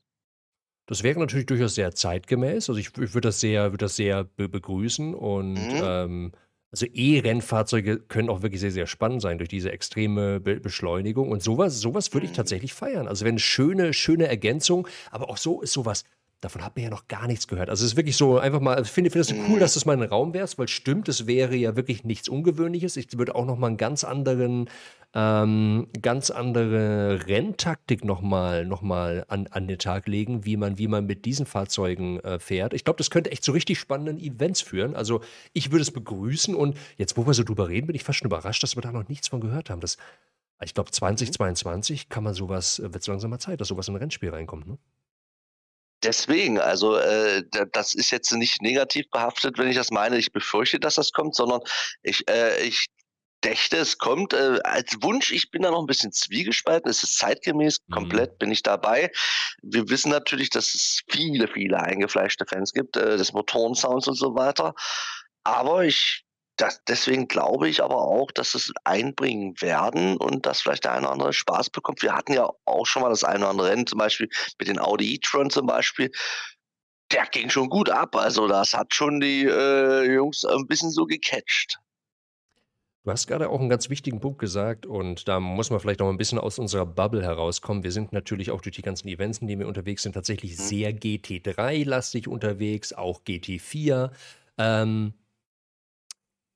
Das 0.86 1.02
wäre 1.02 1.18
natürlich 1.18 1.46
durchaus 1.46 1.74
sehr 1.74 1.94
zeitgemäß. 1.94 2.68
Also 2.68 2.78
ich, 2.78 2.88
ich 2.88 3.14
würde 3.14 3.28
das 3.28 3.40
sehr, 3.40 3.72
würde 3.72 3.84
das 3.84 3.96
sehr 3.96 4.24
be 4.24 4.48
begrüßen 4.48 5.14
und 5.14 5.54
mhm. 5.54 5.80
ähm, 5.82 6.32
also 6.70 6.86
E-Rennfahrzeuge 6.92 8.00
können 8.00 8.28
auch 8.28 8.42
wirklich 8.42 8.60
sehr, 8.60 8.72
sehr 8.72 8.88
spannend 8.88 9.22
sein 9.22 9.38
durch 9.38 9.48
diese 9.48 9.70
extreme 9.70 10.40
Be 10.40 10.58
Beschleunigung 10.58 11.30
und 11.30 11.40
sowas, 11.40 11.78
sowas 11.78 12.12
würde 12.12 12.26
ich 12.26 12.32
mhm. 12.32 12.36
tatsächlich 12.36 12.74
feiern. 12.74 13.06
Also 13.06 13.24
wenn 13.24 13.38
schöne, 13.38 13.92
schöne 13.92 14.26
Ergänzung, 14.26 14.88
aber 15.12 15.30
auch 15.30 15.36
so 15.36 15.62
ist 15.62 15.72
sowas 15.72 16.04
Davon 16.40 16.62
hat 16.62 16.76
man 16.76 16.84
ja 16.84 16.90
noch 16.90 17.08
gar 17.08 17.26
nichts 17.26 17.48
gehört. 17.48 17.70
Also 17.70 17.84
es 17.84 17.92
ist 17.92 17.96
wirklich 17.96 18.16
so 18.16 18.38
einfach 18.38 18.60
mal, 18.60 18.82
ich 18.82 18.88
finde, 18.88 19.18
es 19.18 19.32
cool, 19.48 19.58
dass 19.58 19.74
das 19.74 19.86
mal 19.86 19.94
ein 19.94 20.02
Raum 20.02 20.34
wäre, 20.34 20.46
weil 20.56 20.68
stimmt, 20.68 21.08
es 21.08 21.26
wäre 21.26 21.56
ja 21.56 21.74
wirklich 21.74 22.04
nichts 22.04 22.28
Ungewöhnliches. 22.28 22.98
Ich 22.98 23.16
würde 23.16 23.34
auch 23.34 23.46
noch 23.46 23.56
mal 23.56 23.68
einen 23.68 23.78
ganz 23.78 24.04
anderen, 24.04 24.68
ähm, 25.14 25.86
ganz 26.02 26.30
andere 26.30 27.26
Renntaktik 27.26 28.04
noch 28.04 28.20
mal, 28.20 28.66
noch 28.66 28.82
mal 28.82 29.24
an, 29.28 29.46
an 29.46 29.68
den 29.68 29.78
Tag 29.78 30.06
legen, 30.08 30.44
wie 30.44 30.56
man, 30.56 30.76
wie 30.76 30.88
man 30.88 31.06
mit 31.06 31.24
diesen 31.24 31.46
Fahrzeugen 31.46 32.20
äh, 32.20 32.38
fährt. 32.38 32.74
Ich 32.74 32.84
glaube, 32.84 32.98
das 32.98 33.10
könnte 33.10 33.30
echt 33.30 33.44
zu 33.44 33.52
richtig 33.52 33.78
spannenden 33.78 34.18
Events 34.18 34.60
führen. 34.60 34.96
Also 34.96 35.20
ich 35.52 35.70
würde 35.70 35.82
es 35.82 35.92
begrüßen 35.92 36.54
und 36.54 36.76
jetzt, 36.96 37.16
wo 37.16 37.26
wir 37.26 37.34
so 37.34 37.44
drüber 37.44 37.68
reden, 37.68 37.86
bin 37.86 37.96
ich 37.96 38.04
fast 38.04 38.18
schon 38.18 38.26
überrascht, 38.26 38.62
dass 38.62 38.76
wir 38.76 38.82
da 38.82 38.92
noch 38.92 39.08
nichts 39.08 39.28
von 39.28 39.40
gehört 39.40 39.70
haben. 39.70 39.80
Das, 39.80 39.96
ich 40.62 40.74
glaube, 40.74 40.90
2022 40.90 42.08
kann 42.08 42.24
man 42.24 42.34
sowas, 42.34 42.80
äh, 42.80 42.92
wird 42.92 42.96
es 42.96 43.06
langsam 43.06 43.30
mal 43.30 43.38
Zeit, 43.38 43.60
dass 43.60 43.68
sowas 43.68 43.88
in 43.88 43.94
ein 43.94 43.98
Rennspiel 43.98 44.30
reinkommt. 44.30 44.66
Ne? 44.66 44.78
Deswegen, 46.04 46.58
also 46.58 46.96
äh, 46.96 47.42
das 47.72 47.94
ist 47.94 48.10
jetzt 48.10 48.30
nicht 48.32 48.60
negativ 48.60 49.08
behaftet, 49.10 49.58
wenn 49.58 49.68
ich 49.68 49.76
das 49.76 49.90
meine. 49.90 50.18
Ich 50.18 50.32
befürchte, 50.32 50.78
dass 50.78 50.96
das 50.96 51.12
kommt, 51.12 51.34
sondern 51.34 51.60
ich, 52.02 52.28
äh, 52.28 52.62
ich 52.62 52.88
dächte, 53.42 53.78
es 53.78 53.98
kommt 53.98 54.32
äh, 54.32 54.58
als 54.64 54.96
Wunsch. 55.02 55.32
Ich 55.32 55.50
bin 55.50 55.62
da 55.62 55.70
noch 55.70 55.80
ein 55.80 55.86
bisschen 55.86 56.12
zwiegespalten. 56.12 56.90
Es 56.90 57.02
ist 57.02 57.18
zeitgemäß, 57.18 57.80
mhm. 57.86 57.94
komplett 57.94 58.38
bin 58.38 58.50
ich 58.50 58.62
dabei. 58.62 59.10
Wir 59.62 59.88
wissen 59.88 60.10
natürlich, 60.10 60.50
dass 60.50 60.74
es 60.74 61.02
viele, 61.08 61.48
viele 61.48 61.80
eingefleischte 61.80 62.44
Fans 62.46 62.72
gibt, 62.72 62.96
äh, 62.96 63.16
des 63.16 63.32
Motorensounds 63.32 64.08
und 64.08 64.16
so 64.16 64.34
weiter. 64.34 64.74
Aber 65.42 65.84
ich 65.84 66.23
das, 66.56 66.82
deswegen 66.84 67.26
glaube 67.26 67.68
ich 67.68 67.82
aber 67.82 67.96
auch, 67.96 68.30
dass 68.30 68.54
es 68.54 68.72
einbringen 68.84 69.60
werden 69.60 70.16
und 70.16 70.46
dass 70.46 70.62
vielleicht 70.62 70.84
der 70.84 70.92
eine 70.92 71.02
oder 71.02 71.12
andere 71.12 71.32
Spaß 71.32 71.70
bekommt. 71.70 72.02
Wir 72.02 72.14
hatten 72.14 72.32
ja 72.32 72.48
auch 72.64 72.86
schon 72.86 73.02
mal 73.02 73.08
das 73.08 73.24
eine 73.24 73.40
oder 73.40 73.50
andere 73.50 73.70
Rennen, 73.70 73.86
zum 73.86 73.98
Beispiel 73.98 74.28
mit 74.58 74.68
den 74.68 74.78
Audi 74.78 75.14
e-tron 75.14 75.50
zum 75.50 75.66
Beispiel. 75.66 76.12
Der 77.10 77.26
ging 77.26 77.50
schon 77.50 77.68
gut 77.68 77.90
ab. 77.90 78.16
Also 78.16 78.46
das 78.46 78.72
hat 78.72 78.94
schon 78.94 79.20
die 79.20 79.44
äh, 79.44 80.12
Jungs 80.12 80.44
ein 80.44 80.66
bisschen 80.66 80.90
so 80.90 81.06
gecatcht. 81.06 81.78
Du 83.04 83.10
hast 83.10 83.26
gerade 83.26 83.50
auch 83.50 83.60
einen 83.60 83.68
ganz 83.68 83.90
wichtigen 83.90 84.20
Punkt 84.20 84.38
gesagt 84.38 84.86
und 84.86 85.28
da 85.28 85.38
muss 85.38 85.68
man 85.68 85.78
vielleicht 85.78 86.00
noch 86.00 86.08
ein 86.08 86.16
bisschen 86.16 86.38
aus 86.38 86.58
unserer 86.58 86.86
Bubble 86.86 87.22
herauskommen. 87.22 87.82
Wir 87.82 87.92
sind 87.92 88.14
natürlich 88.14 88.50
auch 88.50 88.62
durch 88.62 88.76
die 88.76 88.82
ganzen 88.82 89.08
Events, 89.08 89.38
in 89.38 89.46
denen 89.46 89.60
wir 89.60 89.68
unterwegs 89.68 90.04
sind, 90.04 90.14
tatsächlich 90.14 90.52
mhm. 90.52 90.62
sehr 90.62 90.92
GT3-lastig 90.92 92.28
unterwegs, 92.28 92.94
auch 92.94 93.20
GT4. 93.22 94.10
Ähm, 94.56 95.12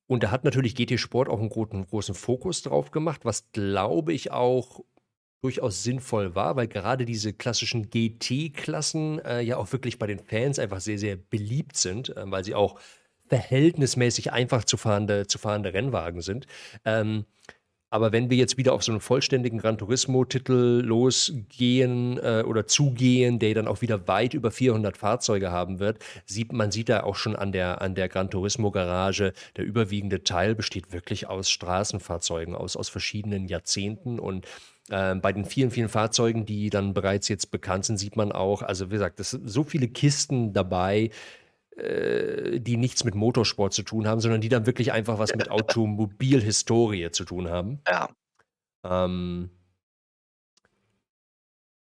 und 0.08 0.22
da 0.24 0.30
hat 0.32 0.42
natürlich 0.42 0.74
GT 0.74 0.98
Sport 0.98 1.28
auch 1.28 1.38
einen 1.38 1.50
großen, 1.50 1.86
großen 1.86 2.14
Fokus 2.14 2.62
drauf 2.62 2.90
gemacht, 2.90 3.24
was 3.24 3.52
glaube 3.52 4.12
ich 4.12 4.32
auch 4.32 4.80
durchaus 5.42 5.84
sinnvoll 5.84 6.34
war, 6.34 6.56
weil 6.56 6.66
gerade 6.66 7.04
diese 7.04 7.32
klassischen 7.32 7.90
GT-Klassen 7.90 9.20
äh, 9.20 9.40
ja 9.40 9.56
auch 9.56 9.70
wirklich 9.70 9.98
bei 9.98 10.08
den 10.08 10.18
Fans 10.18 10.58
einfach 10.58 10.80
sehr, 10.80 10.98
sehr 10.98 11.16
beliebt 11.16 11.76
sind, 11.76 12.16
äh, 12.16 12.22
weil 12.24 12.42
sie 12.42 12.56
auch 12.56 12.80
verhältnismäßig 13.28 14.32
einfach 14.32 14.64
zu 14.64 14.76
fahrende, 14.78 15.26
zu 15.26 15.38
fahrende 15.38 15.74
Rennwagen 15.74 16.22
sind. 16.22 16.46
Ähm, 16.84 17.26
aber 17.90 18.12
wenn 18.12 18.28
wir 18.30 18.36
jetzt 18.36 18.58
wieder 18.58 18.72
auf 18.72 18.82
so 18.84 18.92
einen 18.92 19.00
vollständigen 19.00 19.58
Gran 19.58 19.78
Turismo-Titel 19.78 20.82
losgehen 20.84 22.18
äh, 22.18 22.42
oder 22.46 22.66
zugehen, 22.66 23.38
der 23.38 23.54
dann 23.54 23.68
auch 23.68 23.80
wieder 23.80 24.06
weit 24.08 24.34
über 24.34 24.50
400 24.50 24.96
Fahrzeuge 24.96 25.50
haben 25.50 25.78
wird, 25.78 25.98
sieht 26.26 26.52
man 26.52 26.70
sieht 26.70 26.90
da 26.90 27.02
auch 27.04 27.16
schon 27.16 27.34
an 27.34 27.52
der, 27.52 27.80
an 27.80 27.94
der 27.94 28.08
Gran 28.08 28.30
Turismo-Garage, 28.30 29.32
der 29.56 29.64
überwiegende 29.64 30.22
Teil 30.22 30.54
besteht 30.54 30.92
wirklich 30.92 31.28
aus 31.28 31.50
Straßenfahrzeugen, 31.50 32.54
aus, 32.54 32.76
aus 32.76 32.90
verschiedenen 32.90 33.48
Jahrzehnten. 33.48 34.18
Und 34.18 34.46
äh, 34.90 35.14
bei 35.14 35.32
den 35.32 35.46
vielen, 35.46 35.70
vielen 35.70 35.88
Fahrzeugen, 35.88 36.44
die 36.44 36.68
dann 36.68 36.92
bereits 36.92 37.28
jetzt 37.28 37.50
bekannt 37.50 37.86
sind, 37.86 37.96
sieht 37.96 38.16
man 38.16 38.32
auch, 38.32 38.60
also 38.62 38.88
wie 38.88 38.94
gesagt, 38.94 39.18
es 39.20 39.30
sind 39.30 39.48
so 39.48 39.64
viele 39.64 39.88
Kisten 39.88 40.52
dabei, 40.52 41.10
äh, 41.78 42.60
die 42.60 42.76
nichts 42.76 43.04
mit 43.04 43.14
Motorsport 43.14 43.72
zu 43.72 43.82
tun 43.82 44.06
haben, 44.06 44.20
sondern 44.20 44.40
die 44.40 44.48
dann 44.48 44.66
wirklich 44.66 44.92
einfach 44.92 45.18
was 45.18 45.34
mit 45.34 45.50
Automobilhistorie 45.50 47.10
zu 47.10 47.24
tun 47.24 47.48
haben. 47.48 47.80
Ja. 47.86 48.08
Ähm, 48.84 49.50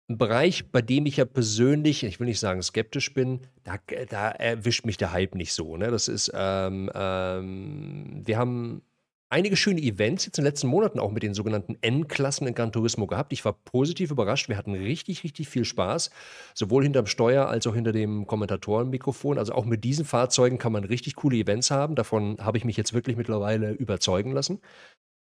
ein 0.10 0.18
Bereich, 0.18 0.72
bei 0.72 0.82
dem 0.82 1.06
ich 1.06 1.18
ja 1.18 1.26
persönlich, 1.26 2.04
ich 2.04 2.20
will 2.20 2.28
nicht 2.28 2.40
sagen 2.40 2.62
skeptisch 2.62 3.14
bin, 3.14 3.42
da, 3.64 3.78
da 4.10 4.30
erwischt 4.30 4.86
mich 4.86 4.98
der 4.98 5.12
Hype 5.12 5.36
nicht 5.36 5.54
so. 5.54 5.78
Ne? 5.78 5.92
Das 5.92 6.08
ist, 6.08 6.32
ähm, 6.34 6.90
ähm, 6.96 8.22
wir 8.26 8.38
haben 8.38 8.82
einige 9.30 9.56
schöne 9.56 9.82
Events 9.82 10.26
jetzt 10.26 10.38
in 10.38 10.44
den 10.44 10.50
letzten 10.52 10.68
Monaten 10.68 11.00
auch 11.00 11.12
mit 11.12 11.24
den 11.24 11.34
sogenannten 11.34 11.78
N-Klassen 11.82 12.48
in 12.48 12.56
Gran 12.56 12.72
Turismo 12.72 13.08
gehabt. 13.08 13.32
Ich 13.32 13.46
war 13.46 13.54
positiv 13.54 14.12
überrascht. 14.12 14.50
Wir 14.50 14.58
hatten 14.58 14.74
richtig, 14.74 15.24
richtig 15.24 15.48
viel 15.48 15.66
Spaß. 15.66 16.10
Sowohl 16.54 16.84
hinterm 16.84 17.06
Steuer 17.06 17.48
als 17.48 17.68
auch 17.68 17.76
hinter 17.76 17.92
dem 17.92 18.28
Kommentatorenmikrofon. 18.28 19.38
Also 19.38 19.54
auch 19.54 19.66
mit 19.66 19.84
diesen 19.84 20.06
Fahrzeugen 20.06 20.58
kann 20.58 20.72
man 20.72 20.84
richtig 20.84 21.16
coole 21.16 21.38
Events 21.38 21.72
haben. 21.72 21.96
Davon 21.96 22.38
habe 22.40 22.58
ich 22.58 22.66
mich 22.66 22.78
jetzt 22.78 22.94
wirklich 22.94 23.18
mittlerweile 23.18 23.72
überzeugen 23.72 24.32
lassen. 24.32 24.60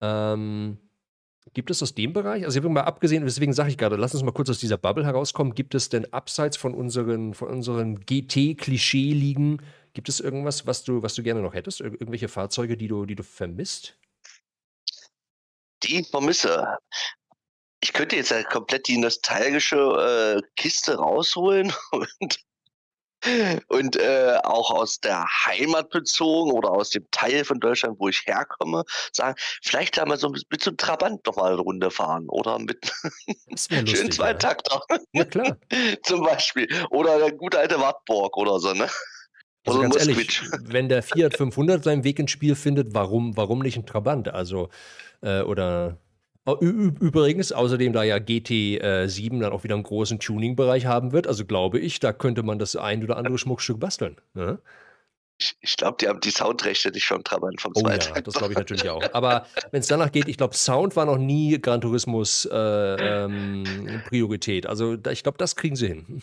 Ähm, 0.01 0.77
gibt 1.53 1.71
es 1.71 1.81
aus 1.81 1.93
dem 1.93 2.13
Bereich, 2.13 2.43
also 2.43 2.57
ich 2.57 2.63
habe 2.63 2.73
mal 2.73 2.81
abgesehen, 2.81 3.23
deswegen 3.23 3.53
sage 3.53 3.69
ich 3.69 3.77
gerade, 3.77 3.95
lass 3.95 4.13
uns 4.13 4.23
mal 4.23 4.31
kurz 4.31 4.49
aus 4.49 4.59
dieser 4.59 4.77
Bubble 4.77 5.05
herauskommen. 5.05 5.53
Gibt 5.53 5.75
es 5.75 5.89
denn 5.89 6.11
abseits 6.11 6.57
von 6.57 6.73
unseren, 6.73 7.33
von 7.33 7.49
unseren 7.49 7.99
GT-Klischee-Ligen 8.05 9.61
Gibt 9.95 10.09
es 10.09 10.19
irgendwas, 10.19 10.67
was 10.67 10.83
du, 10.83 11.01
was 11.01 11.15
du 11.15 11.23
gerne 11.23 11.41
noch 11.41 11.53
hättest? 11.53 11.79
Ir 11.79 11.85
irgendwelche 11.85 12.27
Fahrzeuge, 12.27 12.75
die 12.75 12.89
du, 12.89 13.05
die 13.05 13.15
du 13.15 13.23
vermisst? 13.23 13.97
Die 15.83 16.01
ich 16.01 16.09
vermisse. 16.09 16.77
Ich 17.81 17.93
könnte 17.93 18.17
jetzt 18.17 18.31
ja 18.31 18.43
komplett 18.43 18.89
die 18.89 18.97
nostalgische 18.97 19.77
äh, 20.37 20.41
Kiste 20.57 20.97
rausholen 20.97 21.71
und, 21.91 22.39
und 23.67 23.95
äh, 23.95 24.37
auch 24.43 24.69
aus 24.69 24.99
der 24.99 25.25
Heimat 25.45 25.91
bezogen 25.91 26.51
oder 26.51 26.71
aus 26.71 26.89
dem 26.89 27.09
Teil 27.11 27.45
von 27.45 27.61
Deutschland, 27.61 27.97
wo 27.97 28.09
ich 28.09 28.21
herkomme, 28.25 28.83
sagen, 29.13 29.35
vielleicht 29.63 29.95
da 29.95 30.05
mal 30.05 30.17
so 30.17 30.27
mit 30.27 30.61
so 30.61 30.71
einem 30.71 30.77
Trabant 30.77 31.25
noch 31.25 31.37
mal 31.37 31.53
eine 31.53 31.61
Runde 31.61 31.89
fahren 31.89 32.27
oder 32.27 32.59
mit 32.59 32.91
schönen 33.55 34.11
Zweitakter. 34.11 34.81
Ja, 35.13 35.23
klar. 35.23 35.57
Zum 36.03 36.21
Beispiel. 36.21 36.67
Oder 36.89 37.17
der 37.17 37.31
gute 37.31 37.59
alte 37.59 37.79
Wartburg 37.79 38.35
oder 38.35 38.59
so, 38.59 38.73
ne? 38.73 38.89
Also 39.66 39.82
ganz 39.82 39.97
ehrlich, 39.97 40.41
wenn 40.63 40.89
der 40.89 41.03
Fiat 41.03 41.38
500 41.38 41.84
seinen 41.84 42.03
Weg 42.03 42.20
ins 42.20 42.32
Spiel 42.32 42.55
findet, 42.55 42.93
warum, 42.93 43.36
warum 43.36 43.59
nicht 43.59 43.78
ein 43.78 43.86
Trabant? 43.86 44.30
Also, 44.30 44.70
äh, 45.22 45.41
oder 45.41 45.97
oh, 46.45 46.57
Übrigens, 46.59 47.51
außerdem, 47.51 47.93
da 47.93 48.03
ja 48.03 48.18
GT7 48.18 49.36
äh, 49.38 49.39
dann 49.39 49.51
auch 49.51 49.63
wieder 49.63 49.76
einen 49.76 49.84
großen 49.84 50.20
Tuning-Bereich 50.20 50.86
haben 50.86 51.11
wird, 51.11 51.28
also 51.28 51.45
glaube 51.45 51.80
ich, 51.80 51.99
da 51.99 52.13
könnte 52.13 52.43
man 52.43 52.59
das 52.59 52.76
ein 52.76 53.03
oder 53.03 53.18
andere 53.18 53.38
Schmuckstück 53.38 53.80
basteln. 53.80 54.18
Ne? 54.34 54.59
Ich, 55.38 55.57
ich 55.59 55.75
glaube, 55.75 55.97
die 55.99 56.07
haben 56.07 56.21
die 56.21 56.31
Soundrechte 56.31 56.91
nicht 56.91 57.05
vom 57.05 57.21
Trabant 57.23 57.59
vom 57.59 57.73
oh, 57.75 57.89
Ja, 57.89 57.97
das 57.97 58.36
glaube 58.36 58.53
ich 58.53 58.57
natürlich 58.57 58.89
auch. 58.89 59.03
Aber 59.13 59.45
wenn 59.71 59.81
es 59.81 59.88
danach 59.88 60.11
geht, 60.11 60.29
ich 60.29 60.38
glaube, 60.38 60.55
Sound 60.55 60.95
war 60.95 61.05
noch 61.05 61.17
nie 61.17 61.59
Gran 61.59 61.81
Turismus 61.81 62.47
äh, 62.49 62.55
ähm, 62.55 64.01
Priorität. 64.07 64.65
Also 64.65 64.95
da, 64.95 65.11
ich 65.11 65.23
glaube, 65.23 65.38
das 65.38 65.57
kriegen 65.57 65.75
sie 65.75 65.88
hin. 65.88 66.21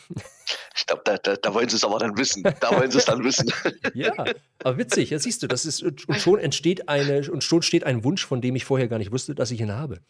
Ich 0.74 0.86
glaube, 0.86 1.02
da, 1.04 1.18
da, 1.18 1.36
da, 1.36 1.52
wollen 1.52 1.68
sie 1.68 1.76
es 1.76 1.84
aber 1.84 1.98
dann 1.98 2.16
wissen. 2.16 2.42
Da 2.42 2.70
wollen 2.70 2.90
sie 2.90 2.98
es 2.98 3.04
dann 3.04 3.22
wissen. 3.22 3.52
ja, 3.94 4.14
aber 4.64 4.78
witzig, 4.78 5.10
ja, 5.10 5.18
siehst 5.18 5.42
du, 5.42 5.46
das 5.46 5.66
ist 5.66 5.82
und 5.82 6.00
schon 6.18 6.38
entsteht 6.38 6.88
eine 6.88 7.30
und 7.30 7.44
schon 7.44 7.60
steht 7.60 7.84
ein 7.84 8.04
Wunsch, 8.04 8.24
von 8.24 8.40
dem 8.40 8.56
ich 8.56 8.64
vorher 8.64 8.88
gar 8.88 8.98
nicht 8.98 9.12
wusste, 9.12 9.34
dass 9.34 9.50
ich 9.50 9.60
ihn 9.60 9.72
habe. 9.72 10.00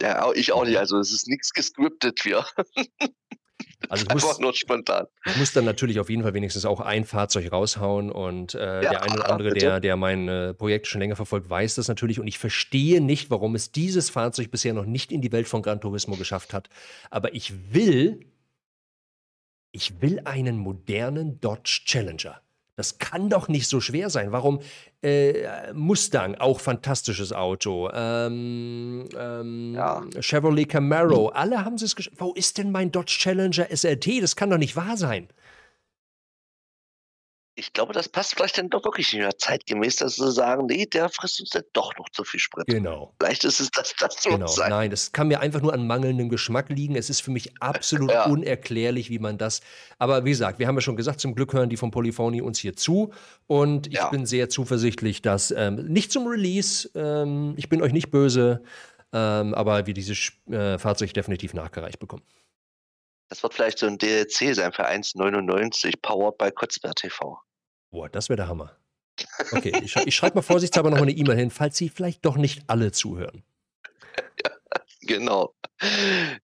Ja, 0.00 0.30
ich 0.34 0.52
auch 0.52 0.64
nicht. 0.64 0.78
Also 0.78 0.98
es 0.98 1.12
ist 1.12 1.28
nichts 1.28 1.52
gescriptet 1.52 2.20
hier. 2.22 2.44
Also 3.88 4.06
ich 4.06 4.14
muss, 4.14 4.38
nur 4.38 4.54
spontan. 4.54 5.06
Ich 5.26 5.36
muss 5.36 5.52
dann 5.52 5.64
natürlich 5.64 6.00
auf 6.00 6.10
jeden 6.10 6.22
Fall 6.22 6.34
wenigstens 6.34 6.64
auch 6.64 6.80
ein 6.80 7.04
Fahrzeug 7.04 7.50
raushauen 7.52 8.10
und 8.10 8.54
äh, 8.54 8.82
ja, 8.82 8.90
der 8.90 9.02
eine 9.02 9.14
oder 9.14 9.30
andere, 9.30 9.50
der, 9.54 9.80
der 9.80 9.96
mein 9.96 10.28
äh, 10.28 10.54
Projekt 10.54 10.86
schon 10.86 11.00
länger 11.00 11.16
verfolgt, 11.16 11.48
weiß 11.48 11.76
das 11.76 11.88
natürlich 11.88 12.20
und 12.20 12.26
ich 12.26 12.38
verstehe 12.38 13.00
nicht, 13.00 13.30
warum 13.30 13.54
es 13.54 13.72
dieses 13.72 14.10
Fahrzeug 14.10 14.50
bisher 14.50 14.74
noch 14.74 14.86
nicht 14.86 15.12
in 15.12 15.20
die 15.20 15.32
Welt 15.32 15.48
von 15.48 15.62
Gran 15.62 15.80
Turismo 15.80 16.16
geschafft 16.16 16.52
hat. 16.52 16.68
Aber 17.10 17.34
ich 17.34 17.72
will, 17.72 18.26
ich 19.72 20.00
will 20.02 20.20
einen 20.24 20.58
modernen 20.58 21.40
Dodge 21.40 21.82
Challenger. 21.84 22.41
Das 22.76 22.98
kann 22.98 23.28
doch 23.28 23.48
nicht 23.48 23.68
so 23.68 23.80
schwer 23.80 24.08
sein. 24.08 24.32
Warum 24.32 24.60
äh, 25.02 25.72
Mustang, 25.74 26.36
auch 26.36 26.58
fantastisches 26.58 27.32
Auto, 27.32 27.90
ähm, 27.92 29.08
ähm, 29.18 29.74
ja. 29.74 30.02
Chevrolet 30.20 30.66
Camaro, 30.66 31.28
alle 31.28 31.64
haben 31.64 31.74
es 31.74 31.94
geschafft. 31.94 32.16
Wo 32.18 32.32
ist 32.32 32.56
denn 32.56 32.70
mein 32.70 32.90
Dodge 32.90 33.18
Challenger 33.18 33.68
SRT? 33.70 34.22
Das 34.22 34.36
kann 34.36 34.50
doch 34.50 34.58
nicht 34.58 34.76
wahr 34.76 34.96
sein 34.96 35.28
ich 37.62 37.72
glaube, 37.72 37.92
das 37.92 38.08
passt 38.08 38.34
vielleicht 38.34 38.58
dann 38.58 38.70
doch 38.70 38.84
wirklich 38.84 39.12
nicht 39.12 39.22
mehr 39.22 39.38
zeitgemäß, 39.38 39.96
dass 39.96 40.16
sie 40.16 40.32
sagen, 40.32 40.66
nee, 40.66 40.84
der 40.84 41.08
frisst 41.08 41.40
uns 41.40 41.50
dann 41.50 41.62
doch 41.72 41.96
noch 41.96 42.08
zu 42.08 42.24
viel 42.24 42.40
Sprit. 42.40 42.66
Genau. 42.66 43.14
Vielleicht 43.20 43.44
ist 43.44 43.60
es 43.60 43.70
das, 43.70 43.94
das 44.00 44.20
so 44.20 44.30
genau. 44.30 44.48
sein. 44.48 44.70
Nein, 44.70 44.90
das 44.90 45.12
kann 45.12 45.28
mir 45.28 45.38
einfach 45.38 45.60
nur 45.60 45.72
an 45.72 45.86
mangelndem 45.86 46.28
Geschmack 46.28 46.70
liegen. 46.70 46.96
Es 46.96 47.08
ist 47.08 47.20
für 47.20 47.30
mich 47.30 47.52
absolut 47.62 48.10
ja. 48.10 48.24
unerklärlich, 48.24 49.10
wie 49.10 49.20
man 49.20 49.38
das. 49.38 49.60
Aber 49.98 50.24
wie 50.24 50.30
gesagt, 50.30 50.58
wir 50.58 50.66
haben 50.66 50.74
ja 50.74 50.80
schon 50.80 50.96
gesagt, 50.96 51.20
zum 51.20 51.36
Glück 51.36 51.52
hören 51.52 51.70
die 51.70 51.76
von 51.76 51.92
Polyphony 51.92 52.42
uns 52.42 52.58
hier 52.58 52.74
zu. 52.74 53.12
Und 53.46 53.86
ich 53.86 53.94
ja. 53.94 54.08
bin 54.08 54.26
sehr 54.26 54.48
zuversichtlich, 54.48 55.22
dass 55.22 55.52
ähm, 55.52 55.76
nicht 55.86 56.10
zum 56.10 56.26
Release, 56.26 56.90
ähm, 56.96 57.54
ich 57.56 57.68
bin 57.68 57.80
euch 57.80 57.92
nicht 57.92 58.10
böse, 58.10 58.64
ähm, 59.12 59.54
aber 59.54 59.86
wir 59.86 59.94
dieses 59.94 60.32
äh, 60.50 60.78
Fahrzeug 60.78 61.14
definitiv 61.14 61.54
nachgereicht 61.54 62.00
bekommen. 62.00 62.24
Das 63.28 63.42
wird 63.44 63.54
vielleicht 63.54 63.78
so 63.78 63.86
ein 63.86 63.98
DLC 63.98 64.52
sein 64.52 64.72
für 64.72 64.86
1,99 64.86 65.94
powered 66.02 66.36
by 66.36 66.50
Kotzbär 66.50 66.92
TV. 66.92 67.38
Boah, 67.92 68.08
das 68.08 68.30
wäre 68.30 68.38
der 68.38 68.48
Hammer. 68.48 68.74
Okay, 69.52 69.72
ich, 69.84 69.94
ich 69.94 70.16
schreibe 70.16 70.36
mal 70.36 70.42
vorsichtshalber 70.42 70.90
noch 70.90 71.02
eine 71.02 71.12
E-Mail 71.12 71.36
hin, 71.36 71.50
falls 71.50 71.76
Sie 71.76 71.90
vielleicht 71.90 72.24
doch 72.24 72.36
nicht 72.36 72.64
alle 72.66 72.90
zuhören. 72.90 73.44
Ja, 74.42 74.50
genau. 75.02 75.54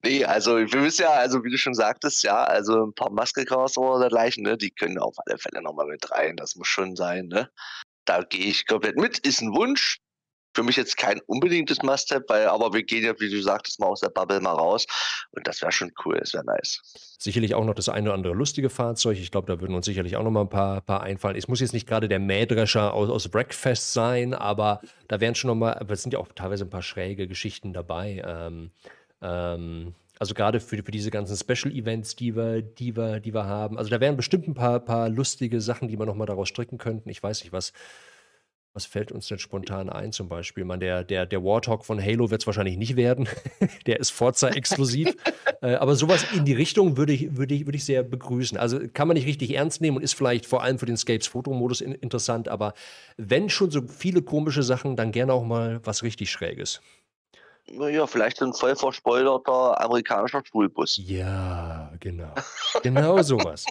Nee, 0.04 0.24
also 0.26 0.58
wir 0.58 0.82
wissen 0.82 1.02
ja, 1.02 1.12
also 1.12 1.42
wie 1.44 1.50
du 1.50 1.56
schon 1.56 1.72
sagtest, 1.72 2.22
ja, 2.22 2.44
also 2.44 2.84
ein 2.84 2.92
paar 2.92 3.10
Muskelcars 3.10 3.78
oder 3.78 4.00
dergleichen, 4.00 4.42
ne, 4.42 4.58
die 4.58 4.70
können 4.70 4.98
auf 4.98 5.16
alle 5.24 5.38
Fälle 5.38 5.62
nochmal 5.62 5.86
mit 5.86 6.10
rein. 6.10 6.36
Das 6.36 6.54
muss 6.54 6.68
schon 6.68 6.96
sein, 6.96 7.28
ne? 7.28 7.50
Da 8.04 8.22
gehe 8.22 8.44
ich 8.46 8.66
komplett 8.66 8.96
mit. 8.96 9.18
Ist 9.18 9.40
ein 9.40 9.54
Wunsch, 9.54 10.00
für 10.58 10.64
mich 10.64 10.76
jetzt 10.76 10.96
kein 10.96 11.20
unbedingtes 11.26 11.82
Must-Have, 11.84 12.50
aber 12.50 12.72
wir 12.72 12.82
gehen 12.82 13.04
ja, 13.04 13.14
wie 13.20 13.30
du 13.30 13.40
sagtest, 13.40 13.78
mal 13.78 13.86
aus 13.86 14.00
der 14.00 14.08
Bubble 14.08 14.40
mal 14.40 14.54
raus. 14.54 14.86
Und 15.30 15.46
das 15.46 15.62
wäre 15.62 15.70
schon 15.70 15.92
cool, 16.04 16.18
das 16.18 16.34
wäre 16.34 16.44
nice. 16.44 16.80
Sicherlich 17.16 17.54
auch 17.54 17.64
noch 17.64 17.74
das 17.74 17.88
eine 17.88 18.08
oder 18.08 18.14
andere 18.14 18.34
lustige 18.34 18.68
Fahrzeug. 18.68 19.18
Ich 19.18 19.30
glaube, 19.30 19.46
da 19.46 19.60
würden 19.60 19.76
uns 19.76 19.86
sicherlich 19.86 20.16
auch 20.16 20.24
noch 20.24 20.32
mal 20.32 20.40
ein 20.40 20.48
paar, 20.48 20.80
paar 20.80 21.02
einfallen. 21.02 21.36
Es 21.36 21.46
muss 21.46 21.60
jetzt 21.60 21.74
nicht 21.74 21.86
gerade 21.86 22.08
der 22.08 22.18
Mähdrescher 22.18 22.92
aus, 22.92 23.08
aus 23.08 23.28
Breakfast 23.28 23.92
sein, 23.92 24.34
aber 24.34 24.80
da 25.06 25.20
wären 25.20 25.36
schon 25.36 25.48
noch 25.48 25.54
mal, 25.54 25.86
es 25.88 26.02
sind 26.02 26.12
ja 26.12 26.18
auch 26.18 26.26
teilweise 26.34 26.64
ein 26.64 26.70
paar 26.70 26.82
schräge 26.82 27.28
Geschichten 27.28 27.72
dabei. 27.72 28.20
Ähm, 28.26 28.72
ähm, 29.22 29.94
also 30.18 30.34
gerade 30.34 30.58
für, 30.58 30.82
für 30.82 30.90
diese 30.90 31.12
ganzen 31.12 31.36
Special-Events, 31.36 32.16
die 32.16 32.34
wir, 32.34 32.62
die, 32.62 32.96
wir, 32.96 33.20
die 33.20 33.32
wir 33.32 33.44
haben. 33.44 33.78
Also 33.78 33.90
da 33.90 34.00
wären 34.00 34.16
bestimmt 34.16 34.48
ein 34.48 34.54
paar, 34.54 34.80
paar 34.80 35.08
lustige 35.08 35.60
Sachen, 35.60 35.86
die 35.86 35.96
wir 35.96 36.06
noch 36.06 36.16
mal 36.16 36.26
daraus 36.26 36.48
stricken 36.48 36.78
könnten. 36.78 37.08
Ich 37.10 37.22
weiß 37.22 37.44
nicht, 37.44 37.52
was 37.52 37.72
was 38.78 38.86
fällt 38.86 39.10
uns 39.10 39.26
denn 39.26 39.40
spontan 39.40 39.90
ein 39.90 40.12
zum 40.12 40.28
Beispiel? 40.28 40.64
Man, 40.64 40.78
der, 40.78 41.02
der, 41.02 41.26
der 41.26 41.42
Warthog 41.42 41.84
von 41.84 42.00
Halo 42.00 42.30
wird 42.30 42.42
es 42.42 42.46
wahrscheinlich 42.46 42.76
nicht 42.76 42.94
werden. 42.94 43.28
der 43.86 43.98
ist 43.98 44.10
Forza-exklusiv. 44.10 45.16
äh, 45.62 45.74
aber 45.74 45.96
sowas 45.96 46.24
in 46.32 46.44
die 46.44 46.52
Richtung 46.52 46.96
würde 46.96 47.12
ich, 47.12 47.36
würde, 47.36 47.56
ich, 47.56 47.66
würde 47.66 47.76
ich 47.76 47.84
sehr 47.84 48.04
begrüßen. 48.04 48.56
Also 48.56 48.78
kann 48.92 49.08
man 49.08 49.16
nicht 49.16 49.26
richtig 49.26 49.56
ernst 49.56 49.80
nehmen 49.80 49.96
und 49.96 50.04
ist 50.04 50.14
vielleicht 50.14 50.46
vor 50.46 50.62
allem 50.62 50.78
für 50.78 50.86
den 50.86 50.96
Scapes-Fotomodus 50.96 51.80
in, 51.80 51.90
interessant. 51.90 52.48
Aber 52.48 52.72
wenn 53.16 53.50
schon 53.50 53.72
so 53.72 53.82
viele 53.82 54.22
komische 54.22 54.62
Sachen, 54.62 54.94
dann 54.94 55.10
gerne 55.10 55.32
auch 55.32 55.44
mal 55.44 55.80
was 55.82 56.04
richtig 56.04 56.30
Schräges. 56.30 56.80
Naja, 57.72 58.06
vielleicht 58.06 58.42
ein 58.42 58.52
voll 58.52 58.76
verspoilerter 58.76 59.80
amerikanischer 59.80 60.42
Schulbus. 60.44 61.00
Ja, 61.04 61.90
genau. 62.00 62.34
Genau 62.82 63.18
sowas. 63.22 63.64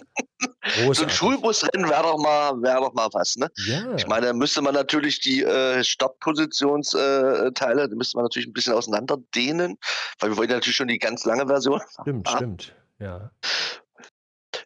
Großartig. 0.62 0.96
So 0.96 1.04
ein 1.04 1.10
Schulbusrennen 1.10 1.88
wäre 1.88 2.02
doch, 2.02 2.18
mal, 2.18 2.60
wär 2.62 2.76
doch 2.76 2.92
mal 2.92 3.08
was, 3.12 3.36
ne? 3.36 3.50
Ja. 3.66 3.94
Ich 3.96 4.06
meine, 4.06 4.26
da 4.26 4.32
müsste 4.32 4.62
man 4.62 4.74
natürlich 4.74 5.20
die 5.20 5.42
äh, 5.42 5.82
Startpositionsteile, 5.82 7.84
äh, 7.84 7.94
müsste 7.94 8.16
man 8.16 8.24
natürlich 8.24 8.48
ein 8.48 8.52
bisschen 8.52 8.74
auseinander 8.74 9.18
dehnen, 9.34 9.78
weil 10.20 10.30
wir 10.30 10.36
wollen 10.36 10.50
natürlich 10.50 10.76
schon 10.76 10.88
die 10.88 10.98
ganz 10.98 11.24
lange 11.24 11.46
Version. 11.46 11.80
Stimmt, 12.02 12.28
ah. 12.28 12.36
stimmt, 12.36 12.74
ja. 12.98 13.30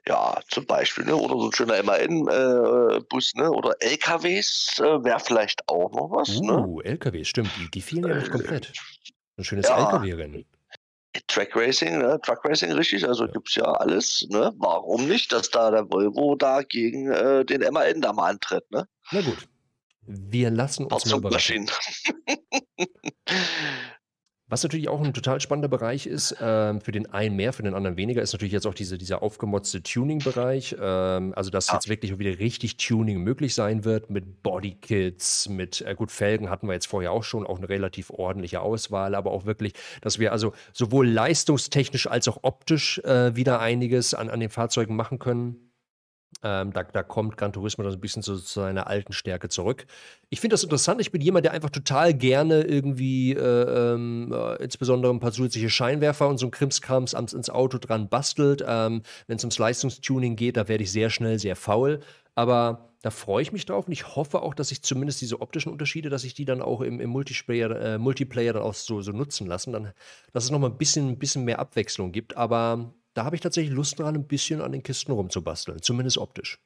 Ja, 0.06 0.40
zum 0.48 0.66
Beispiel, 0.66 1.04
ne? 1.04 1.14
Oder 1.14 1.38
so 1.38 1.46
ein 1.46 1.52
schöner 1.52 1.80
MAN-Bus, 1.82 3.32
äh, 3.34 3.40
ne? 3.40 3.52
Oder 3.52 3.74
LKWs 3.78 4.80
äh, 4.80 5.04
wäre 5.04 5.20
vielleicht 5.20 5.68
auch 5.68 5.92
noch 5.92 6.10
was. 6.10 6.40
Ne? 6.40 6.58
Uh, 6.58 6.80
ne? 6.80 6.90
LKWs, 6.90 7.28
stimmt. 7.28 7.50
Die, 7.58 7.70
die 7.70 7.80
fehlen 7.80 8.08
ja 8.08 8.16
nicht 8.16 8.28
äh, 8.28 8.30
komplett. 8.30 8.72
Ein 9.36 9.44
schönes 9.44 9.68
ja. 9.68 9.78
LKW-Rennen. 9.78 10.44
Track 11.26 11.54
Racing, 11.54 11.98
ne? 11.98 12.18
Truck 12.22 12.44
Racing, 12.44 12.72
richtig, 12.72 13.06
also 13.06 13.26
ja. 13.26 13.32
es 13.44 13.54
ja 13.54 13.64
alles, 13.64 14.26
ne? 14.30 14.52
Warum 14.56 15.06
nicht, 15.08 15.32
dass 15.32 15.50
da 15.50 15.70
der 15.70 15.90
Volvo 15.90 16.36
da 16.36 16.62
gegen 16.62 17.10
äh, 17.10 17.44
den 17.44 17.60
MAN 17.72 18.00
da 18.00 18.12
mal 18.12 18.30
antritt, 18.30 18.70
ne? 18.70 18.88
Na 19.10 19.20
gut. 19.20 19.48
Wir 20.06 20.50
lassen 20.50 20.86
uns 20.86 21.06
mal 21.06 21.18
überraschen. 21.18 21.70
Was 24.52 24.62
natürlich 24.62 24.90
auch 24.90 25.02
ein 25.02 25.14
total 25.14 25.40
spannender 25.40 25.68
Bereich 25.68 26.06
ist, 26.06 26.36
ähm, 26.38 26.82
für 26.82 26.92
den 26.92 27.10
einen 27.10 27.36
mehr, 27.36 27.54
für 27.54 27.62
den 27.62 27.72
anderen 27.72 27.96
weniger, 27.96 28.20
ist 28.20 28.34
natürlich 28.34 28.52
jetzt 28.52 28.66
auch 28.66 28.74
diese, 28.74 28.98
dieser 28.98 29.22
aufgemotzte 29.22 29.82
Tuning-Bereich. 29.82 30.76
Ähm, 30.78 31.32
also, 31.34 31.48
dass 31.48 31.68
ja. 31.68 31.74
jetzt 31.76 31.88
wirklich 31.88 32.18
wieder 32.18 32.38
richtig 32.38 32.76
Tuning 32.76 33.22
möglich 33.22 33.54
sein 33.54 33.86
wird 33.86 34.10
mit 34.10 34.42
Bodykits, 34.42 35.48
mit, 35.48 35.80
äh, 35.80 35.94
gut, 35.94 36.10
Felgen 36.10 36.50
hatten 36.50 36.66
wir 36.66 36.74
jetzt 36.74 36.84
vorher 36.84 37.12
auch 37.12 37.24
schon, 37.24 37.46
auch 37.46 37.56
eine 37.56 37.70
relativ 37.70 38.10
ordentliche 38.10 38.60
Auswahl, 38.60 39.14
aber 39.14 39.30
auch 39.30 39.46
wirklich, 39.46 39.72
dass 40.02 40.18
wir 40.18 40.32
also 40.32 40.52
sowohl 40.74 41.08
leistungstechnisch 41.08 42.06
als 42.06 42.28
auch 42.28 42.40
optisch 42.42 42.98
äh, 43.04 43.34
wieder 43.34 43.58
einiges 43.58 44.12
an, 44.12 44.28
an 44.28 44.40
den 44.40 44.50
Fahrzeugen 44.50 44.96
machen 44.96 45.18
können. 45.18 45.71
Ähm, 46.44 46.72
da, 46.72 46.82
da, 46.82 47.02
kommt 47.02 47.36
Gran 47.36 47.52
Turismo 47.52 47.84
dann 47.84 47.92
ein 47.92 48.00
bisschen 48.00 48.22
zu, 48.22 48.36
zu 48.36 48.60
seiner 48.60 48.88
alten 48.88 49.12
Stärke 49.12 49.48
zurück. 49.48 49.86
Ich 50.28 50.40
finde 50.40 50.54
das 50.54 50.64
interessant. 50.64 51.00
Ich 51.00 51.12
bin 51.12 51.20
jemand, 51.20 51.44
der 51.44 51.52
einfach 51.52 51.70
total 51.70 52.14
gerne 52.14 52.62
irgendwie, 52.62 53.32
äh, 53.32 53.92
ähm, 53.92 54.32
äh, 54.32 54.56
insbesondere 54.56 55.12
ein 55.12 55.20
paar 55.20 55.32
zusätzliche 55.32 55.70
Scheinwerfer 55.70 56.28
und 56.28 56.38
so 56.38 56.46
ein 56.46 56.50
Krimskrams 56.50 57.12
ins 57.12 57.48
Auto 57.48 57.78
dran 57.78 58.08
bastelt. 58.08 58.64
Ähm, 58.66 59.02
Wenn 59.28 59.36
es 59.36 59.44
ums 59.44 59.58
Leistungstuning 59.58 60.34
geht, 60.34 60.56
da 60.56 60.66
werde 60.66 60.82
ich 60.82 60.90
sehr 60.90 61.10
schnell 61.10 61.38
sehr 61.38 61.54
faul. 61.54 62.00
Aber 62.34 62.92
da 63.02 63.10
freue 63.10 63.42
ich 63.42 63.52
mich 63.52 63.66
drauf 63.66 63.86
und 63.86 63.92
ich 63.92 64.14
hoffe 64.16 64.42
auch, 64.42 64.54
dass 64.54 64.70
ich 64.70 64.82
zumindest 64.82 65.20
diese 65.20 65.40
optischen 65.40 65.72
Unterschiede, 65.72 66.08
dass 66.08 66.24
ich 66.24 66.34
die 66.34 66.44
dann 66.44 66.62
auch 66.62 66.80
im, 66.80 67.00
im 67.00 67.10
Multiplayer, 67.10 67.70
äh, 67.70 67.98
Multiplayer 67.98 68.52
dann 68.52 68.62
auch 68.62 68.74
so, 68.74 69.02
so 69.02 69.12
nutzen 69.12 69.46
lassen. 69.46 69.72
Dann, 69.72 69.92
dass 70.32 70.44
es 70.44 70.50
nochmal 70.50 70.70
ein 70.70 70.78
bisschen, 70.78 71.08
ein 71.08 71.18
bisschen 71.18 71.44
mehr 71.44 71.58
Abwechslung 71.58 72.12
gibt. 72.12 72.36
Aber 72.36 72.94
da 73.14 73.24
habe 73.24 73.36
ich 73.36 73.42
tatsächlich 73.42 73.72
Lust 73.72 73.98
dran, 73.98 74.14
ein 74.14 74.26
bisschen 74.26 74.60
an 74.60 74.72
den 74.72 74.82
Kisten 74.82 75.12
rumzubasteln, 75.12 75.82
zumindest 75.82 76.18
optisch. 76.18 76.58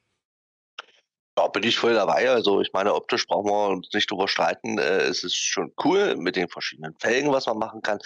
Ja, 1.37 1.47
bin 1.47 1.63
ich 1.63 1.77
voll 1.77 1.93
dabei. 1.93 2.29
Also 2.31 2.61
ich 2.61 2.73
meine, 2.73 2.95
optisch 2.95 3.27
brauchen 3.27 3.51
wir 3.51 3.67
uns 3.69 3.89
nicht 3.93 4.09
drüber 4.09 4.27
streiten. 4.27 4.79
Äh, 4.79 5.03
es 5.03 5.23
ist 5.23 5.35
schon 5.35 5.71
cool 5.83 6.15
mit 6.15 6.35
den 6.35 6.49
verschiedenen 6.49 6.95
Felgen, 6.99 7.31
was 7.31 7.45
man 7.45 7.59
machen 7.59 7.81
kann. 7.83 7.99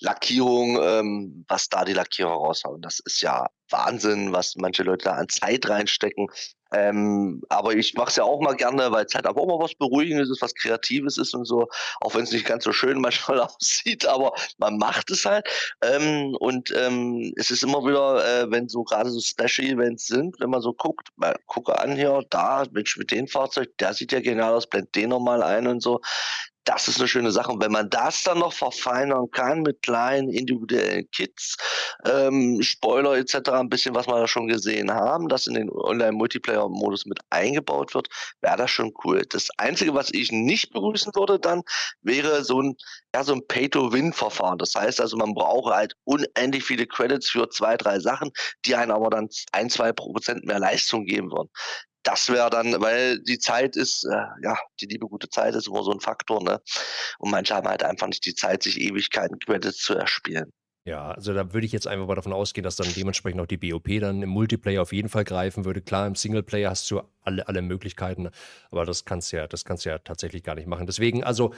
Lackierung, 0.00 0.78
ähm, 0.82 1.44
was 1.48 1.68
da 1.68 1.84
die 1.84 1.92
Lackierer 1.92 2.30
raushauen. 2.32 2.80
Das 2.80 3.00
ist 3.00 3.20
ja 3.20 3.48
Wahnsinn, 3.70 4.32
was 4.32 4.54
manche 4.56 4.82
Leute 4.82 5.04
da 5.04 5.12
an 5.12 5.28
Zeit 5.28 5.68
reinstecken. 5.68 6.28
Ähm, 6.72 7.40
aber 7.48 7.74
ich 7.74 7.94
mache 7.94 8.10
es 8.10 8.16
ja 8.16 8.24
auch 8.24 8.40
mal 8.40 8.54
gerne, 8.54 8.92
weil 8.92 9.06
es 9.06 9.14
halt 9.14 9.26
aber 9.26 9.40
auch 9.40 9.46
mal 9.46 9.64
was 9.64 9.74
Beruhigendes 9.74 10.28
ist, 10.28 10.42
was 10.42 10.54
Kreatives 10.54 11.16
ist 11.16 11.34
und 11.34 11.46
so, 11.46 11.66
auch 12.00 12.14
wenn 12.14 12.24
es 12.24 12.32
nicht 12.32 12.44
ganz 12.44 12.64
so 12.64 12.72
schön 12.72 13.00
manchmal 13.00 13.40
aussieht, 13.40 14.06
aber 14.06 14.32
man 14.58 14.76
macht 14.76 15.10
es 15.10 15.24
halt. 15.24 15.48
Ähm, 15.82 16.36
und 16.38 16.72
ähm, 16.76 17.32
es 17.36 17.50
ist 17.50 17.62
immer 17.62 17.84
wieder, 17.84 18.42
äh, 18.42 18.50
wenn 18.50 18.68
so 18.68 18.82
gerade 18.84 19.10
so 19.10 19.20
Special 19.20 19.66
Events 19.66 20.06
sind, 20.06 20.38
wenn 20.40 20.50
man 20.50 20.60
so 20.60 20.74
guckt, 20.74 21.08
mal 21.16 21.36
gucke 21.46 21.78
an 21.78 21.96
hier, 21.96 22.22
da, 22.30 22.64
Mensch, 22.70 22.96
mit 22.98 23.10
dem 23.10 23.28
Fahrzeug, 23.28 23.70
der 23.78 23.94
sieht 23.94 24.12
ja 24.12 24.20
genial 24.20 24.52
aus, 24.52 24.66
blend 24.66 24.94
den 24.94 25.10
nochmal 25.10 25.42
ein 25.42 25.66
und 25.66 25.80
so 25.80 26.00
das 26.68 26.86
ist 26.86 26.98
eine 26.98 27.08
schöne 27.08 27.30
Sache. 27.30 27.50
Und 27.50 27.62
wenn 27.62 27.72
man 27.72 27.88
das 27.88 28.24
dann 28.24 28.40
noch 28.40 28.52
verfeinern 28.52 29.30
kann 29.30 29.62
mit 29.62 29.80
kleinen 29.80 30.28
individuellen 30.28 31.10
Kits, 31.12 31.56
ähm, 32.04 32.60
Spoiler 32.62 33.16
etc., 33.16 33.48
ein 33.52 33.70
bisschen, 33.70 33.94
was 33.94 34.06
wir 34.06 34.20
da 34.20 34.28
schon 34.28 34.48
gesehen 34.48 34.92
haben, 34.92 35.28
das 35.28 35.46
in 35.46 35.54
den 35.54 35.70
Online-Multiplayer-Modus 35.70 37.06
mit 37.06 37.20
eingebaut 37.30 37.94
wird, 37.94 38.08
wäre 38.42 38.58
das 38.58 38.70
schon 38.70 38.92
cool. 39.02 39.22
Das 39.30 39.48
Einzige, 39.56 39.94
was 39.94 40.10
ich 40.12 40.30
nicht 40.30 40.70
begrüßen 40.74 41.12
würde 41.14 41.38
dann, 41.38 41.62
wäre 42.02 42.44
so 42.44 42.60
ein, 42.60 42.76
ja, 43.14 43.24
so 43.24 43.32
ein 43.32 43.46
Pay-to-Win-Verfahren. 43.46 44.58
Das 44.58 44.74
heißt 44.74 45.00
also, 45.00 45.16
man 45.16 45.32
braucht 45.32 45.74
halt 45.74 45.94
unendlich 46.04 46.64
viele 46.64 46.86
Credits 46.86 47.30
für 47.30 47.48
zwei, 47.48 47.78
drei 47.78 47.98
Sachen, 47.98 48.30
die 48.66 48.76
einen 48.76 48.90
aber 48.90 49.08
dann 49.08 49.30
ein, 49.52 49.70
zwei 49.70 49.92
Prozent 49.92 50.44
mehr 50.44 50.58
Leistung 50.58 51.06
geben 51.06 51.30
würden 51.32 51.48
das 52.08 52.30
wäre 52.30 52.48
dann, 52.48 52.80
weil 52.80 53.18
die 53.20 53.38
Zeit 53.38 53.76
ist, 53.76 54.04
äh, 54.04 54.16
ja, 54.42 54.56
die 54.80 54.86
liebe 54.86 55.06
gute 55.06 55.28
Zeit 55.28 55.54
ist 55.54 55.68
immer 55.68 55.82
so 55.82 55.92
ein 55.92 56.00
Faktor, 56.00 56.42
ne? 56.42 56.62
Und 57.18 57.30
manche 57.30 57.54
haben 57.54 57.68
halt 57.68 57.82
einfach 57.82 58.06
nicht 58.06 58.24
die 58.24 58.34
Zeit, 58.34 58.62
sich 58.62 58.80
Ewigkeiten 58.80 59.38
Credits 59.38 59.76
zu 59.76 59.94
erspielen. 59.94 60.50
Ja, 60.86 61.10
also 61.10 61.34
da 61.34 61.52
würde 61.52 61.66
ich 61.66 61.72
jetzt 61.72 61.86
einfach 61.86 62.06
mal 62.06 62.14
davon 62.14 62.32
ausgehen, 62.32 62.64
dass 62.64 62.76
dann 62.76 62.90
dementsprechend 62.94 63.42
auch 63.42 63.46
die 63.46 63.58
BOP 63.58 64.00
dann 64.00 64.22
im 64.22 64.30
Multiplayer 64.30 64.80
auf 64.80 64.94
jeden 64.94 65.10
Fall 65.10 65.24
greifen 65.24 65.66
würde. 65.66 65.82
Klar, 65.82 66.06
im 66.06 66.14
Singleplayer 66.14 66.70
hast 66.70 66.90
du 66.90 67.02
alle, 67.20 67.46
alle 67.46 67.60
Möglichkeiten, 67.60 68.30
aber 68.70 68.86
das 68.86 69.04
kannst 69.04 69.30
ja, 69.32 69.46
das 69.46 69.66
kannst 69.66 69.84
du 69.84 69.90
ja 69.90 69.98
tatsächlich 69.98 70.42
gar 70.42 70.54
nicht 70.54 70.66
machen. 70.66 70.86
Deswegen, 70.86 71.22
also 71.24 71.52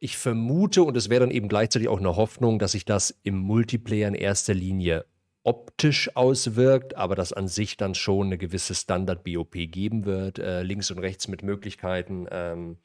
ich 0.00 0.18
vermute, 0.18 0.82
und 0.82 0.98
es 0.98 1.08
wäre 1.08 1.20
dann 1.20 1.30
eben 1.30 1.48
gleichzeitig 1.48 1.88
auch 1.88 1.98
eine 1.98 2.14
Hoffnung, 2.14 2.58
dass 2.58 2.72
sich 2.72 2.84
das 2.84 3.18
im 3.22 3.38
Multiplayer 3.38 4.08
in 4.08 4.14
erster 4.14 4.52
Linie 4.52 5.06
optisch 5.42 6.14
auswirkt, 6.16 6.96
aber 6.96 7.14
dass 7.14 7.32
an 7.32 7.48
sich 7.48 7.76
dann 7.76 7.94
schon 7.94 8.26
eine 8.26 8.38
gewisse 8.38 8.74
Standard-BOP 8.74 9.52
geben 9.70 10.04
wird, 10.04 10.38
äh, 10.38 10.62
links 10.62 10.90
und 10.90 10.98
rechts 10.98 11.28
mit 11.28 11.42
Möglichkeiten. 11.42 12.26
Ähm, 12.30 12.76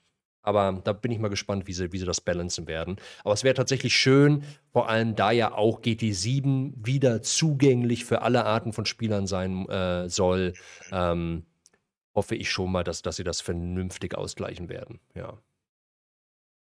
aber 0.41 0.79
da 0.83 0.93
bin 0.93 1.11
ich 1.11 1.19
mal 1.19 1.29
gespannt, 1.29 1.67
wie 1.67 1.73
sie, 1.73 1.91
wie 1.91 1.97
sie 1.97 2.05
das 2.05 2.21
balancen 2.21 2.67
werden. 2.67 2.97
Aber 3.23 3.33
es 3.33 3.43
wäre 3.43 3.55
tatsächlich 3.55 3.95
schön, 3.95 4.43
vor 4.71 4.89
allem 4.89 5.15
da 5.15 5.31
ja 5.31 5.53
auch 5.53 5.81
GT7 5.81 6.73
wieder 6.85 7.23
zugänglich 7.23 8.05
für 8.05 8.21
alle 8.21 8.45
Arten 8.45 8.71
von 8.71 8.85
Spielern 8.85 9.25
sein 9.25 9.67
äh, 9.69 10.07
soll, 10.07 10.53
ähm, 10.91 11.45
hoffe 12.13 12.35
ich 12.35 12.51
schon 12.51 12.71
mal, 12.71 12.83
dass, 12.83 13.01
dass 13.01 13.15
sie 13.15 13.23
das 13.23 13.41
vernünftig 13.41 14.15
ausgleichen 14.15 14.69
werden. 14.69 14.99
Ja. 15.15 15.39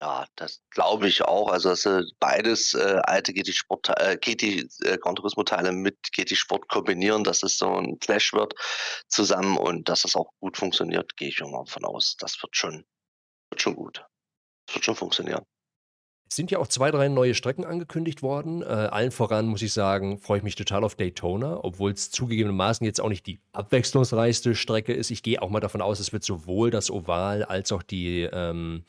Ja, 0.01 0.27
das 0.37 0.63
glaube 0.71 1.09
ich 1.09 1.23
auch. 1.23 1.49
Also, 1.49 1.71
dass 1.71 1.83
sie 1.83 2.13
beides 2.21 2.75
äh, 2.75 3.01
alte 3.03 3.33
GT 3.33 3.53
Sport, 3.53 3.89
äh, 4.01 4.17
GT 4.17 4.69
äh, 4.85 4.97
Gran 4.99 5.17
Turismo 5.17 5.43
Teile 5.43 5.73
mit 5.73 6.13
GT 6.13 6.37
Sport 6.37 6.69
kombinieren, 6.69 7.25
dass 7.25 7.43
es 7.43 7.59
so 7.59 7.75
ein 7.75 7.99
Clash 7.99 8.33
wird 8.33 8.55
zusammen 9.09 9.57
und 9.57 9.89
dass 9.89 10.03
das 10.03 10.15
auch 10.15 10.31
gut 10.39 10.57
funktioniert, 10.57 11.17
gehe 11.17 11.29
ich 11.29 11.41
mal 11.41 11.67
von 11.67 11.85
aus. 11.85 12.17
Das 12.17 12.41
wird 12.43 12.57
schon, 12.57 12.85
wird 13.51 13.61
schon 13.61 13.75
gut. 13.75 14.05
Das 14.67 14.77
wird 14.77 14.85
schon 14.85 14.95
funktionieren. 14.97 15.45
Es 16.31 16.37
sind 16.37 16.51
ja 16.51 16.59
auch 16.59 16.67
zwei, 16.67 16.91
drei 16.91 17.09
neue 17.09 17.35
Strecken 17.35 17.65
angekündigt 17.65 18.23
worden. 18.23 18.61
Äh, 18.61 18.67
allen 18.67 19.11
voran 19.11 19.47
muss 19.47 19.63
ich 19.63 19.73
sagen, 19.73 20.19
freue 20.19 20.39
ich 20.39 20.45
mich 20.45 20.57
total 20.57 20.85
auf 20.85 20.95
Daytona, 20.95 21.65
obwohl 21.65 21.91
es 21.91 22.11
zugegebenermaßen 22.11 22.85
jetzt 22.85 23.01
auch 23.01 23.09
nicht 23.09 23.27
die 23.27 23.41
abwechslungsreichste 23.53 24.55
Strecke 24.55 24.93
ist. 24.93 25.11
Ich 25.11 25.23
gehe 25.23 25.41
auch 25.41 25.49
mal 25.49 25.61
davon 25.61 25.81
aus, 25.81 26.01
es 26.01 26.13
wird 26.13 26.25
sowohl 26.25 26.71
das 26.71 26.91
Oval 26.91 27.45
als 27.45 27.73
auch 27.73 27.83
die 27.83 28.29
ähm, 28.31 28.85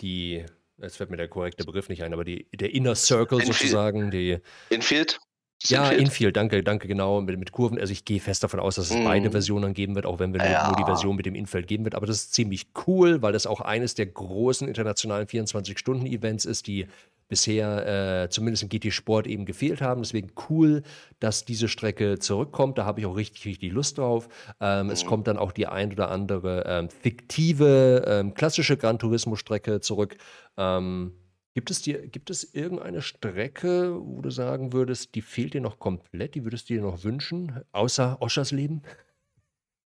die, 0.00 0.44
jetzt 0.78 0.96
fällt 0.96 1.10
mir 1.10 1.16
der 1.16 1.28
korrekte 1.28 1.64
Begriff 1.64 1.88
nicht 1.88 2.02
ein, 2.02 2.12
aber 2.12 2.24
die, 2.24 2.46
der 2.52 2.74
Inner 2.74 2.94
Circle 2.94 3.38
Infield. 3.38 3.56
sozusagen, 3.56 4.10
die. 4.10 4.38
Infield? 4.68 5.18
Ja, 5.64 5.84
Infield? 5.84 6.00
Infield, 6.00 6.36
danke, 6.36 6.62
danke, 6.62 6.88
genau, 6.88 7.20
mit, 7.20 7.38
mit 7.38 7.52
Kurven. 7.52 7.78
Also 7.78 7.92
ich 7.92 8.04
gehe 8.04 8.20
fest 8.20 8.42
davon 8.42 8.60
aus, 8.60 8.76
dass 8.76 8.90
es 8.90 8.96
mm. 8.96 9.04
beide 9.04 9.30
Versionen 9.30 9.74
geben 9.74 9.94
wird, 9.94 10.06
auch 10.06 10.18
wenn 10.18 10.32
wir 10.32 10.42
ja. 10.42 10.68
nur, 10.68 10.76
die 10.76 10.84
Version 10.84 11.16
mit 11.16 11.26
dem 11.26 11.34
Infield 11.34 11.66
geben 11.66 11.84
wird. 11.84 11.94
Aber 11.94 12.06
das 12.06 12.16
ist 12.16 12.34
ziemlich 12.34 12.68
cool, 12.86 13.20
weil 13.20 13.32
das 13.32 13.46
auch 13.46 13.60
eines 13.60 13.94
der 13.94 14.06
großen 14.06 14.66
internationalen 14.66 15.26
24-Stunden-Events 15.26 16.46
ist, 16.46 16.66
die 16.66 16.86
bisher 17.30 18.24
äh, 18.24 18.28
zumindest 18.28 18.64
im 18.64 18.68
GT 18.68 18.92
Sport 18.92 19.26
eben 19.26 19.46
gefehlt 19.46 19.80
haben. 19.80 20.02
Deswegen 20.02 20.32
cool, 20.50 20.82
dass 21.20 21.46
diese 21.46 21.68
Strecke 21.68 22.18
zurückkommt. 22.18 22.76
Da 22.76 22.84
habe 22.84 23.00
ich 23.00 23.06
auch 23.06 23.16
richtig, 23.16 23.46
richtig 23.46 23.72
Lust 23.72 23.96
drauf. 23.96 24.28
Ähm, 24.60 24.86
mhm. 24.86 24.92
Es 24.92 25.06
kommt 25.06 25.28
dann 25.28 25.38
auch 25.38 25.52
die 25.52 25.66
ein 25.66 25.92
oder 25.92 26.10
andere 26.10 26.64
ähm, 26.66 26.90
fiktive, 26.90 28.04
ähm, 28.06 28.34
klassische 28.34 28.76
Gran 28.76 28.98
Turismo-Strecke 28.98 29.80
zurück. 29.80 30.16
Ähm, 30.58 31.14
gibt, 31.54 31.70
es 31.70 31.80
dir, 31.80 32.06
gibt 32.06 32.30
es 32.30 32.52
irgendeine 32.52 33.00
Strecke, 33.00 33.96
wo 33.98 34.20
du 34.20 34.30
sagen 34.30 34.72
würdest, 34.72 35.14
die 35.14 35.22
fehlt 35.22 35.54
dir 35.54 35.60
noch 35.60 35.78
komplett, 35.78 36.34
die 36.34 36.44
würdest 36.44 36.68
du 36.68 36.74
dir 36.74 36.82
noch 36.82 37.04
wünschen, 37.04 37.60
außer 37.72 38.20
Oschersleben? 38.20 38.82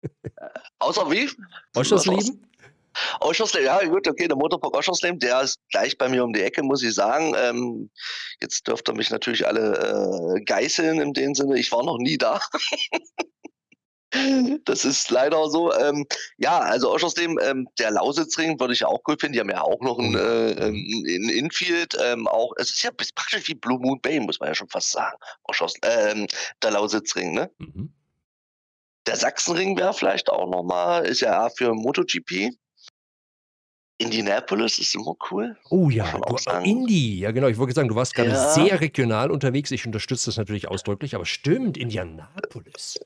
Äh, 0.02 0.48
außer 0.78 1.10
wie? 1.10 1.30
Oschersleben? 1.76 2.46
Oschersleben, 3.20 3.66
ja 3.66 3.84
gut, 3.84 4.08
okay, 4.08 4.28
der 4.28 4.36
Motorpark 4.36 4.76
Oschersleben, 4.76 5.18
der 5.18 5.42
ist 5.42 5.58
gleich 5.70 5.98
bei 5.98 6.08
mir 6.08 6.24
um 6.24 6.32
die 6.32 6.42
Ecke, 6.42 6.62
muss 6.62 6.82
ich 6.82 6.94
sagen. 6.94 7.34
Ähm, 7.36 7.90
jetzt 8.40 8.66
dürft 8.66 8.88
ihr 8.88 8.94
mich 8.94 9.10
natürlich 9.10 9.46
alle 9.46 10.36
äh, 10.36 10.44
geißeln 10.44 11.00
in 11.00 11.12
dem 11.12 11.34
Sinne, 11.34 11.58
ich 11.58 11.70
war 11.72 11.84
noch 11.84 11.98
nie 11.98 12.18
da. 12.18 12.40
das 14.64 14.84
ist 14.84 15.10
leider 15.10 15.48
so. 15.50 15.72
Ähm, 15.74 16.06
ja, 16.38 16.58
also 16.58 16.92
Oschersleben, 16.92 17.38
ähm, 17.42 17.68
der 17.78 17.90
Lausitzring 17.90 18.58
würde 18.60 18.72
ich 18.72 18.84
auch 18.84 19.00
cool 19.08 19.16
finden. 19.18 19.34
Die 19.34 19.40
haben 19.40 19.50
ja 19.50 19.62
auch 19.62 19.80
noch 19.80 19.98
ein, 19.98 20.14
äh, 20.14 20.66
ein 20.66 21.28
Infield. 21.28 21.96
Ähm, 22.00 22.28
auch, 22.28 22.52
es 22.56 22.70
ist 22.70 22.82
ja 22.82 22.90
praktisch 22.90 23.48
wie 23.48 23.54
Blue 23.54 23.78
Moon 23.78 24.00
Bay, 24.00 24.20
muss 24.20 24.40
man 24.40 24.48
ja 24.48 24.54
schon 24.54 24.68
fast 24.68 24.90
sagen. 24.90 25.16
Oschers, 25.44 25.74
ähm, 25.82 26.26
der 26.62 26.72
Lausitzring, 26.72 27.34
ne? 27.34 27.50
Mhm. 27.58 27.92
Der 29.06 29.16
Sachsenring 29.16 29.76
wäre 29.76 29.92
vielleicht 29.92 30.30
auch 30.30 30.48
nochmal, 30.48 31.04
ist 31.04 31.20
ja 31.20 31.50
für 31.50 31.74
MotoGP. 31.74 32.54
Indianapolis 33.98 34.78
ist 34.78 34.94
immer 34.94 35.14
cool. 35.30 35.56
Oh 35.70 35.88
ja, 35.88 36.18
Indie, 36.64 37.20
ja 37.20 37.30
genau. 37.30 37.46
Ich 37.46 37.58
wollte 37.58 37.74
sagen, 37.74 37.88
du 37.88 37.94
warst 37.94 38.14
gerade 38.14 38.30
ja. 38.30 38.52
sehr 38.52 38.80
regional 38.80 39.30
unterwegs. 39.30 39.70
Ich 39.70 39.86
unterstütze 39.86 40.26
das 40.26 40.36
natürlich 40.36 40.68
ausdrücklich, 40.68 41.14
aber 41.14 41.26
stimmt, 41.26 41.76
Indianapolis. 41.76 42.98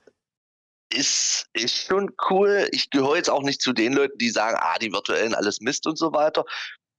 Ist, 0.91 1.47
ist 1.53 1.87
schon 1.87 2.11
cool. 2.31 2.69
Ich 2.73 2.89
gehöre 2.89 3.17
jetzt 3.17 3.29
auch 3.29 3.43
nicht 3.43 3.61
zu 3.61 3.75
den 3.75 3.93
Leuten, 3.93 4.17
die 4.17 4.31
sagen, 4.31 4.57
ah, 4.59 4.79
die 4.79 4.91
virtuellen 4.91 5.35
alles 5.35 5.61
Mist 5.61 5.87
und 5.87 5.99
so 5.99 6.13
weiter. 6.15 6.45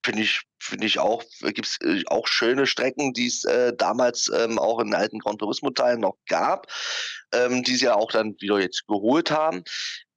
Finde 0.06 0.22
ich, 0.22 0.42
finde 0.60 0.86
ich 0.86 1.00
auch, 1.00 1.24
gibt 1.42 1.66
es 1.66 1.78
äh, 1.82 2.04
auch 2.08 2.28
schöne 2.28 2.68
Strecken, 2.68 3.14
die 3.14 3.26
es 3.26 3.44
äh, 3.44 3.74
damals 3.76 4.32
ähm, 4.34 4.60
auch 4.60 4.80
in 4.80 4.94
alten 4.94 5.20
Gran 5.20 5.38
Turismo-Teilen 5.40 6.00
noch 6.00 6.18
gab, 6.28 6.68
ähm, 7.34 7.64
die 7.64 7.76
sie 7.76 7.86
ja 7.86 7.96
auch 7.96 8.12
dann 8.12 8.36
wieder 8.40 8.60
jetzt 8.60 8.88
geholt 8.88 9.32
haben. 9.32 9.64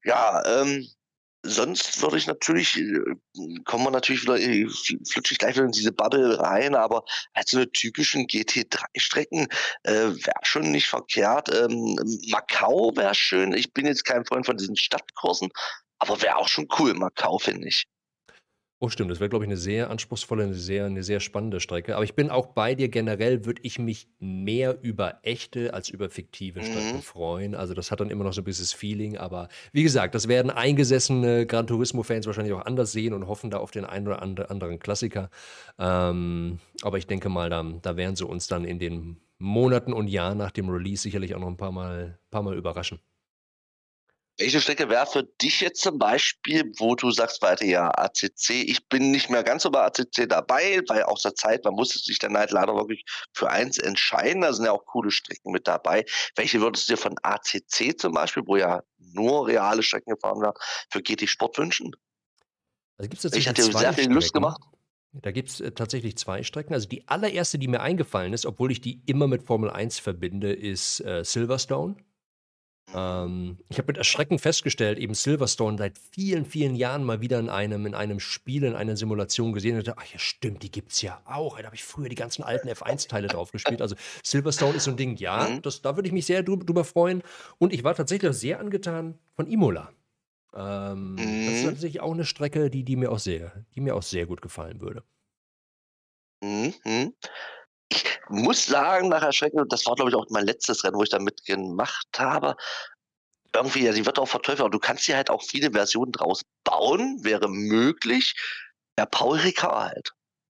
Ja, 0.04 0.42
ähm, 0.44 0.86
sonst 1.42 2.00
würde 2.00 2.18
ich 2.18 2.26
natürlich, 2.26 2.78
äh, 2.78 3.00
kommen 3.64 3.84
wir 3.84 3.90
natürlich 3.90 4.22
wieder, 4.22 4.38
äh, 4.38 4.66
flutsche 5.08 5.32
ich 5.32 5.38
gleich 5.38 5.54
wieder 5.56 5.64
in 5.64 5.72
diese 5.72 5.92
Bubble 5.92 6.38
rein, 6.38 6.74
aber 6.74 7.04
halt 7.34 7.48
so 7.48 7.58
eine 7.58 7.70
typischen 7.70 8.26
GT3-Strecken 8.26 9.48
äh, 9.82 9.92
wäre 9.92 10.40
schon 10.42 10.70
nicht 10.70 10.86
verkehrt. 10.88 11.48
Ähm, 11.52 11.98
Macau 12.30 12.92
wäre 12.96 13.14
schön. 13.14 13.52
Ich 13.52 13.72
bin 13.72 13.86
jetzt 13.86 14.04
kein 14.04 14.24
Freund 14.24 14.46
von 14.46 14.56
diesen 14.56 14.76
Stadtkursen, 14.76 15.50
aber 15.98 16.22
wäre 16.22 16.36
auch 16.36 16.48
schon 16.48 16.68
cool, 16.78 16.94
Macau, 16.94 17.38
finde 17.38 17.68
ich. 17.68 17.86
Oh, 18.84 18.88
stimmt. 18.88 19.12
Das 19.12 19.20
wäre, 19.20 19.30
glaube 19.30 19.44
ich, 19.44 19.48
eine 19.48 19.56
sehr 19.56 19.90
anspruchsvolle, 19.90 20.42
eine 20.42 20.54
sehr, 20.54 20.86
eine 20.86 21.04
sehr 21.04 21.20
spannende 21.20 21.60
Strecke. 21.60 21.94
Aber 21.94 22.02
ich 22.02 22.14
bin 22.14 22.30
auch 22.30 22.46
bei 22.46 22.74
dir. 22.74 22.88
Generell 22.88 23.44
würde 23.44 23.62
ich 23.62 23.78
mich 23.78 24.08
mehr 24.18 24.76
über 24.82 25.20
echte 25.22 25.72
als 25.72 25.88
über 25.88 26.10
fiktive 26.10 26.58
mhm. 26.58 26.64
Strecken 26.64 27.02
freuen. 27.02 27.54
Also, 27.54 27.74
das 27.74 27.92
hat 27.92 28.00
dann 28.00 28.10
immer 28.10 28.24
noch 28.24 28.32
so 28.32 28.40
ein 28.40 28.44
bisschen 28.44 28.76
Feeling. 28.76 29.16
Aber 29.18 29.46
wie 29.72 29.84
gesagt, 29.84 30.16
das 30.16 30.26
werden 30.26 30.50
eingesessene 30.50 31.46
Gran 31.46 31.68
Turismo-Fans 31.68 32.26
wahrscheinlich 32.26 32.54
auch 32.54 32.66
anders 32.66 32.90
sehen 32.90 33.14
und 33.14 33.28
hoffen 33.28 33.50
da 33.50 33.58
auf 33.58 33.70
den 33.70 33.84
einen 33.84 34.08
oder 34.08 34.20
anderen 34.20 34.80
Klassiker. 34.80 35.30
Ähm, 35.78 36.58
aber 36.82 36.98
ich 36.98 37.06
denke 37.06 37.28
mal, 37.28 37.50
da, 37.50 37.64
da 37.82 37.96
werden 37.96 38.16
sie 38.16 38.26
uns 38.26 38.48
dann 38.48 38.64
in 38.64 38.80
den 38.80 39.18
Monaten 39.38 39.92
und 39.92 40.08
Jahren 40.08 40.38
nach 40.38 40.50
dem 40.50 40.68
Release 40.68 41.02
sicherlich 41.02 41.36
auch 41.36 41.40
noch 41.40 41.46
ein 41.46 41.56
paar 41.56 41.70
Mal, 41.70 42.18
paar 42.32 42.42
Mal 42.42 42.56
überraschen. 42.56 42.98
Welche 44.42 44.60
Strecke 44.60 44.88
wäre 44.88 45.06
für 45.06 45.22
dich 45.22 45.60
jetzt 45.60 45.82
zum 45.82 46.00
Beispiel, 46.00 46.72
wo 46.78 46.96
du 46.96 47.12
sagst 47.12 47.42
weiter, 47.42 47.64
ja, 47.64 47.92
ACC, 47.96 48.50
ich 48.50 48.88
bin 48.88 49.12
nicht 49.12 49.30
mehr 49.30 49.44
ganz 49.44 49.62
so 49.62 49.70
bei 49.70 49.84
ACC 49.84 50.28
dabei, 50.28 50.82
weil 50.88 51.04
aus 51.04 51.22
der 51.22 51.36
Zeit, 51.36 51.64
man 51.64 51.74
musste 51.74 52.00
sich 52.00 52.18
dann 52.18 52.36
halt 52.36 52.50
leider 52.50 52.74
wirklich 52.74 53.04
für 53.32 53.48
eins 53.48 53.78
entscheiden, 53.78 54.42
da 54.42 54.52
sind 54.52 54.64
ja 54.64 54.72
auch 54.72 54.84
coole 54.84 55.12
Strecken 55.12 55.52
mit 55.52 55.68
dabei. 55.68 56.04
Welche 56.34 56.60
würdest 56.60 56.88
du 56.88 56.94
dir 56.94 56.96
von 56.96 57.14
ACC 57.22 57.96
zum 57.96 58.14
Beispiel, 58.14 58.42
wo 58.44 58.56
ja 58.56 58.82
nur 58.98 59.46
reale 59.46 59.84
Strecken 59.84 60.10
gefahren 60.10 60.40
werden, 60.40 60.56
für 60.90 61.02
GT 61.02 61.28
Sport 61.28 61.58
wünschen? 61.58 61.94
Also 62.98 63.28
ich 63.36 63.46
hatte 63.46 63.62
sehr 63.62 63.92
viel 63.92 64.10
Lust 64.10 64.34
gemacht. 64.34 64.60
Da 65.12 65.30
gibt 65.30 65.50
es 65.50 65.60
äh, 65.60 65.70
tatsächlich 65.70 66.18
zwei 66.18 66.42
Strecken. 66.42 66.74
Also 66.74 66.88
die 66.88 67.06
allererste, 67.06 67.60
die 67.60 67.68
mir 67.68 67.80
eingefallen 67.80 68.32
ist, 68.32 68.44
obwohl 68.44 68.72
ich 68.72 68.80
die 68.80 69.02
immer 69.06 69.28
mit 69.28 69.44
Formel 69.44 69.70
1 69.70 70.00
verbinde, 70.00 70.52
ist 70.52 70.98
äh, 71.00 71.22
Silverstone. 71.22 71.94
Ähm, 72.94 73.58
ich 73.68 73.78
habe 73.78 73.88
mit 73.88 73.98
Erschrecken 73.98 74.38
festgestellt, 74.38 74.98
eben 74.98 75.14
Silverstone 75.14 75.78
seit 75.78 75.98
vielen, 75.98 76.44
vielen 76.44 76.74
Jahren 76.74 77.04
mal 77.04 77.20
wieder 77.20 77.38
in 77.38 77.48
einem, 77.48 77.86
in 77.86 77.94
einem 77.94 78.20
Spiel, 78.20 78.64
in 78.64 78.74
einer 78.74 78.96
Simulation 78.96 79.52
gesehen 79.52 79.76
und 79.76 79.86
dachte, 79.86 80.00
ach 80.00 80.12
ja, 80.12 80.18
stimmt, 80.18 80.62
die 80.62 80.70
gibt 80.70 80.92
es 80.92 81.02
ja 81.02 81.20
auch. 81.24 81.58
Da 81.58 81.66
habe 81.66 81.76
ich 81.76 81.84
früher 81.84 82.08
die 82.08 82.14
ganzen 82.14 82.42
alten 82.42 82.68
F1-Teile 82.68 83.28
drauf 83.28 83.52
gespielt. 83.52 83.80
Also 83.80 83.96
Silverstone 84.22 84.76
ist 84.76 84.84
so 84.84 84.90
ein 84.90 84.96
Ding, 84.96 85.16
ja, 85.16 85.48
mhm. 85.48 85.62
das, 85.62 85.82
da 85.82 85.96
würde 85.96 86.06
ich 86.06 86.12
mich 86.12 86.26
sehr 86.26 86.42
drüber 86.42 86.84
freuen. 86.84 87.22
Und 87.58 87.72
ich 87.72 87.84
war 87.84 87.94
tatsächlich 87.94 88.32
sehr 88.34 88.60
angetan 88.60 89.18
von 89.34 89.46
Imola. 89.46 89.90
Ähm, 90.54 91.12
mhm. 91.14 91.46
Das 91.46 91.54
ist 91.54 91.64
tatsächlich 91.64 92.00
auch 92.00 92.12
eine 92.12 92.24
Strecke, 92.24 92.68
die, 92.68 92.84
die, 92.84 92.96
mir 92.96 93.10
auch 93.10 93.18
sehr, 93.18 93.64
die 93.74 93.80
mir 93.80 93.94
auch 93.94 94.02
sehr 94.02 94.26
gut 94.26 94.42
gefallen 94.42 94.80
würde. 94.80 95.02
Mhm 96.42 97.14
muss 98.28 98.66
sagen, 98.66 99.08
nach 99.08 99.22
Erschrecken, 99.22 99.68
das 99.68 99.86
war, 99.86 99.94
glaube 99.94 100.10
ich, 100.10 100.16
auch 100.16 100.26
mein 100.30 100.46
letztes 100.46 100.84
Rennen, 100.84 100.96
wo 100.96 101.02
ich 101.02 101.10
da 101.10 101.18
mitgemacht 101.18 102.06
habe. 102.18 102.56
Irgendwie, 103.54 103.84
ja, 103.84 103.92
die 103.92 104.06
wird 104.06 104.18
auch 104.18 104.28
verteufelt, 104.28 104.60
aber 104.60 104.70
du 104.70 104.78
kannst 104.78 105.06
dir 105.06 105.16
halt 105.16 105.30
auch 105.30 105.42
viele 105.42 105.72
Versionen 105.72 106.12
draus 106.12 106.42
bauen, 106.64 107.22
wäre 107.22 107.48
möglich. 107.48 108.34
Der 108.98 109.06
Paul 109.06 109.38
Ricard 109.38 109.74
halt. 109.74 110.12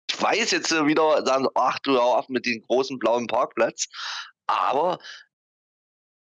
Ich 0.09 0.22
weiß 0.22 0.51
jetzt 0.51 0.72
wieder, 0.72 1.26
sagen, 1.26 1.47
ach 1.55 1.80
du 1.80 1.97
hau 1.97 2.18
auf 2.18 2.30
mit 2.30 2.45
dem 2.45 2.61
großen 2.61 2.99
blauen 2.99 3.28
Parkplatz, 3.28 3.88
aber 4.47 4.99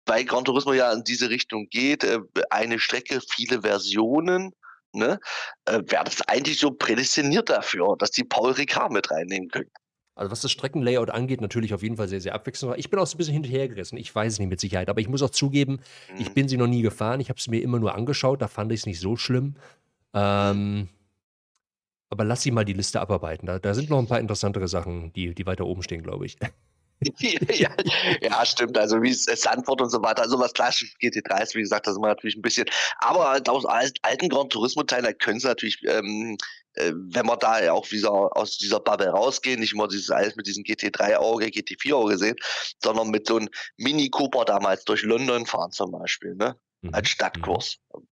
weil 0.05 0.25
Gran 0.25 0.45
Turismo 0.45 0.73
ja 0.73 0.91
in 0.91 1.03
diese 1.03 1.29
Richtung 1.29 1.67
geht, 1.69 2.03
äh, 2.03 2.19
eine 2.49 2.79
Strecke, 2.79 3.21
viele 3.29 3.61
Versionen, 3.61 4.53
ne, 4.93 5.19
äh, 5.65 5.81
wäre 5.85 6.03
das 6.03 6.21
eigentlich 6.27 6.59
so 6.59 6.71
prädestiniert 6.71 7.49
dafür, 7.49 7.95
dass 7.97 8.11
die 8.11 8.23
Paul 8.23 8.51
Ricard 8.51 8.91
mit 8.91 9.09
reinnehmen 9.11 9.49
können. 9.49 9.71
Also 10.15 10.31
was 10.31 10.41
das 10.41 10.51
Streckenlayout 10.51 11.09
angeht, 11.09 11.41
natürlich 11.41 11.73
auf 11.73 11.81
jeden 11.81 11.97
Fall 11.97 12.07
sehr, 12.07 12.21
sehr 12.21 12.35
abwechslungsreich. 12.35 12.79
Ich 12.79 12.89
bin 12.89 12.99
auch 12.99 13.07
so 13.07 13.15
ein 13.15 13.17
bisschen 13.17 13.33
hinterhergerissen. 13.33 13.97
Ich 13.97 14.13
weiß 14.13 14.33
es 14.33 14.39
nicht 14.39 14.49
mit 14.49 14.59
Sicherheit, 14.59 14.89
aber 14.89 15.01
ich 15.01 15.09
muss 15.09 15.23
auch 15.23 15.31
zugeben, 15.31 15.79
mhm. 16.13 16.21
ich 16.21 16.33
bin 16.33 16.47
sie 16.47 16.57
noch 16.57 16.67
nie 16.67 16.83
gefahren. 16.83 17.19
Ich 17.19 17.29
habe 17.29 17.39
es 17.39 17.47
mir 17.47 17.61
immer 17.61 17.79
nur 17.79 17.95
angeschaut. 17.95 18.41
Da 18.41 18.47
fand 18.47 18.71
ich 18.71 18.81
es 18.81 18.85
nicht 18.85 18.99
so 18.99 19.15
schlimm. 19.15 19.55
Ähm, 20.13 20.89
aber 22.09 22.25
lass 22.25 22.43
sie 22.43 22.51
mal 22.51 22.63
die 22.63 22.73
Liste 22.73 23.01
abarbeiten. 23.01 23.47
Da, 23.47 23.57
da 23.57 23.73
sind 23.73 23.89
noch 23.89 23.97
ein 23.97 24.07
paar 24.07 24.19
interessantere 24.19 24.67
Sachen, 24.67 25.11
die, 25.13 25.33
die 25.33 25.47
weiter 25.47 25.65
oben 25.65 25.81
stehen, 25.81 26.03
glaube 26.03 26.27
ich. 26.27 26.37
ja, 27.49 27.69
ja, 28.21 28.45
stimmt. 28.45 28.77
Also 28.77 29.01
wie 29.01 29.11
es 29.11 29.23
Sandford 29.23 29.81
und 29.81 29.89
so 29.89 30.01
weiter. 30.01 30.21
Also 30.21 30.39
was 30.39 30.53
klassisch 30.53 30.95
GT3 31.01 31.43
ist, 31.43 31.55
wie 31.55 31.61
gesagt, 31.61 31.87
das 31.87 31.95
ist 31.95 32.01
natürlich 32.01 32.35
ein 32.35 32.41
bisschen. 32.41 32.65
Aber 32.99 33.29
halt 33.29 33.49
aus 33.49 33.65
alten 33.65 34.29
Grand 34.29 34.51
Turismo-Teilen, 34.51 35.05
da 35.05 35.13
können 35.13 35.39
sie 35.39 35.47
natürlich, 35.47 35.79
ähm, 35.87 36.37
äh, 36.73 36.91
wenn 36.93 37.25
wir 37.25 37.37
da 37.37 37.71
auch 37.71 37.89
wieder 37.91 38.11
aus 38.11 38.57
dieser 38.57 38.79
Bubble 38.79 39.09
rausgehen, 39.09 39.59
nicht 39.59 39.73
immer 39.73 39.87
dieses 39.87 40.09
alles 40.09 40.35
mit 40.35 40.47
diesem 40.47 40.63
GT3-Auge, 40.63 41.47
GT4-Auge 41.47 42.17
sehen, 42.17 42.35
sondern 42.81 43.09
mit 43.09 43.27
so 43.27 43.37
einem 43.37 43.49
Mini 43.77 44.09
Cooper 44.09 44.45
damals 44.45 44.83
durch 44.85 45.03
London 45.03 45.45
fahren 45.45 45.71
zum 45.71 45.91
Beispiel, 45.91 46.35
ne? 46.35 46.55
Mhm. 46.81 46.93
Als 46.93 47.09
Stadtkurs. 47.09 47.77
Mhm. 47.93 48.07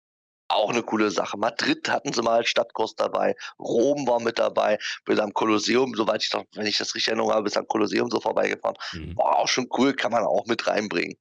Auch 0.50 0.70
eine 0.70 0.84
coole 0.84 1.12
Sache. 1.12 1.38
Madrid 1.38 1.89
hatten 1.89 2.14
sie 2.14 2.22
mal 2.22 2.38
als 2.38 2.50
Stadtkurs 2.50 2.95
dabei. 2.95 3.36
Rom 3.60 4.08
war 4.08 4.22
mit 4.22 4.39
dabei. 4.39 4.78
Bis 5.04 5.20
am 5.20 5.34
Kolosseum, 5.34 5.93
soweit 5.95 6.24
ich 6.24 6.30
doch, 6.30 6.45
wenn 6.54 6.66
ich 6.66 6.78
das 6.78 6.95
richtig 6.95 7.10
erinnere, 7.10 7.43
bis 7.43 7.58
am 7.58 7.68
Kolosseum 7.68 8.10
so 8.10 8.20
vorbeigefahren. 8.22 8.78
Mhm. 8.93 9.18
War 9.18 9.38
auch 9.38 9.48
schon 9.48 9.68
cool, 9.78 9.93
kann 9.93 10.12
man 10.12 10.24
auch 10.24 10.45
mit 10.45 10.66
reinbringen. 10.68 11.18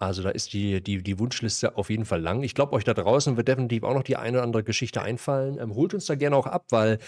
Also 0.00 0.22
da 0.22 0.30
ist 0.30 0.52
die, 0.52 0.80
die, 0.80 1.02
die 1.02 1.18
Wunschliste 1.18 1.76
auf 1.76 1.90
jeden 1.90 2.04
Fall 2.04 2.20
lang. 2.20 2.44
Ich 2.44 2.54
glaube, 2.54 2.72
euch 2.74 2.84
da 2.84 2.94
draußen 2.94 3.36
wird 3.36 3.48
definitiv 3.48 3.82
auch 3.82 3.94
noch 3.94 4.04
die 4.04 4.16
eine 4.16 4.38
oder 4.38 4.44
andere 4.44 4.62
Geschichte 4.62 5.02
einfallen. 5.02 5.58
Ähm, 5.58 5.74
holt 5.74 5.92
uns 5.92 6.06
da 6.06 6.14
gerne 6.14 6.36
auch 6.36 6.46
ab, 6.46 6.66
weil 6.70 6.98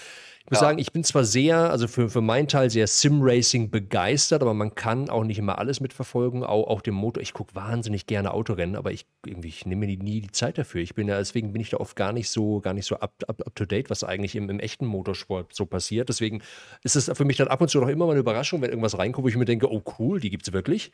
ich 0.46 0.50
muss 0.52 0.62
ja. 0.62 0.68
sagen, 0.68 0.78
ich 0.78 0.90
bin 0.90 1.04
zwar 1.04 1.24
sehr, 1.24 1.70
also 1.70 1.86
für, 1.86 2.08
für 2.08 2.22
meinen 2.22 2.48
Teil 2.48 2.70
sehr 2.70 2.86
Sim-Racing 2.86 3.70
begeistert, 3.70 4.40
aber 4.40 4.54
man 4.54 4.74
kann 4.74 5.10
auch 5.10 5.22
nicht 5.22 5.38
immer 5.38 5.58
alles 5.58 5.80
mitverfolgen, 5.80 6.44
auch, 6.44 6.66
auch 6.66 6.80
dem 6.80 6.94
Motor. 6.94 7.22
Ich 7.22 7.34
gucke 7.34 7.54
wahnsinnig 7.54 8.06
gerne 8.06 8.32
Autorennen, 8.32 8.74
aber 8.74 8.90
ich 8.90 9.06
irgendwie, 9.26 9.48
ich 9.48 9.66
nehme 9.66 9.86
mir 9.86 9.98
nie 9.98 10.22
die 10.22 10.32
Zeit 10.32 10.56
dafür. 10.56 10.80
Ich 10.80 10.94
bin 10.94 11.08
ja, 11.08 11.18
deswegen 11.18 11.52
bin 11.52 11.60
ich 11.60 11.70
da 11.70 11.76
oft 11.76 11.94
gar 11.94 12.12
nicht 12.12 12.30
so, 12.30 12.60
gar 12.60 12.72
nicht 12.72 12.86
so 12.86 12.96
up, 12.96 13.12
up, 13.28 13.46
up 13.46 13.54
to 13.54 13.66
date, 13.66 13.90
was 13.90 14.02
eigentlich 14.02 14.34
im, 14.34 14.48
im 14.48 14.60
echten 14.60 14.86
Motorsport 14.86 15.54
so 15.54 15.66
passiert. 15.66 16.08
Deswegen 16.08 16.42
ist 16.82 16.96
es 16.96 17.10
für 17.14 17.24
mich 17.26 17.36
dann 17.36 17.48
ab 17.48 17.60
und 17.60 17.68
zu 17.68 17.78
noch 17.78 17.88
immer 17.88 18.06
mal 18.06 18.12
eine 18.12 18.20
Überraschung, 18.20 18.62
wenn 18.62 18.70
irgendwas 18.70 18.98
reinkommt, 18.98 19.26
wo 19.26 19.28
ich 19.28 19.36
mir 19.36 19.44
denke, 19.44 19.70
oh 19.70 19.82
cool, 19.98 20.20
die 20.20 20.30
gibt 20.30 20.48
es 20.48 20.54
wirklich. 20.54 20.90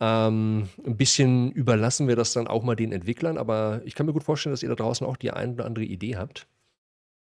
Ähm, 0.00 0.68
ein 0.86 0.96
bisschen 0.96 1.50
überlassen 1.50 2.06
wir 2.06 2.14
das 2.14 2.32
dann 2.32 2.46
auch 2.46 2.62
mal 2.62 2.76
den 2.76 2.92
Entwicklern, 2.92 3.38
aber 3.38 3.82
ich 3.84 3.96
kann 3.96 4.06
mir 4.06 4.12
gut 4.12 4.24
vorstellen, 4.24 4.52
dass 4.52 4.62
ihr 4.62 4.68
da 4.68 4.76
draußen 4.76 5.04
auch 5.04 5.16
die 5.16 5.32
ein 5.32 5.54
oder 5.54 5.66
andere 5.66 5.84
Idee 5.84 6.16
habt. 6.16 6.46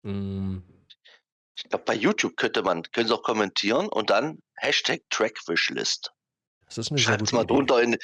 Mhm. 0.03 0.63
Ich 1.56 1.64
glaube, 1.70 1.86
bei 1.86 1.95
YouTube 1.95 2.38
könnte 2.38 2.64
man, 2.64 2.84
können 2.91 3.08
Sie 3.08 3.14
auch 3.14 3.24
kommentieren 3.24 3.88
und 3.88 4.10
dann 4.10 4.39
Hashtag 4.56 5.02
Trackwishlist. 5.10 6.14
Das 6.66 6.78
ist 6.78 6.91
eine 6.91 6.99
Schreibt's 6.99 7.34
mal 7.34 7.45
drunter 7.45 7.82
in, 7.82 7.97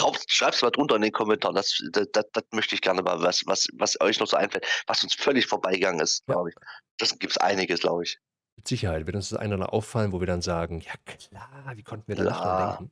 mal 0.00 0.70
drunter 0.70 0.96
in 0.96 1.02
den 1.02 1.12
Kommentaren. 1.12 1.54
Das, 1.54 1.82
das, 1.92 2.06
das, 2.12 2.24
das, 2.32 2.44
möchte 2.52 2.74
ich 2.74 2.80
gerne 2.80 3.02
mal, 3.02 3.20
was, 3.20 3.46
was, 3.46 3.68
was 3.74 4.00
euch 4.00 4.18
noch 4.18 4.26
so 4.26 4.38
einfällt, 4.38 4.66
was 4.86 5.04
uns 5.04 5.14
völlig 5.14 5.46
vorbeigegangen 5.46 6.00
ist, 6.00 6.24
glaube 6.24 6.48
ich. 6.48 6.54
Das 6.96 7.18
gibt 7.18 7.32
es 7.32 7.38
einiges, 7.38 7.80
glaube 7.80 8.04
ich. 8.04 8.18
Mit 8.56 8.66
Sicherheit 8.66 9.04
wird 9.06 9.16
uns 9.16 9.28
das 9.28 9.38
eine 9.38 9.56
oder 9.56 9.74
auffallen, 9.74 10.12
wo 10.12 10.20
wir 10.20 10.26
dann 10.26 10.40
sagen, 10.40 10.80
ja 10.80 10.94
klar, 11.04 11.72
wie 11.74 11.82
konnten 11.82 12.08
wir 12.08 12.16
da 12.16 12.76
denken? 12.78 12.90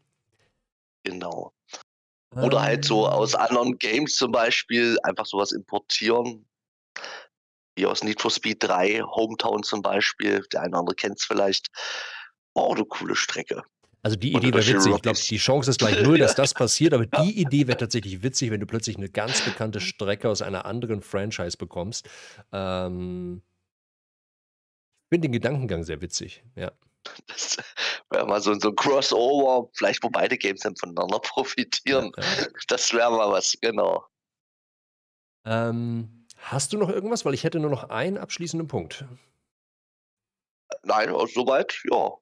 Genau. 1.05 1.53
Oder 2.35 2.59
ähm. 2.59 2.63
halt 2.63 2.85
so 2.85 3.07
aus 3.09 3.35
anderen 3.35 3.79
Games 3.79 4.17
zum 4.17 4.33
Beispiel 4.33 4.99
einfach 5.03 5.25
sowas 5.25 5.53
importieren 5.53 6.47
wie 7.77 7.87
aus 7.87 8.03
Need 8.03 8.21
for 8.21 8.31
Speed 8.31 8.63
3, 8.63 9.01
Hometown 9.01 9.63
zum 9.63 9.83
Beispiel, 9.83 10.45
der 10.53 10.63
eine 10.63 10.71
oder 10.71 10.79
andere 10.81 10.97
kennt 10.97 11.19
es 11.19 11.25
vielleicht. 11.25 11.69
Oh, 12.55 12.75
eine 12.75 12.85
coole 12.85 13.17
Strecke. 13.17 13.63
Also 14.03 14.17
die 14.17 14.33
Idee 14.33 14.53
wäre 14.53 14.67
witzig. 14.67 14.93
Ich 14.95 15.03
glaube, 15.03 15.19
die 15.19 15.37
Chance 15.37 15.71
ist 15.71 15.79
gleich 15.79 16.03
null, 16.03 16.19
dass 16.19 16.35
das 16.35 16.55
passiert, 16.55 16.93
aber 16.93 17.07
die 17.25 17.41
Idee 17.41 17.69
wäre 17.69 17.79
tatsächlich 17.79 18.23
witzig, 18.23 18.51
wenn 18.51 18.61
du 18.61 18.67
plötzlich 18.67 18.97
eine 18.97 19.09
ganz 19.09 19.41
bekannte 19.43 19.81
Strecke 19.81 20.29
aus 20.29 20.43
einer 20.43 20.67
anderen 20.67 21.01
Franchise 21.03 21.57
bekommst. 21.57 22.09
Ähm, 22.51 23.43
ich 25.05 25.15
finde 25.15 25.29
den 25.29 25.33
Gedankengang 25.33 25.85
sehr 25.85 26.01
witzig, 26.01 26.43
ja. 26.57 26.73
Das 27.27 27.59
wäre 28.11 28.27
mal 28.27 28.41
so, 28.41 28.55
so 28.55 28.69
ein 28.69 28.77
Crossover, 28.77 29.69
vielleicht 29.75 30.03
wo 30.03 30.09
beide 30.09 30.37
Games 30.37 30.61
dann 30.61 30.77
voneinander 30.77 31.19
profitieren. 31.23 32.13
Ja, 32.17 32.23
ja. 32.23 32.47
Das 32.69 32.93
wäre 32.93 33.11
mal 33.11 33.31
was, 33.31 33.57
genau. 33.61 34.05
Ähm, 35.45 36.22
Hast 36.43 36.73
du 36.73 36.79
noch 36.79 36.89
irgendwas? 36.89 37.25
Weil 37.25 37.35
ich 37.35 37.45
hätte 37.45 37.61
nur 37.61 37.71
noch 37.71 37.89
einen 37.91 38.19
abschließenden 38.19 38.69
Punkt. 38.69 39.05
Nein, 40.83 41.09
also 41.11 41.27
soweit, 41.27 41.81
ja. 41.91 42.13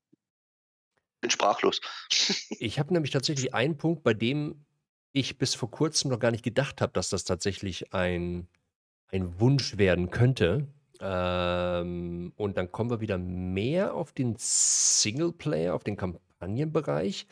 Bin 1.20 1.30
sprachlos. 1.30 1.80
ich 2.58 2.78
habe 2.78 2.92
nämlich 2.92 3.10
tatsächlich 3.10 3.54
einen 3.54 3.76
Punkt, 3.76 4.02
bei 4.02 4.14
dem 4.14 4.64
ich 5.12 5.38
bis 5.38 5.54
vor 5.54 5.70
kurzem 5.70 6.10
noch 6.10 6.18
gar 6.18 6.30
nicht 6.30 6.44
gedacht 6.44 6.80
habe, 6.80 6.92
dass 6.92 7.08
das 7.08 7.24
tatsächlich 7.24 7.92
ein, 7.92 8.46
ein 9.08 9.40
Wunsch 9.40 9.78
werden 9.78 10.10
könnte. 10.10 10.68
Ähm, 11.00 12.32
und 12.36 12.56
dann 12.58 12.70
kommen 12.70 12.90
wir 12.90 13.00
wieder 13.00 13.18
mehr 13.18 13.94
auf 13.94 14.12
den 14.12 14.36
Singleplayer, 14.38 15.74
auf 15.74 15.82
den 15.82 15.96
Kampagnenbereich. 15.96 17.26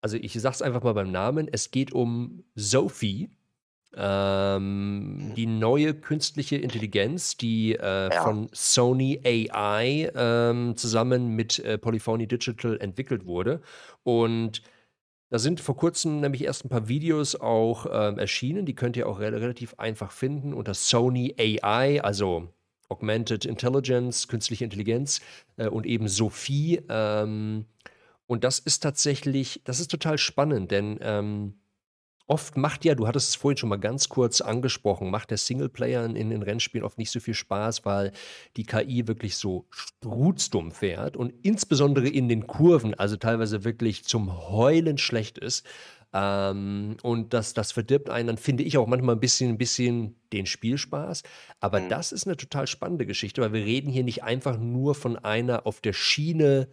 Also 0.00 0.16
ich 0.16 0.32
sage 0.32 0.54
es 0.54 0.62
einfach 0.62 0.82
mal 0.82 0.94
beim 0.94 1.12
Namen. 1.12 1.46
Es 1.46 1.70
geht 1.70 1.92
um 1.92 2.42
Sophie. 2.54 3.30
Ähm, 3.94 5.32
die 5.36 5.46
neue 5.46 5.92
künstliche 5.94 6.56
Intelligenz, 6.56 7.36
die 7.36 7.74
äh, 7.74 8.08
ja. 8.12 8.22
von 8.22 8.48
Sony 8.52 9.20
AI 9.24 10.10
ähm, 10.14 10.76
zusammen 10.76 11.36
mit 11.36 11.58
äh, 11.58 11.76
Polyphony 11.76 12.26
Digital 12.26 12.78
entwickelt 12.80 13.26
wurde. 13.26 13.60
Und 14.02 14.62
da 15.28 15.38
sind 15.38 15.60
vor 15.60 15.76
kurzem 15.76 16.20
nämlich 16.20 16.44
erst 16.44 16.64
ein 16.64 16.68
paar 16.68 16.88
Videos 16.88 17.36
auch 17.36 17.86
ähm, 17.90 18.18
erschienen. 18.18 18.66
Die 18.66 18.74
könnt 18.74 18.96
ihr 18.96 19.08
auch 19.08 19.18
re 19.18 19.32
relativ 19.32 19.74
einfach 19.78 20.10
finden 20.12 20.52
unter 20.52 20.74
Sony 20.74 21.34
AI, 21.38 22.02
also 22.02 22.48
Augmented 22.90 23.46
Intelligence, 23.46 24.28
künstliche 24.28 24.64
Intelligenz 24.64 25.20
äh, 25.56 25.68
und 25.68 25.86
eben 25.86 26.08
Sophie. 26.08 26.82
Ähm, 26.88 27.64
und 28.26 28.44
das 28.44 28.58
ist 28.58 28.80
tatsächlich, 28.80 29.62
das 29.64 29.80
ist 29.80 29.90
total 29.90 30.18
spannend, 30.18 30.70
denn 30.70 30.98
ähm, 31.00 31.54
oft 32.32 32.56
macht 32.56 32.86
ja, 32.86 32.94
du 32.94 33.06
hattest 33.06 33.28
es 33.28 33.34
vorhin 33.34 33.58
schon 33.58 33.68
mal 33.68 33.76
ganz 33.76 34.08
kurz 34.08 34.40
angesprochen, 34.40 35.10
macht 35.10 35.30
der 35.30 35.36
Singleplayer 35.36 36.06
in 36.06 36.30
den 36.30 36.42
Rennspielen 36.42 36.84
oft 36.84 36.96
nicht 36.96 37.10
so 37.10 37.20
viel 37.20 37.34
Spaß, 37.34 37.84
weil 37.84 38.12
die 38.56 38.64
KI 38.64 39.06
wirklich 39.06 39.36
so 39.36 39.66
struzdumm 39.70 40.72
fährt 40.72 41.14
und 41.14 41.34
insbesondere 41.42 42.08
in 42.08 42.30
den 42.30 42.46
Kurven, 42.46 42.94
also 42.94 43.16
teilweise 43.16 43.64
wirklich 43.64 44.04
zum 44.04 44.48
Heulen 44.48 44.96
schlecht 44.96 45.36
ist. 45.36 45.66
Ähm, 46.14 46.96
und 47.02 47.34
das, 47.34 47.52
das 47.52 47.70
verdirbt 47.70 48.08
einen, 48.08 48.28
dann 48.28 48.38
finde 48.38 48.62
ich 48.62 48.78
auch 48.78 48.86
manchmal 48.86 49.16
ein 49.16 49.20
bisschen, 49.20 49.50
ein 49.50 49.58
bisschen 49.58 50.16
den 50.32 50.46
Spielspaß. 50.46 51.24
Aber 51.60 51.80
mhm. 51.80 51.90
das 51.90 52.12
ist 52.12 52.26
eine 52.26 52.38
total 52.38 52.66
spannende 52.66 53.04
Geschichte, 53.04 53.42
weil 53.42 53.52
wir 53.52 53.64
reden 53.64 53.90
hier 53.90 54.04
nicht 54.04 54.22
einfach 54.22 54.58
nur 54.58 54.94
von 54.94 55.18
einer 55.18 55.66
auf 55.66 55.82
der 55.82 55.92
Schiene 55.92 56.68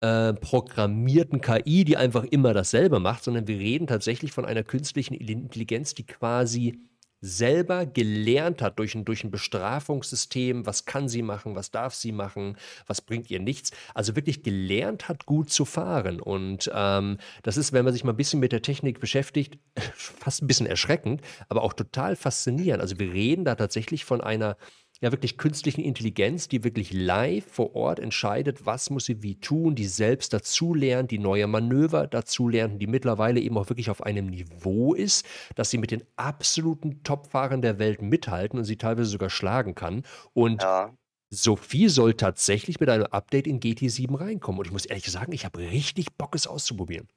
äh, 0.00 0.34
programmierten 0.34 1.40
KI, 1.40 1.84
die 1.84 1.96
einfach 1.96 2.24
immer 2.24 2.54
dasselbe 2.54 3.00
macht, 3.00 3.24
sondern 3.24 3.48
wir 3.48 3.58
reden 3.58 3.86
tatsächlich 3.86 4.32
von 4.32 4.44
einer 4.44 4.62
künstlichen 4.62 5.14
Intelligenz, 5.14 5.94
die 5.94 6.06
quasi 6.06 6.80
selber 7.20 7.86
gelernt 7.86 8.60
hat 8.60 8.78
durch 8.78 8.94
ein, 8.94 9.04
durch 9.04 9.24
ein 9.24 9.30
Bestrafungssystem, 9.30 10.66
was 10.66 10.84
kann 10.84 11.08
sie 11.08 11.22
machen, 11.22 11.54
was 11.54 11.70
darf 11.70 11.94
sie 11.94 12.12
machen, 12.12 12.56
was 12.86 13.00
bringt 13.00 13.30
ihr 13.30 13.40
nichts. 13.40 13.70
Also 13.94 14.16
wirklich 14.16 14.42
gelernt 14.42 15.08
hat, 15.08 15.26
gut 15.26 15.50
zu 15.50 15.64
fahren. 15.64 16.20
Und 16.20 16.70
ähm, 16.74 17.18
das 17.42 17.56
ist, 17.56 17.72
wenn 17.72 17.84
man 17.84 17.94
sich 17.94 18.04
mal 18.04 18.12
ein 18.12 18.18
bisschen 18.18 18.40
mit 18.40 18.52
der 18.52 18.62
Technik 18.62 19.00
beschäftigt, 19.00 19.58
fast 19.94 20.42
ein 20.42 20.46
bisschen 20.46 20.66
erschreckend, 20.66 21.22
aber 21.48 21.62
auch 21.62 21.72
total 21.72 22.16
faszinierend. 22.16 22.82
Also 22.82 22.98
wir 22.98 23.12
reden 23.12 23.44
da 23.44 23.54
tatsächlich 23.54 24.04
von 24.04 24.20
einer 24.20 24.56
ja 25.00 25.12
wirklich 25.12 25.36
künstlichen 25.36 25.82
Intelligenz, 25.82 26.48
die 26.48 26.64
wirklich 26.64 26.92
live 26.92 27.44
vor 27.44 27.74
Ort 27.74 28.00
entscheidet, 28.00 28.64
was 28.64 28.90
muss 28.90 29.04
sie 29.04 29.22
wie 29.22 29.38
tun, 29.38 29.74
die 29.74 29.86
selbst 29.86 30.32
dazulernt, 30.32 31.10
die 31.10 31.18
neue 31.18 31.46
Manöver 31.46 32.06
dazulernt, 32.06 32.80
die 32.80 32.86
mittlerweile 32.86 33.40
eben 33.40 33.58
auch 33.58 33.68
wirklich 33.68 33.90
auf 33.90 34.02
einem 34.02 34.26
Niveau 34.26 34.94
ist, 34.94 35.26
dass 35.54 35.70
sie 35.70 35.78
mit 35.78 35.90
den 35.90 36.02
absoluten 36.16 37.02
Topfahrern 37.02 37.62
der 37.62 37.78
Welt 37.78 38.02
mithalten 38.02 38.58
und 38.58 38.64
sie 38.64 38.76
teilweise 38.76 39.10
sogar 39.10 39.30
schlagen 39.30 39.74
kann. 39.74 40.02
Und 40.32 40.62
ja. 40.62 40.94
Sophie 41.30 41.88
soll 41.88 42.14
tatsächlich 42.14 42.80
mit 42.80 42.88
einem 42.88 43.06
Update 43.06 43.46
in 43.46 43.60
GT7 43.60 44.18
reinkommen. 44.18 44.60
Und 44.60 44.66
ich 44.66 44.72
muss 44.72 44.86
ehrlich 44.86 45.10
sagen, 45.10 45.32
ich 45.32 45.44
habe 45.44 45.58
richtig 45.58 46.14
Bock, 46.16 46.34
es 46.34 46.46
auszuprobieren. 46.46 47.08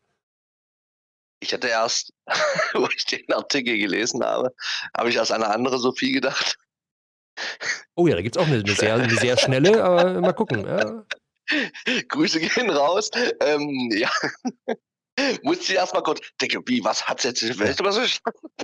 Ich 1.42 1.54
hatte 1.54 1.68
erst, 1.68 2.14
wo 2.74 2.88
ich 2.96 3.06
den 3.06 3.32
Artikel 3.32 3.78
gelesen 3.78 4.24
habe, 4.24 4.54
habe 4.98 5.10
ich 5.10 5.20
als 5.20 5.32
eine 5.32 5.48
andere 5.48 5.80
Sophie 5.80 6.12
gedacht. 6.12 6.58
Oh 7.96 8.08
ja, 8.08 8.16
da 8.16 8.22
gibt 8.22 8.36
es 8.36 8.42
auch 8.42 8.48
eine, 8.48 8.60
eine, 8.60 8.76
sehr, 8.76 8.96
eine 8.96 9.16
sehr 9.16 9.38
schnelle, 9.38 9.84
aber 9.84 10.22
mal 10.22 10.34
gucken. 10.34 10.66
Ja. 10.66 11.04
Grüße 12.08 12.40
gehen 12.40 12.70
raus. 12.70 13.10
Ähm, 13.42 13.92
ja. 13.94 14.10
Musste 15.44 15.74
ich 15.74 15.76
erstmal 15.78 16.04
kurz 16.04 16.22
denken, 16.42 16.64
wie, 16.66 16.84
was 16.84 17.06
hat 17.08 17.24
jetzt 17.24 17.42
die 17.42 17.60
Welt 17.60 17.80
über 17.80 17.92
so 17.92 18.02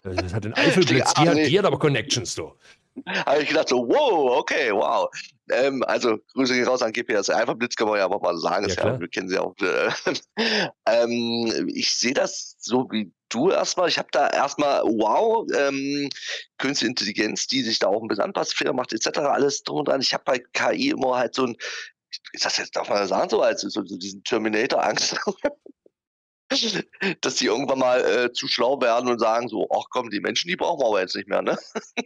Das 0.04 0.34
hat 0.34 0.46
den 0.46 0.54
Eifelblitz, 0.54 1.14
die, 1.16 1.30
hat, 1.30 1.38
die 1.38 1.60
hat 1.60 1.66
aber 1.66 1.80
Connections, 1.80 2.36
du. 2.36 2.54
Habe 3.26 3.44
ich 3.44 3.50
gedacht, 3.50 3.68
so, 3.68 3.88
wow, 3.90 4.38
okay, 4.38 4.72
wow. 4.72 5.10
Ähm, 5.52 5.84
also, 5.86 6.18
Grüße 6.34 6.54
gehen 6.54 6.66
raus 6.66 6.82
an 6.82 6.94
GPS. 6.94 7.30
Eifelblitz 7.30 7.76
kann 7.76 7.90
man 7.90 7.98
ja 7.98 8.06
einfach 8.06 8.22
mal 8.22 8.38
sagen, 8.38 8.70
ja, 8.70 8.76
ja, 8.76 9.00
wir 9.00 9.08
kennen 9.10 9.28
sie 9.28 9.38
auch. 9.38 9.54
ähm, 10.88 11.70
ich 11.74 11.94
sehe 11.94 12.14
das 12.14 12.56
so 12.60 12.88
wie 12.92 13.12
du 13.30 13.52
erstmal. 13.52 13.90
Ich 13.90 13.98
habe 13.98 14.10
da 14.12 14.30
erstmal, 14.30 14.82
wow, 14.84 15.48
ähm, 15.56 16.10
Künstliche 16.58 16.90
Intelligenz, 16.90 17.48
die 17.48 17.62
sich 17.62 17.80
da 17.80 17.88
auch 17.88 18.02
ein 18.02 18.08
bisschen 18.08 18.26
anpasst, 18.26 18.56
Fehler 18.56 18.74
macht, 18.74 18.94
etc., 18.94 19.20
alles 19.20 19.64
drum 19.64 19.80
und 19.80 19.88
dran. 19.88 20.02
Ich 20.02 20.14
habe 20.14 20.24
bei 20.26 20.40
KI 20.54 20.90
immer 20.90 21.18
halt 21.18 21.36
so 21.36 21.46
ein, 21.46 21.56
ist 22.34 22.46
das 22.46 22.58
jetzt, 22.58 22.76
darf 22.76 22.90
man 22.90 23.00
das 23.00 23.10
sagen, 23.10 23.30
so 23.30 23.42
als 23.42 23.62
so, 23.62 23.70
so 23.70 23.98
diesen 23.98 24.24
Terminator-Angst. 24.24 25.16
dass 27.22 27.36
die 27.36 27.46
irgendwann 27.46 27.80
mal 27.80 28.00
äh, 28.02 28.32
zu 28.32 28.48
schlau 28.48 28.80
werden 28.82 29.10
und 29.10 29.20
sagen 29.20 29.48
so, 29.48 29.68
ach 29.72 29.86
komm, 29.90 30.10
die 30.10 30.20
Menschen, 30.20 30.48
die 30.48 30.56
brauchen 30.56 30.82
wir 30.82 30.88
aber 30.88 31.02
jetzt 31.02 31.16
nicht 31.16 31.28
mehr, 31.28 31.42
ne? 31.42 31.58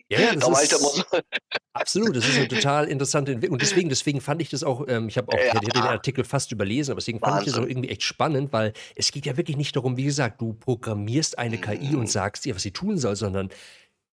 Ja, 0.09 0.19
ja 0.19 0.35
das 0.35 0.63
ist, 0.63 0.79
so. 0.79 1.03
absolut, 1.73 2.15
das 2.15 2.27
ist 2.27 2.37
eine 2.37 2.47
total 2.47 2.87
interessante 2.87 3.31
Entwicklung. 3.31 3.53
Und 3.53 3.61
deswegen, 3.61 3.89
deswegen 3.89 4.21
fand 4.21 4.41
ich 4.41 4.49
das 4.49 4.63
auch, 4.63 4.87
ähm, 4.87 5.07
ich 5.07 5.17
habe 5.17 5.29
auch 5.29 5.37
ja. 5.37 5.53
ich 5.61 5.69
den 5.69 5.81
Artikel 5.81 6.23
fast 6.23 6.51
überlesen, 6.51 6.91
aber 6.91 6.99
deswegen 6.99 7.19
fand 7.19 7.33
Wahnsinn. 7.33 7.47
ich 7.47 7.53
das 7.53 7.63
auch 7.63 7.67
irgendwie 7.67 7.89
echt 7.89 8.03
spannend, 8.03 8.53
weil 8.53 8.73
es 8.95 9.11
geht 9.11 9.25
ja 9.25 9.37
wirklich 9.37 9.57
nicht 9.57 9.75
darum, 9.75 9.97
wie 9.97 10.05
gesagt, 10.05 10.41
du 10.41 10.53
programmierst 10.53 11.37
eine 11.37 11.57
mhm. 11.57 11.61
KI 11.61 11.95
und 11.95 12.09
sagst 12.09 12.45
ihr, 12.45 12.55
was 12.55 12.63
sie 12.63 12.71
tun 12.71 12.97
soll, 12.97 13.15
sondern 13.15 13.49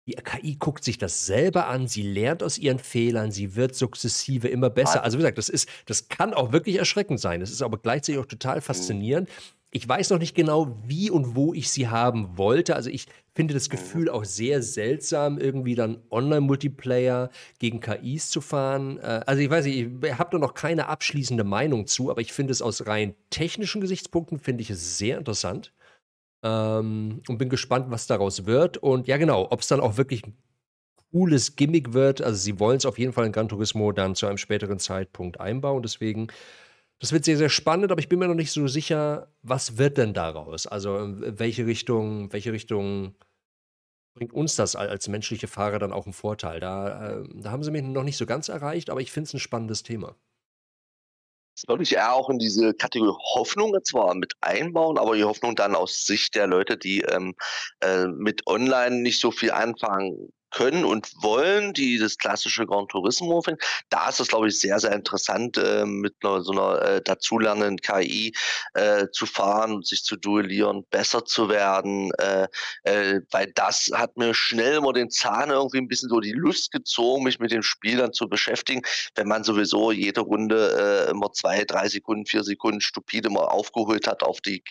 die 0.10 0.16
KI 0.16 0.56
guckt 0.56 0.84
sich 0.84 0.98
das 0.98 1.26
selber 1.26 1.68
an, 1.68 1.88
sie 1.88 2.02
lernt 2.02 2.42
aus 2.42 2.58
ihren 2.58 2.80
Fehlern, 2.80 3.32
sie 3.32 3.56
wird 3.56 3.76
sukzessive 3.76 4.48
immer 4.48 4.70
besser. 4.70 5.04
Also 5.04 5.18
wie 5.18 5.22
gesagt, 5.22 5.38
das 5.38 5.50
ist, 5.50 5.70
das 5.86 6.10
kann 6.10 6.34
auch 6.34 6.52
wirklich 6.52 6.78
erschreckend 6.78 7.20
sein. 7.20 7.42
Das 7.42 7.52
ist 7.52 7.62
aber 7.62 7.78
gleichzeitig 7.78 8.20
auch 8.20 8.26
total 8.26 8.58
mhm. 8.58 8.62
Ich 9.72 9.88
weiß 9.88 10.10
noch 10.10 10.18
nicht 10.18 10.34
genau, 10.34 10.76
wie 10.88 11.12
und 11.12 11.36
wo 11.36 11.54
ich 11.54 11.70
sie 11.70 11.88
haben 11.88 12.38
wollte. 12.38 12.76
Also 12.76 12.90
ich 12.90 13.06
finde 13.36 13.54
das 13.54 13.70
Gefühl 13.70 14.10
auch 14.10 14.26
sehr 14.26 14.64
seltsam, 14.64 15.38
irgendwie 15.38 15.76
dann 15.76 16.02
Online-Multiplayer 16.10 17.30
gegen 17.60 17.80
KIs 17.80 18.32
zu 18.32 18.42
fahren. 18.42 18.98
Äh, 18.98 19.22
also 19.28 19.42
ich 19.42 19.50
weiß 19.50 19.66
nicht, 19.66 20.04
ich 20.04 20.18
habe 20.18 20.32
da 20.32 20.40
noch 20.40 20.56
keine 20.56 20.88
abschließende 20.88 21.44
Meinung 21.44 21.86
zu, 21.86 22.10
aber 22.10 22.22
ich 22.22 22.34
finde 22.34 22.52
es 22.52 22.64
aus 22.64 22.88
rein 22.88 23.14
technischen 23.30 23.80
Gesichtspunkten, 23.80 24.40
finde 24.40 24.64
ich 24.64 24.72
es 24.72 24.98
sehr 24.98 25.20
interessant. 25.20 25.72
Ähm, 26.42 27.22
und 27.28 27.38
bin 27.38 27.50
gespannt, 27.50 27.88
was 27.90 28.08
daraus 28.08 28.46
wird. 28.48 28.78
Und 28.78 29.08
ja, 29.08 29.18
genau, 29.18 29.48
ob 29.52 29.62
es 29.62 29.68
dann 29.68 29.82
auch 29.82 29.98
wirklich 29.98 30.26
ein 30.26 30.36
cooles 31.12 31.56
Gimmick 31.56 31.94
wird. 31.94 32.22
Also 32.22 32.40
sie 32.40 32.60
wollen 32.60 32.78
es 32.78 32.86
auf 32.86 32.98
jeden 32.98 33.14
Fall 33.14 33.26
in 33.26 33.32
Gran 33.32 33.50
Turismo 33.50 33.92
dann 33.92 34.16
zu 34.16 34.26
einem 34.26 34.38
späteren 34.38 34.80
Zeitpunkt 34.80 35.40
einbauen. 35.40 35.84
Deswegen 35.84 36.28
das 37.00 37.14
wird 37.14 37.24
sehr, 37.24 37.38
sehr 37.38 37.50
spannend, 37.50 37.92
aber 37.92 38.00
ich 38.00 38.10
bin 38.10 38.20
mir 38.20 38.28
noch 38.28 38.36
nicht 38.36 38.52
so 38.52 38.68
sicher, 38.68 39.34
was 39.42 39.78
wird 39.78 39.98
denn 39.98 40.14
daraus? 40.14 40.68
Also 40.68 40.98
welche 41.02 41.66
Richtung, 41.66 42.32
welche 42.34 42.52
Richtung 42.52 43.16
bringt 44.16 44.34
uns 44.34 44.58
das 44.58 44.76
als 44.76 45.08
menschliche 45.08 45.48
Fahrer 45.48 45.80
dann 45.80 45.94
auch 45.94 46.06
einen 46.06 46.14
Vorteil? 46.14 46.60
Da, 46.60 47.22
äh, 47.22 47.24
da 47.36 47.52
haben 47.52 47.64
sie 47.64 47.72
mich 47.72 47.84
noch 47.84 48.04
nicht 48.04 48.18
so 48.18 48.26
ganz 48.26 48.50
erreicht, 48.50 48.90
aber 48.90 49.00
ich 49.00 49.14
finde 49.14 49.28
es 49.28 49.34
ein 49.34 49.40
spannendes 49.40 49.84
Thema. 49.84 50.16
Das 51.56 51.68
würde 51.68 51.84
ich 51.84 51.94
eher 51.94 52.14
auch 52.14 52.30
in 52.30 52.40
diese 52.40 52.74
Kategorie 52.74 53.18
Hoffnung 53.36 53.74
zwar 53.84 54.14
mit 54.16 54.34
einbauen, 54.42 54.98
aber 54.98 55.16
die 55.16 55.24
Hoffnung 55.24 55.56
dann 55.56 55.76
aus 55.76 56.06
Sicht 56.06 56.36
der 56.36 56.48
Leute, 56.48 56.78
die 56.78 57.02
ähm, 57.02 57.36
äh, 57.82 58.08
mit 58.08 58.46
Online 58.48 59.02
nicht 59.02 59.22
so 59.22 59.32
viel 59.32 59.52
anfangen 59.52 60.32
können 60.52 60.86
und 60.86 61.12
wollen, 61.22 61.74
die 61.74 61.98
das 61.98 62.18
klassische 62.18 62.66
Grand 62.66 62.90
Turismo 62.90 63.42
finden. 63.42 63.62
Da 63.90 64.10
ist 64.10 64.20
es, 64.20 64.28
glaube 64.28 64.48
ich, 64.48 64.60
sehr, 64.60 64.80
sehr 64.80 64.94
interessant, 64.94 65.58
äh, 65.58 65.86
mit 65.86 66.16
einer, 66.24 66.42
so 66.42 66.52
einer 66.52 66.82
äh, 66.82 67.02
dazulernenden 67.02 67.78
KI 67.78 68.34
äh, 68.74 69.08
zu 69.12 69.26
fahren, 69.26 69.84
sich 69.84 70.04
zu 70.04 70.16
duellieren, 70.16 70.86
besser 70.90 71.26
zu 71.26 71.50
werden, 71.50 72.12
äh, 72.18 72.48
äh, 72.84 73.22
weil 73.32 73.52
das 73.54 73.92
hat 73.94 74.18
mir 74.18 74.34
schnell 74.34 74.78
immer 74.78 74.94
den 74.94 75.10
Zahn 75.10 75.50
irgendwie 75.50 75.80
ein 75.80 75.88
bisschen 75.88 76.10
so 76.10 76.20
die 76.20 76.32
Lust 76.32 76.72
gezogen, 76.72 77.24
mich 77.24 77.40
mit 77.40 77.52
dem 77.52 77.64
Spiel 77.64 77.98
dann 77.98 78.14
zu 78.14 78.28
beschäftigen, 78.28 78.82
wenn 79.16 79.28
man 79.28 79.44
sowieso 79.44 79.92
jede 79.92 80.22
Runde 80.22 81.08
äh, 81.08 81.12
immer 81.12 81.32
zwei, 81.32 81.64
drei 81.66 81.88
Sekunden, 81.88 82.26
vier 82.26 82.44
Sekunden 82.44 82.82
stupide 82.82 83.30
mal 83.30 83.46
aufgeholt 83.46 84.08
hat 84.08 84.24
auf 84.24 84.42
die 84.42 84.64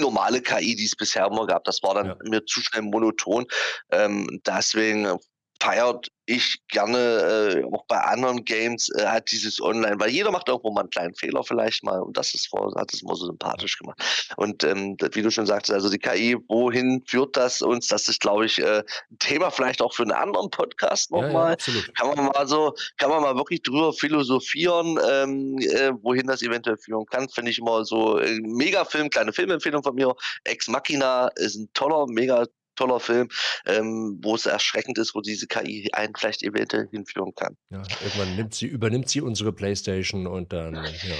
normale 0.00 0.40
KI, 0.40 0.74
die 0.74 0.84
es 0.84 0.96
bisher 0.96 1.26
immer 1.26 1.46
gab. 1.46 1.64
Das 1.64 1.82
war 1.82 1.94
dann 1.94 2.06
ja. 2.06 2.16
mir 2.24 2.44
zu 2.44 2.60
schnell 2.60 2.82
monoton. 2.82 3.46
Ähm, 3.90 4.40
deswegen 4.46 5.18
feiert 5.60 6.08
ich 6.28 6.60
gerne 6.68 6.98
äh, 6.98 7.64
auch 7.74 7.86
bei 7.86 7.96
anderen 7.96 8.44
Games 8.44 8.90
äh, 8.90 9.06
halt 9.06 9.32
dieses 9.32 9.62
Online, 9.62 9.98
weil 9.98 10.10
jeder 10.10 10.30
macht 10.30 10.48
irgendwo 10.48 10.70
mal 10.70 10.82
einen 10.82 10.90
kleinen 10.90 11.14
Fehler 11.14 11.42
vielleicht 11.42 11.82
mal 11.82 12.00
und 12.00 12.16
das 12.18 12.34
ist 12.34 12.50
hat 12.76 12.92
es 12.92 13.02
immer 13.02 13.16
so 13.16 13.26
sympathisch 13.26 13.78
gemacht. 13.78 13.98
Und 14.36 14.62
ähm, 14.62 14.96
wie 15.12 15.22
du 15.22 15.30
schon 15.30 15.46
sagst, 15.46 15.70
also 15.70 15.88
die 15.88 15.98
KI, 15.98 16.36
wohin 16.48 17.02
führt 17.06 17.36
das 17.36 17.62
uns? 17.62 17.88
Das 17.88 18.08
ist, 18.08 18.20
glaube 18.20 18.44
ich, 18.44 18.58
äh, 18.58 18.82
ein 19.10 19.18
Thema 19.18 19.50
vielleicht 19.50 19.80
auch 19.80 19.94
für 19.94 20.02
einen 20.02 20.12
anderen 20.12 20.50
Podcast 20.50 21.10
nochmal. 21.10 21.56
Ja, 21.66 21.72
ja, 21.72 21.80
kann 21.96 22.08
man 22.08 22.26
mal 22.26 22.46
so, 22.46 22.74
kann 22.98 23.08
man 23.08 23.22
mal 23.22 23.36
wirklich 23.36 23.62
drüber 23.62 23.94
philosophieren, 23.94 24.98
ähm, 25.10 25.58
äh, 25.58 25.92
wohin 26.02 26.26
das 26.26 26.42
eventuell 26.42 26.76
führen 26.76 27.06
kann. 27.06 27.28
Finde 27.30 27.50
ich 27.50 27.58
immer 27.58 27.86
so 27.86 28.18
äh, 28.18 28.38
mega 28.42 28.84
Film, 28.84 29.08
kleine 29.08 29.32
Filmempfehlung 29.32 29.82
von 29.82 29.94
mir. 29.94 30.14
Ex 30.44 30.68
Machina 30.68 31.28
ist 31.36 31.56
ein 31.56 31.70
toller, 31.72 32.06
mega 32.06 32.44
toller 32.78 33.00
Film, 33.00 33.28
ähm, 33.66 34.18
wo 34.22 34.34
es 34.34 34.46
erschreckend 34.46 34.98
ist, 34.98 35.14
wo 35.14 35.20
diese 35.20 35.46
KI 35.46 35.90
einen 35.92 36.14
vielleicht 36.16 36.42
eventuell 36.42 36.88
hinführen 36.90 37.34
kann. 37.34 37.56
Ja, 37.70 37.82
irgendwann 38.02 38.36
nimmt 38.36 38.54
sie, 38.54 38.66
übernimmt 38.66 39.08
sie 39.08 39.20
unsere 39.20 39.52
Playstation 39.52 40.26
und 40.26 40.52
dann, 40.52 40.74
ja. 40.74 41.16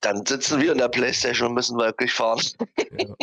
Dann 0.00 0.26
sitzen 0.26 0.60
wir 0.60 0.72
in 0.72 0.78
der 0.78 0.88
Playstation 0.88 1.48
und 1.48 1.54
müssen 1.54 1.78
wirklich 1.78 2.12
fahren. 2.12 2.40
Ja. 2.98 3.14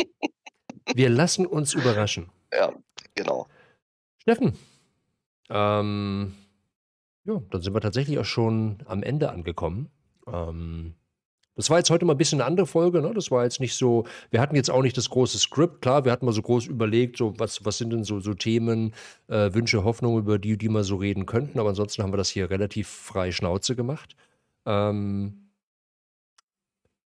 Wir 0.94 1.10
lassen 1.10 1.46
uns 1.46 1.74
überraschen. 1.74 2.30
Ja, 2.52 2.72
genau. 3.14 3.46
Steffen, 4.22 4.58
ähm, 5.50 6.34
ja, 7.24 7.42
dann 7.50 7.62
sind 7.62 7.74
wir 7.74 7.80
tatsächlich 7.80 8.18
auch 8.18 8.24
schon 8.24 8.78
am 8.86 9.02
Ende 9.02 9.30
angekommen. 9.30 9.90
Ähm, 10.26 10.94
das 11.58 11.70
war 11.70 11.78
jetzt 11.78 11.90
heute 11.90 12.04
mal 12.04 12.14
ein 12.14 12.18
bisschen 12.18 12.40
eine 12.40 12.46
andere 12.46 12.68
Folge, 12.68 13.02
ne? 13.02 13.12
Das 13.12 13.32
war 13.32 13.42
jetzt 13.42 13.58
nicht 13.58 13.74
so, 13.74 14.04
wir 14.30 14.40
hatten 14.40 14.54
jetzt 14.54 14.70
auch 14.70 14.80
nicht 14.80 14.96
das 14.96 15.10
große 15.10 15.38
Skript, 15.38 15.82
klar, 15.82 16.04
wir 16.04 16.12
hatten 16.12 16.24
mal 16.24 16.32
so 16.32 16.40
groß 16.40 16.66
überlegt, 16.66 17.16
so 17.16 17.34
was, 17.36 17.64
was 17.64 17.78
sind 17.78 17.92
denn 17.92 18.04
so, 18.04 18.20
so 18.20 18.32
Themen, 18.32 18.94
äh, 19.26 19.52
Wünsche, 19.52 19.82
Hoffnungen, 19.82 20.20
über 20.20 20.38
die, 20.38 20.56
die 20.56 20.68
wir 20.68 20.84
so 20.84 20.94
reden 20.94 21.26
könnten, 21.26 21.58
aber 21.58 21.70
ansonsten 21.70 22.04
haben 22.04 22.12
wir 22.12 22.16
das 22.16 22.30
hier 22.30 22.48
relativ 22.48 22.86
frei 22.86 23.32
Schnauze 23.32 23.74
gemacht. 23.74 24.14
Ähm, 24.66 25.47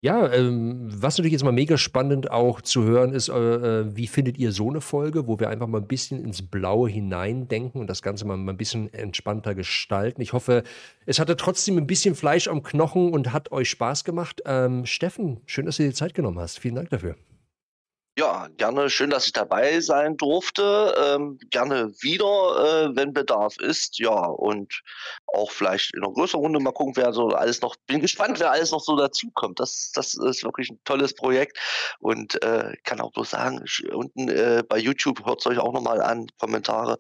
ja, 0.01 0.33
ähm, 0.33 0.89
was 0.91 1.19
natürlich 1.19 1.33
jetzt 1.33 1.43
mal 1.43 1.53
mega 1.53 1.77
spannend 1.77 2.31
auch 2.31 2.61
zu 2.61 2.85
hören 2.85 3.13
ist, 3.13 3.29
äh, 3.29 3.33
äh, 3.33 3.97
wie 3.97 4.07
findet 4.07 4.39
ihr 4.39 4.53
so 4.53 4.71
eine 4.71 4.81
Folge, 4.81 5.27
wo 5.27 5.41
wir 5.41 5.49
einfach 5.49 5.67
mal 5.67 5.79
ein 5.79 5.89
bisschen 5.89 6.25
ins 6.25 6.49
Blaue 6.49 6.89
hineindenken 6.89 7.81
und 7.81 7.89
das 7.89 8.01
Ganze 8.01 8.25
mal, 8.25 8.37
mal 8.37 8.53
ein 8.53 8.57
bisschen 8.57 8.93
entspannter 8.93 9.57
gestalten. 9.57 10.23
Ich 10.23 10.33
hoffe, 10.33 10.63
es 11.05 11.19
hatte 11.19 11.37
trotzdem 11.37 11.79
ein 11.79 11.89
bisschen 11.89 12.15
Fleisch 12.15 12.47
am 12.47 12.63
Knochen 12.63 13.13
und 13.13 13.33
hat 13.33 13.51
euch 13.51 13.71
Spaß 13.71 14.05
gemacht. 14.05 14.41
Ähm, 14.47 14.87
Steffen, 14.87 15.41
schön, 15.47 15.67
dass 15.67 15.79
du 15.79 15.83
dir 15.83 15.95
Zeit 15.95 16.15
genommen 16.15 16.39
hast. 16.39 16.61
Vielen 16.61 16.77
Dank 16.77 16.91
dafür. 16.91 17.17
Ja, 18.19 18.49
gerne. 18.57 18.91
Schön, 18.91 19.11
dass 19.11 19.27
ich 19.27 19.33
dabei 19.33 19.79
sein 19.79 20.17
durfte. 20.17 20.93
Ähm, 20.99 21.39
gerne 21.51 21.93
wieder, 22.01 22.89
äh, 22.91 22.97
wenn 22.97 23.13
Bedarf 23.13 23.57
ist. 23.59 24.01
Ja, 24.01 24.27
und 24.27 24.83
auch 25.35 25.51
vielleicht 25.51 25.95
in 25.95 26.03
einer 26.03 26.13
größeren 26.13 26.41
Runde 26.41 26.61
mal 26.61 26.73
gucken, 26.73 26.97
wer 26.97 27.13
so 27.13 27.29
alles 27.29 27.61
noch, 27.61 27.77
bin 27.87 28.01
gespannt, 28.01 28.41
wer 28.41 28.51
alles 28.51 28.71
noch 28.71 28.81
so 28.81 28.97
dazukommt. 28.97 29.61
Das, 29.61 29.93
das 29.95 30.15
ist 30.15 30.45
wirklich 30.45 30.71
ein 30.71 30.79
tolles 30.85 31.15
Projekt 31.15 31.59
und 32.01 32.43
äh, 32.43 32.73
kann 32.85 33.01
auch 33.01 33.13
bloß 33.13 33.31
sagen, 33.31 33.65
unten 33.93 34.29
äh, 34.29 34.63
bei 34.69 34.79
YouTube 34.79 35.25
hört 35.27 35.41
es 35.41 35.47
euch 35.47 35.59
auch 35.59 35.73
nochmal 35.73 36.01
an, 36.01 36.27
Kommentare. 36.39 36.99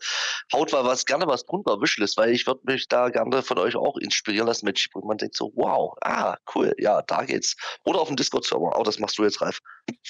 Haut 0.52 0.72
mal 0.72 0.84
was, 0.84 1.04
gerne 1.04 1.26
was 1.26 1.44
drunter, 1.44 1.80
Wishlist, 1.80 2.16
weil 2.16 2.30
ich 2.30 2.46
würde 2.46 2.60
mich 2.64 2.88
da 2.88 3.08
gerne 3.08 3.42
von 3.42 3.58
euch 3.58 3.76
auch 3.76 3.96
inspirieren 3.96 4.46
lassen 4.46 4.68
Chip 4.74 4.94
und 4.94 5.06
man 5.06 5.18
denkt 5.18 5.36
so, 5.36 5.50
wow, 5.54 5.94
ah, 6.02 6.36
cool, 6.54 6.74
ja, 6.78 7.02
da 7.02 7.24
geht's. 7.24 7.56
Oder 7.84 8.00
auf 8.00 8.08
dem 8.08 8.16
Discord-Server, 8.16 8.76
auch 8.76 8.84
das 8.84 8.98
machst 8.98 9.18
du 9.18 9.24
jetzt, 9.24 9.40
Ralf. 9.40 9.60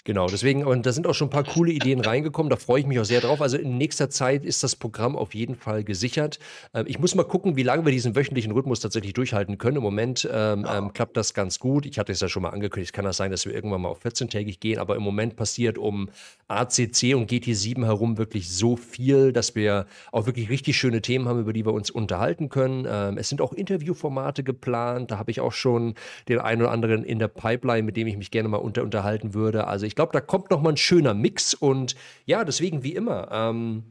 Genau, 0.04 0.26
deswegen, 0.26 0.64
und 0.64 0.86
da 0.86 0.92
sind 0.92 1.06
auch 1.06 1.14
schon 1.14 1.28
ein 1.28 1.30
paar 1.30 1.44
coole 1.44 1.70
Ideen 1.70 2.00
reingekommen. 2.00 2.50
Da 2.50 2.56
freue 2.56 2.80
ich 2.80 2.86
mich 2.86 2.98
auch 2.98 3.04
sehr 3.04 3.20
drauf. 3.20 3.40
Also 3.40 3.56
in 3.56 3.78
nächster 3.78 4.10
Zeit 4.10 4.44
ist 4.44 4.62
das 4.62 4.74
Programm 4.76 5.16
auf 5.16 5.34
jeden 5.34 5.54
Fall 5.54 5.84
gesichert. 5.84 6.38
Ähm, 6.74 6.86
ich 6.88 6.98
muss 6.98 7.14
mal 7.14 7.24
gucken, 7.24 7.56
wie 7.56 7.62
lange 7.62 7.84
wir 7.84 7.92
diesen 7.92 8.07
wöchentlichen 8.16 8.52
Rhythmus 8.52 8.80
tatsächlich 8.80 9.12
durchhalten 9.12 9.58
können. 9.58 9.78
Im 9.78 9.82
Moment 9.82 10.28
ähm, 10.30 10.64
ja. 10.64 10.78
ähm, 10.78 10.92
klappt 10.92 11.16
das 11.16 11.34
ganz 11.34 11.58
gut. 11.58 11.86
Ich 11.86 11.98
hatte 11.98 12.12
es 12.12 12.20
ja 12.20 12.28
schon 12.28 12.42
mal 12.42 12.50
angekündigt. 12.50 12.92
Kann 12.92 13.04
das 13.04 13.16
sein, 13.16 13.30
dass 13.30 13.46
wir 13.46 13.54
irgendwann 13.54 13.82
mal 13.82 13.88
auf 13.88 14.04
14-tägig 14.04 14.60
gehen. 14.60 14.78
Aber 14.78 14.96
im 14.96 15.02
Moment 15.02 15.36
passiert 15.36 15.78
um 15.78 16.08
ACC 16.48 17.14
und 17.14 17.30
GT7 17.30 17.84
herum 17.84 18.18
wirklich 18.18 18.48
so 18.50 18.76
viel, 18.76 19.32
dass 19.32 19.54
wir 19.54 19.86
auch 20.12 20.26
wirklich 20.26 20.48
richtig 20.48 20.76
schöne 20.76 21.02
Themen 21.02 21.28
haben, 21.28 21.40
über 21.40 21.52
die 21.52 21.64
wir 21.64 21.72
uns 21.72 21.90
unterhalten 21.90 22.48
können. 22.48 22.86
Ähm, 22.88 23.18
es 23.18 23.28
sind 23.28 23.40
auch 23.40 23.52
Interviewformate 23.52 24.42
geplant. 24.42 25.10
Da 25.10 25.18
habe 25.18 25.30
ich 25.30 25.40
auch 25.40 25.52
schon 25.52 25.94
den 26.28 26.38
einen 26.38 26.62
oder 26.62 26.70
anderen 26.70 27.04
in 27.04 27.18
der 27.18 27.28
Pipeline, 27.28 27.82
mit 27.82 27.96
dem 27.96 28.06
ich 28.06 28.16
mich 28.16 28.30
gerne 28.30 28.48
mal 28.48 28.58
unter 28.58 28.82
unterhalten 28.82 29.34
würde. 29.34 29.66
Also 29.66 29.86
ich 29.86 29.94
glaube, 29.94 30.12
da 30.12 30.20
kommt 30.20 30.50
noch 30.50 30.60
mal 30.60 30.70
ein 30.70 30.76
schöner 30.76 31.14
Mix 31.14 31.54
und 31.54 31.94
ja, 32.26 32.44
deswegen 32.44 32.82
wie 32.82 32.94
immer. 32.94 33.28
Ähm, 33.30 33.84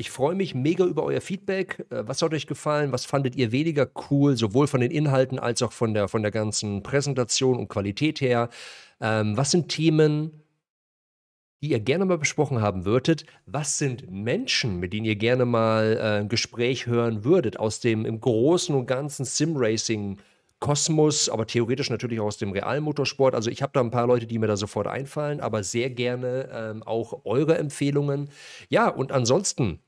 Ich 0.00 0.10
freue 0.10 0.34
mich 0.34 0.54
mega 0.54 0.86
über 0.86 1.02
euer 1.02 1.20
Feedback. 1.20 1.84
Äh, 1.90 2.08
was 2.08 2.22
hat 2.22 2.32
euch 2.32 2.46
gefallen? 2.46 2.90
Was 2.90 3.04
fandet 3.04 3.36
ihr 3.36 3.52
weniger 3.52 3.86
cool, 4.10 4.34
sowohl 4.34 4.66
von 4.66 4.80
den 4.80 4.90
Inhalten 4.90 5.38
als 5.38 5.60
auch 5.60 5.72
von 5.72 5.92
der, 5.92 6.08
von 6.08 6.22
der 6.22 6.30
ganzen 6.30 6.82
Präsentation 6.82 7.58
und 7.58 7.68
Qualität 7.68 8.22
her? 8.22 8.48
Ähm, 9.02 9.36
was 9.36 9.50
sind 9.50 9.68
Themen, 9.68 10.42
die 11.62 11.72
ihr 11.72 11.80
gerne 11.80 12.06
mal 12.06 12.16
besprochen 12.16 12.62
haben 12.62 12.86
würdet? 12.86 13.26
Was 13.44 13.76
sind 13.76 14.10
Menschen, 14.10 14.80
mit 14.80 14.94
denen 14.94 15.04
ihr 15.04 15.16
gerne 15.16 15.44
mal 15.44 15.98
äh, 15.98 16.20
ein 16.20 16.30
Gespräch 16.30 16.86
hören 16.86 17.22
würdet 17.24 17.58
aus 17.58 17.80
dem 17.80 18.06
im 18.06 18.22
Großen 18.22 18.74
und 18.74 18.86
Ganzen 18.86 19.26
Sim-Racing? 19.26 20.16
Kosmos, 20.60 21.28
aber 21.30 21.46
theoretisch 21.46 21.88
natürlich 21.88 22.20
auch 22.20 22.26
aus 22.26 22.36
dem 22.36 22.52
Realmotorsport. 22.52 23.34
Also 23.34 23.50
ich 23.50 23.62
habe 23.62 23.72
da 23.74 23.80
ein 23.80 23.90
paar 23.90 24.06
Leute, 24.06 24.26
die 24.26 24.38
mir 24.38 24.46
da 24.46 24.56
sofort 24.58 24.86
einfallen, 24.86 25.40
aber 25.40 25.62
sehr 25.62 25.88
gerne 25.88 26.50
ähm, 26.52 26.82
auch 26.82 27.24
eure 27.24 27.56
Empfehlungen. 27.56 28.28
Ja, 28.68 28.88
und 28.88 29.10
ansonsten 29.10 29.80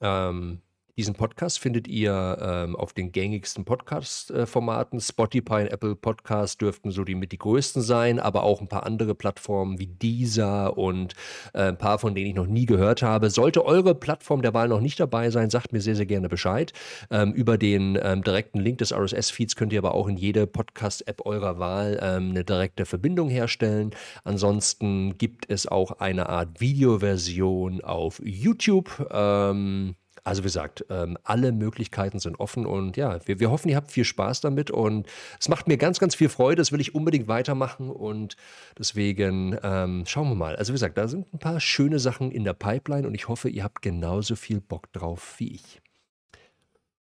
ähm, 0.00 0.62
diesen 0.96 1.14
Podcast 1.14 1.58
findet 1.58 1.88
ihr 1.88 2.38
ähm, 2.40 2.74
auf 2.74 2.94
den 2.94 3.12
gängigsten 3.12 3.66
Podcast-Formaten. 3.66 4.98
Spotify 4.98 5.60
und 5.62 5.70
Apple 5.70 5.94
Podcast 5.94 6.62
dürften 6.62 6.90
so 6.90 7.04
die 7.04 7.14
mit 7.14 7.32
die 7.32 7.38
größten 7.38 7.82
sein, 7.82 8.18
aber 8.18 8.44
auch 8.44 8.62
ein 8.62 8.68
paar 8.68 8.86
andere 8.86 9.14
Plattformen 9.14 9.78
wie 9.78 9.88
Deezer 9.88 10.78
und 10.78 11.14
äh, 11.52 11.64
ein 11.64 11.76
paar, 11.76 11.98
von 11.98 12.14
denen 12.14 12.28
ich 12.28 12.34
noch 12.34 12.46
nie 12.46 12.64
gehört 12.64 13.02
habe. 13.02 13.28
Sollte 13.28 13.66
eure 13.66 13.94
Plattform 13.94 14.40
der 14.40 14.54
Wahl 14.54 14.68
noch 14.68 14.80
nicht 14.80 14.98
dabei 14.98 15.28
sein, 15.28 15.50
sagt 15.50 15.74
mir 15.74 15.82
sehr, 15.82 15.96
sehr 15.96 16.06
gerne 16.06 16.30
Bescheid. 16.30 16.72
Ähm, 17.10 17.34
über 17.34 17.58
den 17.58 17.98
ähm, 18.02 18.22
direkten 18.22 18.60
Link 18.60 18.78
des 18.78 18.92
RSS-Feeds 18.92 19.54
könnt 19.54 19.74
ihr 19.74 19.80
aber 19.80 19.94
auch 19.94 20.08
in 20.08 20.16
jede 20.16 20.46
Podcast-App 20.46 21.26
eurer 21.26 21.58
Wahl 21.58 21.98
ähm, 22.00 22.30
eine 22.30 22.42
direkte 22.42 22.86
Verbindung 22.86 23.28
herstellen. 23.28 23.90
Ansonsten 24.24 25.18
gibt 25.18 25.50
es 25.50 25.66
auch 25.66 26.00
eine 26.00 26.30
Art 26.30 26.58
Videoversion 26.58 27.82
auf 27.82 28.22
YouTube. 28.24 29.06
Ähm, 29.10 29.94
also 30.26 30.42
wie 30.42 30.46
gesagt, 30.46 30.84
ähm, 30.90 31.16
alle 31.22 31.52
Möglichkeiten 31.52 32.18
sind 32.18 32.40
offen 32.40 32.66
und 32.66 32.96
ja, 32.96 33.24
wir, 33.26 33.38
wir 33.38 33.52
hoffen, 33.52 33.68
ihr 33.68 33.76
habt 33.76 33.92
viel 33.92 34.04
Spaß 34.04 34.40
damit 34.40 34.72
und 34.72 35.06
es 35.38 35.48
macht 35.48 35.68
mir 35.68 35.76
ganz, 35.76 36.00
ganz 36.00 36.16
viel 36.16 36.28
Freude. 36.28 36.56
Das 36.56 36.72
will 36.72 36.80
ich 36.80 36.96
unbedingt 36.96 37.28
weitermachen 37.28 37.90
und 37.90 38.36
deswegen 38.76 39.56
ähm, 39.62 40.02
schauen 40.04 40.28
wir 40.28 40.34
mal. 40.34 40.56
Also 40.56 40.72
wie 40.72 40.74
gesagt, 40.74 40.98
da 40.98 41.06
sind 41.06 41.32
ein 41.32 41.38
paar 41.38 41.60
schöne 41.60 42.00
Sachen 42.00 42.32
in 42.32 42.42
der 42.42 42.54
Pipeline 42.54 43.06
und 43.06 43.14
ich 43.14 43.28
hoffe, 43.28 43.48
ihr 43.48 43.62
habt 43.62 43.82
genauso 43.82 44.34
viel 44.34 44.60
Bock 44.60 44.92
drauf 44.92 45.36
wie 45.38 45.54
ich. 45.54 45.80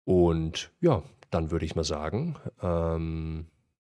Und 0.04 0.70
ja, 0.80 1.02
dann 1.32 1.50
würde 1.50 1.66
ich 1.66 1.74
mal 1.74 1.82
sagen, 1.82 2.36
ähm, 2.62 3.46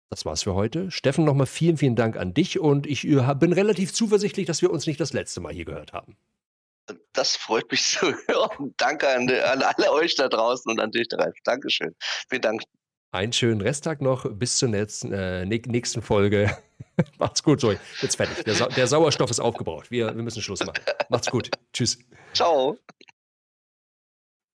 das 0.09 0.25
war's 0.25 0.43
für 0.43 0.53
heute. 0.53 0.91
Steffen, 0.91 1.23
nochmal 1.23 1.47
vielen, 1.47 1.77
vielen 1.77 1.95
Dank 1.95 2.17
an 2.17 2.33
dich 2.33 2.59
und 2.59 2.85
ich 2.85 3.07
äh, 3.07 3.35
bin 3.39 3.53
relativ 3.53 3.93
zuversichtlich, 3.93 4.47
dass 4.47 4.61
wir 4.61 4.69
uns 4.69 4.85
nicht 4.85 4.99
das 4.99 5.13
letzte 5.13 5.39
Mal 5.39 5.53
hier 5.53 5.65
gehört 5.65 5.93
haben. 5.93 6.17
Das 7.13 7.35
freut 7.35 7.69
mich 7.71 7.83
zu 7.87 8.13
hören. 8.27 8.73
Danke 8.77 9.07
an, 9.09 9.29
an 9.29 9.61
alle 9.61 9.91
euch 9.91 10.15
da 10.15 10.27
draußen 10.27 10.71
und 10.71 10.79
an 10.79 10.91
dich, 10.91 11.07
Ralf. 11.11 11.35
Dankeschön. 11.43 11.95
Vielen 12.29 12.41
Dank. 12.41 12.63
Einen 13.11 13.31
schönen 13.31 13.61
Resttag 13.61 14.01
noch. 14.01 14.25
Bis 14.31 14.57
zur 14.57 14.69
nächsten, 14.69 15.13
äh, 15.13 15.45
nächsten 15.45 16.01
Folge. 16.01 16.57
Macht's 17.19 17.43
gut, 17.43 17.61
so. 17.61 17.73
Jetzt 18.01 18.15
fertig. 18.15 18.43
Der, 18.43 18.55
Sa 18.55 18.67
der, 18.67 18.87
Sauerstoff 18.87 19.29
ist 19.29 19.39
aufgebraucht. 19.39 19.91
Wir, 19.91 20.15
wir 20.15 20.23
müssen 20.23 20.41
Schluss 20.41 20.65
machen. 20.65 20.81
Macht's 21.09 21.29
gut. 21.29 21.51
Tschüss. 21.73 21.99
Ciao. 22.33 22.77